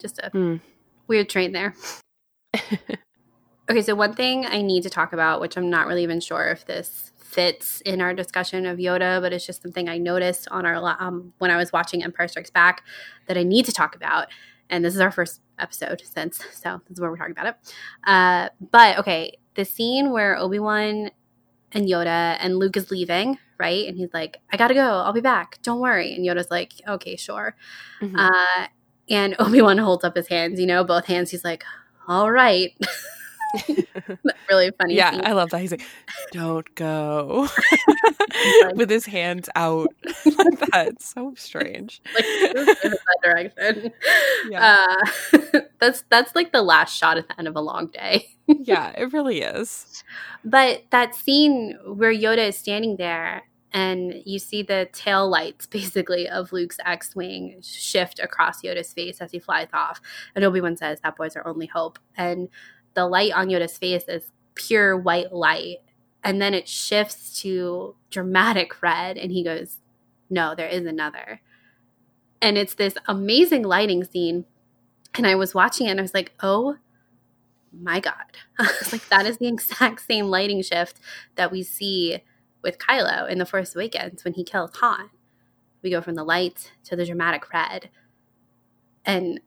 Just 0.00 0.18
a 0.18 0.30
Hmm. 0.30 0.56
weird 1.08 1.28
train 1.28 1.52
there. 1.52 1.74
okay, 3.70 3.82
so 3.82 3.94
one 3.94 4.14
thing 4.14 4.46
I 4.46 4.62
need 4.62 4.82
to 4.82 4.90
talk 4.90 5.12
about, 5.12 5.40
which 5.40 5.56
I'm 5.56 5.70
not 5.70 5.86
really 5.86 6.02
even 6.02 6.20
sure 6.20 6.48
if 6.48 6.64
this 6.66 7.12
fits 7.16 7.80
in 7.82 8.00
our 8.00 8.12
discussion 8.12 8.66
of 8.66 8.78
Yoda, 8.78 9.20
but 9.20 9.32
it's 9.32 9.46
just 9.46 9.62
something 9.62 9.88
I 9.88 9.98
noticed 9.98 10.46
on 10.50 10.66
our 10.66 10.96
um, 11.00 11.32
when 11.38 11.50
I 11.50 11.56
was 11.56 11.72
watching 11.72 12.04
Empire 12.04 12.28
Strikes 12.28 12.50
Back 12.50 12.82
that 13.26 13.38
I 13.38 13.42
need 13.42 13.64
to 13.64 13.72
talk 13.72 13.96
about. 13.96 14.28
And 14.72 14.84
this 14.84 14.94
is 14.96 15.00
our 15.00 15.12
first 15.12 15.40
episode 15.60 16.02
since, 16.04 16.38
so 16.52 16.80
this 16.88 16.96
is 16.96 17.00
where 17.00 17.10
we're 17.10 17.18
talking 17.18 17.32
about 17.32 17.46
it. 17.46 17.74
Uh, 18.04 18.48
but 18.72 18.98
okay, 18.98 19.38
the 19.54 19.64
scene 19.64 20.10
where 20.10 20.36
Obi 20.36 20.58
Wan 20.58 21.10
and 21.72 21.86
Yoda 21.86 22.36
and 22.40 22.56
Luke 22.58 22.76
is 22.76 22.90
leaving, 22.90 23.38
right? 23.58 23.86
And 23.86 23.96
he's 23.98 24.12
like, 24.14 24.38
"I 24.50 24.56
gotta 24.56 24.74
go. 24.74 24.80
I'll 25.02 25.12
be 25.12 25.20
back. 25.20 25.58
Don't 25.62 25.80
worry." 25.80 26.14
And 26.14 26.24
Yoda's 26.26 26.50
like, 26.50 26.72
"Okay, 26.88 27.16
sure." 27.16 27.54
Mhm. 28.00 28.14
Uh, 28.18 28.66
and 29.10 29.36
Obi 29.40 29.62
Wan 29.62 29.78
holds 29.78 30.04
up 30.04 30.16
his 30.16 30.28
hands, 30.28 30.58
you 30.60 30.66
know, 30.66 30.84
both 30.84 31.06
hands. 31.06 31.30
He's 31.30 31.44
like, 31.44 31.64
"All 32.08 32.30
right." 32.30 32.72
really 34.48 34.70
funny. 34.80 34.94
yeah 34.94 35.10
scene. 35.12 35.24
i 35.24 35.32
love 35.32 35.50
that 35.50 35.60
he's 35.60 35.70
like 35.70 35.82
don't 36.32 36.74
go 36.74 37.48
with 38.74 38.88
his 38.90 39.04
hands 39.06 39.48
out 39.56 39.88
like 40.04 40.58
that 40.70 40.88
it's 40.88 41.12
so 41.12 41.32
strange 41.36 42.00
like 42.14 42.24
that 42.24 43.18
direction. 43.22 43.92
Yeah. 44.48 44.86
Uh, 45.32 45.60
that's 45.78 46.02
that's 46.08 46.34
like 46.34 46.52
the 46.52 46.62
last 46.62 46.96
shot 46.96 47.16
at 47.18 47.28
the 47.28 47.38
end 47.38 47.48
of 47.48 47.56
a 47.56 47.60
long 47.60 47.88
day. 47.88 48.26
yeah 48.46 48.92
it 48.96 49.12
really 49.12 49.42
is 49.42 50.02
But 50.44 50.84
that 50.90 51.14
scene 51.14 51.78
where 51.86 52.12
Yoda 52.12 52.48
is 52.48 52.56
standing 52.56 52.96
there 52.96 53.42
and 53.72 54.14
you 54.26 54.38
see 54.38 54.62
the 54.62 54.88
tail 54.92 55.28
lights 55.28 55.66
basically 55.66 56.28
of 56.28 56.52
Luke's 56.52 56.78
X-wing 56.84 57.58
shift 57.62 58.18
across 58.18 58.62
Yoda's 58.62 58.92
face 58.92 59.20
as 59.20 59.30
he 59.30 59.38
flies 59.38 59.68
off, 59.72 60.00
and 60.34 60.44
Obi 60.44 60.60
Wan 60.60 60.76
says, 60.76 60.98
"That 61.02 61.16
boy's 61.16 61.36
our 61.36 61.46
only 61.46 61.66
hope." 61.66 61.98
And 62.16 62.48
the 62.94 63.06
light 63.06 63.32
on 63.32 63.48
Yoda's 63.48 63.78
face 63.78 64.04
is 64.08 64.30
pure 64.54 64.96
white 64.96 65.32
light, 65.32 65.78
and 66.22 66.40
then 66.40 66.54
it 66.54 66.68
shifts 66.68 67.40
to 67.42 67.96
dramatic 68.10 68.82
red, 68.82 69.16
and 69.16 69.32
he 69.32 69.42
goes, 69.42 69.78
"No, 70.30 70.54
there 70.54 70.68
is 70.68 70.86
another." 70.86 71.40
And 72.40 72.58
it's 72.58 72.74
this 72.74 72.94
amazing 73.06 73.62
lighting 73.62 74.04
scene, 74.04 74.46
and 75.14 75.26
I 75.26 75.34
was 75.34 75.54
watching 75.54 75.86
it, 75.86 75.90
and 75.90 76.00
I 76.00 76.02
was 76.02 76.14
like, 76.14 76.32
"Oh." 76.42 76.76
my 77.72 78.00
god 78.00 78.14
like 78.92 79.08
that 79.08 79.26
is 79.26 79.38
the 79.38 79.48
exact 79.48 80.02
same 80.02 80.26
lighting 80.26 80.62
shift 80.62 80.98
that 81.36 81.50
we 81.50 81.62
see 81.62 82.22
with 82.62 82.78
kylo 82.78 83.28
in 83.28 83.38
the 83.38 83.46
force 83.46 83.74
awakens 83.74 84.24
when 84.24 84.34
he 84.34 84.44
kills 84.44 84.70
han 84.76 85.10
we 85.82 85.90
go 85.90 86.00
from 86.00 86.14
the 86.14 86.24
light 86.24 86.72
to 86.84 86.94
the 86.94 87.06
dramatic 87.06 87.52
red 87.52 87.88
and 89.04 89.40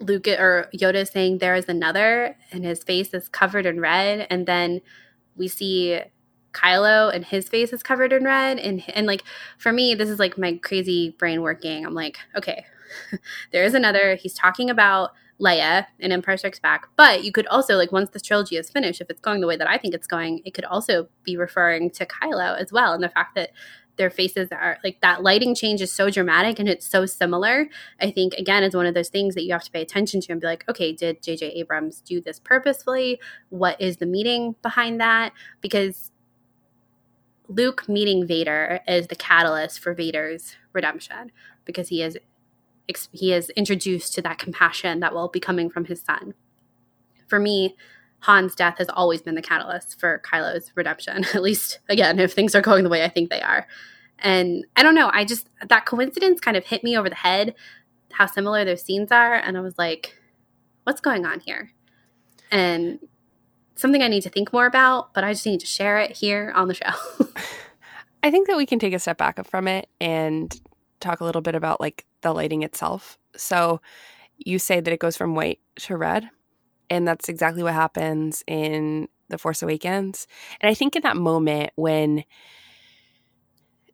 luke 0.00 0.28
or 0.28 0.68
yoda 0.74 1.10
saying 1.10 1.38
there 1.38 1.54
is 1.54 1.68
another 1.68 2.36
and 2.52 2.64
his 2.64 2.82
face 2.82 3.14
is 3.14 3.28
covered 3.28 3.66
in 3.66 3.80
red 3.80 4.26
and 4.30 4.46
then 4.46 4.80
we 5.36 5.48
see 5.48 6.00
kylo 6.52 7.12
and 7.14 7.24
his 7.24 7.48
face 7.48 7.72
is 7.72 7.82
covered 7.82 8.12
in 8.12 8.24
red 8.24 8.58
and 8.58 8.82
and 8.94 9.06
like 9.06 9.22
for 9.58 9.72
me 9.72 9.94
this 9.94 10.08
is 10.08 10.18
like 10.18 10.36
my 10.38 10.58
crazy 10.62 11.10
brain 11.18 11.42
working 11.42 11.84
i'm 11.84 11.94
like 11.94 12.18
okay 12.36 12.64
there 13.52 13.64
is 13.64 13.74
another 13.74 14.14
he's 14.16 14.34
talking 14.34 14.70
about 14.70 15.12
Leia 15.40 15.86
in 15.98 16.12
Empire 16.12 16.36
Strikes 16.36 16.60
Back. 16.60 16.88
But 16.96 17.24
you 17.24 17.32
could 17.32 17.46
also, 17.48 17.76
like, 17.76 17.92
once 17.92 18.10
the 18.10 18.20
trilogy 18.20 18.56
is 18.56 18.70
finished, 18.70 19.00
if 19.00 19.10
it's 19.10 19.20
going 19.20 19.40
the 19.40 19.46
way 19.46 19.56
that 19.56 19.68
I 19.68 19.78
think 19.78 19.94
it's 19.94 20.06
going, 20.06 20.40
it 20.44 20.54
could 20.54 20.64
also 20.64 21.08
be 21.24 21.36
referring 21.36 21.90
to 21.90 22.06
Kylo 22.06 22.58
as 22.58 22.72
well. 22.72 22.92
And 22.92 23.02
the 23.02 23.08
fact 23.08 23.34
that 23.34 23.50
their 23.96 24.10
faces 24.10 24.48
are 24.52 24.78
like 24.84 25.00
that 25.00 25.22
lighting 25.22 25.54
change 25.54 25.80
is 25.80 25.92
so 25.92 26.10
dramatic 26.10 26.58
and 26.58 26.68
it's 26.68 26.86
so 26.86 27.06
similar. 27.06 27.68
I 28.00 28.10
think, 28.10 28.34
again, 28.34 28.62
is 28.62 28.74
one 28.74 28.86
of 28.86 28.94
those 28.94 29.08
things 29.08 29.34
that 29.34 29.44
you 29.44 29.52
have 29.52 29.64
to 29.64 29.70
pay 29.70 29.82
attention 29.82 30.20
to 30.22 30.32
and 30.32 30.40
be 30.40 30.46
like, 30.46 30.64
okay, 30.68 30.92
did 30.92 31.22
J.J. 31.22 31.46
Abrams 31.52 32.00
do 32.00 32.20
this 32.20 32.38
purposefully? 32.38 33.20
What 33.48 33.80
is 33.80 33.96
the 33.96 34.06
meaning 34.06 34.54
behind 34.62 35.00
that? 35.00 35.32
Because 35.60 36.12
Luke 37.48 37.88
meeting 37.88 38.26
Vader 38.26 38.80
is 38.86 39.06
the 39.06 39.16
catalyst 39.16 39.80
for 39.80 39.94
Vader's 39.94 40.56
redemption 40.72 41.32
because 41.64 41.88
he 41.88 42.02
is 42.02 42.18
he 43.10 43.32
is 43.32 43.50
introduced 43.50 44.14
to 44.14 44.22
that 44.22 44.38
compassion 44.38 45.00
that 45.00 45.12
will 45.12 45.28
be 45.28 45.40
coming 45.40 45.68
from 45.68 45.86
his 45.86 46.00
son. 46.00 46.34
For 47.26 47.40
me, 47.40 47.74
Han's 48.26 48.56
death 48.56 48.78
has 48.78 48.88
always 48.88 49.22
been 49.22 49.36
the 49.36 49.42
catalyst 49.42 50.00
for 50.00 50.20
Kylo's 50.24 50.72
redemption. 50.74 51.24
At 51.34 51.42
least, 51.42 51.78
again, 51.88 52.18
if 52.18 52.32
things 52.32 52.54
are 52.54 52.60
going 52.60 52.82
the 52.82 52.90
way 52.90 53.04
I 53.04 53.08
think 53.08 53.30
they 53.30 53.40
are. 53.40 53.66
And 54.18 54.66
I 54.74 54.82
don't 54.82 54.94
know, 54.94 55.10
I 55.12 55.24
just 55.24 55.48
that 55.68 55.86
coincidence 55.86 56.40
kind 56.40 56.56
of 56.56 56.64
hit 56.64 56.82
me 56.82 56.96
over 56.96 57.08
the 57.08 57.14
head 57.14 57.54
how 58.12 58.24
similar 58.24 58.64
those 58.64 58.82
scenes 58.82 59.12
are 59.12 59.34
and 59.34 59.58
I 59.58 59.60
was 59.60 59.76
like, 59.76 60.16
what's 60.84 61.02
going 61.02 61.26
on 61.26 61.40
here? 61.40 61.70
And 62.50 62.98
something 63.74 64.02
I 64.02 64.08
need 64.08 64.22
to 64.22 64.30
think 64.30 64.54
more 64.54 64.64
about, 64.64 65.12
but 65.12 65.22
I 65.22 65.34
just 65.34 65.44
need 65.44 65.60
to 65.60 65.66
share 65.66 65.98
it 65.98 66.12
here 66.12 66.50
on 66.56 66.68
the 66.68 66.74
show. 66.74 66.92
I 68.22 68.30
think 68.30 68.48
that 68.48 68.56
we 68.56 68.64
can 68.64 68.78
take 68.78 68.94
a 68.94 68.98
step 68.98 69.18
back 69.18 69.44
from 69.46 69.68
it 69.68 69.90
and 70.00 70.58
talk 70.98 71.20
a 71.20 71.24
little 71.24 71.42
bit 71.42 71.54
about 71.54 71.80
like 71.80 72.06
the 72.22 72.32
lighting 72.32 72.62
itself. 72.62 73.18
So 73.36 73.82
you 74.38 74.58
say 74.58 74.80
that 74.80 74.92
it 74.92 74.98
goes 74.98 75.16
from 75.16 75.34
white 75.34 75.60
to 75.80 75.96
red, 75.96 76.30
and 76.90 77.06
that's 77.06 77.28
exactly 77.28 77.62
what 77.62 77.74
happens 77.74 78.42
in 78.46 79.08
The 79.28 79.38
Force 79.38 79.62
Awakens. 79.62 80.26
And 80.60 80.70
I 80.70 80.74
think 80.74 80.96
in 80.96 81.02
that 81.02 81.16
moment 81.16 81.70
when 81.76 82.24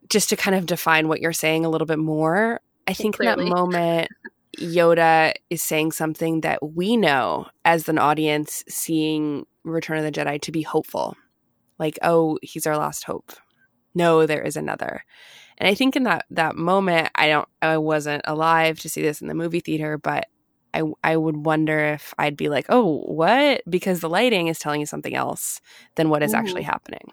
just 0.09 0.28
to 0.28 0.36
kind 0.36 0.55
of 0.56 0.66
define 0.66 1.09
what 1.09 1.20
you're 1.20 1.32
saying 1.32 1.64
a 1.64 1.70
little 1.70 1.86
bit 1.86 1.98
more, 1.98 2.60
I 2.86 2.93
think 2.93 3.19
in 3.19 3.27
that 3.27 3.39
moment 3.39 4.09
Yoda 4.59 5.32
is 5.48 5.62
saying 5.62 5.93
something 5.93 6.43
that 6.43 6.62
we 6.62 6.97
know 6.97 7.47
as 7.64 7.89
an 7.89 7.98
audience 7.98 8.64
seeing 8.69 9.47
Return 9.64 9.98
of 9.98 10.05
the 10.05 10.12
Jedi 10.12 10.40
to 10.43 10.52
be 10.52 10.62
hopeful. 10.62 11.16
Like, 11.78 11.98
oh, 12.02 12.39
he's 12.43 12.66
our 12.66 12.77
last 12.77 13.05
hope. 13.05 13.32
No, 13.94 14.27
there 14.27 14.43
is 14.43 14.56
another. 14.56 15.05
And 15.59 15.69
I 15.69 15.74
think 15.74 15.97
in 15.97 16.02
that 16.05 16.24
that 16.31 16.56
moment, 16.56 17.10
I 17.14 17.28
don't 17.28 17.48
I 17.60 17.78
wasn't 17.78 18.23
alive 18.24 18.81
to 18.81 18.89
see 18.89 19.02
this 19.02 19.20
in 19.20 19.28
the 19.28 19.35
movie 19.35 19.60
theater, 19.60 19.98
but 19.98 20.27
I 20.74 20.82
I 21.05 21.16
would 21.16 21.44
wonder 21.44 21.78
if 21.78 22.15
I'd 22.19 22.36
be 22.36 22.49
like, 22.49 22.66
"Oh, 22.69 23.01
what?" 23.07 23.62
because 23.69 24.01
the 24.01 24.09
lighting 24.09 24.49
is 24.49 24.59
telling 24.59 24.81
you 24.81 24.86
something 24.86 25.15
else 25.15 25.61
than 25.97 26.09
what 26.09 26.23
is 26.23 26.35
actually 26.35 26.62
happening. 26.62 27.12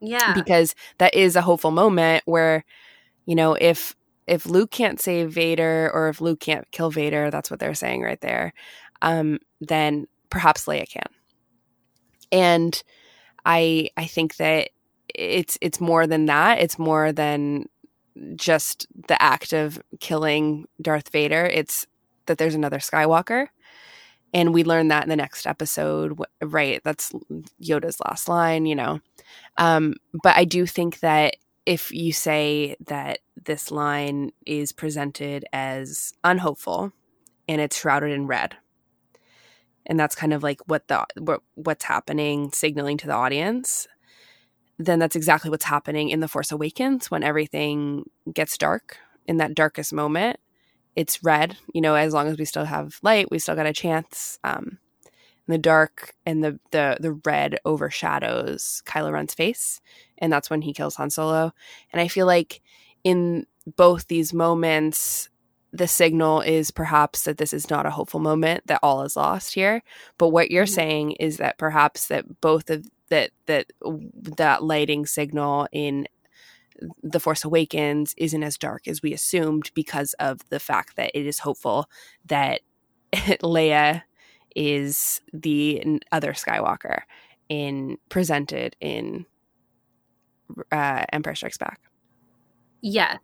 Yeah. 0.00 0.34
Because 0.34 0.74
that 0.98 1.14
is 1.14 1.36
a 1.36 1.42
hopeful 1.42 1.70
moment 1.70 2.22
where 2.26 2.64
you 3.26 3.34
know, 3.34 3.54
if 3.54 3.94
if 4.26 4.46
Luke 4.46 4.70
can't 4.70 5.00
save 5.00 5.32
Vader 5.32 5.90
or 5.92 6.08
if 6.08 6.20
Luke 6.20 6.40
can't 6.40 6.70
kill 6.70 6.90
Vader, 6.90 7.30
that's 7.30 7.50
what 7.50 7.60
they're 7.60 7.74
saying 7.74 8.02
right 8.02 8.20
there. 8.20 8.52
Um, 9.00 9.38
then 9.60 10.06
perhaps 10.30 10.66
Leia 10.66 10.88
can. 10.88 11.06
And 12.30 12.82
I 13.44 13.90
I 13.96 14.06
think 14.06 14.36
that 14.36 14.70
it's 15.14 15.58
it's 15.60 15.80
more 15.80 16.06
than 16.06 16.26
that. 16.26 16.60
It's 16.60 16.78
more 16.78 17.12
than 17.12 17.66
just 18.36 18.86
the 19.08 19.20
act 19.20 19.52
of 19.52 19.80
killing 20.00 20.66
Darth 20.80 21.10
Vader. 21.10 21.44
It's 21.44 21.86
that 22.32 22.38
there's 22.38 22.54
another 22.54 22.78
Skywalker. 22.78 23.48
And 24.34 24.54
we 24.54 24.64
learn 24.64 24.88
that 24.88 25.02
in 25.02 25.10
the 25.10 25.16
next 25.16 25.46
episode, 25.46 26.18
right? 26.40 26.80
That's 26.84 27.12
Yoda's 27.62 28.00
last 28.00 28.28
line, 28.28 28.64
you 28.64 28.74
know. 28.74 29.00
Um, 29.58 29.94
but 30.22 30.34
I 30.36 30.46
do 30.46 30.64
think 30.64 31.00
that 31.00 31.36
if 31.66 31.92
you 31.92 32.14
say 32.14 32.76
that 32.86 33.18
this 33.44 33.70
line 33.70 34.32
is 34.46 34.72
presented 34.72 35.44
as 35.52 36.14
unhopeful 36.24 36.92
and 37.46 37.60
it's 37.60 37.78
shrouded 37.78 38.10
in 38.10 38.26
red, 38.26 38.56
and 39.84 40.00
that's 40.00 40.14
kind 40.14 40.32
of 40.32 40.42
like 40.42 40.60
what 40.66 40.88
the 40.88 41.04
what, 41.18 41.42
what's 41.54 41.84
happening, 41.84 42.50
signaling 42.52 42.96
to 42.98 43.06
the 43.06 43.12
audience, 43.12 43.86
then 44.78 44.98
that's 44.98 45.16
exactly 45.16 45.50
what's 45.50 45.64
happening 45.64 46.08
in 46.08 46.20
the 46.20 46.28
Force 46.28 46.52
Awakens 46.52 47.10
when 47.10 47.22
everything 47.22 48.04
gets 48.32 48.56
dark 48.56 48.96
in 49.26 49.36
that 49.36 49.54
darkest 49.54 49.92
moment. 49.92 50.38
It's 50.96 51.22
red, 51.24 51.56
you 51.72 51.80
know. 51.80 51.94
As 51.94 52.12
long 52.12 52.28
as 52.28 52.38
we 52.38 52.44
still 52.44 52.64
have 52.64 52.98
light, 53.02 53.30
we 53.30 53.38
still 53.38 53.54
got 53.56 53.66
a 53.66 53.72
chance. 53.72 54.38
Um, 54.44 54.78
the 55.48 55.58
dark 55.58 56.14
and 56.24 56.42
the 56.44 56.58
the 56.70 56.96
the 57.00 57.12
red 57.24 57.58
overshadows 57.64 58.82
Kylo 58.86 59.12
Ren's 59.12 59.34
face, 59.34 59.80
and 60.18 60.32
that's 60.32 60.50
when 60.50 60.62
he 60.62 60.72
kills 60.72 60.96
Han 60.96 61.10
Solo. 61.10 61.52
And 61.92 62.00
I 62.00 62.08
feel 62.08 62.26
like 62.26 62.60
in 63.04 63.46
both 63.76 64.06
these 64.08 64.32
moments, 64.32 65.28
the 65.72 65.88
signal 65.88 66.40
is 66.42 66.70
perhaps 66.70 67.24
that 67.24 67.38
this 67.38 67.52
is 67.52 67.70
not 67.70 67.86
a 67.86 67.90
hopeful 67.90 68.20
moment, 68.20 68.66
that 68.66 68.80
all 68.82 69.02
is 69.02 69.16
lost 69.16 69.54
here. 69.54 69.82
But 70.18 70.28
what 70.28 70.50
you're 70.50 70.64
Mhm. 70.64 70.68
saying 70.74 71.10
is 71.12 71.38
that 71.38 71.58
perhaps 71.58 72.06
that 72.08 72.40
both 72.40 72.70
of 72.70 72.86
that 73.08 73.30
that 73.46 73.66
that 73.82 74.62
lighting 74.62 75.06
signal 75.06 75.66
in 75.72 76.06
the 77.02 77.20
Force 77.20 77.44
Awakens 77.44 78.14
isn't 78.16 78.42
as 78.42 78.58
dark 78.58 78.86
as 78.88 79.02
we 79.02 79.12
assumed 79.12 79.70
because 79.74 80.14
of 80.14 80.40
the 80.48 80.60
fact 80.60 80.96
that 80.96 81.10
it 81.14 81.26
is 81.26 81.40
hopeful 81.40 81.88
that 82.26 82.60
Leia 83.12 84.02
is 84.54 85.20
the 85.32 86.00
other 86.10 86.32
Skywalker 86.32 87.00
in 87.48 87.98
presented 88.08 88.76
in 88.80 89.26
uh, 90.70 91.04
Empire 91.12 91.34
Strikes 91.34 91.58
Back. 91.58 91.80
Yes. 92.80 93.18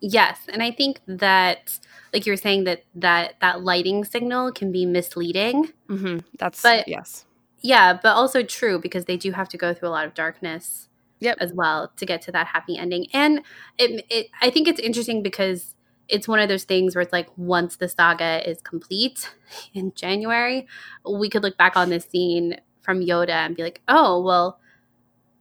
Yes. 0.00 0.38
And 0.52 0.62
I 0.62 0.70
think 0.70 1.00
that 1.06 1.78
like 2.12 2.26
you 2.26 2.32
were 2.32 2.36
saying 2.36 2.64
that 2.64 2.84
that 2.94 3.34
that 3.40 3.62
lighting 3.62 4.04
signal 4.04 4.52
can 4.52 4.70
be 4.72 4.84
misleading. 4.84 5.72
Mm-hmm. 5.88 6.18
That's 6.38 6.60
But- 6.62 6.86
yes, 6.88 7.24
Yeah, 7.62 7.94
but 7.94 8.14
also 8.14 8.42
true 8.42 8.78
because 8.78 9.06
they 9.06 9.16
do 9.16 9.32
have 9.32 9.48
to 9.50 9.56
go 9.56 9.72
through 9.72 9.88
a 9.88 9.90
lot 9.90 10.04
of 10.06 10.12
darkness 10.14 10.88
Yep. 11.20 11.38
as 11.40 11.52
well 11.54 11.90
to 11.96 12.04
get 12.06 12.20
to 12.22 12.32
that 12.32 12.48
happy 12.48 12.76
ending. 12.76 13.06
And 13.12 13.40
it, 13.78 14.04
it 14.10 14.26
I 14.42 14.50
think 14.50 14.68
it's 14.68 14.80
interesting 14.80 15.22
because 15.22 15.74
it's 16.08 16.28
one 16.28 16.38
of 16.38 16.48
those 16.48 16.64
things 16.64 16.94
where 16.94 17.02
it's 17.02 17.12
like 17.12 17.28
once 17.36 17.76
the 17.76 17.88
saga 17.88 18.48
is 18.48 18.60
complete 18.60 19.30
in 19.74 19.92
January, 19.94 20.66
we 21.08 21.30
could 21.30 21.42
look 21.42 21.56
back 21.56 21.76
on 21.76 21.88
this 21.90 22.04
scene 22.04 22.60
from 22.82 23.00
Yoda 23.00 23.30
and 23.30 23.56
be 23.56 23.62
like, 23.62 23.80
"Oh, 23.88 24.20
well, 24.22 24.58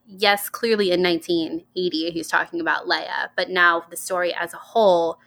yes, 0.08 0.50
clearly 0.50 0.92
in 0.92 1.02
1980 1.04 2.12
he's 2.12 2.28
talking 2.30 2.62
about 2.62 2.88
Leia, 2.88 3.30
but 3.36 3.50
now 3.50 3.84
the 3.90 3.98
story 3.98 4.34
as 4.34 4.54
a 4.54 4.58
whole, 4.58 5.20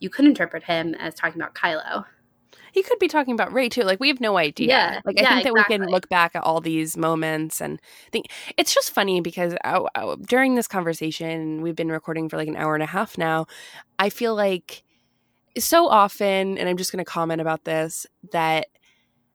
you 0.00 0.10
could 0.10 0.24
interpret 0.26 0.64
him 0.64 0.94
as 0.96 1.14
talking 1.14 1.40
about 1.40 1.54
Kylo." 1.54 2.06
He 2.72 2.82
could 2.82 2.98
be 2.98 3.06
talking 3.06 3.34
about 3.34 3.52
Rey 3.52 3.68
too. 3.68 3.82
Like 3.82 4.00
we 4.00 4.08
have 4.08 4.20
no 4.20 4.38
idea. 4.38 4.68
Yeah, 4.68 5.00
like 5.04 5.18
I 5.18 5.22
yeah, 5.22 5.34
think 5.34 5.44
that 5.44 5.54
we 5.54 5.64
can 5.64 5.86
look 5.86 6.08
back 6.08 6.34
at 6.34 6.42
all 6.42 6.60
these 6.60 6.96
moments 6.96 7.60
and 7.60 7.80
think 8.10 8.26
it's 8.56 8.74
just 8.74 8.92
funny 8.92 9.20
because 9.20 9.54
uh, 9.62 9.84
uh, 9.94 10.16
during 10.26 10.54
this 10.54 10.66
conversation, 10.66 11.62
we've 11.62 11.76
been 11.76 11.92
recording 11.92 12.28
for 12.28 12.36
like 12.36 12.48
an 12.48 12.56
hour 12.56 12.74
and 12.74 12.82
a 12.82 12.86
half 12.86 13.16
now. 13.18 13.46
I 13.98 14.08
feel 14.08 14.34
like 14.34 14.82
so 15.58 15.86
often, 15.86 16.56
and 16.58 16.68
I'm 16.68 16.78
just 16.78 16.92
going 16.92 17.04
to 17.04 17.10
comment 17.10 17.40
about 17.40 17.64
this 17.64 18.06
that 18.32 18.68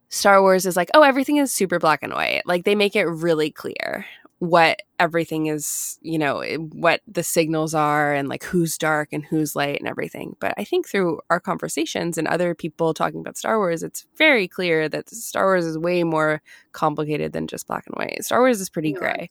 Star 0.09 0.41
Wars 0.41 0.65
is 0.65 0.75
like, 0.75 0.89
oh, 0.93 1.03
everything 1.03 1.37
is 1.37 1.51
super 1.51 1.79
black 1.79 2.01
and 2.01 2.13
white. 2.13 2.41
Like 2.45 2.65
they 2.65 2.75
make 2.75 2.95
it 2.95 3.05
really 3.05 3.51
clear 3.51 4.05
what 4.39 4.81
everything 4.99 5.47
is, 5.47 5.97
you 6.01 6.17
know, 6.19 6.43
what 6.73 7.01
the 7.07 7.23
signals 7.23 7.73
are 7.73 8.13
and 8.13 8.29
like 8.29 8.43
who's 8.43 8.77
dark 8.77 9.09
and 9.11 9.25
who's 9.25 9.55
light 9.55 9.79
and 9.79 9.87
everything. 9.89 10.35
But 10.39 10.53
I 10.57 10.63
think 10.63 10.87
through 10.87 11.21
our 11.31 11.39
conversations 11.39 12.19
and 12.19 12.27
other 12.27 12.53
people 12.53 12.93
talking 12.93 13.19
about 13.19 13.37
Star 13.37 13.57
Wars, 13.57 13.81
it's 13.81 14.05
very 14.15 14.47
clear 14.47 14.87
that 14.89 15.09
Star 15.09 15.45
Wars 15.45 15.65
is 15.65 15.77
way 15.77 16.03
more 16.03 16.41
complicated 16.71 17.33
than 17.33 17.47
just 17.47 17.65
black 17.67 17.85
and 17.87 17.95
white. 17.95 18.23
Star 18.23 18.39
Wars 18.41 18.61
is 18.61 18.69
pretty 18.69 18.93
gray. 18.93 19.29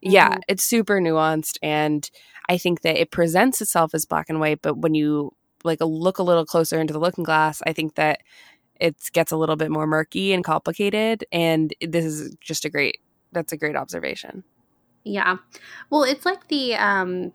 Yeah, 0.00 0.36
Mhm. 0.36 0.40
it's 0.48 0.64
super 0.64 1.00
nuanced 1.00 1.58
and 1.62 2.10
I 2.48 2.56
think 2.56 2.80
that 2.82 2.96
it 2.98 3.10
presents 3.10 3.60
itself 3.60 3.94
as 3.94 4.06
black 4.06 4.30
and 4.30 4.40
white, 4.40 4.62
but 4.62 4.78
when 4.78 4.94
you 4.94 5.32
like 5.64 5.80
look 5.80 6.18
a 6.18 6.22
little 6.22 6.46
closer 6.46 6.80
into 6.80 6.92
the 6.94 7.00
looking 7.00 7.24
glass, 7.24 7.60
I 7.66 7.72
think 7.74 7.96
that 7.96 8.20
it 8.80 8.94
gets 9.12 9.32
a 9.32 9.36
little 9.36 9.56
bit 9.56 9.70
more 9.70 9.86
murky 9.86 10.32
and 10.32 10.44
complicated 10.44 11.24
and 11.32 11.74
this 11.80 12.04
is 12.04 12.36
just 12.40 12.64
a 12.64 12.70
great 12.70 13.00
that's 13.36 13.52
a 13.52 13.56
great 13.56 13.76
observation. 13.76 14.42
Yeah. 15.04 15.36
Well, 15.90 16.02
it's 16.02 16.24
like 16.24 16.48
the 16.48 16.74
um 16.74 17.32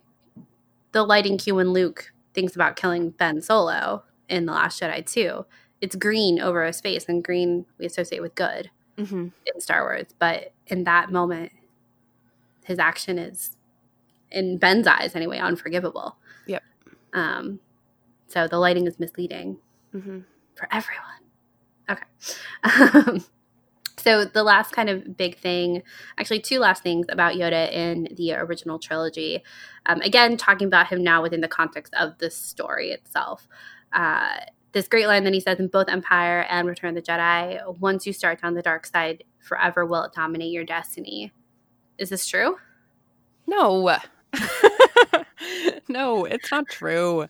the 0.93 1.03
lighting 1.03 1.37
cue 1.37 1.55
when 1.55 1.69
Luke 1.71 2.11
thinks 2.33 2.55
about 2.55 2.75
killing 2.75 3.11
Ben 3.11 3.41
Solo 3.41 4.03
in 4.27 4.45
The 4.47 4.51
Last 4.51 4.81
Jedi 4.81 5.05
too. 5.05 5.45
It's 5.79 5.95
green 5.95 6.39
over 6.39 6.65
his 6.65 6.81
face 6.81 7.05
and 7.07 7.23
green 7.23 7.65
we 7.77 7.85
associate 7.85 8.21
with 8.21 8.35
good 8.35 8.69
Mm-hmm. 8.97 9.27
in 9.45 9.61
Star 9.61 9.83
Wars, 9.83 10.07
but 10.19 10.53
in 10.67 10.83
that 10.83 11.11
moment 11.11 11.51
his 12.65 12.77
action 12.79 13.17
is 13.17 13.55
in 14.29 14.57
Ben's 14.57 14.85
eyes 14.87 15.15
anyway 15.15 15.37
unforgivable. 15.37 16.17
Yep. 16.47 16.63
Um 17.13 17.59
so 18.27 18.47
the 18.47 18.57
lighting 18.57 18.87
is 18.87 18.99
misleading 18.99 19.59
Mm-hmm. 19.93 20.19
for 20.55 20.67
everyone. 20.71 21.21
Okay. 21.89 23.25
So 24.01 24.25
the 24.25 24.43
last 24.43 24.71
kind 24.71 24.89
of 24.89 25.15
big 25.15 25.37
thing, 25.37 25.83
actually 26.17 26.39
two 26.39 26.59
last 26.59 26.81
things 26.81 27.05
about 27.09 27.35
Yoda 27.35 27.71
in 27.71 28.07
the 28.15 28.33
original 28.33 28.79
trilogy. 28.79 29.43
Um, 29.85 30.01
again, 30.01 30.37
talking 30.37 30.67
about 30.67 30.87
him 30.87 31.03
now 31.03 31.21
within 31.21 31.41
the 31.41 31.47
context 31.47 31.93
of 31.93 32.17
the 32.17 32.31
story 32.31 32.89
itself. 32.89 33.47
Uh, 33.93 34.37
this 34.71 34.87
great 34.87 35.05
line 35.05 35.23
that 35.25 35.33
he 35.33 35.39
says 35.39 35.59
in 35.59 35.67
both 35.67 35.87
Empire 35.87 36.47
and 36.49 36.67
Return 36.67 36.97
of 36.97 37.03
the 37.03 37.11
Jedi: 37.11 37.61
"Once 37.79 38.07
you 38.07 38.13
start 38.13 38.41
down 38.41 38.55
the 38.55 38.61
dark 38.61 38.87
side, 38.87 39.23
forever 39.39 39.85
will 39.85 40.03
it 40.03 40.13
dominate 40.13 40.51
your 40.51 40.63
destiny." 40.63 41.31
Is 41.97 42.09
this 42.09 42.25
true? 42.25 42.55
No. 43.45 43.97
no, 45.89 46.25
it's 46.25 46.49
not 46.49 46.67
true. 46.69 47.27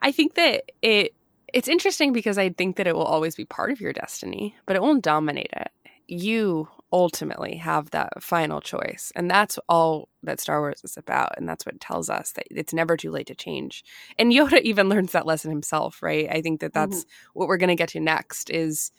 I 0.00 0.12
think 0.12 0.34
that 0.34 0.70
it 0.80 1.14
it's 1.54 1.68
interesting 1.68 2.12
because 2.12 2.36
I 2.36 2.50
think 2.50 2.76
that 2.76 2.86
it 2.86 2.94
will 2.94 3.04
always 3.04 3.36
be 3.36 3.44
part 3.44 3.70
of 3.70 3.80
your 3.80 3.92
destiny, 3.92 4.54
but 4.66 4.74
it 4.76 4.82
won't 4.82 5.04
dominate 5.04 5.50
it. 5.52 5.70
You 6.08 6.68
ultimately 6.92 7.56
have 7.56 7.90
that 7.90 8.22
final 8.22 8.60
choice. 8.60 9.12
And 9.16 9.30
that's 9.30 9.58
all 9.68 10.08
that 10.24 10.40
Star 10.40 10.60
Wars 10.60 10.80
is 10.84 10.96
about. 10.96 11.38
And 11.38 11.48
that's 11.48 11.64
what 11.64 11.80
tells 11.80 12.10
us 12.10 12.32
that 12.32 12.46
it's 12.50 12.74
never 12.74 12.96
too 12.96 13.10
late 13.10 13.28
to 13.28 13.34
change. 13.34 13.84
And 14.18 14.32
Yoda 14.32 14.60
even 14.62 14.88
learns 14.88 15.12
that 15.12 15.26
lesson 15.26 15.50
himself, 15.50 16.02
right? 16.02 16.28
I 16.30 16.42
think 16.42 16.60
that 16.60 16.72
that's 16.74 17.06
what 17.34 17.48
we're 17.48 17.56
going 17.56 17.68
to 17.68 17.74
get 17.76 17.90
to 17.90 18.00
next 18.00 18.50
is, 18.50 18.90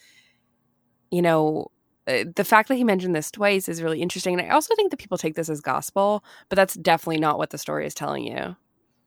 you 1.11 1.21
know, 1.21 1.67
uh, 2.07 2.23
the 2.35 2.43
fact 2.43 2.69
that 2.69 2.75
he 2.75 2.83
mentioned 2.83 3.15
this 3.15 3.31
twice 3.31 3.67
is 3.67 3.81
really 3.81 4.01
interesting. 4.01 4.39
And 4.39 4.47
I 4.49 4.53
also 4.53 4.75
think 4.75 4.91
that 4.91 4.99
people 4.99 5.17
take 5.17 5.35
this 5.35 5.49
as 5.49 5.59
gospel, 5.61 6.23
but 6.49 6.55
that's 6.55 6.75
definitely 6.75 7.19
not 7.19 7.37
what 7.37 7.49
the 7.49 7.57
story 7.57 7.85
is 7.85 7.93
telling 7.93 8.25
you 8.25 8.55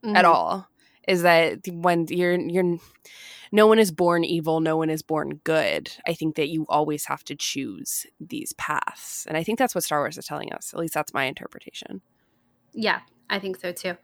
at 0.05 0.25
Mhm. 0.25 0.25
all. 0.25 0.69
Is 1.09 1.23
that 1.23 1.61
when 1.69 2.07
you're 2.09 2.39
you're 2.39 2.79
no 3.51 3.67
one 3.67 3.79
is 3.79 3.91
born 3.91 4.25
evil, 4.25 4.61
no 4.61 4.77
one 4.77 4.91
is 4.91 5.03
born 5.03 5.41
good. 5.45 5.91
I 6.07 6.13
think 6.13 6.37
that 6.37 6.49
you 6.49 6.67
always 6.69 7.07
have 7.07 7.25
to 7.25 7.35
choose 7.35 8.07
these 8.21 8.53
paths. 8.55 9.25
And 9.27 9.37
I 9.37 9.43
think 9.43 9.59
that's 9.59 9.75
what 9.75 9.85
Star 9.85 10.01
Wars 10.01 10.19
is 10.19 10.27
telling 10.27 10.53
us. 10.53 10.73
At 10.75 10.81
least 10.81 10.95
that's 10.95 11.15
my 11.15 11.25
interpretation. 11.25 12.03
Yeah, 12.75 13.01
I 13.31 13.39
think 13.39 13.59
so 13.59 13.73
too. 13.73 13.97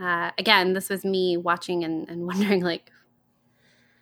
Uh, 0.00 0.32
again, 0.36 0.72
this 0.72 0.88
was 0.88 1.04
me 1.04 1.36
watching 1.36 1.84
and, 1.84 2.08
and 2.08 2.26
wondering, 2.26 2.62
like, 2.62 2.90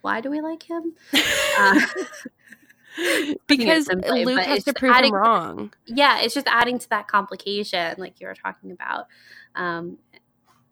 why 0.01 0.21
do 0.21 0.29
we 0.29 0.41
like 0.41 0.63
him? 0.63 0.93
Uh, 1.59 1.79
because 3.47 3.85
simply, 3.85 4.25
Luke 4.25 4.39
has 4.39 4.59
to 4.63 4.65
just 4.65 4.77
prove 4.77 4.93
adding- 4.93 5.13
him 5.13 5.19
wrong. 5.19 5.73
yeah, 5.85 6.19
it's 6.19 6.33
just 6.33 6.47
adding 6.47 6.77
to 6.79 6.89
that 6.89 7.07
complication, 7.07 7.95
like 7.97 8.19
you 8.19 8.27
were 8.27 8.35
talking 8.35 8.71
about. 8.71 9.07
Um, 9.55 9.97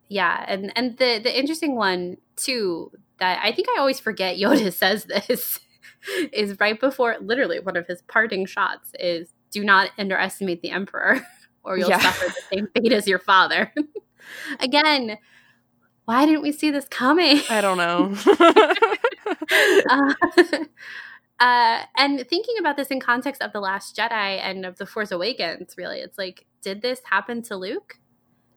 yeah, 0.08 0.44
and 0.46 0.72
and 0.76 0.96
the 0.98 1.20
the 1.22 1.38
interesting 1.38 1.76
one 1.76 2.16
too 2.36 2.90
that 3.18 3.40
I 3.42 3.52
think 3.52 3.68
I 3.74 3.78
always 3.80 4.00
forget 4.00 4.36
Yoda 4.40 4.72
says 4.72 5.04
this 5.04 5.58
is 6.32 6.58
right 6.60 6.78
before 6.78 7.16
literally 7.20 7.60
one 7.60 7.76
of 7.76 7.86
his 7.86 8.02
parting 8.02 8.46
shots 8.46 8.90
is 8.98 9.32
do 9.50 9.64
not 9.64 9.90
underestimate 9.98 10.62
the 10.62 10.70
emperor 10.70 11.20
or 11.64 11.78
you'll 11.78 11.88
Yeah. 11.90 12.00
suffer 12.00 12.26
the 12.26 12.56
same 12.56 12.68
fate 12.74 12.92
as 12.92 13.06
your 13.08 13.18
father. 13.18 13.72
Again, 14.60 15.18
why 16.04 16.26
didn't 16.26 16.42
we 16.42 16.52
see 16.52 16.70
this 16.70 16.86
coming? 16.88 17.40
I 17.48 17.60
don't 17.60 17.76
know. 17.78 18.14
uh, 19.88 20.14
uh, 21.40 21.82
and 21.96 22.26
thinking 22.28 22.56
about 22.58 22.76
this 22.76 22.88
in 22.88 23.00
context 23.00 23.42
of 23.42 23.52
The 23.52 23.60
Last 23.60 23.96
Jedi 23.96 24.10
and 24.40 24.64
of 24.64 24.76
The 24.78 24.86
Force 24.86 25.10
Awakens, 25.10 25.74
really, 25.76 25.98
it's 26.00 26.18
like, 26.18 26.46
did 26.62 26.82
this 26.82 27.00
happen 27.10 27.42
to 27.42 27.56
Luke? 27.56 27.98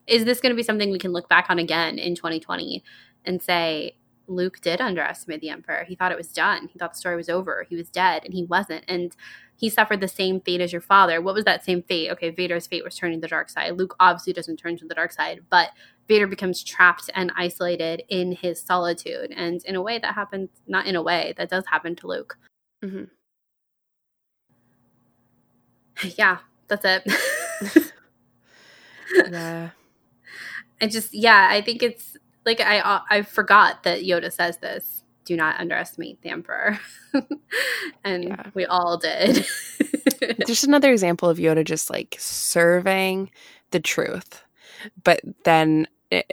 Is 0.10 0.26
this 0.26 0.42
going 0.42 0.52
to 0.52 0.58
be 0.58 0.64
something 0.64 0.92
we 0.92 1.00
can 1.00 1.14
look 1.14 1.30
back 1.30 1.46
on 1.50 1.60
again 1.60 2.00
in 2.00 2.16
2020 2.16 2.84
and 3.26 3.42
say, 3.42 3.96
Luke 4.28 4.60
did 4.62 4.82
underestimate 4.82 5.42
the 5.42 5.50
Emperor. 5.50 5.84
He 5.88 5.96
thought 5.96 6.12
it 6.12 6.18
was 6.18 6.32
done. 6.32 6.68
He 6.72 6.78
thought 6.78 6.94
the 6.94 7.00
story 7.00 7.16
was 7.16 7.30
over. 7.30 7.66
He 7.68 7.76
was 7.76 7.90
dead, 7.90 8.24
and 8.24 8.34
he 8.34 8.44
wasn't. 8.44 8.86
And 8.88 9.16
he 9.56 9.70
suffered 9.70 10.02
the 10.02 10.08
same 10.08 10.40
fate 10.42 10.62
as 10.62 10.72
your 10.72 10.82
father. 10.82 11.22
What 11.22 11.34
was 11.34 11.46
that 11.46 11.66
same 11.66 11.82
fate? 11.84 12.12
Okay, 12.12 12.30
Vader's 12.30 12.68
fate 12.68 12.84
was 12.84 12.96
turning 12.96 13.18
to 13.20 13.22
the 13.22 13.28
dark 13.28 13.50
side. 13.50 13.78
Luke 13.78 13.96
obviously 14.00 14.34
doesn't 14.34 14.58
turn 14.58 14.78
to 14.78 14.88
the 14.88 14.94
dark 14.96 15.12
side, 15.12 15.42
but 15.50 15.70
Vader 16.08 16.28
becomes 16.28 16.64
trapped 16.64 17.10
and 17.16 17.32
isolated 17.36 18.04
in 18.10 18.32
his 18.32 18.62
solitude. 18.62 19.32
And 19.36 19.64
in 19.66 19.76
a 19.76 19.82
way, 19.82 20.00
that 20.00 20.14
happens, 20.16 20.50
not 20.68 20.86
in 20.86 20.96
a 20.96 21.02
way, 21.02 21.34
that 21.38 21.50
does 21.50 21.66
happen 21.66 21.96
to 21.98 22.08
Luke. 22.08 22.38
Mhm. 22.84 23.10
Yeah, 26.18 26.38
that's 26.68 26.86
it. 26.86 27.94
yeah. 29.32 29.70
I 30.82 30.88
just, 30.88 31.14
yeah, 31.14 31.48
I 31.52 31.62
think 31.62 31.84
it's 31.84 32.18
like 32.46 32.62
I 32.62 32.80
uh, 32.80 33.02
I 33.10 33.22
forgot 33.24 33.84
that 33.84 34.02
Yoda 34.04 34.32
says 34.32 34.58
this. 34.60 35.04
Do 35.26 35.36
not 35.38 35.60
underestimate 35.60 36.22
the 36.22 36.30
Emperor, 36.30 36.80
and 38.04 38.24
Yeah. 38.26 38.44
we 38.54 38.66
all 38.66 38.98
did. 38.98 39.46
Just 40.46 40.64
another 40.64 40.92
example 40.92 41.30
of 41.30 41.38
Yoda 41.38 41.64
just 41.66 41.90
like 41.90 42.16
serving 42.20 43.32
the 43.72 43.80
truth, 43.80 44.44
but 45.04 45.22
then 45.46 45.88
eh, 46.12 46.24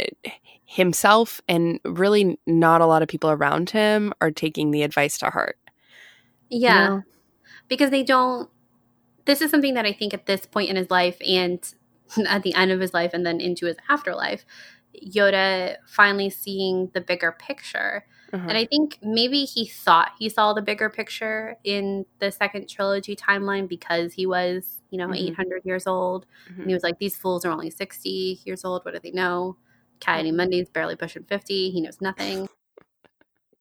himself 0.65 1.41
and 1.49 1.81
really 1.85 2.39
not 2.47 2.81
a 2.81 2.87
lot 2.87 3.03
of 3.03 3.09
people 3.09 3.31
around 3.31 3.71
him 3.71 4.13
are 4.21 4.31
taking 4.31 4.71
the 4.71 4.83
advice 4.83 5.19
to 5.19 5.31
heart. 5.31 5.59
you 6.61 6.61
yeah, 6.61 6.75
know? 6.75 7.03
because 7.69 7.91
they 7.91 8.03
don't. 8.03 8.51
This 9.27 9.43
is 9.43 9.51
something 9.51 9.75
that 9.75 9.87
I 9.87 9.93
think 9.93 10.15
at 10.15 10.27
this 10.27 10.47
point 10.47 10.71
in 10.71 10.77
his 10.77 10.91
life 10.91 11.19
and 11.27 11.61
at 12.29 12.43
the 12.43 12.55
end 12.55 12.71
of 12.71 12.81
his 12.81 12.95
life 12.95 13.13
and 13.15 13.25
then 13.27 13.41
into 13.41 13.67
his 13.67 13.77
afterlife, 13.89 14.45
Yoda 15.05 15.77
finally 15.87 16.31
seeing 16.31 16.91
the 16.95 17.01
bigger 17.01 17.33
picture. 17.33 18.07
Mhm. 18.33 18.49
And 18.49 18.59
I 18.59 18.65
think 18.67 18.99
maybe 19.03 19.45
he 19.45 19.67
thought 19.67 20.13
he 20.19 20.29
saw 20.29 20.53
the 20.53 20.63
bigger 20.63 20.91
picture 20.91 21.57
in 21.65 22.07
the 22.19 22.31
second 22.31 22.69
trilogy 22.69 23.15
timeline 23.15 23.69
because 23.69 24.13
he 24.13 24.27
was, 24.27 24.83
you 24.91 24.99
know, 24.99 25.09
Mhm. 25.09 25.29
800 25.31 25.63
years 25.65 25.87
old. 25.87 26.27
Mhm. 26.51 26.59
And 26.61 26.67
he 26.69 26.75
was 26.75 26.83
like, 26.83 26.99
these 26.99 27.17
fools 27.17 27.45
are 27.45 27.53
only 27.53 27.71
60 27.71 28.41
years 28.45 28.65
old. 28.65 28.85
What 28.85 28.95
do 28.95 29.01
they 29.01 29.13
know? 29.13 29.57
Ki-Adi-Mundi's 30.01 30.69
barely 30.71 30.97
pushing 30.97 31.25
50. 31.25 31.71
He 31.71 31.81
knows 31.81 32.01
nothing. 32.01 32.49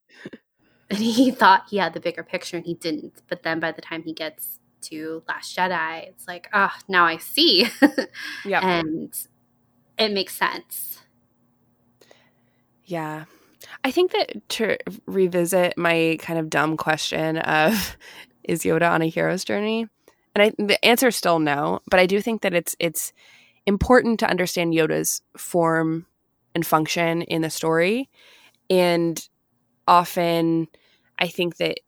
and 0.89 0.99
he 0.99 1.31
thought 1.31 1.65
he 1.69 1.77
had 1.77 1.93
the 1.93 1.99
bigger 1.99 2.23
picture 2.23 2.57
and 2.57 2.65
he 2.65 2.73
didn't. 2.73 3.21
But 3.27 3.43
then 3.43 3.59
by 3.59 3.71
the 3.71 3.81
time 3.81 4.03
he 4.03 4.13
gets 4.13 4.59
to 4.89 5.23
Last 5.27 5.55
Jedi, 5.55 6.07
it's 6.07 6.27
like, 6.27 6.49
oh, 6.53 6.71
now 6.87 7.05
I 7.05 7.17
see. 7.17 7.67
yeah. 8.45 8.65
and 8.65 9.15
it 9.97 10.11
makes 10.11 10.35
sense. 10.35 10.99
Yeah. 12.85 13.25
I 13.83 13.91
think 13.91 14.11
that 14.11 14.47
to 14.49 14.77
revisit 15.05 15.77
my 15.77 16.17
kind 16.19 16.39
of 16.39 16.49
dumb 16.49 16.77
question 16.77 17.37
of 17.37 17.97
is 18.43 18.63
Yoda 18.63 18.89
on 18.91 19.01
a 19.01 19.07
hero's 19.07 19.43
journey? 19.43 19.87
And 20.33 20.41
I 20.41 20.51
the 20.57 20.83
answer 20.83 21.07
is 21.07 21.15
still 21.15 21.39
no, 21.39 21.79
but 21.89 21.99
I 21.99 22.05
do 22.05 22.21
think 22.21 22.41
that 22.41 22.53
it's 22.53 22.75
it's 22.79 23.13
important 23.65 24.19
to 24.19 24.29
understand 24.29 24.73
Yoda's 24.73 25.21
form 25.37 26.05
and 26.53 26.65
function 26.65 27.21
in 27.23 27.41
the 27.41 27.49
story. 27.49 28.09
And 28.69 29.27
often 29.87 30.67
I 31.19 31.27
think 31.27 31.57
that 31.57 31.79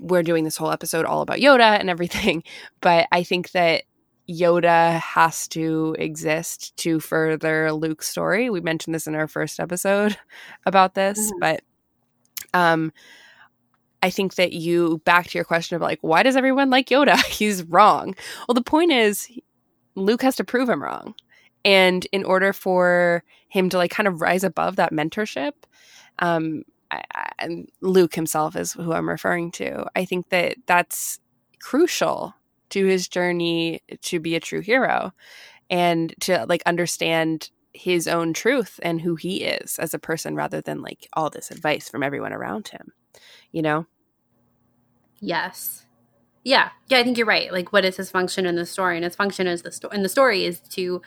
we're 0.00 0.22
doing 0.22 0.44
this 0.44 0.56
whole 0.56 0.70
episode 0.70 1.04
all 1.04 1.22
about 1.22 1.38
Yoda 1.38 1.78
and 1.78 1.88
everything, 1.90 2.42
but 2.80 3.06
I 3.12 3.22
think 3.22 3.52
that 3.52 3.84
Yoda 4.30 5.00
has 5.00 5.48
to 5.48 5.96
exist 5.98 6.76
to 6.78 7.00
further 7.00 7.72
Luke's 7.72 8.08
story. 8.08 8.50
We 8.50 8.60
mentioned 8.60 8.94
this 8.94 9.06
in 9.06 9.14
our 9.14 9.26
first 9.28 9.58
episode 9.60 10.16
about 10.66 10.94
this, 10.94 11.32
Mhm. 11.32 11.40
but 11.40 11.60
um 12.54 12.92
I 14.04 14.10
think 14.10 14.34
that 14.34 14.52
you 14.52 15.00
back 15.04 15.28
to 15.28 15.38
your 15.38 15.44
question 15.44 15.76
of 15.76 15.82
like 15.82 15.98
why 16.02 16.22
does 16.22 16.36
everyone 16.36 16.70
like 16.70 16.88
Yoda? 16.88 17.16
He's 17.26 17.62
wrong. 17.64 18.14
Well, 18.48 18.54
the 18.54 18.62
point 18.62 18.92
is 18.92 19.28
Luke 19.94 20.22
has 20.22 20.36
to 20.36 20.44
prove 20.44 20.68
him 20.68 20.82
wrong. 20.82 21.14
And 21.64 22.06
in 22.12 22.24
order 22.24 22.52
for 22.52 23.22
him 23.48 23.68
to 23.70 23.76
like 23.76 23.90
kind 23.90 24.08
of 24.08 24.20
rise 24.20 24.42
above 24.44 24.76
that 24.76 24.92
mentorship, 24.92 25.52
um 26.18 26.62
I, 26.92 27.64
Luke 27.80 28.14
himself 28.14 28.56
is 28.56 28.72
who 28.72 28.92
I'm 28.92 29.08
referring 29.08 29.52
to. 29.52 29.86
I 29.96 30.04
think 30.04 30.28
that 30.28 30.56
that's 30.66 31.20
crucial 31.60 32.34
to 32.70 32.86
his 32.86 33.08
journey 33.08 33.80
to 34.02 34.20
be 34.20 34.34
a 34.34 34.40
true 34.40 34.60
hero 34.60 35.12
and 35.70 36.14
to 36.20 36.44
like 36.48 36.62
understand 36.66 37.50
his 37.74 38.06
own 38.06 38.34
truth 38.34 38.78
and 38.82 39.00
who 39.00 39.14
he 39.14 39.44
is 39.44 39.78
as 39.78 39.94
a 39.94 39.98
person 39.98 40.34
rather 40.34 40.60
than 40.60 40.82
like 40.82 41.08
all 41.14 41.30
this 41.30 41.50
advice 41.50 41.88
from 41.88 42.02
everyone 42.02 42.32
around 42.32 42.68
him 42.68 42.92
you 43.50 43.62
know 43.62 43.86
Yes. 45.22 45.86
Yeah. 46.42 46.70
Yeah, 46.88 46.98
I 46.98 47.04
think 47.04 47.16
you're 47.16 47.26
right. 47.26 47.52
Like 47.52 47.72
what 47.72 47.84
is 47.84 47.96
his 47.96 48.10
function 48.10 48.44
in 48.44 48.56
the 48.56 48.66
story? 48.66 48.96
And 48.96 49.04
his 49.04 49.14
function 49.14 49.46
is 49.46 49.62
the 49.62 49.70
story 49.70 49.94
and 49.94 50.04
the 50.04 50.10
story 50.10 50.44
is 50.44 50.58
to 50.70 51.00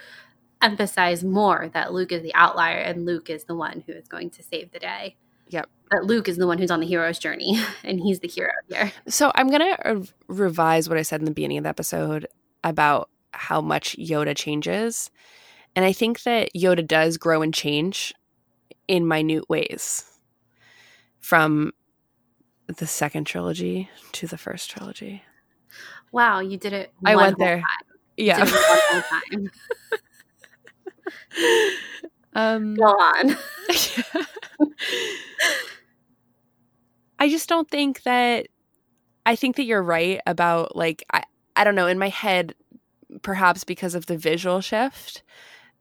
emphasize 0.62 1.24
more 1.24 1.70
that 1.74 1.94
Luke 1.94 2.14
is 2.14 2.24
the 2.24 2.34
outlier 2.34 2.78
and 2.78 3.06
Luke 3.06 3.30
is 3.30 3.44
the 3.44 3.56
one 3.56 3.84
who 3.86 3.92
is 3.92 4.08
going 4.08 4.30
to 4.32 4.42
save 4.42 4.72
the 4.72 4.80
day. 4.80 5.18
Yep. 5.50 5.70
That 5.92 6.06
Luke 6.06 6.28
is 6.28 6.38
the 6.38 6.48
one 6.48 6.58
who's 6.58 6.72
on 6.72 6.80
the 6.80 6.86
hero's 6.88 7.20
journey 7.20 7.60
and 7.84 8.00
he's 8.00 8.20
the 8.20 8.28
hero 8.28 8.50
here. 8.68 8.92
so 9.08 9.32
i'm 9.36 9.50
gonna 9.50 9.78
uh, 9.86 10.02
revise 10.28 10.90
what 10.90 10.98
i 10.98 11.02
said 11.04 11.22
in 11.22 11.26
the 11.26 11.32
beginning 11.32 11.58
of 11.60 11.64
the 11.64 11.70
episode 11.70 12.28
about 12.64 13.10
how 13.32 13.62
much 13.62 13.96
yoda 13.98 14.36
changes 14.36 15.12
and 15.76 15.86
i 15.86 15.92
think 15.94 16.24
that 16.24 16.50
yoda 16.56 16.86
does 16.86 17.18
grow 17.18 17.42
and 17.42 17.54
change 17.54 18.14
in 18.88 19.08
minute 19.08 19.48
ways 19.50 20.04
from 21.20 21.72
the 22.68 22.88
second 22.88 23.26
trilogy 23.26 23.90
to 24.12 24.26
the 24.28 24.38
first 24.38 24.70
trilogy 24.72 25.22
Wow, 26.12 26.40
you 26.40 26.56
did 26.58 26.72
it. 26.72 26.94
I 27.04 27.16
went 27.18 27.38
there. 27.38 27.58
time. 27.58 27.66
Yeah 28.16 28.46
did 28.46 28.54
it 28.54 28.54
one 28.70 28.80
whole 28.90 29.04
time. 29.36 29.52
um 32.34 32.76
Go 32.76 32.86
on. 32.86 33.36
I 37.20 37.30
just 37.30 37.50
don't 37.50 37.70
think 37.70 38.04
that 38.04 38.48
I 39.26 39.36
think 39.36 39.56
that 39.56 39.64
you're 39.64 39.84
right 39.84 40.22
about 40.26 40.76
like 40.76 41.04
I 41.12 41.24
I 41.56 41.64
don't 41.64 41.76
know 41.76 41.88
in 41.88 42.00
my 42.00 42.10
head 42.10 42.56
perhaps 43.22 43.64
because 43.64 43.96
of 43.96 44.08
the 44.08 44.18
visual 44.18 44.62
shift 44.62 45.24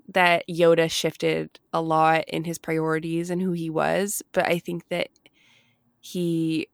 that 0.08 0.44
Yoda 0.48 0.90
shifted 0.90 1.58
a 1.72 1.80
lot 1.80 2.24
in 2.28 2.44
his 2.44 2.58
priorities 2.58 3.30
and 3.30 3.40
who 3.40 3.52
he 3.52 3.70
was 3.70 4.22
but 4.32 4.46
I 4.46 4.58
think 4.58 4.88
that 4.88 5.08
he 6.00 6.68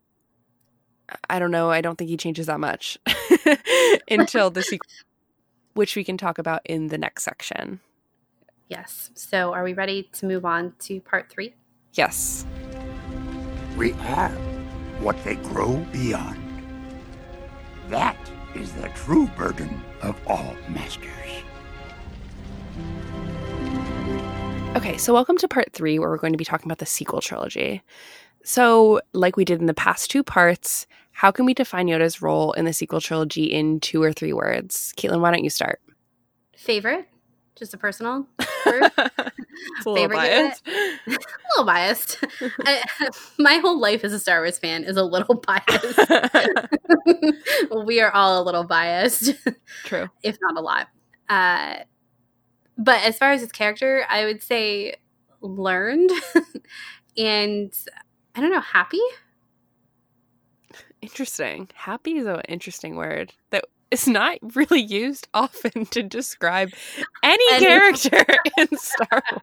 I 1.28 1.38
don't 1.38 1.50
know 1.50 1.70
I 1.70 1.80
don't 1.80 1.96
think 1.96 2.10
he 2.10 2.16
changes 2.16 2.46
that 2.46 2.60
much 2.60 2.98
until 4.10 4.50
the 4.50 4.62
sequel 4.62 4.88
which 5.74 5.96
we 5.96 6.04
can 6.04 6.16
talk 6.16 6.38
about 6.38 6.60
in 6.64 6.88
the 6.88 6.98
next 6.98 7.22
section. 7.22 7.80
Yes. 8.68 9.10
So 9.14 9.52
are 9.52 9.64
we 9.64 9.72
ready 9.72 10.08
to 10.14 10.26
move 10.26 10.44
on 10.44 10.74
to 10.80 11.00
part 11.00 11.30
three? 11.30 11.54
Yes. 11.94 12.44
We 13.76 13.92
are 13.92 14.49
what 15.00 15.22
they 15.24 15.36
grow 15.36 15.76
beyond. 15.92 16.38
That 17.88 18.16
is 18.54 18.72
the 18.72 18.88
true 18.90 19.26
burden 19.28 19.82
of 20.02 20.16
all 20.26 20.54
masters. 20.68 21.10
Okay, 24.76 24.98
so 24.98 25.12
welcome 25.12 25.36
to 25.38 25.48
part 25.48 25.72
three, 25.72 25.98
where 25.98 26.08
we're 26.08 26.16
going 26.16 26.32
to 26.32 26.38
be 26.38 26.44
talking 26.44 26.66
about 26.66 26.78
the 26.78 26.86
sequel 26.86 27.20
trilogy. 27.20 27.82
So, 28.44 29.00
like 29.12 29.36
we 29.36 29.44
did 29.44 29.60
in 29.60 29.66
the 29.66 29.74
past 29.74 30.10
two 30.10 30.22
parts, 30.22 30.86
how 31.12 31.30
can 31.30 31.44
we 31.44 31.54
define 31.54 31.88
Yoda's 31.88 32.22
role 32.22 32.52
in 32.52 32.64
the 32.66 32.72
sequel 32.72 33.00
trilogy 33.00 33.44
in 33.44 33.80
two 33.80 34.02
or 34.02 34.12
three 34.12 34.32
words? 34.32 34.94
Caitlin, 34.96 35.20
why 35.20 35.30
don't 35.30 35.44
you 35.44 35.50
start? 35.50 35.80
Favorite? 36.56 37.08
Just 37.60 37.74
a 37.74 37.76
personal 37.76 38.26
a 38.66 38.90
little 39.84 39.94
Favorite 39.94 40.16
biased. 40.16 40.66
a 40.66 40.70
little 41.10 41.66
biased. 41.66 42.18
I, 42.64 42.82
my 43.38 43.56
whole 43.58 43.78
life 43.78 44.02
as 44.02 44.14
a 44.14 44.18
Star 44.18 44.40
Wars 44.40 44.58
fan 44.58 44.82
is 44.82 44.96
a 44.96 45.04
little 45.04 45.34
biased. 45.46 46.00
we 47.84 48.00
are 48.00 48.10
all 48.12 48.42
a 48.42 48.44
little 48.44 48.64
biased, 48.64 49.34
True. 49.84 50.08
if 50.22 50.38
not 50.40 50.56
a 50.56 50.62
lot. 50.62 50.88
Uh, 51.28 51.84
but 52.78 53.02
as 53.02 53.18
far 53.18 53.32
as 53.32 53.42
his 53.42 53.52
character, 53.52 54.04
I 54.08 54.24
would 54.24 54.42
say 54.42 54.96
learned 55.42 56.10
and 57.18 57.72
I 58.34 58.40
don't 58.40 58.50
know, 58.52 58.60
happy. 58.60 59.00
Interesting. 61.02 61.68
Happy 61.74 62.16
is 62.16 62.26
an 62.26 62.40
interesting 62.48 62.96
word 62.96 63.34
that 63.50 63.66
is 63.90 64.06
not 64.08 64.38
really 64.54 64.80
used 64.80 65.28
often 65.34 65.86
to 65.86 66.02
describe 66.02 66.70
any 67.22 67.44
Any- 67.52 67.64
character 67.64 68.24
in 68.58 68.68
Star 68.78 69.22
Wars. 69.32 69.42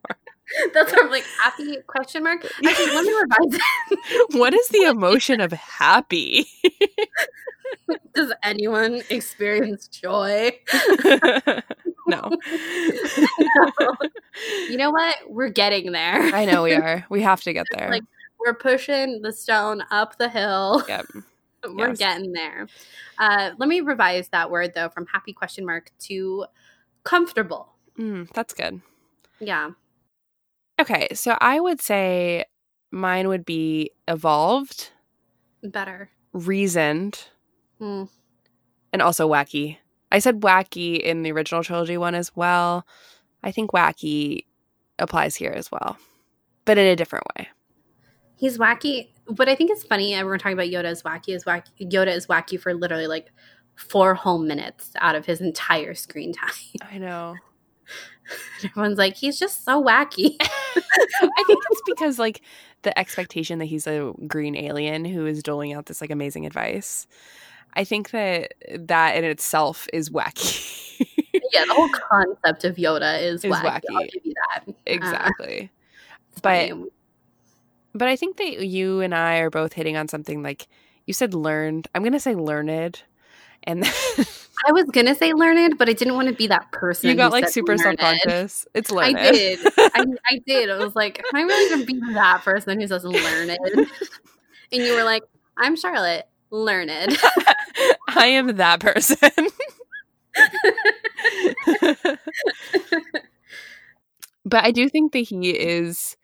That's 0.73 0.91
sort 0.93 1.05
of 1.05 1.11
like 1.11 1.25
happy 1.43 1.75
question 1.87 2.23
mark. 2.23 2.45
Actually, 2.65 2.85
let 2.95 3.03
me 3.05 3.13
revise 3.13 3.59
it. 3.91 4.33
What 4.37 4.53
is 4.53 4.67
the 4.69 4.83
emotion 4.89 5.41
of 5.41 5.51
happy? 5.51 6.47
Does 8.15 8.31
anyone 8.43 9.01
experience 9.09 9.89
joy? 9.89 10.51
no. 12.07 12.31
You 14.69 14.77
know 14.77 14.91
what? 14.91 15.15
We're 15.27 15.49
getting 15.49 15.91
there. 15.91 16.33
I 16.33 16.45
know 16.45 16.63
we 16.63 16.73
are. 16.73 17.05
We 17.09 17.21
have 17.23 17.41
to 17.41 17.51
get 17.53 17.65
there. 17.75 17.89
Like, 17.91 18.03
We're 18.39 18.53
pushing 18.53 19.21
the 19.21 19.33
stone 19.33 19.83
up 19.91 20.17
the 20.17 20.29
hill. 20.29 20.83
yep. 20.87 21.05
We're 21.67 21.89
Yes. 21.89 21.97
getting 21.97 22.33
there. 22.33 22.67
Uh, 23.17 23.51
let 23.57 23.67
me 23.69 23.81
revise 23.81 24.29
that 24.29 24.51
word 24.51 24.73
though 24.75 24.89
from 24.89 25.05
happy 25.07 25.33
question 25.33 25.65
mark 25.65 25.91
to 25.99 26.45
comfortable. 27.03 27.73
Mm, 27.97 28.29
that's 28.33 28.53
good. 28.53 28.81
Yeah. 29.39 29.71
Okay, 30.79 31.07
so 31.13 31.35
I 31.41 31.59
would 31.59 31.81
say 31.81 32.45
mine 32.91 33.27
would 33.27 33.43
be 33.45 33.91
evolved, 34.07 34.91
Better. 35.63 36.09
reasoned, 36.33 37.27
Hmm. 37.79 38.03
and 38.93 39.01
also 39.01 39.27
wacky. 39.27 39.77
I 40.11 40.19
said 40.19 40.41
wacky 40.41 40.99
in 40.99 41.23
the 41.23 41.31
original 41.31 41.63
trilogy 41.63 41.97
one 41.97 42.13
as 42.15 42.35
well. 42.35 42.85
I 43.43 43.51
think 43.51 43.71
wacky 43.71 44.45
applies 44.99 45.35
here 45.35 45.51
as 45.51 45.71
well, 45.71 45.97
but 46.65 46.77
in 46.77 46.85
a 46.85 46.95
different 46.95 47.25
way. 47.37 47.47
He's 48.35 48.57
wacky. 48.59 49.09
What 49.35 49.49
I 49.49 49.55
think 49.55 49.71
is 49.71 49.83
funny, 49.83 50.13
and 50.13 50.25
we're 50.27 50.37
talking 50.37 50.53
about 50.53 50.67
Yoda 50.67 50.91
is 50.91 51.03
wacky, 51.03 51.35
is 51.35 51.43
wacky. 51.43 51.63
Yoda 51.81 52.07
is 52.07 52.27
wacky 52.27 52.59
for 52.59 52.73
literally 52.73 53.07
like 53.07 53.31
four 53.75 54.15
whole 54.15 54.39
minutes 54.39 54.91
out 54.99 55.15
of 55.15 55.25
his 55.25 55.41
entire 55.41 55.93
screen 55.93 56.33
time. 56.33 56.51
I 56.91 56.97
know. 56.97 57.35
Everyone's 58.63 58.97
like, 58.97 59.15
he's 59.15 59.37
just 59.39 59.63
so 59.63 59.83
wacky. 59.83 60.35
I 60.41 61.43
think 61.47 61.63
it's 61.71 61.81
because 61.85 62.19
like 62.19 62.41
the 62.81 62.97
expectation 62.97 63.59
that 63.59 63.65
he's 63.65 63.87
a 63.87 64.13
green 64.27 64.55
alien 64.55 65.05
who 65.05 65.25
is 65.25 65.43
doling 65.43 65.73
out 65.73 65.85
this 65.85 66.01
like 66.01 66.09
amazing 66.09 66.45
advice. 66.45 67.07
I 67.73 67.83
think 67.83 68.11
that 68.11 68.53
that 68.75 69.15
in 69.15 69.23
itself 69.23 69.87
is 69.93 70.09
wacky. 70.09 70.99
yeah, 71.53 71.65
the 71.65 71.73
whole 71.73 71.89
concept 71.89 72.63
of 72.63 72.75
Yoda 72.77 73.21
is, 73.21 73.43
Is 73.45 73.51
wacky. 73.51 73.81
I'll 73.91 74.03
give 74.05 74.25
you 74.25 74.33
that. 74.49 74.63
Uh, 74.67 74.73
exactly. 74.85 75.71
it's 76.31 76.41
But- 76.41 76.69
funny. 76.69 76.85
But 77.97 78.07
I 78.07 78.15
think 78.15 78.37
that 78.37 78.65
you 78.65 79.01
and 79.01 79.13
I 79.15 79.37
are 79.37 79.49
both 79.49 79.73
hitting 79.73 79.97
on 79.97 80.07
something 80.07 80.43
like 80.43 80.67
you 81.05 81.13
said 81.13 81.33
learned. 81.33 81.87
I'm 81.95 82.03
going 82.03 82.13
to 82.13 82.19
say 82.19 82.35
learned. 82.35 83.01
And 83.63 83.83
I 84.65 84.71
was 84.71 84.85
gonna 84.85 85.13
say 85.13 85.33
learned, 85.33 85.77
but 85.77 85.89
I 85.89 85.93
didn't 85.93 86.15
want 86.15 86.29
to 86.29 86.33
be 86.33 86.47
that 86.47 86.71
person. 86.71 87.09
you 87.09 87.15
got 87.15 87.31
like 87.31 87.49
super 87.49 87.75
learned. 87.75 87.99
subconscious. 87.99 88.65
It's 88.73 88.91
learned. 88.91 89.17
I 89.17 89.31
did. 89.31 89.59
I, 89.77 90.05
I 90.29 90.39
did. 90.45 90.69
I 90.69 90.77
was 90.77 90.95
like, 90.95 91.19
am 91.19 91.35
I 91.35 91.41
really 91.41 91.69
gonna 91.69 91.85
be 91.85 91.99
that 92.13 92.43
person 92.43 92.79
who 92.79 92.87
says 92.87 93.03
learned? 93.03 93.57
And 94.69 94.83
you 94.83 94.95
were 94.95 95.05
like, 95.05 95.23
I'm 95.55 95.77
Charlotte, 95.77 96.27
learned. 96.51 96.91
I 98.09 98.25
am 98.25 98.57
that 98.57 98.81
person. 98.81 99.17
but 104.43 104.65
I 104.65 104.71
do 104.71 104.89
think 104.89 105.13
that 105.13 105.19
he 105.19 105.51
is 105.51 106.17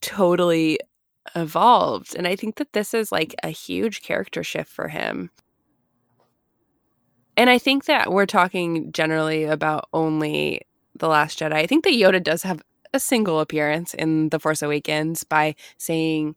totally 0.00 0.78
evolved. 1.34 2.14
And 2.16 2.26
I 2.26 2.36
think 2.36 2.56
that 2.56 2.72
this 2.72 2.94
is 2.94 3.12
like 3.12 3.34
a 3.42 3.50
huge 3.50 4.02
character 4.02 4.42
shift 4.42 4.70
for 4.70 4.88
him. 4.88 5.30
And 7.36 7.48
I 7.48 7.58
think 7.58 7.84
that 7.84 8.10
we're 8.12 8.26
talking 8.26 8.90
generally 8.92 9.44
about 9.44 9.88
only 9.92 10.62
The 10.96 11.08
Last 11.08 11.38
Jedi. 11.38 11.52
I 11.52 11.66
think 11.66 11.84
that 11.84 11.92
Yoda 11.92 12.22
does 12.22 12.42
have 12.42 12.62
a 12.92 12.98
single 12.98 13.40
appearance 13.40 13.94
in 13.94 14.30
The 14.30 14.40
Force 14.40 14.62
Awakens 14.62 15.22
by 15.24 15.54
saying 15.76 16.34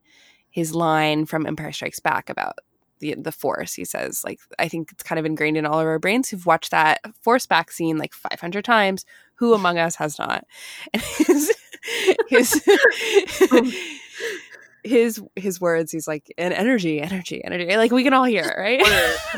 his 0.49 0.75
line 0.75 1.25
from 1.25 1.47
Empire 1.47 1.71
Strikes 1.71 1.99
Back 1.99 2.29
about 2.29 2.59
the 2.99 3.15
the 3.15 3.31
Force. 3.31 3.73
He 3.73 3.83
says, 3.83 4.23
like, 4.23 4.39
I 4.59 4.67
think 4.67 4.91
it's 4.91 5.01
kind 5.01 5.17
of 5.17 5.25
ingrained 5.25 5.57
in 5.57 5.65
all 5.65 5.79
of 5.79 5.87
our 5.87 5.97
brains 5.97 6.29
who've 6.29 6.45
watched 6.45 6.71
that 6.71 6.99
Force 7.21 7.47
back 7.47 7.71
scene 7.71 7.97
like 7.97 8.13
500 8.13 8.63
times. 8.63 9.05
Who 9.35 9.53
among 9.53 9.79
us 9.79 9.95
has 9.95 10.19
not? 10.19 10.45
His 12.29 12.63
his 12.63 13.75
his 14.83 15.21
his 15.35 15.61
words. 15.61 15.91
He's 15.91 16.07
like, 16.07 16.31
an 16.37 16.53
energy, 16.53 17.01
energy, 17.01 17.43
energy. 17.43 17.75
Like 17.75 17.91
we 17.91 18.03
can 18.03 18.13
all 18.13 18.23
hear 18.23 18.43
it, 18.43 18.59
right? 18.59 18.81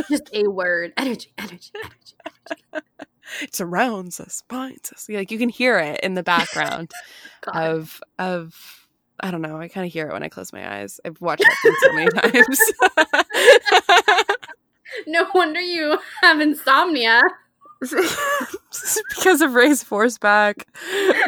Just 0.10 0.30
a 0.34 0.48
word. 0.48 0.94
Energy, 0.98 1.34
energy, 1.38 1.72
energy. 1.76 2.16
it 3.42 3.56
surrounds 3.56 4.20
us, 4.20 4.44
binds 4.48 4.92
us. 4.92 5.08
Like 5.10 5.32
you 5.32 5.38
can 5.38 5.50
hear 5.50 5.80
it 5.80 6.00
in 6.02 6.14
the 6.14 6.24
background 6.24 6.92
of 7.54 8.02
of. 8.20 8.80
I 9.20 9.32
don't 9.32 9.42
know. 9.42 9.58
I 9.58 9.68
kind 9.70 9.86
of 9.86 9.94
hear 9.94 10.10
it 10.10 10.14
when 10.14 10.24
I 10.24 10.28
close 10.28 10.52
my 10.52 10.80
eyes. 10.80 11.00
I've 11.06 11.22
watched 11.22 11.44
that 11.44 11.78
so 11.82 11.94
many 11.94 12.10
times. 12.10 12.62
no 15.08 15.28
wonder 15.34 15.62
you 15.62 15.98
have 16.22 16.42
insomnia. 16.42 17.22
because 19.10 19.42
of 19.42 19.54
Rey's 19.54 19.84
force 19.84 20.18
back. 20.18 20.68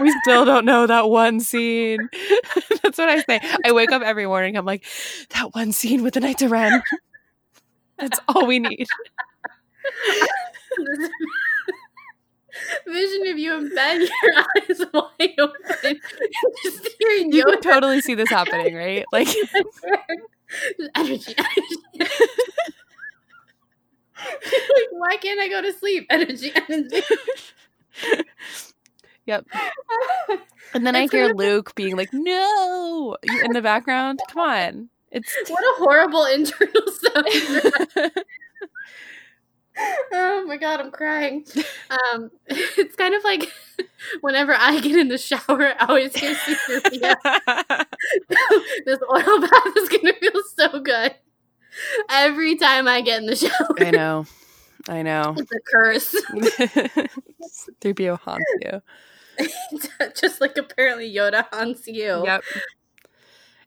We 0.02 0.11
still 0.23 0.45
don't 0.45 0.65
know 0.65 0.88
that 0.88 1.10
one 1.10 1.40
scene. 1.40 2.10
That's 2.84 2.98
what 2.98 3.10
I 3.10 3.22
say. 3.22 3.40
I 3.65 3.72
wake 3.72 3.91
up 3.91 4.02
every 4.02 4.26
morning. 4.26 4.57
I'm 4.57 4.65
like, 4.65 4.86
that 5.32 5.53
one 5.53 5.72
scene 5.72 6.03
with 6.03 6.14
the 6.14 6.19
Knights 6.19 6.41
of 6.41 6.52
Ren. 6.52 6.82
That's 7.98 8.19
all 8.27 8.45
we 8.45 8.60
need. 8.60 8.88
Vision 12.88 13.27
of 13.27 13.38
you 13.38 13.57
in 13.57 13.76
bed, 13.76 13.99
your 13.99 14.10
eyes 14.38 14.82
wide 14.94 15.34
open, 15.40 15.99
You 17.32 17.44
can 17.45 17.61
totally 17.61 18.02
see 18.02 18.15
this 18.15 18.30
happening, 18.30 18.76
right? 18.76 19.06
Like, 19.11 19.27
energy, 20.95 21.36
energy. 21.38 22.11
Like, 24.26 24.90
why 24.92 25.18
can't 25.18 25.40
I 25.40 25.50
go 25.50 25.62
to 25.62 25.74
sleep? 25.74 26.08
Energy, 26.10 26.52
energy. 26.70 27.02
yep. 29.26 29.46
And 30.74 30.86
then 30.86 30.96
I 30.96 31.04
It's 31.04 31.12
hear 31.12 31.28
kind 31.28 31.38
Luke 31.38 31.76
being 31.76 31.96
like, 31.96 32.14
"No!" 32.14 33.18
in 33.24 33.52
the 33.54 33.62
background. 33.62 34.20
Come 34.30 34.42
on, 34.42 34.90
it's. 35.12 35.34
What 35.48 35.64
a 35.64 35.78
horrible 35.78 36.26
internal 36.26 36.84
sound. 36.88 37.28
oh 40.14 40.46
my 40.48 40.58
god, 40.58 40.80
I'm 40.80 40.92
crying. 40.92 41.46
Um, 41.90 42.32
it's 42.48 42.96
kind 42.96 43.14
of 43.14 43.24
like 43.24 43.52
whenever 44.22 44.54
I 44.54 44.80
get 44.80 44.96
in 44.98 45.08
the 45.08 45.18
shower, 45.18 45.74
I 45.80 45.86
always 45.88 46.16
hear 46.16 46.36
this 48.86 49.00
oil 49.10 49.40
bath 49.42 49.78
is 49.78 49.90
gonna 49.90 50.14
feel 50.14 50.42
so 50.56 50.80
good. 50.80 51.16
Every 52.16 52.56
time 52.56 52.88
I 52.88 53.02
get 53.02 53.20
in 53.22 53.26
the 53.28 53.36
shower, 53.36 53.76
I 53.80 53.92
know, 53.92 54.26
I 54.88 55.02
know. 55.02 55.36
it's 55.38 55.52
a 55.52 55.60
curse. 55.72 56.16
3PO 57.82 58.20
haunts 58.20 58.46
you. 58.62 58.82
Just 60.20 60.40
like 60.42 60.58
apparently 60.58 61.14
Yoda 61.14 61.46
haunts 61.52 61.88
you. 61.88 62.24
Yep. 62.26 62.44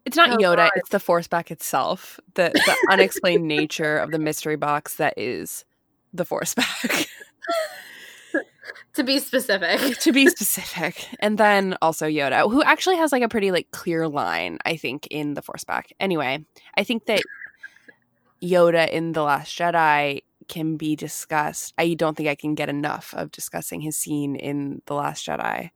It's 0.06 0.16
not 0.16 0.30
Oh, 0.30 0.36
Yoda, 0.36 0.56
God. 0.56 0.70
it's 0.76 0.88
the 0.88 0.98
Force 1.00 1.28
back 1.28 1.50
itself. 1.50 2.18
The 2.34 2.50
the 2.54 2.76
unexplained 2.90 3.46
nature 3.46 3.98
of 3.98 4.10
the 4.10 4.18
mystery 4.18 4.56
box 4.56 4.94
that 4.94 5.12
is 5.18 5.64
the 6.14 6.24
Force 6.24 6.54
back. 6.54 7.06
To 8.94 9.04
be 9.04 9.18
specific. 9.20 9.98
to 10.00 10.12
be 10.12 10.26
specific. 10.28 11.06
And 11.20 11.38
then 11.38 11.76
also 11.80 12.06
Yoda, 12.06 12.50
who 12.50 12.62
actually 12.64 12.96
has 12.96 13.12
like 13.12 13.22
a 13.22 13.28
pretty 13.28 13.52
like 13.52 13.70
clear 13.70 14.08
line, 14.08 14.58
I 14.64 14.76
think, 14.76 15.06
in 15.08 15.34
the 15.34 15.42
Force 15.42 15.62
back. 15.64 15.92
Anyway, 16.00 16.44
I 16.76 16.82
think 16.84 17.04
that 17.06 17.20
Yoda 18.42 18.88
in 18.88 19.12
The 19.12 19.22
Last 19.22 19.56
Jedi 19.56 20.22
can 20.48 20.76
be 20.76 20.96
discussed. 20.96 21.74
I 21.78 21.94
don't 21.94 22.16
think 22.16 22.28
I 22.28 22.34
can 22.34 22.54
get 22.54 22.68
enough 22.68 23.14
of 23.16 23.30
discussing 23.30 23.80
his 23.80 23.96
scene 23.96 24.36
in 24.36 24.82
The 24.86 24.94
Last 24.94 25.26
Jedi. 25.26 25.70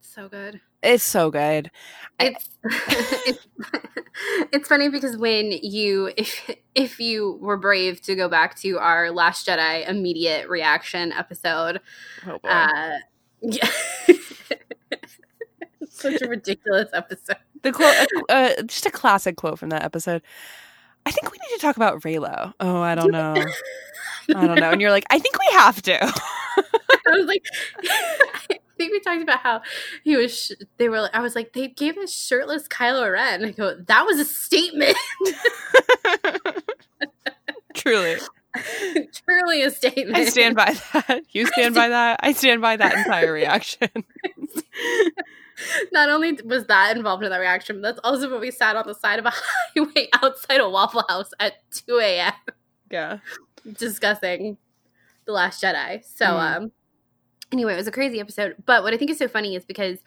So 0.00 0.28
good. 0.28 0.60
It's 0.82 1.04
so 1.04 1.30
good. 1.30 1.70
It's 2.18 2.50
it's 2.64 3.46
it's 4.52 4.68
funny 4.68 4.88
because 4.88 5.16
when 5.16 5.52
you 5.52 6.12
if 6.16 6.50
if 6.74 6.98
you 7.00 7.38
were 7.40 7.56
brave 7.56 8.00
to 8.02 8.14
go 8.14 8.28
back 8.28 8.56
to 8.56 8.78
our 8.78 9.10
last 9.10 9.46
jedi 9.46 9.88
immediate 9.88 10.48
reaction 10.48 11.12
episode 11.12 11.80
Oh 12.26 12.38
boy. 12.38 12.48
uh 12.48 12.98
yeah 13.40 13.70
such 15.88 16.20
a 16.20 16.28
ridiculous 16.28 16.88
episode 16.92 17.36
the 17.62 17.72
quote, 17.72 17.94
uh, 18.28 18.32
uh, 18.32 18.62
just 18.62 18.86
a 18.86 18.90
classic 18.90 19.36
quote 19.36 19.58
from 19.58 19.70
that 19.70 19.84
episode. 19.84 20.22
I 21.04 21.10
think 21.10 21.30
we 21.30 21.38
need 21.38 21.56
to 21.56 21.60
talk 21.60 21.76
about 21.76 22.02
Reylo. 22.02 22.54
Oh, 22.60 22.80
I 22.80 22.94
don't 22.94 23.10
know. 23.10 23.34
I 24.34 24.46
don't 24.46 24.60
know. 24.60 24.70
And 24.70 24.80
you're 24.80 24.90
like, 24.90 25.06
I 25.10 25.18
think 25.18 25.36
we 25.38 25.46
have 25.52 25.82
to. 25.82 25.98
i 27.06 27.10
was 27.10 27.26
like 27.26 27.44
i 27.84 28.56
think 28.76 28.92
we 28.92 29.00
talked 29.00 29.22
about 29.22 29.40
how 29.40 29.60
he 30.04 30.16
was 30.16 30.36
sh- 30.36 30.52
they 30.78 30.88
were 30.88 31.00
like 31.00 31.14
i 31.14 31.20
was 31.20 31.34
like 31.34 31.52
they 31.52 31.66
gave 31.68 31.96
us 31.98 32.12
shirtless 32.12 32.68
kylo 32.68 33.10
ren 33.10 33.44
i 33.44 33.50
go 33.50 33.74
that 33.74 34.04
was 34.06 34.20
a 34.20 34.24
statement 34.24 34.96
Truly. 37.74 38.16
Truly 39.26 39.62
a 39.62 39.70
statement. 39.70 40.16
I 40.16 40.26
stand 40.26 40.56
by 40.56 40.76
that. 40.92 41.22
You 41.30 41.46
stand 41.46 41.74
by 41.74 41.88
that. 41.88 42.20
I 42.22 42.32
stand 42.32 42.60
by 42.60 42.76
that 42.76 42.94
entire 42.94 43.32
reaction. 43.32 43.88
Not 45.92 46.08
only 46.08 46.38
was 46.44 46.66
that 46.66 46.96
involved 46.96 47.22
in 47.24 47.30
that 47.30 47.38
reaction, 47.38 47.76
but 47.80 47.82
that's 47.96 48.00
also 48.04 48.30
when 48.30 48.40
we 48.40 48.50
sat 48.50 48.76
on 48.76 48.86
the 48.86 48.94
side 48.94 49.18
of 49.18 49.26
a 49.26 49.32
highway 49.76 50.08
outside 50.14 50.60
a 50.60 50.68
Waffle 50.68 51.04
House 51.08 51.30
at 51.40 51.54
2 51.86 51.98
a.m. 51.98 52.32
Yeah. 52.90 53.18
discussing 53.78 54.56
The 55.24 55.32
Last 55.32 55.62
Jedi. 55.62 56.04
So, 56.04 56.26
Mm. 56.26 56.56
um, 56.56 56.72
anyway, 57.52 57.74
it 57.74 57.76
was 57.76 57.86
a 57.86 57.92
crazy 57.92 58.20
episode. 58.20 58.56
But 58.66 58.82
what 58.82 58.92
I 58.94 58.96
think 58.96 59.10
is 59.10 59.18
so 59.18 59.28
funny 59.28 59.54
is 59.56 59.64
because 59.64 59.98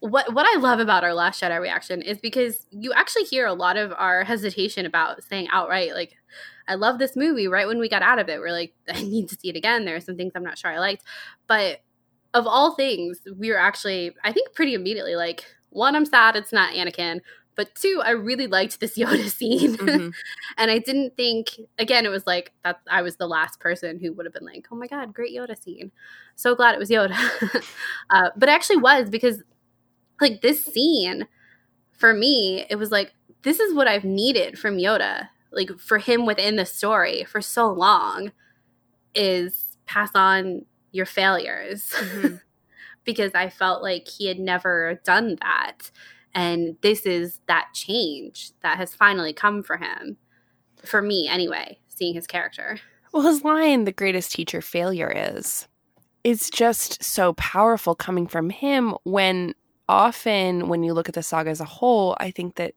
what 0.00 0.32
what 0.32 0.46
I 0.46 0.60
love 0.60 0.78
about 0.78 1.02
our 1.02 1.12
Last 1.14 1.42
Jedi 1.42 1.60
reaction 1.60 2.02
is 2.02 2.18
because 2.18 2.66
you 2.70 2.92
actually 2.92 3.24
hear 3.24 3.46
a 3.46 3.52
lot 3.52 3.76
of 3.76 3.92
our 3.96 4.22
hesitation 4.24 4.86
about 4.86 5.22
saying 5.24 5.48
outright, 5.50 5.92
like, 5.94 6.14
I 6.68 6.74
love 6.76 6.98
this 6.98 7.16
movie. 7.16 7.48
Right 7.48 7.66
when 7.66 7.78
we 7.78 7.88
got 7.88 8.02
out 8.02 8.18
of 8.20 8.28
it, 8.28 8.38
we're 8.40 8.52
like, 8.52 8.74
I 8.88 9.02
need 9.02 9.28
to 9.30 9.34
see 9.36 9.48
it 9.48 9.56
again. 9.56 9.84
There 9.84 9.96
are 9.96 10.00
some 10.00 10.16
things 10.16 10.32
I'm 10.36 10.44
not 10.44 10.56
sure 10.58 10.70
I 10.70 10.78
liked, 10.78 11.02
but 11.48 11.80
of 12.34 12.46
all 12.46 12.74
things, 12.74 13.20
we 13.36 13.50
were 13.50 13.58
actually, 13.58 14.14
I 14.24 14.32
think, 14.32 14.54
pretty 14.54 14.74
immediately 14.74 15.16
like, 15.16 15.44
one, 15.70 15.96
I'm 15.96 16.06
sad 16.06 16.36
it's 16.36 16.52
not 16.52 16.74
Anakin. 16.74 17.20
But 17.56 17.74
two, 17.74 18.00
I 18.04 18.10
really 18.10 18.46
liked 18.46 18.78
this 18.78 18.96
Yoda 18.98 19.28
scene. 19.28 19.76
Mhm. 19.76 20.12
and 20.58 20.70
I 20.70 20.78
didn't 20.78 21.16
think 21.16 21.48
again 21.78 22.06
it 22.06 22.10
was 22.10 22.24
like 22.26 22.52
that 22.64 22.80
I 22.88 23.02
was 23.02 23.16
the 23.16 23.26
last 23.26 23.58
person 23.60 23.98
who 23.98 24.12
would 24.12 24.26
have 24.26 24.32
been 24.32 24.44
like, 24.46 24.66
"Oh 24.70 24.76
my 24.76 24.86
god, 24.86 25.12
great 25.12 25.34
Yoda 25.36 25.60
scene." 25.60 25.90
So 26.36 26.54
glad 26.54 26.74
it 26.74 26.78
was 26.78 26.88
Yoda. 26.90 27.16
uh, 28.10 28.30
but 28.36 28.48
it 28.48 28.52
actually 28.52 28.76
was 28.76 29.10
because 29.10 29.42
like 30.20 30.40
this 30.42 30.64
scene 30.64 31.26
for 31.92 32.14
me, 32.14 32.66
it 32.70 32.76
was 32.76 32.90
like 32.90 33.12
this 33.42 33.60
is 33.60 33.74
what 33.74 33.88
I've 33.88 34.04
needed 34.04 34.58
from 34.58 34.76
Yoda. 34.78 35.28
Like 35.52 35.78
for 35.78 35.98
him 35.98 36.26
within 36.26 36.56
the 36.56 36.66
story 36.66 37.24
for 37.24 37.40
so 37.40 37.68
long 37.72 38.32
is 39.14 39.78
pass 39.86 40.10
on 40.14 40.64
your 40.92 41.06
failures 41.06 41.92
Mhm. 41.96 42.40
because 43.04 43.32
I 43.34 43.48
felt 43.48 43.82
like 43.82 44.06
he 44.06 44.26
had 44.26 44.38
never 44.38 45.00
done 45.04 45.36
that. 45.40 45.90
And 46.34 46.76
this 46.82 47.06
is 47.06 47.40
that 47.48 47.68
change 47.74 48.52
that 48.62 48.76
has 48.76 48.94
finally 48.94 49.32
come 49.32 49.62
for 49.62 49.78
him. 49.78 50.18
For 50.84 51.00
me, 51.02 51.26
anyway, 51.26 51.78
seeing 51.88 52.14
his 52.14 52.26
character. 52.26 52.80
Well, 53.12 53.22
his 53.22 53.42
line, 53.44 53.84
the 53.84 53.92
greatest 53.92 54.32
teacher 54.32 54.60
failure 54.60 55.10
is, 55.14 55.66
it's 56.22 56.50
just 56.50 57.02
so 57.02 57.32
powerful 57.34 57.94
coming 57.94 58.26
from 58.26 58.50
him 58.50 58.94
when 59.04 59.54
often 59.88 60.68
when 60.68 60.82
you 60.82 60.92
look 60.92 61.08
at 61.08 61.14
the 61.14 61.22
saga 61.22 61.48
as 61.50 61.60
a 61.60 61.64
whole, 61.64 62.16
I 62.20 62.30
think 62.30 62.56
that 62.56 62.74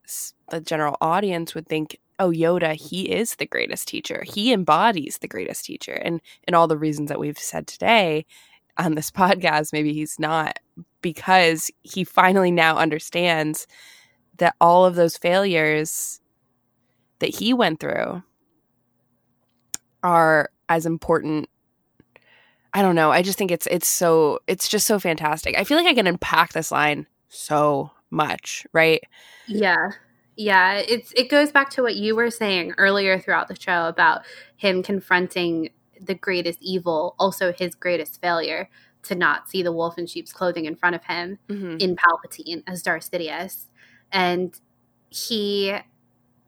the 0.50 0.62
general 0.62 0.96
audience 1.02 1.54
would 1.54 1.68
think, 1.68 2.00
oh, 2.22 2.30
Yoda, 2.30 2.76
he 2.76 3.12
is 3.12 3.36
the 3.36 3.48
greatest 3.48 3.88
teacher. 3.88 4.24
He 4.26 4.54
embodies 4.54 5.18
the 5.18 5.28
greatest 5.28 5.66
teacher. 5.66 5.94
And, 5.94 6.22
and 6.46 6.56
all 6.56 6.68
the 6.68 6.78
reasons 6.78 7.10
that 7.10 7.20
we've 7.20 7.38
said 7.38 7.66
today 7.66 8.28
on 8.78 8.94
this 8.94 9.10
podcast, 9.22 9.74
maybe 9.74 9.92
he's 9.92 10.20
not 10.20 10.60
because 11.02 11.72
he 11.82 12.04
finally 12.04 12.52
now 12.52 12.78
understands 12.78 13.66
that 14.38 14.56
all 14.62 14.86
of 14.86 14.94
those 14.94 15.18
failures 15.18 16.22
that 17.20 17.34
he 17.34 17.54
went 17.54 17.80
through 17.80 18.22
are 20.04 20.50
as 20.70 20.86
important 20.86 21.50
I 22.74 22.82
don't 22.82 22.96
know. 22.96 23.12
I 23.12 23.22
just 23.22 23.38
think 23.38 23.52
it's 23.52 23.68
it's 23.68 23.88
so 23.88 24.40
it's 24.48 24.70
just 24.70 24.88
so 24.88 24.98
fantastic. 24.98 25.58
I 25.58 25.66
feel 25.66 25.76
like 25.76 25.88
I 25.88 25.94
can 25.94 26.08
unpack 26.08 26.54
this 26.54 26.72
line 26.72 27.06
so 27.28 27.92
much, 28.12 28.66
right? 28.72 29.02
Yeah. 29.46 29.92
Yeah. 30.36 30.76
It's 30.76 31.12
it 31.16 31.30
goes 31.30 31.52
back 31.52 31.70
to 31.72 31.82
what 31.84 31.96
you 31.96 32.16
were 32.16 32.32
saying 32.32 32.74
earlier 32.78 33.20
throughout 33.20 33.48
the 33.48 33.60
show 33.60 33.88
about 33.88 34.22
him 34.56 34.82
confronting 34.84 35.70
the 36.00 36.16
greatest 36.16 36.60
evil, 36.62 37.16
also 37.20 37.52
his 37.52 37.76
greatest 37.76 38.20
failure, 38.22 38.70
to 39.04 39.16
not 39.16 39.50
see 39.50 39.62
the 39.62 39.72
wolf 39.72 39.98
in 39.98 40.08
sheep's 40.08 40.34
clothing 40.34 40.66
in 40.66 40.76
front 40.76 40.96
of 40.96 41.04
him. 41.06 41.40
Mm-hmm. 41.48 41.78
in 41.80 41.96
Palpatine 41.96 42.64
as 42.68 42.82
Darth 42.82 43.10
Sidious, 43.12 43.66
and 44.12 44.60
he, 45.10 45.76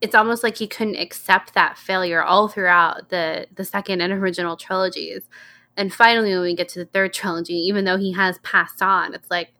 it's 0.02 0.16
almost 0.16 0.44
like 0.44 0.58
he 0.58 0.68
couldn't 0.68 0.96
accept 0.98 1.54
that 1.54 1.78
failure 1.78 2.24
all 2.24 2.48
throughout 2.48 3.10
the 3.10 3.48
the 3.54 3.66
second 3.66 4.02
and 4.02 4.14
original 4.14 4.56
trilogies, 4.58 5.24
and 5.78 5.94
finally 5.94 6.32
when 6.32 6.42
we 6.42 6.56
get 6.56 6.70
to 6.70 6.80
the 6.80 6.86
third 6.86 7.14
trilogy, 7.14 7.56
even 7.56 7.86
though 7.86 7.98
he 7.98 8.14
has 8.14 8.40
passed 8.40 8.82
on, 8.82 9.14
it's 9.14 9.30
like, 9.30 9.54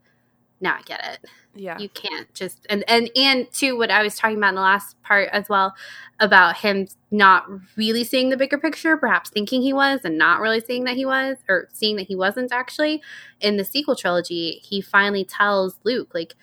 now 0.64 0.78
I 0.80 0.82
get 0.84 1.02
it. 1.06 1.30
Yeah. 1.56 1.78
You 1.78 1.90
can't 1.90 2.34
just 2.34 2.66
and 2.70 2.84
and 2.88 3.12
and 3.16 3.52
to 3.54 3.78
what 3.78 3.92
I 3.92 4.02
was 4.02 4.18
talking 4.18 4.38
about 4.38 4.50
in 4.50 4.56
the 4.56 4.62
last 4.62 5.00
part 5.04 5.30
as 5.32 5.48
well 5.50 5.76
about 6.20 6.58
him 6.58 6.88
not 7.12 7.46
really 7.76 8.04
seeing 8.04 8.30
the 8.30 8.38
bigger 8.38 8.58
picture, 8.58 8.98
perhaps 8.98 9.30
thinking 9.30 9.62
he 9.62 9.74
was 9.74 10.00
and 10.04 10.18
not 10.18 10.40
really 10.40 10.62
seeing 10.62 10.86
that 10.86 10.96
he 10.96 11.06
was, 11.06 11.38
or 11.48 11.68
seeing 11.72 11.96
that 11.98 12.08
he 12.08 12.16
wasn't 12.16 12.52
actually. 12.52 13.04
In 13.42 13.58
the 13.58 13.66
sequel 13.66 13.96
trilogy, 13.96 14.62
he 14.64 14.82
finally 14.82 15.26
tells 15.26 15.78
Luke, 15.84 16.12
like, 16.16 16.34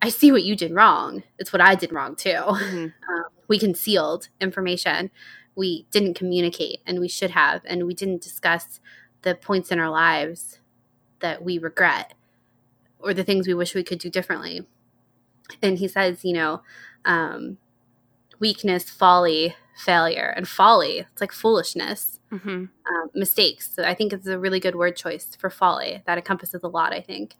I 0.00 0.08
see 0.08 0.32
what 0.32 0.44
you 0.44 0.56
did 0.56 0.72
wrong. 0.72 1.24
It's 1.38 1.52
what 1.52 1.60
I 1.60 1.74
did 1.74 1.92
wrong 1.92 2.16
too. 2.16 2.30
Mhm. 2.30 2.94
Um, 3.08 3.24
we 3.48 3.58
concealed 3.58 4.28
information. 4.40 5.10
We 5.56 5.86
didn't 5.90 6.14
communicate, 6.14 6.80
and 6.86 7.00
we 7.00 7.08
should 7.08 7.32
have, 7.32 7.60
and 7.66 7.86
we 7.86 7.92
didn't 7.92 8.22
discuss 8.22 8.80
the 9.22 9.34
points 9.34 9.70
in 9.70 9.78
our 9.78 9.90
lives 9.90 10.58
that 11.20 11.44
we 11.44 11.58
regret 11.58 12.14
or 13.02 13.14
the 13.14 13.24
things 13.24 13.46
we 13.46 13.54
wish 13.54 13.74
we 13.74 13.82
could 13.84 13.98
do 13.98 14.10
differently. 14.10 14.66
And 15.60 15.78
he 15.78 15.88
says, 15.88 16.24
you 16.24 16.32
know, 16.32 16.62
um, 17.04 17.58
weakness, 18.38 18.88
folly, 18.90 19.54
failure, 19.76 20.32
and 20.36 20.48
folly. 20.48 21.00
It's 21.00 21.20
like 21.20 21.32
foolishness, 21.32 22.18
Mhm. 22.30 22.68
um, 22.88 23.10
mistakes. 23.14 23.70
So 23.74 23.84
I 23.84 23.94
think 23.94 24.12
it's 24.12 24.26
a 24.26 24.38
really 24.38 24.60
good 24.60 24.74
word 24.74 24.96
choice 24.96 25.34
for 25.36 25.50
folly. 25.50 26.02
That 26.06 26.18
encompasses 26.18 26.62
a 26.62 26.68
lot, 26.68 26.92
I 26.92 27.00
think. 27.00 27.36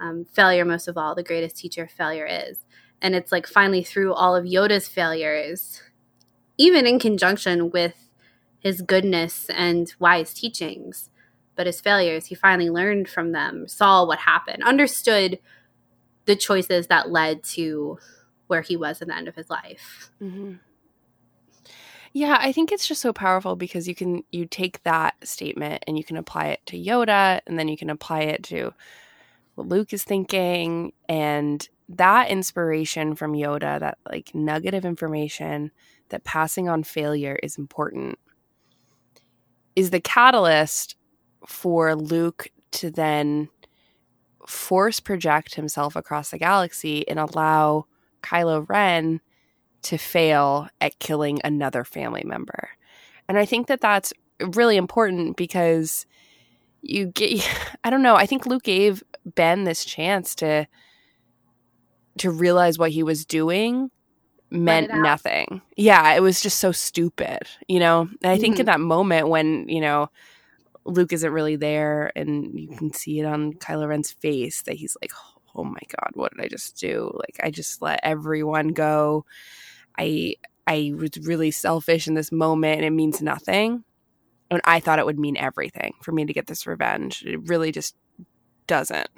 Um, 0.00 0.24
failure, 0.32 0.64
most 0.64 0.88
of 0.88 0.98
all, 0.98 1.14
the 1.14 1.22
greatest 1.22 1.56
teacher 1.56 1.86
failure 1.86 2.26
is. 2.26 2.58
And 3.00 3.14
it's 3.14 3.32
like 3.32 3.46
finally 3.46 3.82
through 3.82 4.14
all 4.14 4.34
of 4.36 4.44
Yoda's 4.44 4.88
failures, 4.88 5.82
even 6.58 6.86
in 6.86 6.98
conjunction 6.98 7.70
with 7.70 8.08
his 8.58 8.80
goodness 8.82 9.48
and 9.50 9.92
wise 9.98 10.34
teachings, 10.34 11.10
but 11.54 11.66
his 11.66 11.80
failures, 11.80 12.26
he 12.26 12.34
finally 12.34 12.70
learned 12.70 13.08
from 13.08 13.32
them, 13.32 13.68
saw 13.68 14.06
what 14.06 14.18
happened, 14.18 14.62
understood 14.62 15.38
the 16.24 16.36
choices 16.36 16.86
that 16.86 17.10
led 17.10 17.42
to 17.42 17.98
where 18.46 18.62
he 18.62 18.76
was 18.76 19.02
at 19.02 19.08
the 19.08 19.16
end 19.16 19.28
of 19.28 19.34
his 19.34 19.50
life. 19.50 20.10
Mhm. 20.20 20.60
Yeah, 22.12 22.36
I 22.38 22.52
think 22.52 22.70
it's 22.70 22.86
just 22.86 23.00
so 23.00 23.12
powerful 23.12 23.56
because 23.56 23.88
you 23.88 23.94
can 23.94 24.22
you 24.30 24.44
take 24.44 24.82
that 24.82 25.14
statement 25.26 25.82
and 25.86 25.96
you 25.96 26.04
can 26.04 26.18
apply 26.18 26.48
it 26.48 26.60
to 26.66 26.76
Yoda 26.78 27.40
and 27.46 27.58
then 27.58 27.68
you 27.68 27.76
can 27.76 27.88
apply 27.88 28.20
it 28.20 28.42
to 28.44 28.74
what 29.54 29.68
Luke 29.68 29.92
is 29.92 30.04
thinking 30.04 30.92
and 31.08 31.66
that 31.88 32.28
inspiration 32.28 33.14
from 33.14 33.32
Yoda, 33.32 33.80
that 33.80 33.98
like 34.10 34.34
nugget 34.34 34.74
of 34.74 34.84
information 34.84 35.70
that 36.10 36.24
passing 36.24 36.68
on 36.68 36.82
failure 36.82 37.38
is 37.42 37.56
important 37.56 38.18
is 39.74 39.90
the 39.90 40.00
catalyst 40.00 40.96
for 41.46 41.94
Luke 41.94 42.48
to 42.72 42.90
then 42.90 43.48
force 44.46 45.00
project 45.00 45.54
himself 45.54 45.94
across 45.96 46.30
the 46.30 46.38
galaxy 46.38 47.06
and 47.08 47.18
allow 47.18 47.86
Kylo 48.22 48.68
Ren 48.68 49.20
to 49.82 49.98
fail 49.98 50.68
at 50.80 50.98
killing 50.98 51.40
another 51.44 51.84
family 51.84 52.22
member. 52.24 52.70
And 53.28 53.38
I 53.38 53.44
think 53.44 53.66
that 53.66 53.80
that's 53.80 54.12
really 54.40 54.76
important 54.76 55.36
because 55.36 56.06
you 56.82 57.06
get 57.06 57.48
I 57.84 57.90
don't 57.90 58.02
know, 58.02 58.16
I 58.16 58.26
think 58.26 58.46
Luke 58.46 58.62
gave 58.64 59.02
Ben 59.24 59.64
this 59.64 59.84
chance 59.84 60.34
to 60.36 60.66
to 62.18 62.30
realize 62.30 62.78
what 62.78 62.90
he 62.90 63.02
was 63.02 63.24
doing 63.24 63.90
meant 64.50 64.92
nothing. 64.92 65.62
Yeah, 65.76 66.12
it 66.14 66.20
was 66.20 66.42
just 66.42 66.58
so 66.58 66.72
stupid, 66.72 67.38
you 67.68 67.80
know. 67.80 68.02
And 68.22 68.30
I 68.32 68.36
think 68.36 68.56
Mhm. 68.56 68.60
in 68.60 68.66
that 68.66 68.80
moment 68.80 69.28
when, 69.28 69.66
you 69.68 69.80
know, 69.80 70.08
Luke 70.84 71.12
isn't 71.12 71.32
really 71.32 71.56
there 71.56 72.12
and 72.16 72.58
you 72.58 72.68
can 72.76 72.92
see 72.92 73.20
it 73.20 73.24
on 73.24 73.54
Kylo 73.54 73.88
Ren's 73.88 74.12
face 74.12 74.62
that 74.62 74.74
he's 74.76 74.96
like, 75.02 75.12
"Oh 75.54 75.64
my 75.64 75.80
god, 75.98 76.10
what 76.14 76.32
did 76.34 76.44
I 76.44 76.48
just 76.48 76.76
do? 76.78 77.10
Like 77.14 77.38
I 77.42 77.50
just 77.50 77.82
let 77.82 78.00
everyone 78.02 78.68
go. 78.68 79.24
I 79.98 80.36
I 80.66 80.92
was 80.96 81.10
really 81.22 81.50
selfish 81.50 82.06
in 82.08 82.14
this 82.14 82.32
moment 82.32 82.78
and 82.78 82.86
it 82.86 82.90
means 82.90 83.22
nothing." 83.22 83.84
And 84.50 84.60
I 84.64 84.80
thought 84.80 84.98
it 84.98 85.06
would 85.06 85.18
mean 85.18 85.36
everything 85.38 85.94
for 86.02 86.12
me 86.12 86.24
to 86.26 86.32
get 86.32 86.46
this 86.46 86.66
revenge. 86.66 87.22
It 87.26 87.40
really 87.48 87.72
just 87.72 87.96
doesn't. 88.66 89.08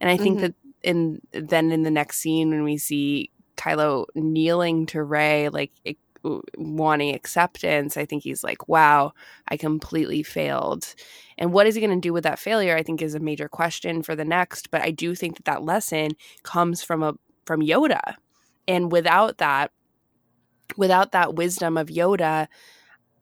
And 0.00 0.10
I 0.10 0.16
think 0.16 0.38
Mhm. 0.38 0.40
that 0.42 0.54
in 0.82 1.20
then 1.32 1.70
in 1.72 1.82
the 1.82 1.90
next 1.90 2.18
scene 2.18 2.50
when 2.50 2.64
we 2.64 2.78
see 2.78 3.30
Kylo 3.56 4.06
kneeling 4.14 4.86
to 4.86 5.02
Rey 5.02 5.48
like 5.50 5.72
it, 5.84 5.98
wanting 6.56 7.14
acceptance, 7.14 7.96
I 7.96 8.04
think 8.04 8.22
he's 8.22 8.44
like, 8.44 8.68
"Wow, 8.68 9.12
I 9.48 9.56
completely 9.56 10.22
failed." 10.22 10.94
And 11.38 11.52
what 11.52 11.66
is 11.66 11.74
he 11.74 11.80
going 11.80 11.96
to 11.98 12.08
do 12.08 12.12
with 12.12 12.24
that 12.24 12.38
failure? 12.38 12.76
I 12.76 12.82
think 12.82 13.02
is 13.02 13.14
a 13.14 13.20
major 13.20 13.48
question 13.48 14.02
for 14.02 14.14
the 14.14 14.24
next. 14.24 14.70
But 14.70 14.82
I 14.82 14.90
do 14.90 15.14
think 15.14 15.36
that 15.36 15.46
that 15.46 15.62
lesson 15.64 16.12
comes 16.42 16.82
from 16.82 17.02
a 17.02 17.14
from 17.46 17.60
Yoda, 17.62 18.16
and 18.68 18.92
without 18.92 19.38
that, 19.38 19.72
without 20.76 21.12
that 21.12 21.34
wisdom 21.34 21.76
of 21.76 21.88
Yoda, 21.88 22.48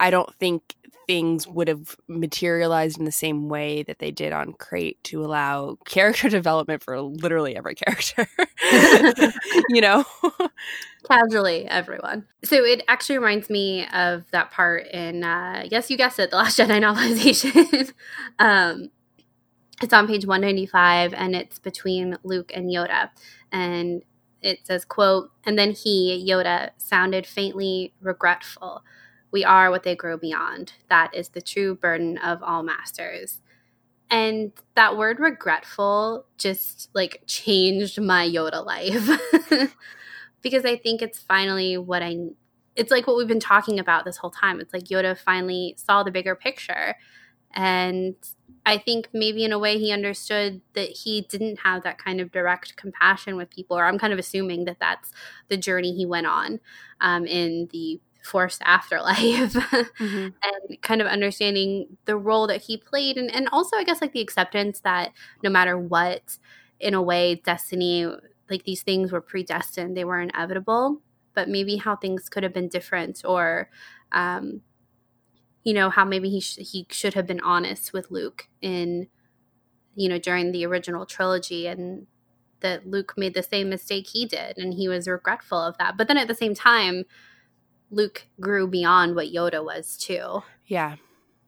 I 0.00 0.10
don't 0.10 0.34
think 0.36 0.74
things 1.08 1.48
would 1.48 1.68
have 1.68 1.96
materialized 2.06 2.98
in 2.98 3.06
the 3.06 3.10
same 3.10 3.48
way 3.48 3.82
that 3.84 3.98
they 3.98 4.10
did 4.10 4.32
on 4.32 4.52
Crait 4.52 5.02
to 5.04 5.24
allow 5.24 5.78
character 5.86 6.28
development 6.28 6.84
for 6.84 7.00
literally 7.00 7.56
every 7.56 7.74
character. 7.74 8.28
you 9.70 9.80
know? 9.80 10.04
Casually, 11.10 11.66
everyone. 11.66 12.26
So 12.44 12.62
it 12.62 12.82
actually 12.86 13.18
reminds 13.18 13.48
me 13.48 13.86
of 13.92 14.30
that 14.32 14.50
part 14.50 14.86
in, 14.88 15.24
uh, 15.24 15.66
yes, 15.70 15.90
you 15.90 15.96
guessed 15.96 16.18
it, 16.18 16.30
The 16.30 16.36
Last 16.36 16.58
Jedi 16.58 16.80
novelization. 16.80 17.92
um, 18.38 18.90
it's 19.80 19.94
on 19.94 20.06
page 20.06 20.26
195 20.26 21.14
and 21.14 21.34
it's 21.34 21.58
between 21.58 22.18
Luke 22.22 22.52
and 22.54 22.68
Yoda. 22.68 23.08
And 23.50 24.02
it 24.42 24.66
says, 24.66 24.84
quote, 24.84 25.30
and 25.46 25.58
then 25.58 25.70
he, 25.70 26.26
Yoda, 26.28 26.70
sounded 26.76 27.26
faintly 27.26 27.94
regretful 28.02 28.84
we 29.30 29.44
are 29.44 29.70
what 29.70 29.82
they 29.82 29.94
grow 29.94 30.16
beyond. 30.16 30.72
That 30.88 31.14
is 31.14 31.30
the 31.30 31.40
true 31.40 31.74
burden 31.74 32.18
of 32.18 32.42
all 32.42 32.62
masters. 32.62 33.40
And 34.10 34.52
that 34.74 34.96
word 34.96 35.20
regretful 35.20 36.24
just 36.38 36.88
like 36.94 37.22
changed 37.26 38.00
my 38.00 38.26
Yoda 38.26 38.64
life. 38.64 39.74
because 40.42 40.64
I 40.64 40.76
think 40.76 41.02
it's 41.02 41.18
finally 41.18 41.76
what 41.76 42.02
I 42.02 42.16
it's 42.74 42.92
like 42.92 43.08
what 43.08 43.16
we've 43.16 43.26
been 43.26 43.40
talking 43.40 43.80
about 43.80 44.04
this 44.04 44.16
whole 44.16 44.30
time. 44.30 44.60
It's 44.60 44.72
like 44.72 44.84
Yoda 44.84 45.18
finally 45.18 45.74
saw 45.76 46.04
the 46.04 46.12
bigger 46.12 46.36
picture. 46.36 46.94
And 47.52 48.14
I 48.64 48.78
think 48.78 49.08
maybe 49.12 49.44
in 49.44 49.52
a 49.52 49.58
way 49.58 49.78
he 49.78 49.90
understood 49.90 50.60
that 50.74 50.90
he 50.90 51.22
didn't 51.22 51.60
have 51.60 51.82
that 51.82 51.98
kind 51.98 52.20
of 52.20 52.30
direct 52.30 52.76
compassion 52.76 53.36
with 53.36 53.50
people, 53.50 53.76
or 53.76 53.84
I'm 53.84 53.98
kind 53.98 54.12
of 54.12 54.18
assuming 54.18 54.64
that 54.66 54.78
that's 54.78 55.10
the 55.48 55.56
journey 55.56 55.92
he 55.92 56.06
went 56.06 56.26
on 56.26 56.60
um, 57.00 57.26
in 57.26 57.68
the 57.72 58.00
forced 58.22 58.60
afterlife 58.64 59.18
mm-hmm. 59.54 60.28
and 60.42 60.82
kind 60.82 61.00
of 61.00 61.06
understanding 61.06 61.96
the 62.04 62.16
role 62.16 62.46
that 62.46 62.62
he 62.62 62.76
played 62.76 63.16
and, 63.16 63.32
and 63.34 63.48
also 63.52 63.76
i 63.76 63.84
guess 63.84 64.00
like 64.00 64.12
the 64.12 64.20
acceptance 64.20 64.80
that 64.80 65.12
no 65.42 65.50
matter 65.50 65.78
what 65.78 66.38
in 66.80 66.94
a 66.94 67.02
way 67.02 67.36
destiny 67.44 68.06
like 68.50 68.64
these 68.64 68.82
things 68.82 69.12
were 69.12 69.20
predestined 69.20 69.96
they 69.96 70.04
were 70.04 70.20
inevitable 70.20 71.00
but 71.34 71.48
maybe 71.48 71.76
how 71.76 71.94
things 71.94 72.28
could 72.28 72.42
have 72.42 72.52
been 72.52 72.68
different 72.68 73.22
or 73.24 73.70
um 74.12 74.60
you 75.64 75.72
know 75.72 75.90
how 75.90 76.04
maybe 76.04 76.28
he 76.28 76.40
sh- 76.40 76.58
he 76.58 76.86
should 76.90 77.14
have 77.14 77.26
been 77.26 77.40
honest 77.40 77.92
with 77.92 78.10
luke 78.10 78.48
in 78.60 79.08
you 79.94 80.08
know 80.08 80.18
during 80.18 80.52
the 80.52 80.66
original 80.66 81.06
trilogy 81.06 81.66
and 81.66 82.06
that 82.60 82.86
luke 82.86 83.14
made 83.16 83.34
the 83.34 83.42
same 83.42 83.68
mistake 83.68 84.08
he 84.08 84.26
did 84.26 84.58
and 84.58 84.74
he 84.74 84.88
was 84.88 85.06
regretful 85.06 85.58
of 85.58 85.78
that 85.78 85.96
but 85.96 86.08
then 86.08 86.18
at 86.18 86.28
the 86.28 86.34
same 86.34 86.54
time 86.54 87.04
Luke 87.90 88.26
grew 88.40 88.66
beyond 88.66 89.14
what 89.14 89.32
Yoda 89.32 89.64
was 89.64 89.96
too. 89.96 90.42
Yeah. 90.66 90.96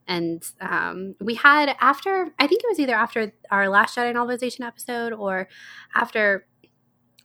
And 0.07 0.43
um, 0.61 1.15
we 1.21 1.35
had 1.35 1.77
after 1.81 2.33
I 2.39 2.47
think 2.47 2.63
it 2.65 2.69
was 2.69 2.81
either 2.81 2.95
after 2.95 3.33
our 3.51 3.69
Last 3.69 3.97
Jedi 3.97 4.13
novelization 4.13 4.67
episode 4.67 5.13
or 5.13 5.49
after 5.95 6.47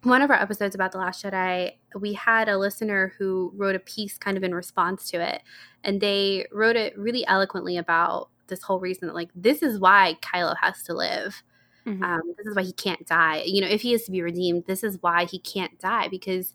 one 0.03 0.21
of 0.21 0.29
our 0.29 0.39
episodes 0.39 0.75
about 0.75 0.91
the 0.91 0.99
Last 0.99 1.23
Jedi, 1.23 1.71
we 1.99 2.13
had 2.13 2.47
a 2.47 2.59
listener 2.59 3.13
who 3.17 3.51
wrote 3.55 3.75
a 3.75 3.79
piece 3.79 4.19
kind 4.19 4.37
of 4.37 4.43
in 4.43 4.53
response 4.53 5.09
to 5.09 5.17
it, 5.17 5.41
and 5.83 5.99
they 5.99 6.45
wrote 6.51 6.75
it 6.75 6.95
really 6.95 7.25
eloquently 7.25 7.77
about 7.77 8.29
this 8.47 8.61
whole 8.61 8.79
reason 8.79 9.07
that 9.07 9.15
like 9.15 9.31
this 9.33 9.63
is 9.63 9.79
why 9.79 10.17
Kylo 10.21 10.55
has 10.61 10.83
to 10.83 10.93
live. 10.93 11.41
Mm-hmm. 11.87 12.03
Um, 12.03 12.21
this 12.37 12.47
is 12.47 12.55
why 12.55 12.63
he 12.63 12.73
can't 12.73 13.05
die. 13.07 13.43
You 13.45 13.61
know, 13.61 13.67
if 13.67 13.81
he 13.81 13.93
is 13.93 14.03
to 14.05 14.11
be 14.11 14.21
redeemed, 14.21 14.65
this 14.67 14.83
is 14.83 14.97
why 15.01 15.25
he 15.25 15.39
can't 15.39 15.79
die 15.79 16.07
because 16.07 16.53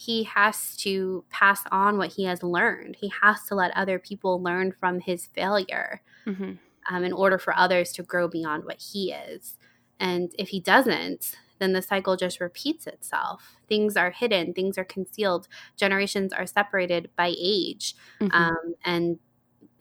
he 0.00 0.22
has 0.22 0.76
to 0.76 1.24
pass 1.28 1.60
on 1.72 1.98
what 1.98 2.12
he 2.12 2.22
has 2.22 2.44
learned. 2.44 2.96
He 3.00 3.12
has 3.20 3.42
to 3.46 3.56
let 3.56 3.76
other 3.76 3.98
people 3.98 4.40
learn 4.40 4.70
from 4.70 5.00
his 5.00 5.26
failure 5.26 6.02
mm-hmm. 6.24 6.52
um, 6.88 7.04
in 7.04 7.12
order 7.12 7.36
for 7.36 7.52
others 7.58 7.90
to 7.94 8.04
grow 8.04 8.28
beyond 8.28 8.64
what 8.64 8.80
he 8.80 9.10
is. 9.10 9.56
And 9.98 10.32
if 10.38 10.50
he 10.50 10.60
doesn't, 10.60 11.34
then 11.58 11.72
the 11.72 11.82
cycle 11.82 12.16
just 12.16 12.38
repeats 12.38 12.86
itself. 12.86 13.56
Things 13.66 13.96
are 13.96 14.12
hidden, 14.12 14.54
things 14.54 14.78
are 14.78 14.84
concealed, 14.84 15.48
generations 15.76 16.32
are 16.32 16.46
separated 16.46 17.10
by 17.16 17.34
age, 17.36 17.96
mm-hmm. 18.20 18.32
um, 18.32 18.74
and 18.84 19.18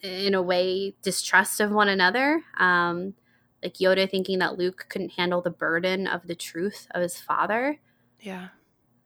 in 0.02 0.34
a 0.34 0.42
way, 0.42 0.96
distrust 1.04 1.60
of 1.60 1.70
one 1.70 1.90
another. 1.90 2.42
Um, 2.60 3.14
like 3.62 3.76
Yoda 3.76 4.10
thinking 4.10 4.40
that 4.40 4.58
Luke 4.58 4.88
couldn't 4.90 5.12
handle 5.12 5.44
the 5.44 5.52
burden 5.52 6.08
of 6.08 6.26
the 6.26 6.36
truth 6.36 6.88
of 6.92 7.04
his 7.04 7.20
father. 7.20 7.78
Yeah. 8.20 8.48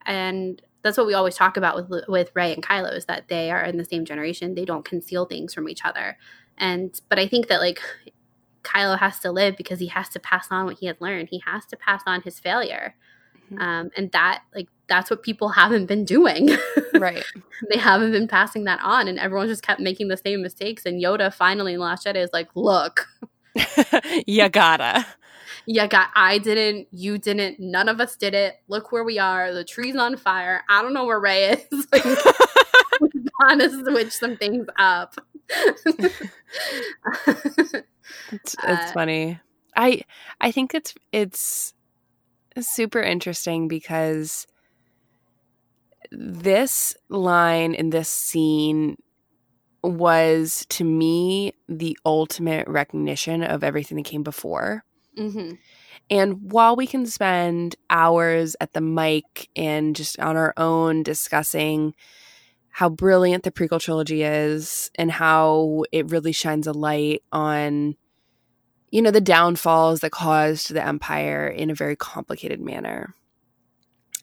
And 0.05 0.61
that's 0.83 0.97
what 0.97 1.07
we 1.07 1.13
always 1.13 1.35
talk 1.35 1.57
about 1.57 1.89
with 1.89 2.05
with 2.07 2.31
Rey 2.35 2.53
and 2.53 2.63
Kylo 2.63 2.95
is 2.95 3.05
that 3.05 3.27
they 3.27 3.51
are 3.51 3.63
in 3.63 3.77
the 3.77 3.85
same 3.85 4.05
generation. 4.05 4.55
They 4.55 4.65
don't 4.65 4.85
conceal 4.85 5.25
things 5.25 5.53
from 5.53 5.69
each 5.69 5.85
other. 5.85 6.17
And 6.57 6.99
but 7.09 7.19
I 7.19 7.27
think 7.27 7.47
that 7.47 7.59
like 7.59 7.81
Kylo 8.63 8.97
has 8.97 9.19
to 9.19 9.31
live 9.31 9.57
because 9.57 9.79
he 9.79 9.87
has 9.87 10.09
to 10.09 10.19
pass 10.19 10.47
on 10.51 10.65
what 10.65 10.77
he 10.79 10.87
has 10.87 10.99
learned. 10.99 11.29
He 11.29 11.41
has 11.45 11.65
to 11.67 11.77
pass 11.77 12.01
on 12.05 12.21
his 12.21 12.39
failure. 12.39 12.95
Mm-hmm. 13.51 13.61
Um, 13.61 13.89
and 13.97 14.11
that 14.11 14.43
like 14.55 14.69
that's 14.87 15.09
what 15.09 15.23
people 15.23 15.49
haven't 15.61 15.85
been 15.85 16.05
doing. 16.05 16.49
right. 16.93 17.23
they 17.69 17.77
haven't 17.77 18.11
been 18.11 18.27
passing 18.27 18.63
that 18.65 18.79
on 18.81 19.07
and 19.07 19.19
everyone 19.19 19.47
just 19.47 19.63
kept 19.63 19.79
making 19.79 20.07
the 20.07 20.17
same 20.17 20.41
mistakes 20.41 20.85
and 20.85 21.01
Yoda 21.01 21.33
finally 21.33 21.73
in 21.73 21.79
Last 21.79 22.05
Jedi 22.05 22.17
is 22.17 22.31
like, 22.33 22.49
"Look, 22.55 23.07
you 24.27 24.47
gotta 24.49 25.05
you 25.65 25.87
got 25.87 26.09
I 26.15 26.37
didn't, 26.37 26.87
you 26.91 27.17
didn't, 27.17 27.59
none 27.59 27.87
of 27.89 27.99
us 28.01 28.15
did 28.15 28.33
it. 28.33 28.55
Look 28.67 28.91
where 28.91 29.03
we 29.03 29.19
are. 29.19 29.53
The 29.53 29.63
tree's 29.63 29.95
on 29.95 30.17
fire. 30.17 30.63
I 30.69 30.81
don't 30.81 30.93
know 30.93 31.05
where 31.05 31.19
Rey 31.19 31.51
is. 31.51 31.87
like, 31.91 32.03
gotta 33.41 33.69
switch 33.69 34.11
some 34.11 34.37
things 34.37 34.67
up. 34.77 35.15
it's, 37.27 37.83
it's 38.31 38.55
uh, 38.63 38.91
funny. 38.93 39.39
I 39.75 40.01
I 40.39 40.51
think 40.51 40.73
it's 40.73 40.93
it's 41.11 41.73
super 42.59 43.01
interesting 43.01 43.67
because 43.67 44.47
this 46.11 46.95
line 47.09 47.73
in 47.73 47.89
this 47.89 48.09
scene 48.09 48.97
was 49.83 50.65
to 50.69 50.83
me 50.83 51.53
the 51.67 51.97
ultimate 52.05 52.67
recognition 52.67 53.43
of 53.43 53.63
everything 53.63 53.97
that 53.97 54.05
came 54.05 54.23
before. 54.23 54.83
Mm-hmm. 55.17 55.53
And 56.09 56.51
while 56.51 56.75
we 56.75 56.87
can 56.87 57.05
spend 57.05 57.75
hours 57.89 58.55
at 58.59 58.73
the 58.73 58.81
mic 58.81 59.49
and 59.55 59.95
just 59.95 60.19
on 60.19 60.35
our 60.35 60.53
own 60.57 61.03
discussing 61.03 61.95
how 62.69 62.89
brilliant 62.89 63.43
the 63.43 63.51
prequel 63.51 63.79
trilogy 63.79 64.23
is 64.23 64.91
and 64.95 65.11
how 65.11 65.83
it 65.91 66.09
really 66.09 66.31
shines 66.31 66.67
a 66.67 66.71
light 66.71 67.21
on 67.31 67.95
you 68.91 69.01
know 69.01 69.11
the 69.11 69.21
downfalls 69.21 70.01
that 70.01 70.11
caused 70.11 70.73
the 70.73 70.85
empire 70.85 71.47
in 71.47 71.69
a 71.69 71.75
very 71.75 71.95
complicated 71.95 72.59
manner 72.59 73.13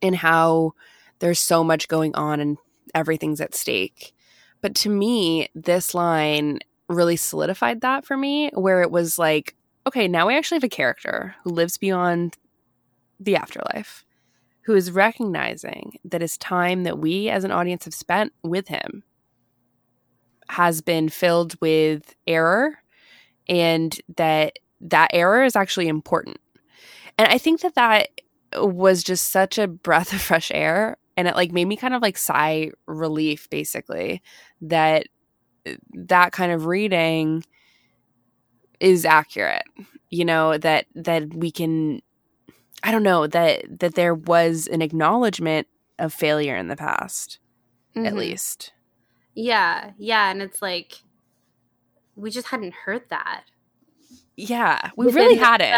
and 0.03 0.17
how 0.17 0.73
there's 1.21 1.41
so 1.41 1.65
much 1.65 1.89
going 1.89 2.15
on 2.15 2.41
and 2.41 2.59
everything's 2.95 3.41
at 3.41 3.55
stake 3.55 4.15
but 4.61 4.75
to 4.75 4.89
me 4.89 5.49
this 5.55 5.95
line 5.95 6.59
really 6.89 7.17
solidified 7.17 7.81
that 7.81 8.05
for 8.05 8.17
me 8.17 8.51
where 8.55 8.83
it 8.83 8.91
was 8.91 9.19
like 9.19 9.55
okay, 9.89 10.07
now 10.07 10.27
we 10.27 10.37
actually 10.37 10.57
have 10.57 10.65
a 10.65 10.69
character 10.69 11.35
who 11.43 11.51
lives 11.51 11.79
beyond 11.79 12.37
the 13.19 13.37
afterlife, 13.37 14.05
who 14.67 14.75
is 14.75 14.91
recognizing 14.91 15.99
that 16.05 16.21
his 16.21 16.37
time 16.37 16.83
that 16.83 16.99
we 16.99 17.31
as 17.31 17.43
an 17.43 17.51
audience 17.51 17.87
have 17.87 17.95
spent 17.95 18.35
with 18.43 18.69
him 18.69 19.03
has 20.51 20.83
been 20.83 21.09
filled 21.09 21.59
with 21.63 22.15
error 22.27 22.79
and 23.49 23.99
that 24.17 24.59
that 24.83 25.11
error 25.15 25.43
is 25.43 25.57
actually 25.57 25.89
important. 25.89 26.37
And 27.17 27.27
I 27.27 27.39
think 27.39 27.63
that 27.63 27.75
that 27.75 28.09
was 28.57 29.03
just 29.03 29.31
such 29.31 29.57
a 29.57 29.67
breath 29.67 30.13
of 30.13 30.21
fresh 30.21 30.51
air 30.53 30.99
and 31.19 31.27
it 31.27 31.35
like 31.35 31.51
made 31.51 31.65
me 31.65 31.77
kind 31.77 31.95
of 31.95 32.01
like 32.01 32.17
sigh 32.17 32.71
relief 32.87 33.51
basically 33.51 34.23
that 34.63 35.09
that 35.93 36.31
kind 36.31 36.53
of 36.53 36.67
reading 36.67 37.45
is 38.79 39.05
accurate 39.05 39.65
you 40.11 40.25
know 40.25 40.57
that 40.57 40.87
that 40.95 41.35
we 41.35 41.51
can 41.51 42.01
i 42.85 42.93
don't 42.93 43.03
know 43.03 43.27
that 43.27 43.65
that 43.81 43.97
there 43.97 44.15
was 44.15 44.69
an 44.69 44.81
acknowledgement 44.81 45.67
of 45.99 46.15
failure 46.15 46.57
in 46.57 46.69
the 46.69 46.77
past 46.77 47.41
mm-hmm. 47.97 48.07
at 48.07 48.15
least 48.15 48.73
yeah 49.35 49.91
yeah 49.99 50.31
and 50.31 50.41
it's 50.41 50.63
like 50.63 51.03
we 52.15 52.31
just 52.31 52.47
hadn't 52.47 52.75
heard 52.75 53.03
that 53.11 53.43
yeah 54.41 54.91
we 54.97 55.11
really 55.11 55.37
had 55.37 55.61
it 55.61 55.77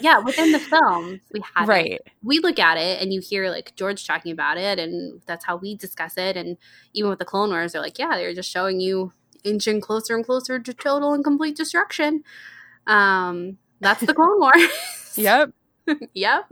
yeah 0.00 0.18
within 0.18 0.50
the 0.52 0.58
film 0.58 1.20
we 1.32 1.42
had 1.54 1.68
right 1.68 1.92
it. 1.92 2.08
we 2.22 2.38
look 2.38 2.58
at 2.58 2.78
it 2.78 3.02
and 3.02 3.12
you 3.12 3.20
hear 3.20 3.50
like 3.50 3.74
george 3.76 4.06
talking 4.06 4.32
about 4.32 4.56
it 4.56 4.78
and 4.78 5.20
that's 5.26 5.44
how 5.44 5.56
we 5.56 5.74
discuss 5.74 6.16
it 6.16 6.36
and 6.36 6.56
even 6.94 7.10
with 7.10 7.18
the 7.18 7.24
clone 7.24 7.50
wars 7.50 7.72
they're 7.72 7.82
like 7.82 7.98
yeah 7.98 8.16
they're 8.16 8.32
just 8.32 8.50
showing 8.50 8.80
you 8.80 9.12
inching 9.44 9.80
closer 9.80 10.14
and 10.14 10.24
closer 10.24 10.58
to 10.58 10.74
total 10.74 11.12
and 11.14 11.24
complete 11.24 11.56
destruction. 11.56 12.22
Um, 12.86 13.58
that's 13.80 14.04
the 14.04 14.14
Clone 14.14 14.40
Wars. 14.40 15.16
yep. 15.16 15.50
yep. 16.12 16.44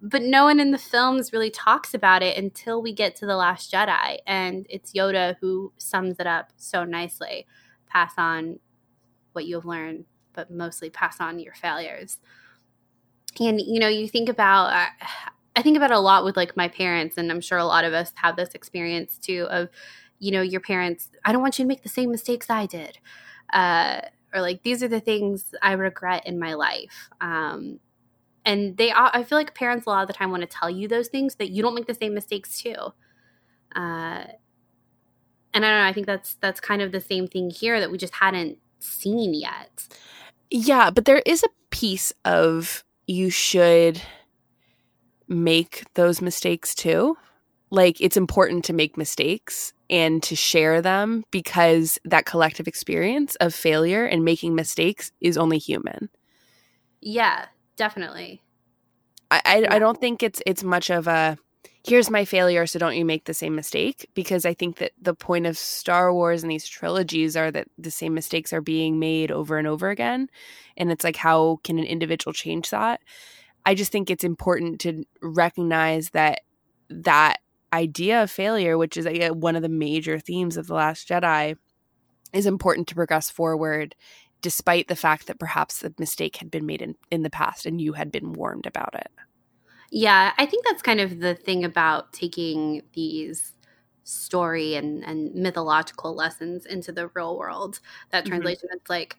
but 0.00 0.22
no 0.22 0.44
one 0.44 0.58
in 0.58 0.70
the 0.70 0.78
films 0.78 1.32
really 1.32 1.50
talks 1.50 1.92
about 1.92 2.22
it 2.22 2.36
until 2.38 2.80
we 2.80 2.94
get 2.94 3.14
to 3.14 3.26
the 3.26 3.36
last 3.36 3.70
jedi 3.70 4.16
and 4.26 4.66
it's 4.70 4.94
yoda 4.94 5.36
who 5.42 5.70
sums 5.76 6.16
it 6.18 6.26
up 6.26 6.50
so 6.56 6.82
nicely 6.82 7.46
pass 7.86 8.14
on 8.16 8.58
what 9.32 9.44
you 9.44 9.56
have 9.56 9.66
learned 9.66 10.06
but 10.32 10.50
mostly 10.50 10.90
pass 10.90 11.20
on 11.20 11.38
your 11.38 11.54
failures. 11.54 12.18
And 13.38 13.60
you 13.60 13.78
know 13.78 13.88
you 13.88 14.08
think 14.08 14.28
about 14.28 14.72
uh, 14.72 15.06
i 15.56 15.62
think 15.62 15.76
about 15.76 15.90
a 15.90 15.98
lot 15.98 16.24
with 16.24 16.36
like 16.36 16.56
my 16.56 16.68
parents 16.68 17.16
and 17.16 17.30
i'm 17.30 17.40
sure 17.40 17.58
a 17.58 17.64
lot 17.64 17.84
of 17.84 17.92
us 17.92 18.12
have 18.16 18.36
this 18.36 18.50
experience 18.54 19.18
too 19.18 19.46
of 19.50 19.68
you 20.18 20.30
know 20.30 20.42
your 20.42 20.60
parents 20.60 21.10
i 21.24 21.32
don't 21.32 21.42
want 21.42 21.58
you 21.58 21.64
to 21.64 21.68
make 21.68 21.82
the 21.82 21.88
same 21.88 22.10
mistakes 22.10 22.50
i 22.50 22.66
did 22.66 22.98
uh, 23.52 24.00
or 24.32 24.40
like 24.40 24.62
these 24.62 24.82
are 24.82 24.88
the 24.88 25.00
things 25.00 25.54
i 25.62 25.72
regret 25.72 26.26
in 26.26 26.38
my 26.38 26.54
life 26.54 27.08
um, 27.20 27.80
and 28.44 28.76
they 28.76 28.92
i 28.92 29.22
feel 29.24 29.38
like 29.38 29.54
parents 29.54 29.86
a 29.86 29.90
lot 29.90 30.02
of 30.02 30.06
the 30.06 30.14
time 30.14 30.30
want 30.30 30.42
to 30.42 30.46
tell 30.46 30.70
you 30.70 30.88
those 30.88 31.08
things 31.08 31.36
that 31.36 31.50
you 31.50 31.62
don't 31.62 31.74
make 31.74 31.86
the 31.86 31.94
same 31.94 32.14
mistakes 32.14 32.60
too 32.60 32.76
uh, 33.76 34.24
and 35.52 35.64
i 35.64 35.68
don't 35.68 35.78
know 35.78 35.86
i 35.86 35.92
think 35.92 36.06
that's 36.06 36.34
that's 36.34 36.60
kind 36.60 36.82
of 36.82 36.92
the 36.92 37.00
same 37.00 37.26
thing 37.26 37.50
here 37.50 37.80
that 37.80 37.90
we 37.90 37.98
just 37.98 38.14
hadn't 38.14 38.58
seen 38.78 39.34
yet 39.34 39.88
yeah 40.50 40.90
but 40.90 41.04
there 41.04 41.22
is 41.24 41.42
a 41.42 41.48
piece 41.70 42.12
of 42.24 42.84
you 43.06 43.30
should 43.30 44.00
make 45.30 45.84
those 45.94 46.20
mistakes 46.20 46.74
too. 46.74 47.16
Like 47.70 48.00
it's 48.00 48.16
important 48.16 48.64
to 48.64 48.72
make 48.72 48.96
mistakes 48.96 49.72
and 49.88 50.22
to 50.24 50.36
share 50.36 50.82
them 50.82 51.24
because 51.30 51.98
that 52.04 52.26
collective 52.26 52.66
experience 52.68 53.36
of 53.36 53.54
failure 53.54 54.04
and 54.04 54.24
making 54.24 54.54
mistakes 54.54 55.12
is 55.20 55.38
only 55.38 55.58
human. 55.58 56.10
Yeah 57.00 57.46
definitely. 57.76 58.42
I, 59.30 59.40
I, 59.44 59.76
I 59.76 59.78
don't 59.78 59.98
think 59.98 60.22
it's 60.22 60.42
it's 60.44 60.62
much 60.62 60.90
of 60.90 61.06
a 61.06 61.38
here's 61.84 62.10
my 62.10 62.24
failure, 62.24 62.66
so 62.66 62.78
don't 62.78 62.96
you 62.96 63.04
make 63.04 63.24
the 63.24 63.34
same 63.34 63.54
mistake. 63.54 64.08
Because 64.14 64.44
I 64.44 64.54
think 64.54 64.78
that 64.78 64.92
the 65.00 65.14
point 65.14 65.46
of 65.46 65.58
Star 65.58 66.12
Wars 66.12 66.42
and 66.42 66.50
these 66.50 66.68
trilogies 66.68 67.36
are 67.36 67.50
that 67.50 67.68
the 67.78 67.90
same 67.90 68.14
mistakes 68.14 68.52
are 68.52 68.60
being 68.60 68.98
made 68.98 69.30
over 69.30 69.58
and 69.58 69.66
over 69.66 69.90
again. 69.90 70.28
And 70.76 70.90
it's 70.90 71.04
like, 71.04 71.16
how 71.16 71.60
can 71.64 71.78
an 71.78 71.84
individual 71.84 72.32
change 72.32 72.70
that? 72.70 73.00
I 73.66 73.74
just 73.74 73.92
think 73.92 74.10
it's 74.10 74.24
important 74.24 74.80
to 74.80 75.04
recognize 75.20 76.10
that 76.10 76.40
that 76.88 77.38
idea 77.72 78.22
of 78.22 78.30
failure, 78.30 78.76
which 78.76 78.96
is 78.96 79.06
one 79.32 79.56
of 79.56 79.62
the 79.62 79.68
major 79.68 80.18
themes 80.18 80.56
of 80.56 80.66
The 80.66 80.74
Last 80.74 81.08
Jedi, 81.08 81.56
is 82.32 82.46
important 82.46 82.88
to 82.88 82.94
progress 82.94 83.30
forward 83.30 83.94
despite 84.42 84.88
the 84.88 84.96
fact 84.96 85.26
that 85.26 85.38
perhaps 85.38 85.80
the 85.80 85.92
mistake 85.98 86.36
had 86.36 86.50
been 86.50 86.64
made 86.64 86.80
in, 86.80 86.94
in 87.10 87.22
the 87.22 87.30
past 87.30 87.66
and 87.66 87.80
you 87.80 87.92
had 87.92 88.10
been 88.10 88.32
warned 88.32 88.66
about 88.66 88.94
it. 88.94 89.10
Yeah, 89.90 90.32
I 90.38 90.46
think 90.46 90.64
that's 90.64 90.82
kind 90.82 91.00
of 91.00 91.20
the 91.20 91.34
thing 91.34 91.64
about 91.64 92.12
taking 92.12 92.82
these 92.92 93.54
story 94.04 94.74
and, 94.74 95.04
and 95.04 95.34
mythological 95.34 96.14
lessons 96.14 96.66
into 96.66 96.92
the 96.92 97.08
real 97.08 97.36
world. 97.36 97.80
That 98.10 98.24
mm-hmm. 98.24 98.30
translation, 98.30 98.68
mm-hmm. 98.68 98.76
it's 98.76 98.90
like, 98.90 99.16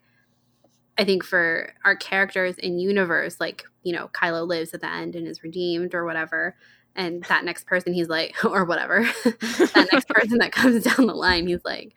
I 0.98 1.04
think 1.04 1.24
for 1.24 1.72
our 1.84 1.96
characters 1.96 2.58
in 2.58 2.78
universe, 2.78 3.40
like, 3.40 3.64
you 3.82 3.92
know, 3.92 4.08
Kylo 4.08 4.46
lives 4.46 4.74
at 4.74 4.80
the 4.80 4.90
end 4.90 5.14
and 5.14 5.26
is 5.26 5.42
redeemed 5.42 5.94
or 5.94 6.04
whatever. 6.04 6.56
And 6.94 7.24
that 7.24 7.44
next 7.44 7.66
person, 7.66 7.92
he's 7.92 8.08
like, 8.08 8.34
or 8.44 8.64
whatever, 8.64 9.02
that 9.24 9.88
next 9.92 10.08
person 10.08 10.38
that 10.38 10.52
comes 10.52 10.84
down 10.96 11.06
the 11.06 11.14
line, 11.14 11.46
he's 11.46 11.64
like, 11.64 11.94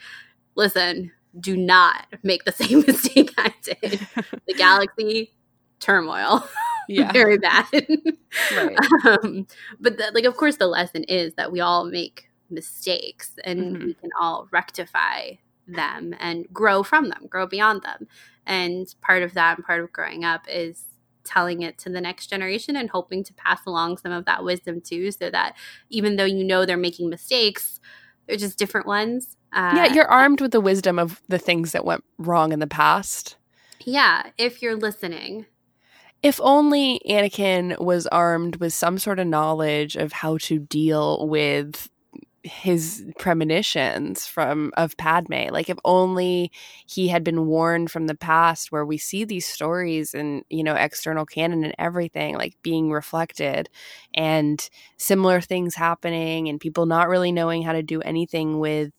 listen, 0.56 1.12
do 1.40 1.56
not 1.56 2.08
make 2.24 2.44
the 2.46 2.52
same 2.52 2.82
mistake 2.88 3.34
I 3.38 3.54
did. 3.62 4.08
The 4.48 4.54
galaxy 4.54 5.34
turmoil. 5.80 6.48
Yeah. 6.88 7.12
Very 7.14 7.38
bad. 7.38 7.66
right. 8.56 8.78
Um, 9.06 9.48
but 9.80 9.98
the, 9.98 10.12
like 10.14 10.26
of 10.26 10.38
course 10.38 10.58
the 10.58 10.68
lesson 10.68 11.04
is 11.06 11.34
that 11.36 11.52
we 11.52 11.60
all 11.60 11.86
make 11.86 12.30
mistakes 12.50 13.32
and 13.44 13.60
mm-hmm. 13.60 13.86
we 13.88 13.94
can 13.96 14.10
all 14.20 14.48
rectify 14.52 15.32
them 15.68 16.16
and 16.20 16.46
grow 16.54 16.84
from 16.84 17.10
them, 17.10 17.28
grow 17.28 17.48
beyond 17.48 17.82
them. 17.82 18.08
And 18.46 18.94
part 19.02 19.24
of 19.24 19.34
that 19.34 19.58
and 19.58 19.66
part 19.66 19.82
of 19.82 19.92
growing 19.92 20.24
up 20.24 20.46
is 20.48 20.86
telling 21.24 21.64
it 21.64 21.80
to 21.80 21.90
the 21.90 22.02
next 22.02 22.28
generation 22.28 22.76
and 22.76 22.92
hoping 22.92 23.24
to 23.24 23.34
pass 23.34 23.66
along 23.66 23.98
some 23.98 24.12
of 24.12 24.26
that 24.26 24.44
wisdom 24.44 24.80
too 24.80 25.10
so 25.10 25.32
that 25.32 25.56
even 25.90 26.18
though 26.18 26.26
you 26.26 26.44
know 26.44 26.66
they're 26.66 26.78
making 26.78 27.10
mistakes, 27.10 27.80
they're 28.28 28.38
just 28.38 28.60
different 28.60 28.86
ones 28.86 29.36
uh, 29.56 29.72
yeah, 29.74 29.94
you're 29.94 30.08
armed 30.08 30.42
with 30.42 30.52
the 30.52 30.60
wisdom 30.60 31.00
of 31.00 31.22
the 31.30 31.40
things 31.40 31.72
that 31.72 31.86
went 31.86 32.04
wrong 32.18 32.52
in 32.52 32.60
the 32.60 32.68
past. 32.68 33.38
Yeah, 33.86 34.32
if 34.38 34.62
you're 34.62 34.76
listening. 34.76 35.46
If 36.26 36.42
only 36.42 37.00
Anakin 37.08 37.80
was 37.80 38.08
armed 38.08 38.56
with 38.56 38.74
some 38.74 38.98
sort 38.98 39.20
of 39.20 39.28
knowledge 39.28 39.96
of 39.96 40.12
how 40.12 40.40
to 40.40 40.58
deal 40.58 41.28
with 41.28 41.88
his 42.42 43.06
premonitions 43.20 44.26
from 44.26 44.72
of 44.76 44.98
Padme. 44.98 45.50
Like 45.52 45.70
if 45.70 45.78
only 45.86 46.52
he 46.88 47.10
had 47.10 47.24
been 47.24 47.46
warned 47.46 47.92
from 47.92 48.08
the 48.08 48.16
past 48.16 48.72
where 48.72 48.88
we 48.88 48.98
see 48.98 49.24
these 49.24 49.46
stories 49.46 50.16
and, 50.16 50.44
you 50.50 50.64
know, 50.64 50.74
external 50.74 51.28
canon 51.28 51.64
and 51.64 51.76
everything 51.78 52.34
like 52.38 52.58
being 52.64 52.90
reflected 52.90 53.70
and 54.16 54.68
similar 54.98 55.42
things 55.42 55.76
happening 55.76 56.50
and 56.50 56.60
people 56.60 56.88
not 56.88 57.08
really 57.08 57.32
knowing 57.32 57.62
how 57.62 57.74
to 57.74 57.84
do 57.84 58.02
anything 58.02 58.58
with 58.58 58.92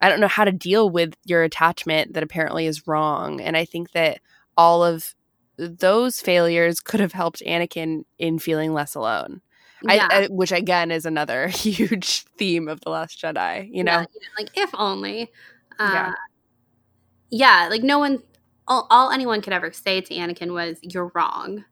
I 0.00 0.08
don't 0.08 0.18
know 0.18 0.26
how 0.26 0.44
to 0.44 0.50
deal 0.50 0.90
with 0.90 1.14
your 1.24 1.44
attachment 1.44 2.14
that 2.14 2.24
apparently 2.24 2.66
is 2.66 2.88
wrong. 2.88 3.40
And 3.40 3.56
I 3.56 3.64
think 3.64 3.92
that 3.92 4.18
all 4.56 4.82
of 4.82 5.14
those 5.58 6.20
failures 6.20 6.80
could 6.80 7.00
have 7.00 7.12
helped 7.12 7.42
Anakin 7.46 8.04
in 8.18 8.38
feeling 8.38 8.72
less 8.72 8.94
alone. 8.94 9.40
Yeah. 9.82 10.08
I, 10.10 10.24
I, 10.24 10.26
which 10.26 10.52
again 10.52 10.90
is 10.90 11.06
another 11.06 11.48
huge 11.48 12.24
theme 12.36 12.68
of 12.68 12.80
the 12.80 12.90
Last 12.90 13.20
Jedi. 13.20 13.68
You 13.72 13.84
know, 13.84 14.00
yeah, 14.00 14.06
like 14.38 14.50
if 14.54 14.70
only. 14.74 15.30
Uh, 15.78 15.90
yeah. 15.92 16.12
Yeah, 17.30 17.68
like 17.68 17.82
no 17.82 17.98
one, 17.98 18.22
all, 18.66 18.86
all 18.90 19.10
anyone 19.10 19.42
could 19.42 19.52
ever 19.52 19.70
say 19.70 20.00
to 20.00 20.14
Anakin 20.14 20.52
was, 20.52 20.78
"You're 20.82 21.10
wrong." 21.14 21.64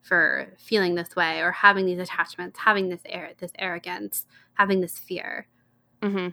for 0.00 0.54
feeling 0.56 0.94
this 0.94 1.14
way 1.14 1.42
or 1.42 1.52
having 1.52 1.84
these 1.84 1.98
attachments, 1.98 2.58
having 2.58 2.88
this 2.88 3.02
air, 3.04 3.32
this 3.40 3.52
arrogance, 3.58 4.24
having 4.54 4.80
this 4.80 4.96
fear. 4.96 5.46
Mm-hmm 6.00 6.28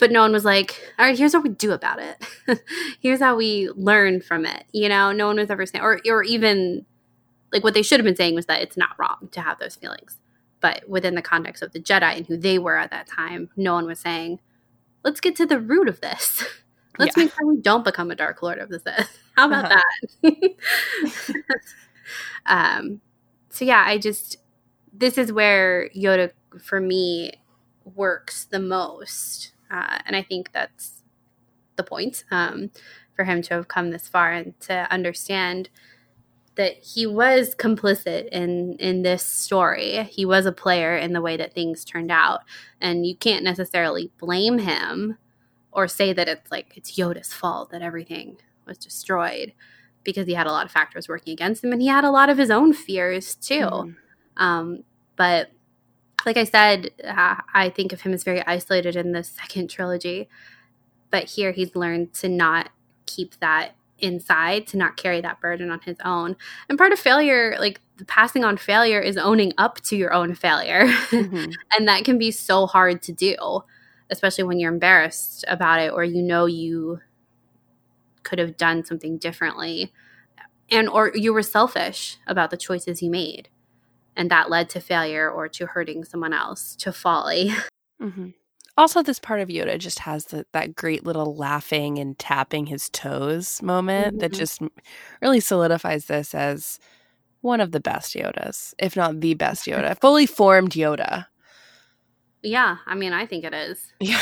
but 0.00 0.10
no 0.10 0.22
one 0.22 0.32
was 0.32 0.44
like, 0.44 0.80
all 0.98 1.06
right, 1.06 1.16
here's 1.16 1.34
what 1.34 1.44
we 1.44 1.50
do 1.50 1.72
about 1.72 2.00
it. 2.00 2.62
here's 3.00 3.20
how 3.20 3.36
we 3.36 3.68
learn 3.76 4.20
from 4.20 4.46
it. 4.46 4.64
You 4.72 4.88
know, 4.88 5.12
no 5.12 5.26
one 5.26 5.36
was 5.36 5.50
ever 5.50 5.66
saying, 5.66 5.84
or, 5.84 6.00
or 6.08 6.22
even 6.24 6.86
like 7.52 7.62
what 7.62 7.74
they 7.74 7.82
should 7.82 8.00
have 8.00 8.04
been 8.04 8.16
saying 8.16 8.34
was 8.34 8.46
that 8.46 8.62
it's 8.62 8.76
not 8.76 8.98
wrong 8.98 9.28
to 9.32 9.40
have 9.40 9.58
those 9.58 9.76
feelings. 9.76 10.18
But 10.60 10.88
within 10.88 11.14
the 11.14 11.22
context 11.22 11.62
of 11.62 11.72
the 11.72 11.80
Jedi 11.80 12.16
and 12.16 12.26
who 12.26 12.36
they 12.36 12.58
were 12.58 12.76
at 12.76 12.90
that 12.90 13.06
time, 13.06 13.50
no 13.56 13.74
one 13.74 13.86
was 13.86 14.00
saying, 14.00 14.40
let's 15.04 15.20
get 15.20 15.36
to 15.36 15.46
the 15.46 15.60
root 15.60 15.88
of 15.88 16.00
this. 16.00 16.44
Let's 16.98 17.16
yeah. 17.16 17.24
make 17.24 17.32
sure 17.32 17.46
we 17.46 17.56
don't 17.56 17.84
become 17.84 18.10
a 18.10 18.14
Dark 18.14 18.42
Lord 18.42 18.58
of 18.58 18.68
the 18.68 18.78
Sith. 18.78 19.18
How 19.36 19.46
about 19.46 19.72
uh-huh. 19.72 19.82
that? 20.22 21.34
um, 22.44 23.00
so, 23.48 23.64
yeah, 23.64 23.82
I 23.86 23.96
just, 23.96 24.36
this 24.92 25.16
is 25.16 25.32
where 25.32 25.88
Yoda, 25.96 26.32
for 26.62 26.78
me, 26.78 27.32
works 27.94 28.44
the 28.44 28.58
most 28.58 29.52
uh, 29.70 29.98
and 30.06 30.16
I 30.16 30.22
think 30.22 30.52
that's 30.52 31.02
the 31.76 31.82
point 31.82 32.24
um, 32.30 32.70
for 33.14 33.24
him 33.24 33.42
to 33.42 33.54
have 33.54 33.68
come 33.68 33.90
this 33.90 34.08
far 34.08 34.32
and 34.32 34.58
to 34.60 34.86
understand 34.90 35.70
that 36.56 36.74
he 36.82 37.06
was 37.06 37.54
complicit 37.54 38.28
in 38.28 38.74
in 38.74 39.02
this 39.02 39.24
story. 39.24 40.04
He 40.04 40.26
was 40.26 40.46
a 40.46 40.52
player 40.52 40.96
in 40.96 41.12
the 41.12 41.22
way 41.22 41.36
that 41.36 41.54
things 41.54 41.84
turned 41.84 42.10
out, 42.10 42.40
and 42.80 43.06
you 43.06 43.16
can't 43.16 43.44
necessarily 43.44 44.10
blame 44.18 44.58
him 44.58 45.16
or 45.72 45.86
say 45.88 46.12
that 46.12 46.28
it's 46.28 46.50
like 46.50 46.72
it's 46.76 46.98
Yoda's 46.98 47.32
fault 47.32 47.70
that 47.70 47.82
everything 47.82 48.36
was 48.66 48.76
destroyed 48.76 49.52
because 50.02 50.26
he 50.26 50.34
had 50.34 50.46
a 50.46 50.52
lot 50.52 50.66
of 50.66 50.72
factors 50.72 51.08
working 51.08 51.32
against 51.32 51.62
him, 51.62 51.72
and 51.72 51.80
he 51.80 51.88
had 51.88 52.04
a 52.04 52.10
lot 52.10 52.28
of 52.28 52.38
his 52.38 52.50
own 52.50 52.72
fears 52.72 53.34
too. 53.36 53.68
Mm. 53.68 53.96
Um, 54.36 54.84
but 55.16 55.50
like 56.26 56.36
I 56.36 56.44
said, 56.44 56.90
uh, 57.04 57.36
I 57.54 57.70
think 57.70 57.92
of 57.92 58.02
him 58.02 58.12
as 58.12 58.24
very 58.24 58.44
isolated 58.46 58.96
in 58.96 59.12
the 59.12 59.24
second 59.24 59.70
trilogy. 59.70 60.28
But 61.10 61.24
here 61.24 61.52
he's 61.52 61.74
learned 61.74 62.12
to 62.14 62.28
not 62.28 62.70
keep 63.06 63.38
that 63.40 63.72
inside, 63.98 64.66
to 64.68 64.76
not 64.76 64.96
carry 64.96 65.20
that 65.20 65.40
burden 65.40 65.70
on 65.70 65.80
his 65.80 65.96
own. 66.04 66.36
And 66.68 66.78
part 66.78 66.92
of 66.92 66.98
failure, 66.98 67.56
like 67.58 67.80
passing 68.06 68.44
on 68.44 68.56
failure, 68.56 69.00
is 69.00 69.16
owning 69.16 69.52
up 69.58 69.80
to 69.82 69.96
your 69.96 70.12
own 70.12 70.34
failure. 70.34 70.86
Mm-hmm. 70.86 71.50
and 71.76 71.88
that 71.88 72.04
can 72.04 72.18
be 72.18 72.30
so 72.30 72.66
hard 72.66 73.02
to 73.02 73.12
do, 73.12 73.60
especially 74.10 74.44
when 74.44 74.58
you're 74.58 74.72
embarrassed 74.72 75.44
about 75.48 75.80
it 75.80 75.92
or 75.92 76.04
you 76.04 76.22
know 76.22 76.46
you 76.46 77.00
could 78.22 78.38
have 78.38 78.56
done 78.56 78.84
something 78.84 79.18
differently 79.18 79.92
and 80.70 80.88
or 80.88 81.10
you 81.14 81.32
were 81.32 81.42
selfish 81.42 82.18
about 82.26 82.50
the 82.50 82.56
choices 82.56 83.02
you 83.02 83.10
made 83.10 83.48
and 84.20 84.30
that 84.30 84.50
led 84.50 84.68
to 84.68 84.80
failure 84.82 85.30
or 85.30 85.48
to 85.48 85.64
hurting 85.64 86.04
someone 86.04 86.34
else, 86.34 86.76
to 86.76 86.92
folly. 86.92 87.52
Mm-hmm. 88.00 88.28
Also, 88.78 89.02
this 89.02 89.18
part 89.18 89.40
of 89.40 89.50
Yoda 89.50 89.78
just 89.78 89.98
has 89.98 90.24
the, 90.24 90.46
that 90.54 90.74
great 90.74 91.04
little 91.04 91.36
laughing 91.36 91.98
and 91.98 92.18
tapping 92.18 92.64
his 92.64 92.88
toes 92.88 93.60
moment 93.60 94.06
mm-hmm. 94.06 94.18
that 94.20 94.32
just 94.32 94.62
really 95.20 95.38
solidifies 95.40 96.06
this 96.06 96.34
as 96.34 96.78
one 97.42 97.60
of 97.60 97.72
the 97.72 97.80
best 97.80 98.14
Yodas, 98.14 98.72
if 98.78 98.96
not 98.96 99.20
the 99.20 99.34
best 99.34 99.66
Yoda. 99.66 99.98
Fully 100.00 100.24
formed 100.24 100.70
Yoda. 100.70 101.26
Yeah, 102.42 102.78
I 102.86 102.94
mean, 102.94 103.12
I 103.12 103.26
think 103.26 103.44
it 103.44 103.52
is. 103.52 103.92
Yeah. 104.00 104.18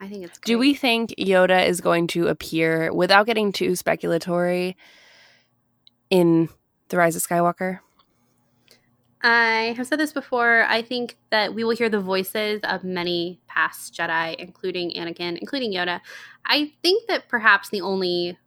I 0.00 0.08
think 0.08 0.24
it's. 0.24 0.38
Great. 0.38 0.46
Do 0.46 0.58
we 0.58 0.72
think 0.72 1.10
Yoda 1.18 1.66
is 1.66 1.82
going 1.82 2.06
to 2.06 2.28
appear 2.28 2.90
without 2.90 3.26
getting 3.26 3.52
too 3.52 3.72
speculatory 3.72 4.76
in 6.08 6.48
The 6.90 6.96
Rise 6.98 7.16
of 7.16 7.22
Skywalker? 7.22 7.80
I 9.22 9.74
have 9.76 9.86
said 9.86 9.98
this 10.00 10.12
before. 10.12 10.64
I 10.68 10.80
think 10.82 11.16
that 11.30 11.54
we 11.54 11.62
will 11.62 11.76
hear 11.76 11.88
the 11.90 12.00
voices 12.00 12.60
of 12.64 12.84
many 12.84 13.40
past 13.46 13.94
Jedi, 13.94 14.34
including 14.36 14.92
Anakin, 14.92 15.36
including 15.38 15.72
Yoda. 15.72 16.00
I 16.46 16.72
think 16.82 17.06
that 17.08 17.28
perhaps 17.28 17.68
the 17.68 17.82
only 17.82 18.38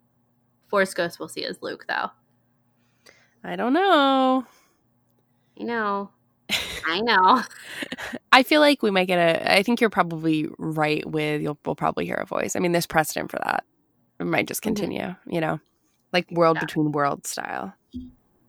Force 0.69 0.93
Ghost 0.93 1.19
we'll 1.19 1.29
see 1.29 1.41
is 1.43 1.61
Luke, 1.61 1.85
though. 1.87 2.09
I 3.43 3.55
don't 3.55 3.73
know. 3.73 4.45
I 5.59 5.63
know. 5.63 6.09
I 6.85 6.99
know. 7.01 7.43
I 8.33 8.41
feel 8.43 8.59
like 8.59 8.81
we 8.81 8.89
might 8.89 9.05
get 9.05 9.19
a. 9.19 9.53
I 9.57 9.61
think 9.63 9.79
you're 9.79 9.89
probably 9.91 10.47
right 10.57 11.05
with 11.09 11.41
you'll 11.41 11.59
we'll 11.65 11.75
probably 11.75 12.05
hear 12.05 12.15
a 12.15 12.25
voice. 12.25 12.55
I 12.55 12.59
mean, 12.59 12.71
there's 12.71 12.87
precedent 12.87 13.29
for 13.29 13.37
that. 13.43 13.63
It 14.19 14.25
might 14.25 14.47
just 14.47 14.61
Mhm. 14.61 14.63
continue, 14.63 15.15
you 15.27 15.39
know, 15.39 15.59
like 16.11 16.29
world 16.31 16.57
Yeah. 16.57 16.61
between 16.65 16.91
world 16.91 17.27
style. 17.27 17.73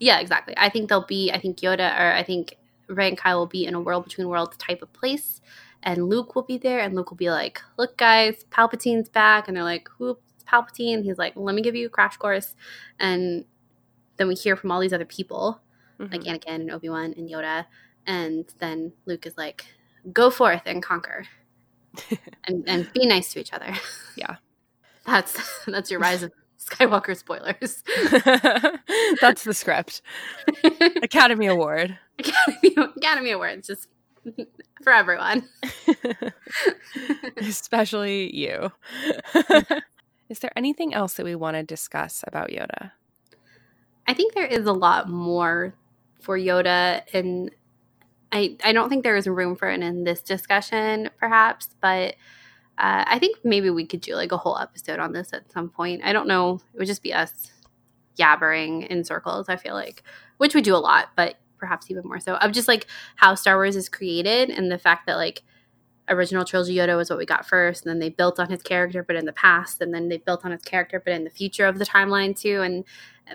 Yeah, 0.05 0.19
exactly. 0.21 0.53
I 0.59 0.69
think 0.69 0.91
they'll 0.91 1.07
be. 1.07 1.33
I 1.33 1.39
think 1.41 1.61
Yoda 1.61 1.89
or 1.99 2.13
I 2.13 2.23
think 2.23 2.59
Rey 2.89 3.09
and 3.09 3.17
Kylo 3.19 3.39
will 3.39 3.47
be 3.47 3.65
in 3.65 3.73
a 3.73 3.81
world 3.81 4.05
between 4.05 4.29
worlds 4.29 4.55
type 4.59 4.83
of 4.83 4.93
place, 4.93 5.41
and 5.83 6.11
Luke 6.11 6.35
will 6.35 6.43
be 6.43 6.59
there, 6.59 6.81
and 6.81 6.95
Luke 6.95 7.09
will 7.11 7.17
be 7.17 7.31
like, 7.31 7.63
"Look, 7.79 7.97
guys, 7.97 8.45
Palpatine's 8.51 9.09
back," 9.09 9.49
and 9.49 9.57
they're 9.57 9.65
like, 9.65 9.89
"Who's 9.97 10.17
Palpatine?" 10.47 11.05
He's 11.05 11.17
like, 11.17 11.33
"Let 11.37 11.55
me 11.55 11.63
give 11.63 11.75
you 11.75 11.87
a 11.87 11.89
crash 11.89 12.19
course," 12.19 12.55
and 13.01 13.47
then 14.19 14.29
we 14.29 14.35
hear 14.35 14.57
from 14.57 14.71
all 14.71 14.81
these 14.81 14.93
other 14.93 15.07
people, 15.07 15.63
like 15.99 16.21
Mhm. 16.21 16.27
Anakin 16.27 16.61
and 16.61 16.71
Obi 16.71 16.91
Wan 16.91 17.15
and 17.17 17.31
Yoda, 17.31 17.65
and 18.07 18.45
then 18.59 18.93
Luke 19.07 19.25
is 19.25 19.39
like, 19.39 19.65
"Go 20.13 20.29
forth 20.29 20.63
and 20.67 20.83
conquer, 20.83 21.25
and 22.45 22.69
and 22.69 22.93
be 22.93 23.07
nice 23.07 23.33
to 23.33 23.41
each 23.41 23.55
other." 23.55 23.73
Yeah. 24.17 24.37
that's 25.07 25.65
that's 25.65 25.91
your 25.91 26.01
Rise 26.01 26.23
of 26.23 26.33
Skywalker 26.65 27.17
spoilers. 27.17 27.83
That's 29.21 29.45
the 29.45 29.55
script. 29.55 30.03
Academy 31.03 31.47
Award. 31.47 31.99
Academy 32.19 32.77
Academy 32.97 33.31
Awards 33.33 33.67
just 33.67 33.89
for 34.83 34.93
everyone. 34.93 35.49
Especially 37.37 38.35
you. 38.35 38.73
Is 40.29 40.39
there 40.39 40.53
anything 40.57 40.95
else 40.95 41.15
that 41.15 41.25
we 41.25 41.35
want 41.35 41.57
to 41.57 41.63
discuss 41.63 42.25
about 42.27 42.49
Yoda? 42.49 42.93
I 44.07 44.15
think 44.15 44.35
there 44.35 44.47
is 44.47 44.67
a 44.67 44.73
lot 44.73 45.09
more 45.09 45.75
for 46.21 46.39
Yoda, 46.39 47.03
and 47.13 47.51
I 48.33 48.57
I 48.65 48.73
don't 48.73 48.89
think 48.89 49.05
there 49.05 49.17
is 49.17 49.27
room 49.27 49.57
for 49.57 49.69
it 49.69 49.83
in 49.83 50.05
this 50.05 50.23
discussion, 50.23 51.11
perhaps, 51.19 51.69
but. 51.81 52.17
Uh, 52.77 53.05
I 53.07 53.19
think 53.19 53.39
maybe 53.45 53.71
we 53.71 53.87
could 53.87 54.01
do 54.01 54.15
like 54.15 54.33
a 54.33 54.37
whole 54.37 54.59
episode 54.59 54.99
on 54.99 55.13
this 55.13 55.33
at 55.33 55.51
some 55.53 55.69
point. 55.69 56.03
I 56.05 56.13
don't 56.13 56.27
know. 56.27 56.61
It 56.75 56.79
would 56.79 56.87
just 56.87 57.03
be 57.03 57.13
us 57.13 57.53
yabbering 58.19 58.87
in 58.89 59.05
circles, 59.05 59.49
I 59.49 59.57
feel 59.57 59.75
like, 59.75 60.03
which 60.39 60.55
we 60.55 60.61
do 60.61 60.75
a 60.75 60.79
lot, 60.79 61.11
but 61.17 61.37
perhaps 61.59 61.91
even 61.91 62.05
more 62.05 62.21
so 62.21 62.35
of 62.35 62.53
just 62.53 62.69
like 62.69 62.87
how 63.17 63.35
Star 63.35 63.57
Wars 63.57 63.77
is 63.77 63.89
created 63.89 64.51
and 64.51 64.71
the 64.71 64.79
fact 64.79 65.07
that 65.07 65.17
like 65.17 65.43
original 66.09 66.45
trilogy 66.45 66.75
Yoda 66.75 66.97
was 66.97 67.09
what 67.09 67.19
we 67.19 67.27
got 67.27 67.47
first, 67.47 67.85
and 67.85 67.91
then 67.91 67.99
they 67.99 68.11
built 68.11 68.39
on 68.39 68.51
his 68.51 68.63
character, 68.63 69.03
but 69.03 69.17
in 69.17 69.25
the 69.25 69.33
past, 69.33 69.81
and 69.81 69.95
then 69.95 70.09
they 70.09 70.19
built 70.19 70.45
on 70.45 70.51
his 70.51 70.63
character, 70.63 71.01
but 71.03 71.15
in 71.15 71.25
the 71.25 71.31
future 71.31 71.67
of 71.67 71.79
the 71.79 71.87
timeline 71.87 72.39
too, 72.39 72.61
and 72.61 72.85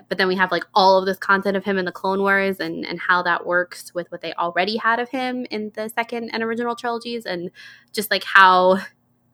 but 0.08 0.18
then 0.18 0.28
we 0.28 0.36
have 0.36 0.52
like 0.52 0.64
all 0.72 0.98
of 0.98 1.06
this 1.06 1.18
content 1.18 1.56
of 1.56 1.64
him 1.64 1.76
in 1.76 1.84
the 1.84 1.92
Clone 1.92 2.20
Wars 2.20 2.60
and 2.60 2.86
and 2.86 3.00
how 3.00 3.22
that 3.22 3.44
works 3.44 3.92
with 3.92 4.10
what 4.12 4.20
they 4.20 4.32
already 4.34 4.76
had 4.76 5.00
of 5.00 5.08
him 5.08 5.46
in 5.50 5.72
the 5.74 5.88
second 5.88 6.30
and 6.30 6.42
original 6.42 6.76
trilogies, 6.76 7.26
and 7.26 7.50
just 7.92 8.10
like 8.10 8.24
how 8.24 8.78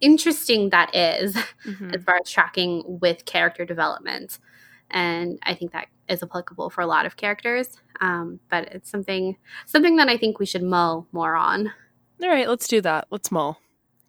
interesting 0.01 0.71
that 0.71 0.95
is 0.95 1.35
Mhm. 1.65 1.95
as 1.95 2.05
far 2.05 2.17
as 2.23 2.31
tracking 2.31 2.83
with 2.87 3.25
character 3.25 3.65
development. 3.65 4.39
And 4.91 5.39
I 5.43 5.55
think 5.55 5.73
that 5.73 5.89
is 6.09 6.23
applicable 6.23 6.71
for 6.71 6.81
a 6.81 6.87
lot 6.87 7.07
of 7.07 7.17
characters. 7.17 7.77
Um, 8.01 8.41
but 8.51 8.69
it's 8.73 8.91
something 8.91 9.37
something 9.65 9.97
that 9.97 10.09
I 10.09 10.17
think 10.17 10.39
we 10.39 10.47
should 10.47 10.63
mull 10.63 11.09
more 11.13 11.35
on. 11.35 11.73
All 12.23 12.29
right, 12.29 12.49
let's 12.49 12.69
do 12.69 12.81
that. 12.83 13.07
Let's 13.11 13.33
mull. 13.33 13.59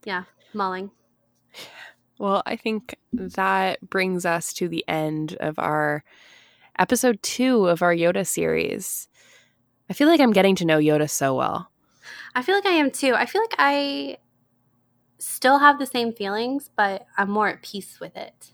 Yeah, 0.04 0.24
mulling. 0.54 0.92
Well, 2.20 2.42
I 2.46 2.56
think 2.56 2.96
that 3.14 3.82
brings 3.90 4.26
us 4.26 4.54
to 4.54 4.68
the 4.68 4.84
end 4.88 5.36
of 5.40 5.58
our 5.60 6.04
episode 6.80 7.22
two 7.24 7.68
of 7.68 7.82
our 7.82 7.94
Yoda 7.94 8.26
series. 8.26 9.08
I 9.90 9.94
feel 9.94 10.08
like 10.08 10.20
I'm 10.20 10.34
getting 10.34 10.56
to 10.58 10.66
know 10.66 10.80
Yoda 10.80 11.10
so 11.10 11.36
well. 11.36 11.72
I 12.36 12.42
feel 12.42 12.56
like 12.56 12.66
I 12.66 12.72
am 12.72 12.92
too. 12.92 13.14
I 13.14 13.26
feel 13.26 13.42
like 13.42 13.56
I 13.58 14.18
still 15.20 15.60
have 15.60 15.80
the 15.80 15.86
same 15.86 16.14
feelings, 16.14 16.70
but 16.76 17.06
I'm 17.18 17.30
more 17.30 17.48
at 17.50 17.62
peace 17.62 18.00
with 18.00 18.16
it. 18.16 18.54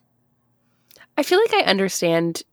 I 1.18 1.24
feel 1.24 1.40
like 1.40 1.54
I 1.54 1.70
understand. 1.70 2.44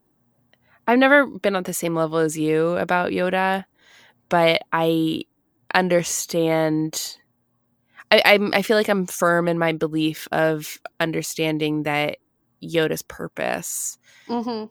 I've 0.86 0.98
never 0.98 1.26
been 1.26 1.56
on 1.56 1.62
the 1.62 1.72
same 1.72 1.94
level 1.94 2.18
as 2.18 2.36
you 2.36 2.70
about 2.76 3.10
Yoda, 3.10 3.64
but 4.28 4.62
I 4.72 5.22
understand. 5.72 7.16
I, 8.10 8.22
I'm. 8.24 8.52
I 8.54 8.62
feel 8.62 8.76
like 8.76 8.88
I'm 8.88 9.06
firm 9.06 9.46
in 9.48 9.58
my 9.58 9.72
belief 9.72 10.26
of 10.32 10.78
understanding 10.98 11.84
that 11.84 12.18
Yoda's 12.62 13.02
purpose. 13.02 13.98
Mm-hmm. 14.28 14.66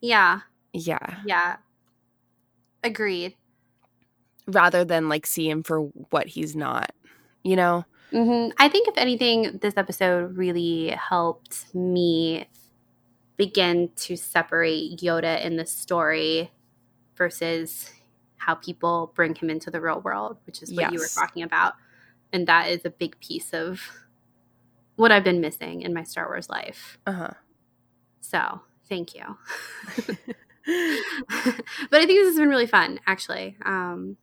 Yeah, 0.00 0.40
Yeah, 0.72 1.20
yeah. 1.24 1.56
Agreed. 2.82 3.36
rather 4.46 4.84
than 4.84 5.08
like 5.08 5.26
see 5.26 5.48
him 5.48 5.62
for 5.62 5.82
what 6.10 6.26
he's 6.26 6.56
not. 6.56 6.92
You 7.44 7.56
know. 7.56 7.84
Hmm 8.10 8.48
I 8.58 8.68
think, 8.68 8.88
if 8.88 8.96
anything, 8.96 9.58
this 9.62 9.74
episode 9.76 10.36
really 10.36 10.88
helped 10.90 11.74
me 11.74 12.46
begin 13.36 13.90
to 13.96 14.16
separate 14.16 14.98
Yoda 14.98 15.42
in 15.44 15.56
the 15.56 15.66
story 15.66 16.50
versus 17.16 17.90
how 18.36 18.54
people 18.54 19.12
bring 19.14 19.34
him 19.34 19.50
into 19.50 19.70
the 19.70 19.80
real 19.80 20.00
world, 20.00 20.38
which 20.46 20.62
is 20.62 20.72
what 20.72 20.92
you 20.92 20.98
were 20.98 21.08
talking 21.08 21.42
about. 21.42 21.74
And 22.32 22.46
that 22.46 22.70
is 22.70 22.84
a 22.84 22.90
big 22.90 23.18
piece 23.20 23.52
of 23.52 23.82
what 24.96 25.10
I've 25.12 25.24
been 25.24 25.40
missing 25.40 25.82
in 25.82 25.94
my 25.94 26.02
Star 26.02 26.26
Wars 26.26 26.48
life. 26.48 26.98
Uh 27.06 27.12
huh. 27.12 27.30
So, 28.20 28.60
thank 28.88 29.14
you. 29.14 29.22
but 30.66 32.00
I 32.00 32.06
think 32.06 32.18
this 32.20 32.28
has 32.28 32.36
been 32.36 32.50
really 32.50 32.66
fun, 32.66 33.00
actually. 33.06 33.56
Um, 33.64 34.16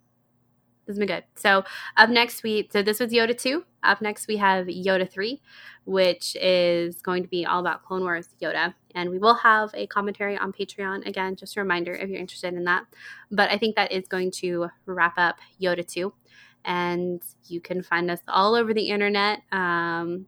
this 0.88 0.96
has 0.96 1.00
been 1.00 1.08
good. 1.08 1.26
So 1.36 1.64
up 1.98 2.10
next 2.10 2.44
we 2.44 2.70
so 2.72 2.82
this 2.82 3.00
was 3.00 3.12
Yoda 3.12 3.38
two. 3.38 3.66
Up 3.84 4.02
next 4.02 4.28
we 4.28 4.38
have 4.38 4.68
Yoda 4.68 5.10
three, 5.10 5.42
which 5.86 6.36
is 6.38 7.02
going 7.02 7.24
to 7.24 7.30
be 7.30 7.46
all 7.46 7.60
about 7.60 7.84
Clone 7.84 8.02
Wars 8.04 8.30
Yoda, 8.42 8.74
and 8.96 9.10
we 9.10 9.20
will 9.20 9.36
have 9.36 9.70
a 9.74 9.86
commentary 9.88 10.38
on 10.38 10.54
Patreon 10.54 11.06
again. 11.06 11.36
Just 11.36 11.58
a 11.58 11.60
reminder 11.60 11.94
if 11.94 12.10
you're 12.10 12.20
interested 12.20 12.54
in 12.54 12.64
that. 12.64 12.86
But 13.30 13.52
I 13.52 13.58
think 13.58 13.76
that 13.76 13.92
is 13.92 14.08
going 14.08 14.32
to 14.32 14.70
wrap 14.86 15.18
up 15.18 15.40
Yoda 15.62 15.86
two, 15.86 16.14
and 16.64 17.22
you 17.48 17.60
can 17.60 17.84
find 17.84 18.10
us 18.10 18.22
all 18.28 18.56
over 18.56 18.74
the 18.74 18.90
internet. 18.90 19.42
Um, 19.52 20.26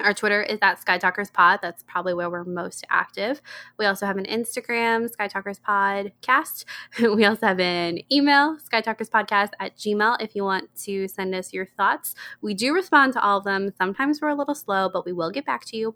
our 0.00 0.12
Twitter 0.12 0.42
is 0.42 0.58
at 0.60 0.80
Sky 0.80 0.98
Talkers 0.98 1.30
Pod. 1.30 1.60
That's 1.62 1.82
probably 1.84 2.14
where 2.14 2.28
we're 2.28 2.44
most 2.44 2.84
active. 2.90 3.40
We 3.78 3.86
also 3.86 4.06
have 4.06 4.16
an 4.16 4.24
Instagram, 4.24 5.10
Sky 5.10 5.28
Talkers 5.28 5.60
Podcast. 5.60 6.64
We 7.14 7.24
also 7.24 7.46
have 7.46 7.60
an 7.60 8.00
email, 8.10 8.58
Sky 8.58 8.80
Talkers 8.80 9.08
Podcast 9.08 9.50
at 9.60 9.76
Gmail, 9.76 10.20
if 10.20 10.34
you 10.34 10.42
want 10.42 10.74
to 10.84 11.06
send 11.06 11.34
us 11.34 11.52
your 11.52 11.66
thoughts. 11.66 12.14
We 12.40 12.54
do 12.54 12.74
respond 12.74 13.12
to 13.12 13.22
all 13.22 13.38
of 13.38 13.44
them. 13.44 13.72
Sometimes 13.78 14.20
we're 14.20 14.28
a 14.28 14.34
little 14.34 14.54
slow, 14.54 14.88
but 14.88 15.04
we 15.04 15.12
will 15.12 15.30
get 15.30 15.46
back 15.46 15.64
to 15.66 15.76
you. 15.76 15.94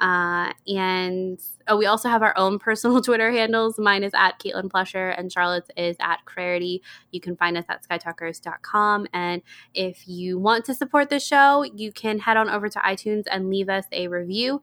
Uh, 0.00 0.52
and 0.66 1.38
oh, 1.68 1.76
we 1.76 1.86
also 1.86 2.08
have 2.08 2.22
our 2.22 2.36
own 2.36 2.58
personal 2.58 3.00
Twitter 3.02 3.30
handles. 3.30 3.78
Mine 3.78 4.02
is 4.02 4.12
at 4.14 4.38
Caitlin 4.38 4.70
Plusher, 4.70 5.10
and 5.10 5.30
Charlotte's 5.30 5.70
is 5.76 5.96
at 6.00 6.24
Clarity. 6.24 6.82
You 7.10 7.20
can 7.20 7.36
find 7.36 7.56
us 7.58 7.66
at 7.68 7.86
skytalkers.com. 7.86 9.06
And 9.12 9.42
if 9.74 10.08
you 10.08 10.38
want 10.38 10.64
to 10.66 10.74
support 10.74 11.10
the 11.10 11.20
show, 11.20 11.62
you 11.62 11.92
can 11.92 12.20
head 12.20 12.36
on 12.36 12.48
over 12.48 12.68
to 12.68 12.78
iTunes 12.80 13.24
and 13.30 13.50
leave 13.50 13.68
us 13.68 13.84
a 13.92 14.08
review. 14.08 14.62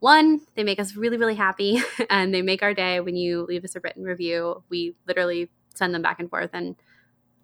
One, 0.00 0.40
they 0.56 0.64
make 0.64 0.80
us 0.80 0.96
really, 0.96 1.16
really 1.16 1.36
happy 1.36 1.80
and 2.10 2.34
they 2.34 2.42
make 2.42 2.62
our 2.62 2.74
day 2.74 2.98
when 2.98 3.14
you 3.14 3.42
leave 3.42 3.64
us 3.64 3.76
a 3.76 3.80
written 3.80 4.02
review. 4.02 4.64
We 4.68 4.96
literally 5.06 5.48
send 5.74 5.94
them 5.94 6.02
back 6.02 6.18
and 6.18 6.28
forth 6.28 6.50
and 6.52 6.74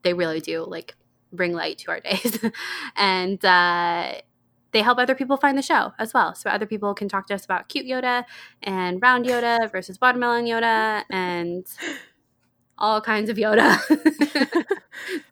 they 0.03 0.13
really 0.13 0.41
do 0.41 0.65
like 0.65 0.97
bring 1.33 1.53
light 1.53 1.79
to 1.79 1.91
our 1.93 2.01
days. 2.09 2.39
and 2.97 3.43
uh, 3.45 4.15
they 4.73 4.83
help 4.83 4.99
other 4.99 5.15
people 5.15 5.37
find 5.37 5.57
the 5.57 5.63
show 5.63 5.93
as 5.99 6.13
well. 6.13 6.35
So 6.35 6.51
other 6.51 6.67
people 6.67 6.95
can 6.95 7.09
talk 7.09 7.27
to 7.29 7.35
us 7.35 7.45
about 7.45 7.69
cute 7.69 7.87
Yoda 7.87 8.25
and 8.63 9.01
round 9.01 9.25
Yoda 9.25 9.71
versus 9.71 10.01
watermelon 10.01 10.45
Yoda 10.45 11.05
and 11.11 11.67
all 12.79 13.01
kinds 13.01 13.31
of 13.31 13.37
Yoda. 13.37 13.79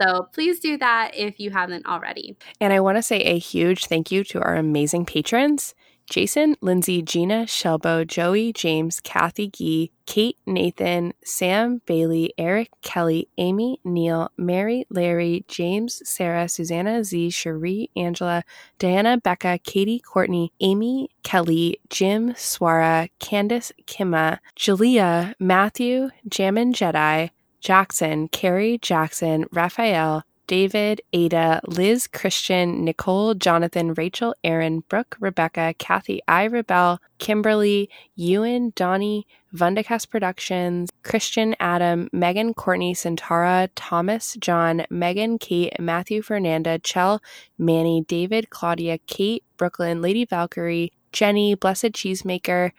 so 0.00 0.28
please 0.32 0.60
do 0.60 0.76
that 0.78 1.12
if 1.14 1.38
you 1.38 1.50
haven't 1.50 1.86
already. 1.86 2.36
And 2.60 2.72
I 2.72 2.80
want 2.80 2.96
to 2.96 3.02
say 3.02 3.20
a 3.20 3.38
huge 3.38 3.86
thank 3.86 4.10
you 4.10 4.24
to 4.24 4.40
our 4.40 4.56
amazing 4.56 5.06
patrons. 5.06 5.74
Jason, 6.08 6.56
Lindsay, 6.60 7.02
Gina, 7.02 7.44
Shelbo, 7.44 8.06
Joey, 8.06 8.52
James, 8.52 9.00
Kathy 9.00 9.48
Gee, 9.48 9.90
Kate, 10.06 10.38
Nathan, 10.46 11.12
Sam, 11.24 11.82
Bailey, 11.86 12.32
Eric, 12.38 12.70
Kelly, 12.82 13.28
Amy, 13.38 13.80
Neil, 13.84 14.30
Mary, 14.36 14.86
Larry, 14.88 15.44
James, 15.48 16.00
Sarah, 16.08 16.48
Susanna, 16.48 17.02
Z, 17.02 17.30
Cherie, 17.30 17.90
Angela, 17.96 18.44
Diana, 18.78 19.18
Becca, 19.18 19.58
Katie, 19.64 19.98
Courtney, 19.98 20.52
Amy, 20.60 21.10
Kelly, 21.22 21.80
Jim, 21.90 22.32
Swara, 22.34 23.08
Candace, 23.18 23.72
Kimma, 23.86 24.38
Julia, 24.54 25.34
Matthew, 25.40 26.10
Jammin 26.28 26.72
Jedi, 26.72 27.30
Jackson, 27.60 28.28
Carrie, 28.28 28.78
Jackson, 28.78 29.44
Raphael, 29.50 30.22
David, 30.46 31.00
Ada, 31.12 31.60
Liz, 31.66 32.06
Christian, 32.06 32.84
Nicole, 32.84 33.34
Jonathan, 33.34 33.94
Rachel, 33.94 34.34
Aaron, 34.44 34.80
Brooke, 34.88 35.16
Rebecca, 35.18 35.74
Kathy, 35.78 36.20
I, 36.28 36.44
Rebel, 36.46 37.00
Kimberly, 37.18 37.90
Ewan, 38.14 38.72
Donnie, 38.76 39.26
Vundacast 39.54 40.08
Productions, 40.08 40.90
Christian, 41.02 41.56
Adam, 41.58 42.08
Megan, 42.12 42.54
Courtney, 42.54 42.94
Centara, 42.94 43.68
Thomas, 43.74 44.36
John, 44.40 44.84
Megan, 44.90 45.38
Kate, 45.38 45.78
Matthew, 45.80 46.22
Fernanda, 46.22 46.78
Chell, 46.78 47.22
Manny, 47.58 48.04
David, 48.06 48.50
Claudia, 48.50 48.98
Kate, 49.06 49.42
Brooklyn, 49.56 50.00
Lady 50.00 50.24
Valkyrie, 50.24 50.92
Jenny, 51.12 51.54
Blessed 51.54 51.92
Cheesemaker, 51.92 52.72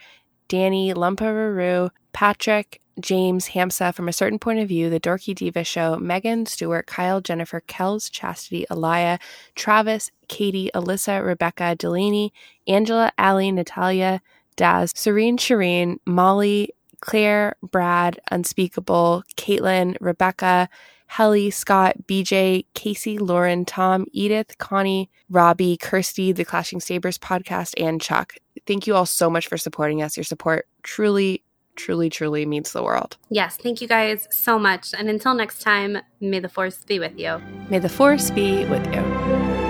Danny, 0.48 0.94
Lumpa 0.94 1.90
Patrick, 2.14 2.82
James, 3.00 3.50
Hamsa, 3.50 3.94
From 3.94 4.08
a 4.08 4.14
Certain 4.14 4.40
Point 4.40 4.60
of 4.60 4.68
View, 4.68 4.90
The 4.90 5.00
Dorky 5.00 5.36
Diva 5.36 5.64
Show, 5.64 5.98
Megan, 5.98 6.46
Stewart, 6.46 6.88
Kyle, 6.88 7.22
Jennifer, 7.22 7.62
Kels, 7.68 8.12
Chastity, 8.12 8.66
Elia, 8.70 9.20
Travis, 9.56 10.12
Katie, 10.28 10.72
Alyssa, 10.74 11.26
Rebecca, 11.26 11.76
Delaney, 11.76 12.34
Angela, 12.68 13.12
Allie, 13.18 13.52
Natalia, 13.52 14.22
Daz, 14.56 14.92
Serene, 14.96 15.38
Shireen, 15.38 15.98
Molly, 16.06 16.72
Claire, 17.02 17.56
Brad, 17.62 18.20
Unspeakable, 18.32 19.24
Caitlin, 19.36 19.96
Rebecca, 20.02 20.68
Helly, 21.08 21.50
Scott, 21.50 21.96
BJ, 22.06 22.66
Casey, 22.74 23.18
Lauren, 23.18 23.66
Tom, 23.66 24.06
Edith, 24.12 24.58
Connie, 24.58 25.10
Robbie, 25.30 25.78
Kirsty, 25.78 26.32
the 26.32 26.44
Clashing 26.44 26.82
Sabers 26.82 27.18
podcast, 27.18 27.74
and 27.82 28.02
Chuck. 28.02 28.36
Thank 28.66 28.88
you 28.88 28.96
all 28.96 29.06
so 29.06 29.30
much 29.30 29.48
for 29.48 29.58
supporting 29.58 30.02
us. 30.02 30.18
Your 30.18 30.26
support 30.26 30.68
truly 30.84 31.44
truly, 31.78 32.10
truly 32.10 32.46
means 32.46 32.74
the 32.74 32.84
world. 32.84 33.16
Yes, 33.30 33.56
thank 33.58 33.82
you 33.82 33.88
guys 33.88 34.28
so 34.32 34.60
much. 34.60 34.94
And 34.98 35.10
until 35.10 35.34
next 35.34 35.62
time, 35.62 36.00
may 36.20 36.40
the 36.40 36.50
force 36.50 36.84
be 36.84 37.00
with 37.00 37.18
you. 37.18 37.42
May 37.70 37.80
the 37.80 37.90
force 37.90 38.32
be 38.32 38.66
with 38.66 38.86
you. 38.94 39.02
you 39.02 39.67